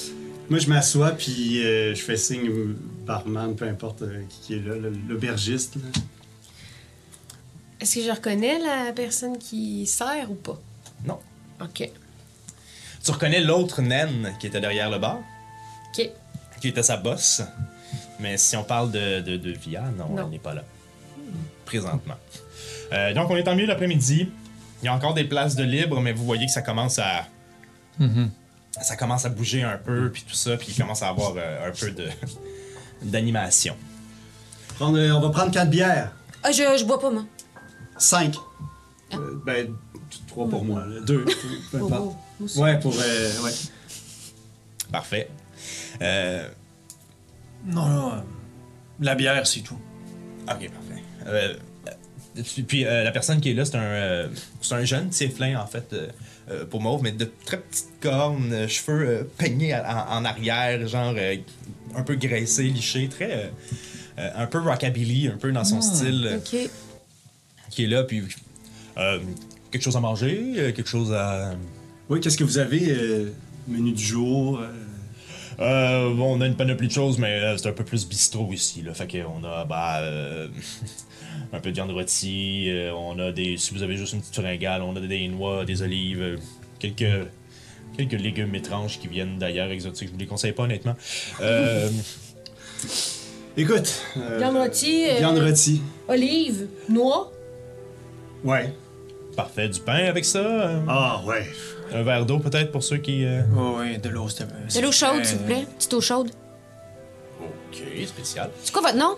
Moi, 0.49 0.59
je 0.59 0.69
m'assois, 0.69 1.11
puis 1.11 1.65
euh, 1.65 1.95
je 1.95 2.01
fais 2.01 2.15
signe 2.15 2.47
au 2.49 2.75
barman, 3.05 3.55
peu 3.55 3.65
importe 3.67 4.03
euh, 4.03 4.21
qui, 4.29 4.53
est 4.53 4.59
là, 4.65 4.75
l'aubergiste. 5.09 5.75
Est-ce 7.81 7.95
que 7.95 8.01
je 8.01 8.11
reconnais 8.11 8.59
la 8.59 8.91
personne 8.93 9.37
qui 9.37 9.85
sert 9.87 10.29
ou 10.29 10.35
pas? 10.35 10.59
Non. 11.05 11.17
OK. 11.61 11.89
Tu 13.07 13.13
reconnais 13.13 13.39
l'autre 13.39 13.81
naine 13.81 14.35
qui 14.37 14.47
était 14.47 14.59
derrière 14.59 14.89
le 14.89 14.99
bar, 14.99 15.19
OK. 15.97 16.09
qui 16.59 16.67
était 16.67 16.83
sa 16.83 16.97
bosse. 16.97 17.41
Mais 18.19 18.35
si 18.35 18.57
on 18.57 18.65
parle 18.65 18.91
de, 18.91 19.21
de, 19.21 19.37
de 19.37 19.51
Via, 19.51 19.81
non, 19.97 20.09
Non. 20.09 20.23
elle 20.25 20.29
n'est 20.31 20.39
pas 20.39 20.53
là. 20.53 20.63
Présentement. 21.63 22.15
Euh, 22.91 23.13
donc, 23.13 23.29
on 23.29 23.37
est 23.37 23.47
en 23.47 23.55
milieu 23.55 23.67
d'après-midi. 23.67 24.29
Il 24.81 24.85
y 24.85 24.89
a 24.89 24.93
encore 24.93 25.13
des 25.13 25.23
places 25.23 25.55
de 25.55 25.63
libre, 25.63 26.01
mais 26.01 26.11
vous 26.11 26.25
voyez 26.25 26.47
que 26.47 26.51
ça 26.51 26.61
commence 26.61 26.99
à. 26.99 27.27
Ça 28.81 28.97
commence 28.97 29.23
à 29.25 29.29
bouger 29.29 29.63
un 29.63 29.77
peu, 29.77 30.11
puis 30.11 30.25
tout 30.27 30.35
ça, 30.35 30.57
puis 30.57 30.67
il 30.69 30.75
commence 30.77 31.01
à 31.01 31.07
avoir 31.07 31.33
euh, 31.37 31.69
un 31.69 31.71
peu 31.71 31.91
de 31.91 32.09
d'animation. 33.03 33.77
Prendre, 34.75 34.97
euh, 34.99 35.11
on 35.13 35.21
va 35.21 35.29
prendre 35.29 35.51
quatre 35.51 35.69
bières. 35.69 36.11
Ah, 36.43 36.51
je, 36.51 36.61
je 36.77 36.83
bois 36.83 36.99
pas, 36.99 37.09
moi. 37.09 37.23
Cinq. 37.97 38.35
Ah. 39.11 39.15
Euh, 39.15 39.41
ben, 39.45 39.73
trois 40.27 40.49
pour 40.49 40.65
moi. 40.65 40.85
là. 40.85 40.99
Deux. 41.05 41.23
peu 41.71 41.79
Oh, 41.81 41.85
importe. 41.85 42.17
Aussi. 42.43 42.59
Ouais, 42.59 42.79
pour. 42.79 42.93
euh, 42.99 43.41
ouais. 43.43 43.51
Parfait. 44.91 45.29
Euh, 46.01 46.47
Non, 47.65 47.85
non. 47.87 48.13
euh, 48.13 48.17
La 48.99 49.15
bière, 49.15 49.45
c'est 49.47 49.61
tout. 49.61 49.79
Ok, 50.43 50.69
parfait. 50.69 51.03
Euh, 51.25 51.53
euh, 52.37 52.41
puis 52.67 52.83
la 52.83 53.11
personne 53.11 53.41
qui 53.41 53.51
est 53.51 53.53
là, 53.53 53.65
c'est 53.65 53.75
un, 53.75 53.81
euh, 53.81 54.27
c'est 54.61 54.75
un 54.75 54.85
jeune 54.85 55.09
tieflin, 55.09 55.59
en 55.59 55.65
fait, 55.67 55.93
pour 56.69 56.81
mauve, 56.81 57.01
mais 57.03 57.11
de 57.11 57.29
très 57.45 57.57
petites 57.57 57.99
cornes, 57.99 58.67
cheveux 58.69 59.29
peignés 59.37 59.75
en, 59.75 59.79
en 60.19 60.23
arrière, 60.25 60.87
genre 60.87 61.15
un 61.95 62.03
peu 62.03 62.15
graissé, 62.15 62.63
liché, 62.63 63.09
très. 63.09 63.51
un 64.17 64.45
peu 64.47 64.59
rockabilly, 64.59 65.27
un 65.27 65.37
peu 65.37 65.51
dans 65.51 65.65
son 65.65 65.81
style, 65.81 66.27
euh, 66.31 66.37
OK. 66.37 66.69
qui 67.71 67.83
est 67.83 67.87
là, 67.87 68.03
puis. 68.03 68.23
euh, 68.97 69.19
quelque 69.71 69.81
chose 69.83 69.97
à 69.97 69.99
manger, 69.99 70.71
quelque 70.75 70.87
chose 70.87 71.11
à. 71.13 71.53
Oui, 72.09 72.19
qu'est-ce 72.21 72.37
que 72.37 72.43
vous 72.43 72.57
avez? 72.57 72.89
euh, 72.91 73.31
menu 73.67 73.91
du 73.91 74.03
jour. 74.03 74.59
euh, 74.59 74.67
Euh, 75.59 76.13
bon, 76.13 76.37
on 76.37 76.41
a 76.41 76.45
une 76.45 76.55
panoplie 76.55 76.87
de 76.87 76.93
choses, 76.93 77.17
mais 77.17 77.39
euh, 77.41 77.57
c'est 77.57 77.67
un 77.67 77.71
peu 77.73 77.83
plus 77.83 78.07
bistrot 78.07 78.47
ici. 78.53 78.83
Là. 78.83 78.93
Fait 78.93 79.07
qu'on 79.07 79.43
a 79.43 79.65
bah, 79.65 79.99
euh, 80.01 80.47
un 81.53 81.59
peu 81.59 81.69
de 81.71 81.75
viande 81.75 81.91
rôtie, 81.91 82.67
euh, 82.69 82.93
on 82.93 83.17
a 83.19 83.31
des. 83.31 83.57
Si 83.57 83.73
vous 83.73 83.81
avez 83.81 83.97
juste 83.97 84.13
une 84.13 84.19
petite 84.21 84.35
fringale, 84.35 84.83
on 84.83 84.95
a 84.95 84.99
des 84.99 85.27
noix, 85.27 85.65
des 85.65 85.81
olives, 85.81 86.21
euh, 86.21 86.37
quelques. 86.79 87.27
Quelques 87.97 88.21
légumes 88.21 88.53
étranges 88.53 88.99
qui 88.99 89.07
viennent 89.07 89.39
d'ailleurs 89.39 89.71
exotiques. 89.71 90.09
Je 90.09 90.13
vous 90.13 90.19
les 90.19 90.27
conseille 90.27 90.51
pas 90.51 90.63
honnêtement. 90.63 90.95
Euh, 91.41 91.89
Écoute. 93.57 94.01
euh, 94.17 94.37
Viande 94.37 94.57
rôtie, 94.57 95.05
euh, 95.09 95.17
Viande 95.17 95.39
rôtie. 95.39 95.81
olive, 96.07 96.67
noix. 96.89 97.31
Ouais. 98.43 98.71
Parfait, 99.35 99.67
du 99.69 99.79
pain 99.79 100.05
avec 100.05 100.25
ça. 100.25 100.37
euh, 100.39 100.79
Ah, 100.87 101.23
ouais. 101.25 101.47
Un 101.93 102.03
verre 102.03 102.25
d'eau 102.25 102.39
peut-être 102.39 102.71
pour 102.71 102.83
ceux 102.83 102.97
qui. 102.97 103.25
euh, 103.25 103.41
Oh, 103.57 103.77
oui, 103.79 103.97
de 103.97 104.09
l'eau, 104.09 104.27
c'était. 104.29 104.45
De 104.45 104.81
l'eau 104.85 104.91
chaude, 104.91 105.23
s'il 105.23 105.37
vous 105.37 105.45
plaît. 105.45 105.65
Petite 105.77 105.93
eau 105.93 106.01
chaude. 106.01 106.29
Ok, 107.41 107.81
spécial. 108.07 108.49
C'est 108.63 108.71
quoi 108.73 108.81
votre 108.81 108.97
nom? 108.97 109.15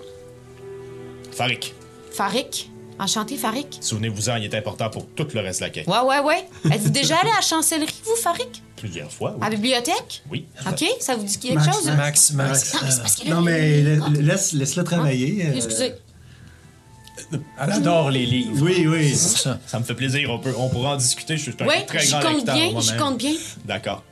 Farik. 1.31 1.73
Farik. 2.11 2.69
Enchanté, 2.99 3.37
Farik. 3.37 3.77
Souvenez-vous-en, 3.79 4.35
il 4.35 4.43
est 4.45 4.55
important 4.55 4.89
pour 4.89 5.07
tout 5.15 5.25
le 5.33 5.39
reste 5.39 5.61
de 5.61 5.65
la 5.65 5.69
quête. 5.69 5.87
Ouais, 5.87 5.99
ouais, 6.01 6.19
ouais. 6.19 6.45
Êtes-vous 6.69 6.89
déjà 6.89 7.15
allé 7.17 7.29
à 7.29 7.35
la 7.35 7.41
chancellerie, 7.41 7.93
vous, 8.03 8.15
Farik? 8.17 8.61
Plusieurs 8.75 9.09
fois, 9.11 9.37
À 9.39 9.49
la 9.49 9.55
bibliothèque? 9.55 10.21
Oui. 10.29 10.45
OK, 10.69 10.83
ça 10.99 11.15
vous 11.15 11.23
dit 11.23 11.37
quelque 11.39 11.55
Max, 11.55 11.75
chose? 11.77 11.85
Max, 11.95 12.31
Max. 12.33 12.73
Non, 12.73 12.79
mais 12.83 12.91
c'est 12.91 13.01
parce 13.01 13.15
que 13.15 13.29
là, 13.29 13.35
Non, 13.35 13.41
mais 13.41 13.81
la- 13.83 14.09
laisse, 14.21 14.51
laisse-le 14.51 14.83
travailler. 14.83 15.45
euh, 15.47 15.55
Excusez. 15.55 15.93
Elle 17.61 17.71
adore 17.71 18.09
les 18.11 18.25
livres. 18.25 18.57
Oui, 18.61 18.85
oui. 18.87 19.13
Ça. 19.15 19.59
Ça 19.67 19.79
me 19.79 19.83
fait 19.83 19.93
plaisir, 19.95 20.29
on, 20.29 20.39
peut, 20.39 20.53
on 20.57 20.69
pourra 20.69 20.93
en 20.93 20.97
discuter. 20.97 21.37
Je 21.37 21.43
suis 21.43 21.53
un 21.59 21.65
Ouais, 21.65 21.85
très 21.85 22.05
grand 22.05 22.21
compte 22.21 22.35
lecteur 22.37 22.55
bien, 22.55 22.71
moi-même. 22.71 22.97
compte 22.99 23.17
bien. 23.17 23.33
D'accord. 23.65 24.03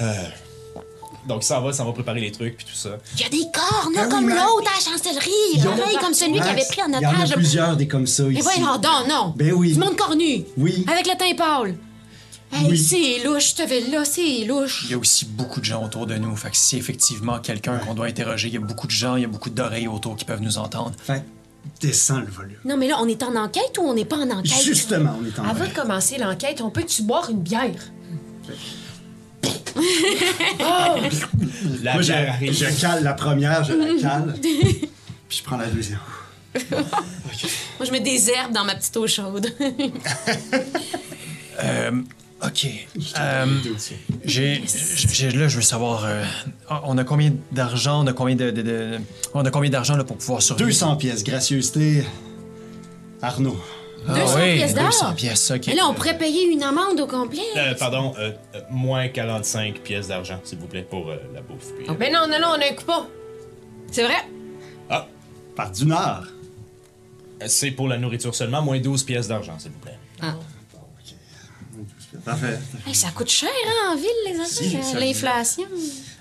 Euh, 0.00 0.12
donc 1.28 1.42
ça 1.42 1.60
va, 1.60 1.72
ça 1.72 1.84
va 1.84 1.92
préparer 1.92 2.20
les 2.20 2.32
trucs 2.32 2.56
puis 2.56 2.66
tout 2.66 2.74
ça. 2.74 2.98
Il 3.14 3.20
y 3.22 3.24
a 3.24 3.28
des 3.28 3.44
cornes, 3.52 3.94
là, 3.94 4.02
oui, 4.04 4.08
comme 4.10 4.28
l'autre 4.28 4.70
à 4.70 4.78
la 4.78 4.92
chancellerie. 4.98 5.62
Pareil, 5.62 5.96
comme 6.00 6.14
celui 6.14 6.34
qui 6.34 6.40
avait 6.40 6.64
pris 6.68 6.82
en 6.82 6.88
Il 6.88 7.02
y 7.02 7.06
en 7.06 7.10
otage. 7.14 7.32
a 7.32 7.34
plusieurs 7.36 7.76
des 7.76 7.88
comme 7.88 8.06
ça 8.06 8.24
ici. 8.24 8.34
Mais 8.34 8.40
voyons 8.42 8.76
donc, 8.78 9.08
non. 9.08 9.34
Ben 9.36 9.52
oui. 9.52 9.72
Du 9.72 9.78
monde 9.78 9.96
cornu. 9.96 10.44
Oui. 10.56 10.84
Avec 10.90 11.06
le 11.06 11.16
teint 11.16 11.34
pâle. 11.36 11.76
Hey, 12.52 12.66
Oui. 12.68 12.78
c'est 12.78 13.24
louche, 13.26 13.50
je 13.50 13.54
te 13.56 13.68
vais 13.68 13.80
là, 13.90 14.04
c'est 14.04 14.44
louche. 14.44 14.82
Il 14.84 14.90
y 14.92 14.94
a 14.94 14.98
aussi 14.98 15.24
beaucoup 15.24 15.58
de 15.60 15.64
gens 15.64 15.82
autour 15.84 16.06
de 16.06 16.14
nous. 16.16 16.36
Fait 16.36 16.50
que 16.50 16.56
si 16.56 16.76
effectivement 16.76 17.38
quelqu'un 17.40 17.78
qu'on 17.78 17.94
doit 17.94 18.06
interroger, 18.06 18.46
il 18.48 18.54
y 18.54 18.56
a 18.58 18.60
beaucoup 18.60 18.86
de 18.86 18.92
gens, 18.92 19.16
il 19.16 19.22
y 19.22 19.24
a 19.24 19.28
beaucoup 19.28 19.50
d'oreilles 19.50 19.88
autour 19.88 20.14
qui 20.14 20.24
peuvent 20.24 20.42
nous 20.42 20.58
entendre. 20.58 20.92
Fait 21.02 21.24
descends 21.80 22.20
le 22.20 22.26
volume. 22.26 22.56
Non, 22.64 22.76
mais 22.76 22.88
là, 22.88 22.96
on 23.00 23.08
est 23.08 23.22
en 23.22 23.34
enquête 23.36 23.76
ou 23.78 23.82
on 23.82 23.94
n'est 23.94 24.04
pas 24.04 24.16
en 24.16 24.30
enquête? 24.30 24.62
Justement, 24.62 25.18
on 25.20 25.24
est 25.26 25.38
en 25.38 25.44
Avant 25.44 25.66
de 25.66 25.72
commencer 25.72 26.18
l'enquête, 26.18 26.60
on 26.60 26.70
peut-tu 26.70 27.02
boire 27.02 27.28
une 27.30 27.40
bière? 27.40 27.70
La 31.82 31.94
Moi, 31.94 32.02
je, 32.02 32.12
bière 32.12 32.32
arrive. 32.32 32.52
je 32.52 32.80
cale 32.80 33.02
la 33.02 33.12
première, 33.14 33.64
je 33.64 33.72
la 33.72 34.00
cale. 34.00 34.34
puis 34.40 35.38
je 35.38 35.42
prends 35.42 35.56
la 35.56 35.66
deuxième. 35.66 35.98
Moi, 36.70 37.84
je 37.84 37.90
mets 37.90 38.00
des 38.00 38.30
herbes 38.30 38.52
dans 38.52 38.64
ma 38.64 38.74
petite 38.76 38.96
eau 38.96 39.06
chaude. 39.06 39.48
Euh, 41.62 41.92
ok. 42.46 42.66
Euh, 43.18 43.46
j'ai, 44.24 44.62
j'ai- 44.66 45.30
là, 45.30 45.48
je 45.48 45.56
veux 45.56 45.62
savoir. 45.62 46.04
euh, 46.04 46.22
on 46.84 46.96
a 46.98 47.04
combien 47.04 47.32
d'argent 47.52 48.02
On 48.04 48.06
a 48.06 48.12
combien 48.12 48.34
de, 48.36 48.50
de- 48.50 48.62
de- 48.62 48.98
on 49.34 49.44
a 49.44 49.50
combien 49.50 49.70
d'argent 49.70 49.96
là 49.96 50.04
pour 50.04 50.16
pouvoir 50.16 50.42
survivre? 50.42 50.68
200 50.68 50.96
pièces, 50.96 51.24
gracieuseté. 51.24 52.04
Arnaud. 53.22 53.56
Ah 54.06 54.14
200 54.20 54.34
oui, 54.36 54.56
pièces 54.56 54.74
d'or? 54.74 54.84
200 54.84 55.14
pièces. 55.14 55.50
Ok. 55.50 55.62
Mais 55.68 55.74
là, 55.76 55.86
on 55.88 55.94
pourrait 55.94 56.18
payer 56.18 56.44
une 56.52 56.62
amende 56.62 57.00
au 57.00 57.06
complet. 57.06 57.40
Euh, 57.56 57.74
pardon, 57.74 58.12
euh, 58.18 58.32
euh, 58.54 58.60
moins 58.70 59.08
45 59.08 59.80
pièces 59.80 60.08
d'argent, 60.08 60.38
s'il 60.44 60.58
vous 60.58 60.66
plaît, 60.66 60.86
pour 60.88 61.08
euh, 61.10 61.16
la 61.34 61.40
bouffe. 61.40 61.72
puis, 61.78 61.88
euh, 61.88 61.94
Mais 61.98 62.10
non, 62.10 62.26
non, 62.28 62.38
non, 62.38 62.48
on 62.58 62.60
a 62.60 62.66
un 62.70 62.74
coupon. 62.74 63.06
C'est 63.90 64.02
vrai? 64.02 64.16
Ah, 64.90 65.06
Par 65.56 65.70
du 65.70 65.86
Nord. 65.86 66.24
c'est 67.46 67.70
pour 67.70 67.88
la 67.88 67.96
nourriture 67.96 68.34
seulement, 68.34 68.60
moins 68.60 68.78
12 68.78 69.04
pièces 69.04 69.28
d'argent, 69.28 69.58
s'il 69.58 69.70
vous 69.70 69.78
plaît. 69.78 69.96
Parfait. 72.24 72.58
Hey, 72.86 72.94
ça 72.94 73.08
coûte 73.14 73.28
cher, 73.30 73.48
hein, 73.66 73.92
en 73.92 73.96
ville, 73.96 74.08
les 74.26 74.44
Si, 74.46 74.76
affaires. 74.76 75.00
L'inflation. 75.00 75.64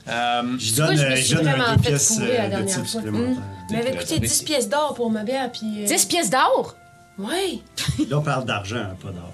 Euh, 0.08 0.42
Je 0.60 0.70
Pourquoi 0.76 0.88
donne, 0.88 0.98
je 0.98 1.04
me 1.06 1.12
euh, 1.12 1.16
suis 1.16 1.26
je 1.26 1.36
donne 1.36 1.48
un 1.48 1.76
deux 1.76 1.82
fait 1.84 1.90
pièces 1.90 2.18
euh, 2.20 2.22
de 2.22 2.26
dernière 2.50 2.66
type 2.66 2.76
fois? 2.78 2.86
supplémentaire. 2.86 3.44
Il 3.70 3.76
m'avait 3.78 3.96
coûté 3.98 4.20
10 4.20 4.42
pièces 4.44 4.70
d'or 4.70 4.94
pour 4.96 5.10
ma 5.12 5.24
bière, 5.24 5.52
puis... 5.52 5.84
euh, 5.84 5.88
10 5.88 6.06
pièces 6.06 6.30
d'or? 6.30 6.76
Ouais. 7.18 7.60
Là, 8.10 8.18
on 8.18 8.22
parle 8.22 8.46
d'argent, 8.46 8.76
hein, 8.78 8.98
pas 9.02 9.10
d'or. 9.12 9.32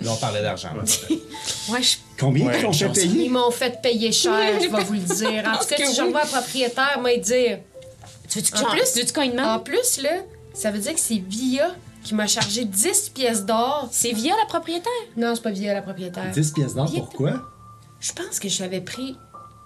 Là, 0.00 0.10
on 0.12 0.16
parlait 0.16 0.42
d'argent. 0.42 0.70
Ouais, 1.68 1.82
je... 1.82 1.96
Combien 2.18 2.46
Ouais, 2.46 2.58
ils 2.58 2.62
t'ont 2.62 2.72
fait 2.72 2.86
chance. 2.86 2.96
Ils 3.02 3.10
payer? 3.12 3.28
m'ont 3.28 3.50
fait 3.50 3.80
payer 3.82 4.10
cher, 4.12 4.60
je 4.60 4.68
vais 4.68 4.84
vous 4.84 4.92
le 4.94 4.98
dire. 5.14 5.44
En 5.46 5.58
tout 5.58 5.66
cas, 5.68 5.76
si 5.86 5.94
je 5.94 6.02
revois 6.02 6.22
un 6.22 6.26
propriétaire, 6.26 6.98
moi, 7.00 7.16
dire... 7.16 7.58
Tu 8.28 8.38
veux-tu 8.40 8.54
En 8.54 8.64
que 8.64 8.70
plus- 8.72 8.92
tu 8.92 8.98
veux-tu 9.00 9.12
qu'on 9.12 9.20
lui 9.22 9.30
En 9.30 9.34
demande? 9.34 9.64
plus, 9.64 10.00
là, 10.02 10.10
ça 10.54 10.70
veut 10.70 10.78
dire 10.78 10.94
que 10.94 11.00
c'est 11.00 11.22
Via 11.28 11.70
qui 12.08 12.14
m'a 12.14 12.26
chargé 12.26 12.64
10 12.64 13.10
pièces 13.10 13.44
d'or. 13.44 13.86
C'est 13.92 14.12
via 14.12 14.34
la 14.34 14.46
propriétaire? 14.46 14.90
Non, 15.18 15.34
c'est 15.34 15.42
pas 15.42 15.50
Via 15.50 15.74
la 15.74 15.82
propriétaire. 15.82 16.30
10 16.32 16.52
pièces 16.52 16.74
d'or, 16.74 16.90
pourquoi? 16.90 17.42
Je 18.00 18.12
pense 18.14 18.40
que 18.40 18.48
j'avais 18.48 18.80
pris 18.80 19.14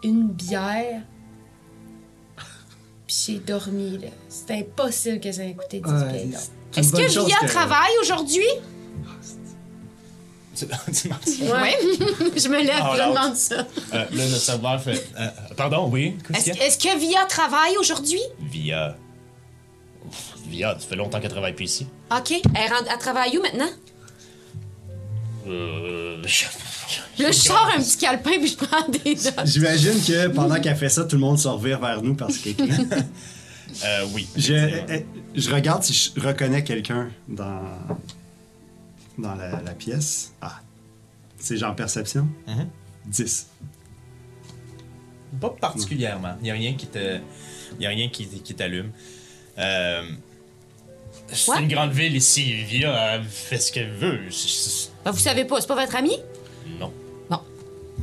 une 0.03 0.27
bière. 0.27 1.03
Puis 3.07 3.17
j'ai 3.27 3.39
dormi, 3.39 3.99
là. 3.99 4.09
C'est 4.29 4.51
impossible 4.59 5.21
que 5.21 5.31
ça 5.31 5.45
ait 5.45 5.55
coûté 5.55 5.79
10 5.81 5.89
Ouais, 5.93 6.13
pièces 6.13 6.33
d'or. 6.33 6.41
Est-ce 6.77 6.93
que 7.21 7.27
Via 7.27 7.37
que- 7.43 7.47
travaille 7.47 7.93
aujourd'hui? 8.01 8.43
Tu- 10.57 10.65
Ouais. 10.67 11.79
je 12.37 12.49
me 12.49 12.59
lève, 12.59 12.83
je 12.97 13.09
demande 13.09 13.37
ça. 13.37 13.55
Euh, 13.57 13.65
là, 13.93 14.05
notre 14.11 14.37
serveur 14.41 14.83
fait. 14.83 15.07
euh, 15.19 15.29
pardon, 15.57 15.89
oui? 15.91 16.19
Est-ce 16.35 16.51
est-ce 16.51 16.77
que 16.79 16.99
Via 16.99 17.25
travaille 17.27 17.77
aujourd'hui? 17.79 18.21
Via. 18.41 18.97
Via, 20.49 20.75
ça 20.79 20.87
fait 20.87 20.97
longtemps 20.97 21.21
qu'elle 21.21 21.31
travaille 21.31 21.55
plus 21.55 21.65
ici. 21.67 21.87
OK. 22.11 22.31
Elle, 22.33 22.73
rentre, 22.73 22.89
elle 22.93 22.99
travaille 22.99 23.37
où 23.39 23.43
maintenant? 23.43 23.69
Euh. 25.47 26.23
je- 26.25 26.45
Là, 27.23 27.31
je 27.31 27.37
sors 27.39 27.71
un 27.75 27.81
petit 27.81 27.97
calepin 27.99 28.33
puis 28.39 28.49
je 28.49 28.57
prends 28.57 28.89
des 28.89 29.15
notes. 29.15 29.47
J'imagine 29.47 29.93
que 30.03 30.29
pendant 30.29 30.61
qu'elle 30.61 30.77
fait 30.77 30.89
ça, 30.89 31.05
tout 31.05 31.17
le 31.17 31.21
monde 31.23 31.39
se 31.39 31.49
revire 31.49 31.79
vers 31.81 32.03
nous 32.03 32.15
parce 32.15 32.39
que 32.39 32.51
Euh, 33.87 34.05
oui. 34.13 34.29
je, 34.37 34.53
effectivement. 34.53 34.95
euh, 34.95 35.21
je 35.35 35.51
regarde 35.55 35.83
si 35.83 36.13
je 36.15 36.21
reconnais 36.21 36.63
quelqu'un 36.63 37.11
dans, 37.27 37.63
dans 39.17 39.35
la, 39.35 39.63
la 39.63 39.73
pièce. 39.73 40.33
Ah, 40.43 40.61
c'est 41.39 41.57
genre 41.57 41.75
perception? 41.75 42.29
Mhm. 42.47 42.69
10. 43.07 43.47
Pas 45.41 45.49
particulièrement. 45.59 46.35
Il 46.41 46.45
n'y 46.45 46.51
a 46.51 46.55
rien 46.55 46.75
qui 46.75 46.87
te. 46.87 47.19
Il 47.81 47.87
a 47.87 47.89
rien 47.89 48.11
qui, 48.11 48.27
qui 48.27 48.55
t'allume. 48.55 48.91
Euh, 49.57 50.03
c'est 51.33 51.51
Ouais. 51.51 51.61
une 51.61 51.69
grande 51.69 51.93
ville 51.93 52.15
ici. 52.17 52.53
Via 52.65 53.15
elle 53.17 53.25
fait 53.25 53.59
ce 53.59 53.73
qu'elle 53.73 53.91
veut. 53.93 54.21
C'est- 54.31 54.91
Ben, 55.05 55.11
vous 55.11 55.19
savez 55.19 55.45
pas, 55.45 55.61
c'est 55.61 55.67
pas 55.67 55.75
votre 55.75 55.97
ami? 55.97 56.17
Non. 56.79 56.93
Non. 57.31 57.41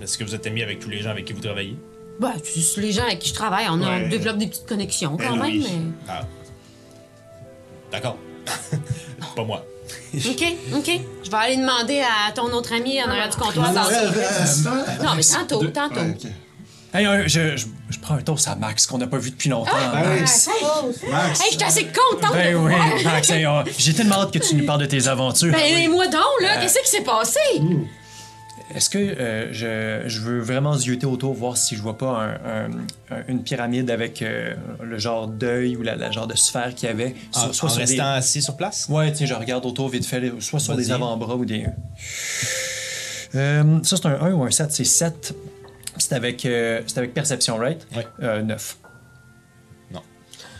Est-ce 0.01 0.17
que 0.17 0.23
vous 0.23 0.35
êtes 0.35 0.45
ami 0.47 0.61
avec 0.63 0.79
tous 0.79 0.89
les 0.89 1.01
gens 1.01 1.09
avec 1.11 1.25
qui 1.25 1.33
vous 1.33 1.41
travaillez? 1.41 1.75
Ben, 2.19 2.33
c'est 2.43 2.81
les 2.81 2.91
gens 2.91 3.03
avec 3.03 3.19
qui 3.19 3.29
je 3.29 3.33
travaille, 3.33 3.65
on, 3.69 3.81
a- 3.81 3.87
Ouais. 3.97 4.03
on 4.05 4.09
développe 4.09 4.37
des 4.37 4.47
petites 4.47 4.65
connexions 4.67 5.15
quand 5.17 5.33
Elle, 5.33 5.39
même, 5.39 5.51
oui. 5.51 5.65
mais... 5.69 5.91
Ah. 6.09 6.21
D'accord. 7.91 8.17
Pas 9.35 9.43
moi. 9.43 9.65
OK, 10.13 10.43
OK. 10.75 10.91
Je 11.23 11.29
vais 11.31 11.37
aller 11.37 11.57
demander 11.57 12.01
à 12.01 12.31
ton 12.31 12.51
autre 12.51 12.73
ami 12.73 13.01
en 13.01 13.07
arrière 13.09 13.29
du 13.29 13.37
comptoir. 13.37 13.67
Non, 13.67 13.73
dans- 13.73 13.89
non, 13.89 13.95
euh, 13.95 14.11
euh, 14.11 15.07
mais 15.15 15.23
tantôt, 15.23 15.63
tantôt. 15.67 15.95
ouais, 15.95 16.09
ok. 16.23 16.31
Hey, 16.93 17.05
euh, 17.05 17.23
je, 17.27 17.57
je, 17.57 17.65
je 17.89 17.99
prends 17.99 18.15
un 18.15 18.21
toast 18.21 18.47
à 18.47 18.55
Max 18.55 18.85
qu'on 18.87 18.97
n'a 18.97 19.07
pas 19.07 19.17
vu 19.17 19.31
depuis 19.31 19.49
longtemps. 19.49 19.71
Ah, 19.73 19.91
Ben 20.03 20.19
Max. 20.19 20.49
Max. 21.09 21.39
Hey, 21.41 21.47
je 21.51 21.55
suis 21.57 21.63
assez 21.63 21.85
contente 21.87 22.33
Ben 22.33 22.53
de 22.53 22.57
oui, 22.57 22.71
voir. 22.73 22.87
Max, 23.03 23.29
hey, 23.29 23.45
oh, 23.47 23.61
j'ai 23.77 23.93
tellement 23.93 24.15
hâte 24.21 24.31
que 24.33 24.39
tu 24.39 24.55
nous 24.55 24.65
parles 24.65 24.81
de 24.81 24.85
tes 24.85 25.07
aventures. 25.07 25.51
Ben, 25.53 25.89
moi 25.89 26.05
donc, 26.07 26.21
là, 26.41 26.57
Euh, 26.57 26.61
qu'est-ce 26.61 26.79
qui 26.79 26.89
s'est 26.89 27.03
passé? 27.03 27.39
Est-ce 28.75 28.87
que 28.91 28.99
euh, 28.99 29.51
je, 29.51 30.07
je 30.07 30.19
veux 30.21 30.39
vraiment 30.41 30.77
zioter 30.77 31.07
autour, 31.07 31.33
voir 31.33 31.57
si 31.57 31.75
je 31.75 31.81
vois 31.81 31.97
pas 31.97 32.05
un- 32.45 32.67
un- 32.67 32.71
un- 33.09 33.23
une 33.27 33.41
pyramide 33.41 33.89
avec 33.89 34.21
euh, 34.21 34.53
le 34.83 34.99
genre 34.99 35.27
d'œil 35.27 35.75
ou 35.75 35.81
la, 35.81 35.95
la 35.95 36.11
genre 36.11 36.27
de 36.27 36.35
sphère 36.37 36.75
qu'il 36.75 36.87
y 36.87 36.91
avait? 36.91 37.15
En, 37.33 37.39
Soit- 37.39 37.49
en 37.49 37.53
sur 37.53 37.67
des- 37.69 37.81
restant 37.85 38.11
assis 38.13 38.43
sur 38.43 38.55
place? 38.55 38.85
Ouais, 38.87 39.11
tiens, 39.11 39.25
je 39.25 39.33
regarde 39.33 39.65
autour 39.65 39.89
vite 39.89 40.05
fait, 40.05 40.21
soit 40.39 40.59
sur 40.59 40.75
des 40.75 40.91
avant-bras 40.91 41.35
ou 41.35 41.45
des. 41.45 41.65
Euh, 43.35 43.79
ça, 43.83 43.97
c'est 43.97 44.05
un 44.07 44.19
1 44.21 44.33
ou 44.33 44.43
un 44.43 44.51
7? 44.51 44.71
C'est 44.71 44.83
7. 44.83 45.33
C'est 45.99 46.15
avec, 46.15 46.45
euh, 46.45 46.81
c'est 46.87 46.97
avec 46.97 47.13
perception, 47.13 47.57
right? 47.57 47.85
Ouais. 47.95 48.07
Euh, 48.23 48.41
9. 48.41 48.77
Non. 49.93 50.01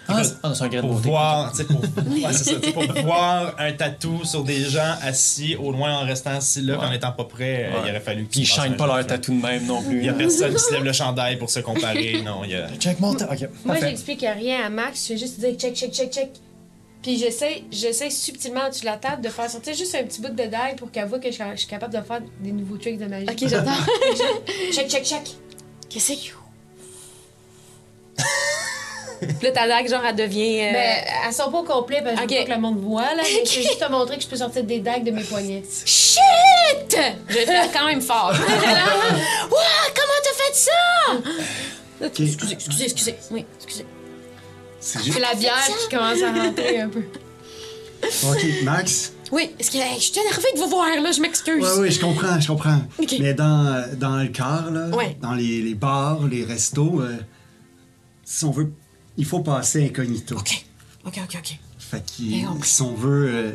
Ah, 0.08 0.24
c'est- 0.24 0.36
ah, 0.44 0.48
un 0.60 0.68
grain 0.68 0.78
de 0.78 0.82
Pour 0.82 0.96
beauté. 0.96 1.10
voir, 1.10 1.52
tu 1.52 1.58
sais, 1.58 1.64
pour, 1.66 1.80
ouais, 2.08 2.34
c'est 2.34 2.44
ça, 2.44 2.56
tu 2.60 2.68
sais, 2.68 2.72
pour 2.74 2.84
voir 3.04 3.56
un 3.58 3.72
tatou 3.74 4.24
sur 4.26 4.44
des 4.44 4.64
gens 4.66 4.96
assis 5.04 5.56
au 5.56 5.72
loin 5.72 5.98
en 6.00 6.06
restant 6.06 6.32
assis 6.32 6.62
là, 6.62 6.78
Ouais. 6.80 6.86
en 6.86 6.90
n'étant 6.90 7.12
pas 7.12 7.26
prêt, 7.26 7.66
euh, 7.72 7.80
il 7.86 7.90
aurait 7.92 8.00
fallu 8.00 8.24
Puis 8.26 8.42
ils 8.42 8.44
qu'ils 8.44 8.46
chaînent 8.48 8.70
fassent 8.70 8.78
pas 8.78 8.88
leur 8.88 9.08
tatou 9.08 9.34
de 9.36 9.42
même 9.42 9.66
non 9.66 9.82
plus. 9.84 10.00
Il 10.00 10.06
y 10.06 10.10
a 10.10 10.14
personne 10.14 10.54
qui 10.54 10.60
se 10.60 10.72
lève 10.74 10.84
le 10.84 10.94
chandail 10.94 11.38
pour 11.38 11.50
se 11.50 11.60
comparer. 11.60 12.22
Non, 12.24 12.42
il 12.44 12.52
y 12.52 12.56
a. 12.56 12.68
Check 12.78 13.00
mon 13.00 13.14
ta- 13.16 13.32
Ok, 13.32 13.42
Moi, 13.64 13.76
parfait. 13.76 13.90
j'explique 13.90 14.22
rien 14.22 14.66
à 14.66 14.70
Max. 14.70 15.04
Je 15.04 15.14
fais 15.14 15.18
juste 15.20 15.40
dire 15.40 15.54
check, 15.56 15.76
check, 15.76 15.92
check, 15.94 16.12
check. 16.12 16.30
Puis 17.02 17.18
j'essaie, 17.18 17.64
j'essaie 17.72 18.10
subtilement 18.10 18.66
au-dessus 18.66 18.82
de 18.82 18.86
la 18.88 18.98
table 18.98 19.22
de 19.22 19.30
faire 19.30 19.50
sortir 19.50 19.74
juste 19.74 19.96
un 19.96 20.04
petit 20.04 20.20
bout 20.20 20.30
de 20.30 20.44
dague 20.44 20.76
pour 20.78 20.92
qu'elle 20.92 21.08
voit 21.08 21.20
que 21.20 21.32
je, 21.32 21.38
je 21.54 21.58
suis 21.60 21.68
capable 21.68 21.94
de 21.94 22.02
faire 22.02 22.20
des 22.42 22.52
nouveaux 22.52 22.76
tricks 22.78 22.98
de 23.00 23.06
magie. 23.06 23.26
OK, 23.30 23.48
j'attends. 23.48 23.72
Check, 24.74 24.90
check, 24.90 25.06
check. 25.06 25.22
Qu'est-ce 25.90 26.12
que... 26.14 26.34
Puis 29.22 29.38
là, 29.48 29.52
ta 29.52 29.68
dague, 29.68 29.90
genre, 29.90 30.02
elle 30.06 30.16
devient... 30.16 30.62
euh, 30.62 30.72
Ben, 30.72 30.98
elles 31.28 31.34
sont 31.34 31.52
pas 31.52 31.60
au 31.60 31.64
complet 31.64 32.02
parce 32.02 32.16
que 32.16 32.22
je 32.22 32.34
veux 32.36 32.40
pas 32.40 32.46
que 32.46 32.52
le 32.56 32.62
monde 32.62 32.80
voit, 32.80 33.14
là. 33.16 33.24
Mais 33.24 33.46
c'est 33.46 33.62
juste 33.62 33.80
te 33.80 33.92
montrer 33.92 34.16
que 34.18 34.24
je 34.24 34.28
peux 34.28 34.38
sortir 34.38 34.64
des 34.64 34.80
dagues 34.80 35.04
de 35.04 35.12
mes 35.12 35.24
poignets. 35.24 35.64
Shit! 35.86 36.20
Je 37.28 37.34
vais 37.34 37.46
faire 37.46 37.70
quand 37.72 37.86
même 37.86 38.02
fort. 38.02 38.32
Ouah, 38.32 39.90
comment 39.96 40.20
t'as 40.24 40.44
fait 40.44 40.56
ça? 40.56 40.72
Excusez, 42.06 42.54
excusez, 42.54 42.84
excusez. 42.86 43.16
Oui, 43.32 43.46
excusez. 43.58 43.86
C'est 44.80 45.20
la 45.20 45.36
bière 45.36 45.54
qui 45.66 45.96
commence 45.96 46.22
à 46.22 46.32
rentrer 46.34 46.82
un 46.82 46.90
peu. 46.90 47.04
Ok, 48.24 48.46
Max? 48.64 49.14
Oui, 49.32 49.52
est-ce 49.60 49.70
que 49.72 49.78
hey, 49.78 49.96
je 50.00 50.04
suis 50.06 50.20
énervée 50.20 50.48
de 50.56 50.60
vous 50.60 50.70
voir, 50.70 50.88
là, 50.88 51.12
je 51.12 51.22
m'excuse. 51.22 51.64
Oui, 51.64 51.82
oui, 51.82 51.92
je 51.92 52.00
comprends, 52.00 52.40
je 52.40 52.48
comprends. 52.48 52.82
Mais 53.20 53.34
dans, 53.34 53.86
dans 53.98 54.18
le 54.18 54.30
car, 54.30 54.72
là, 54.72 54.88
Ouais. 54.90 55.18
dans 55.22 55.34
les, 55.34 55.62
les 55.62 55.76
bars, 55.76 56.26
les 56.28 56.44
restos, 56.44 57.02
euh, 57.02 57.18
si 58.24 58.46
on 58.46 58.52
veut, 58.52 58.72
il 59.18 59.26
faut 59.26 59.42
passer 59.42 59.86
incognito. 59.86 60.36
Ok, 60.38 60.66
ok, 61.06 61.20
ok, 61.24 61.36
ok. 61.40 61.58
Fait 61.78 62.04
qu'ils, 62.06 62.46
si 62.64 62.82
on 62.82 62.94
veut, 62.96 63.30
euh, 63.30 63.52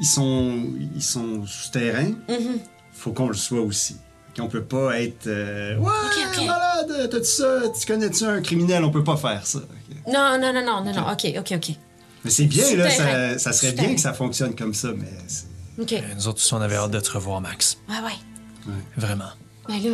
ils 0.00 0.06
sont, 0.06 0.64
ils 0.94 1.02
sont 1.02 1.44
souterrains. 1.46 2.12
Mm-hmm. 2.28 2.58
Faut 2.92 3.12
qu'on 3.12 3.28
le 3.28 3.34
soit 3.34 3.60
aussi. 3.60 3.96
Qu'on 4.36 4.48
peut 4.48 4.62
pas 4.64 4.98
être. 5.00 5.26
euh, 5.26 5.76
ouais, 5.78 6.46
malade, 6.46 7.08
t'as-tu 7.10 7.24
ça, 7.26 7.60
tu 7.78 7.86
connais-tu 7.86 8.24
un 8.24 8.40
criminel, 8.40 8.82
on 8.84 8.90
peut 8.90 9.04
pas 9.04 9.16
faire 9.16 9.46
ça. 9.46 9.58
Non, 10.06 10.38
non, 10.40 10.52
non, 10.52 10.64
non, 10.64 10.82
non, 10.84 10.92
non. 10.92 11.12
OK, 11.12 11.26
OK, 11.38 11.52
OK. 11.56 11.76
Mais 12.24 12.30
c'est 12.30 12.44
bien, 12.46 12.74
là, 12.76 12.88
ça, 12.90 13.38
ça 13.38 13.52
serait 13.52 13.72
bien 13.72 13.94
que 13.94 14.00
ça 14.00 14.12
fonctionne 14.14 14.54
comme 14.54 14.72
ça, 14.74 14.88
mais 14.96 15.08
c'est- 15.28 15.46
Ok. 15.80 15.92
Euh, 15.92 16.00
Nous 16.16 16.28
autres 16.28 16.38
aussi, 16.38 16.54
on 16.54 16.60
avait 16.60 16.76
hâte 16.76 16.90
de 16.92 17.00
te 17.00 17.10
revoir, 17.10 17.40
Max. 17.40 17.78
Ah 17.88 18.02
ouais. 18.04 18.72
Vraiment. 18.96 19.30
Ben 19.68 19.74
là, 19.82 19.90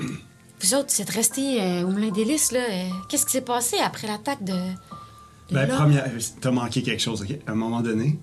euh, 0.00 0.04
vous 0.60 0.74
autres, 0.74 0.92
vous 0.94 1.02
êtes 1.02 1.10
restés 1.10 1.60
euh, 1.62 1.82
au 1.84 1.88
Moulin 1.88 2.10
des 2.10 2.24
Lys, 2.24 2.52
là. 2.52 2.60
euh, 2.60 2.88
Qu'est-ce 3.08 3.24
qui 3.26 3.32
s'est 3.32 3.40
passé 3.40 3.76
après 3.78 4.06
l'attaque 4.08 4.42
de... 4.44 4.52
de 4.52 5.54
Ben, 5.54 5.68
première, 5.68 6.04
t'as 6.40 6.50
manqué 6.50 6.82
quelque 6.82 7.00
chose, 7.00 7.22
OK? 7.22 7.38
À 7.46 7.52
un 7.52 7.54
moment 7.54 7.80
donné, 7.80 8.18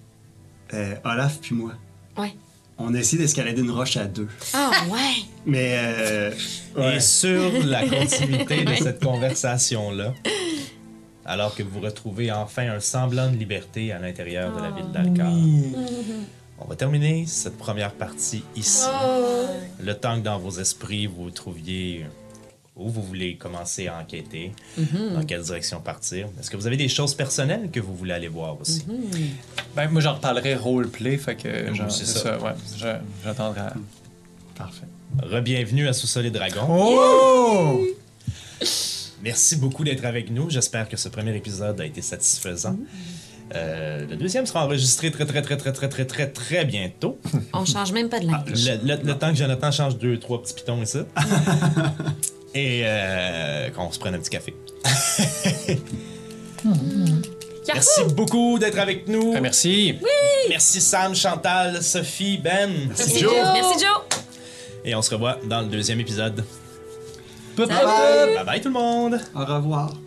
euh, 0.73 0.95
Olaf 1.03 1.39
puis 1.41 1.55
moi, 1.55 1.71
Ouais. 2.17 2.35
On 2.77 2.93
a 2.93 2.99
essayé 2.99 3.21
d'escalader 3.21 3.61
une 3.61 3.71
roche 3.71 3.97
à 3.97 4.05
deux. 4.05 4.27
Ah 4.53 4.71
ouais. 4.91 5.23
Mais, 5.45 5.75
euh, 5.77 6.31
ouais. 6.77 6.97
Et 6.97 6.99
sur 6.99 7.51
la 7.65 7.87
continuité 7.87 8.63
de 8.63 8.75
cette 8.75 9.03
conversation-là, 9.03 10.13
alors 11.25 11.55
que 11.55 11.63
vous 11.63 11.79
retrouvez 11.79 12.31
enfin 12.31 12.69
un 12.69 12.79
semblant 12.79 13.31
de 13.31 13.37
liberté 13.37 13.91
à 13.91 13.99
l'intérieur 13.99 14.55
de 14.55 14.61
la 14.61 14.71
ville 14.71 14.91
d'Alcar, 14.91 15.31
on 16.59 16.65
va 16.65 16.75
terminer 16.75 17.25
cette 17.27 17.57
première 17.57 17.91
partie 17.91 18.43
ici. 18.55 18.85
Le 19.81 19.93
temps 19.93 20.17
que 20.17 20.23
dans 20.23 20.39
vos 20.39 20.59
esprits 20.59 21.05
vous 21.05 21.29
trouviez 21.29 22.05
où 22.75 22.89
vous 22.89 23.01
voulez 23.01 23.35
commencer 23.37 23.87
à 23.87 23.97
enquêter, 23.97 24.51
dans 24.77 25.23
quelle 25.25 25.41
direction 25.41 25.79
partir. 25.79 26.27
Est-ce 26.39 26.49
que 26.51 26.57
vous 26.57 26.67
avez 26.67 26.75
des 26.77 26.89
choses 26.89 27.13
personnelles 27.13 27.69
que 27.71 27.79
vous 27.79 27.95
voulez 27.95 28.13
aller 28.13 28.27
voir 28.27 28.59
aussi? 28.59 28.85
Ben, 29.75 29.87
moi, 29.89 30.01
j'en 30.01 30.15
reparlerai 30.15 30.55
roleplay, 30.55 31.17
fait 31.17 31.35
que 31.35 31.73
genre, 31.73 31.89
c'est 31.91 32.05
c'est 32.05 32.19
ça. 32.19 32.37
ça. 32.37 32.39
ouais. 32.39 32.51
Je- 32.77 32.87
J'attendrai. 33.23 33.61
à- 33.61 33.73
Parfait. 34.57 34.87
Rebienvenue 35.23 35.87
à 35.87 35.93
Sous-Sol 35.93 36.25
et 36.25 36.31
Dragon. 36.31 36.65
Oh! 36.69 37.85
Merci 39.23 39.55
beaucoup 39.55 39.83
d'être 39.83 40.05
avec 40.05 40.29
nous. 40.29 40.49
J'espère 40.49 40.87
que 40.89 40.97
ce 40.97 41.09
premier 41.09 41.35
épisode 41.35 41.79
a 41.81 41.85
été 41.85 42.01
satisfaisant. 42.01 42.77
Euh, 43.53 44.05
le 44.07 44.15
deuxième 44.15 44.45
sera 44.45 44.65
enregistré 44.65 45.11
très, 45.11 45.25
très, 45.25 45.41
très, 45.41 45.55
très, 45.57 45.71
très, 45.71 45.87
très, 45.89 46.05
très, 46.05 46.27
très 46.31 46.65
bientôt. 46.65 47.19
On 47.53 47.63
change 47.65 47.91
même 47.91 48.09
pas 48.09 48.19
de 48.19 48.27
langue. 48.27 48.47
Le, 48.49 48.95
le- 48.97 49.03
le 49.03 49.17
temps 49.17 49.29
que 49.31 49.37
Jonathan 49.37 49.71
change 49.71 49.97
deux, 49.97 50.17
trois 50.19 50.41
petits 50.41 50.53
pitons 50.55 50.81
et 50.81 50.85
ça. 50.85 51.05
et 52.55 52.81
euh, 52.85 53.69
qu'on 53.71 53.91
se 53.91 53.99
prenne 53.99 54.15
un 54.15 54.19
petit 54.19 54.29
café. 54.31 54.55
Merci 57.67 58.03
beaucoup 58.15 58.57
d'être 58.57 58.79
avec 58.79 59.07
nous. 59.07 59.33
Ben, 59.33 59.41
merci. 59.41 59.95
Merci 60.49 60.79
Sam, 60.81 61.15
Chantal, 61.15 61.83
Sophie, 61.83 62.37
Ben. 62.37 62.69
Merci 62.87 63.19
Joe. 63.19 63.33
Merci 63.53 63.85
Joe. 63.85 64.01
Et 64.83 64.95
on 64.95 65.01
se 65.01 65.11
revoit 65.11 65.39
dans 65.45 65.61
le 65.61 65.67
deuxième 65.67 65.99
épisode. 65.99 66.43
Bye 67.57 67.67
bye! 67.67 68.35
Bye 68.35 68.45
bye 68.45 68.61
tout 68.61 68.69
le 68.69 68.73
monde. 68.73 69.19
Au 69.33 69.45
revoir. 69.45 70.04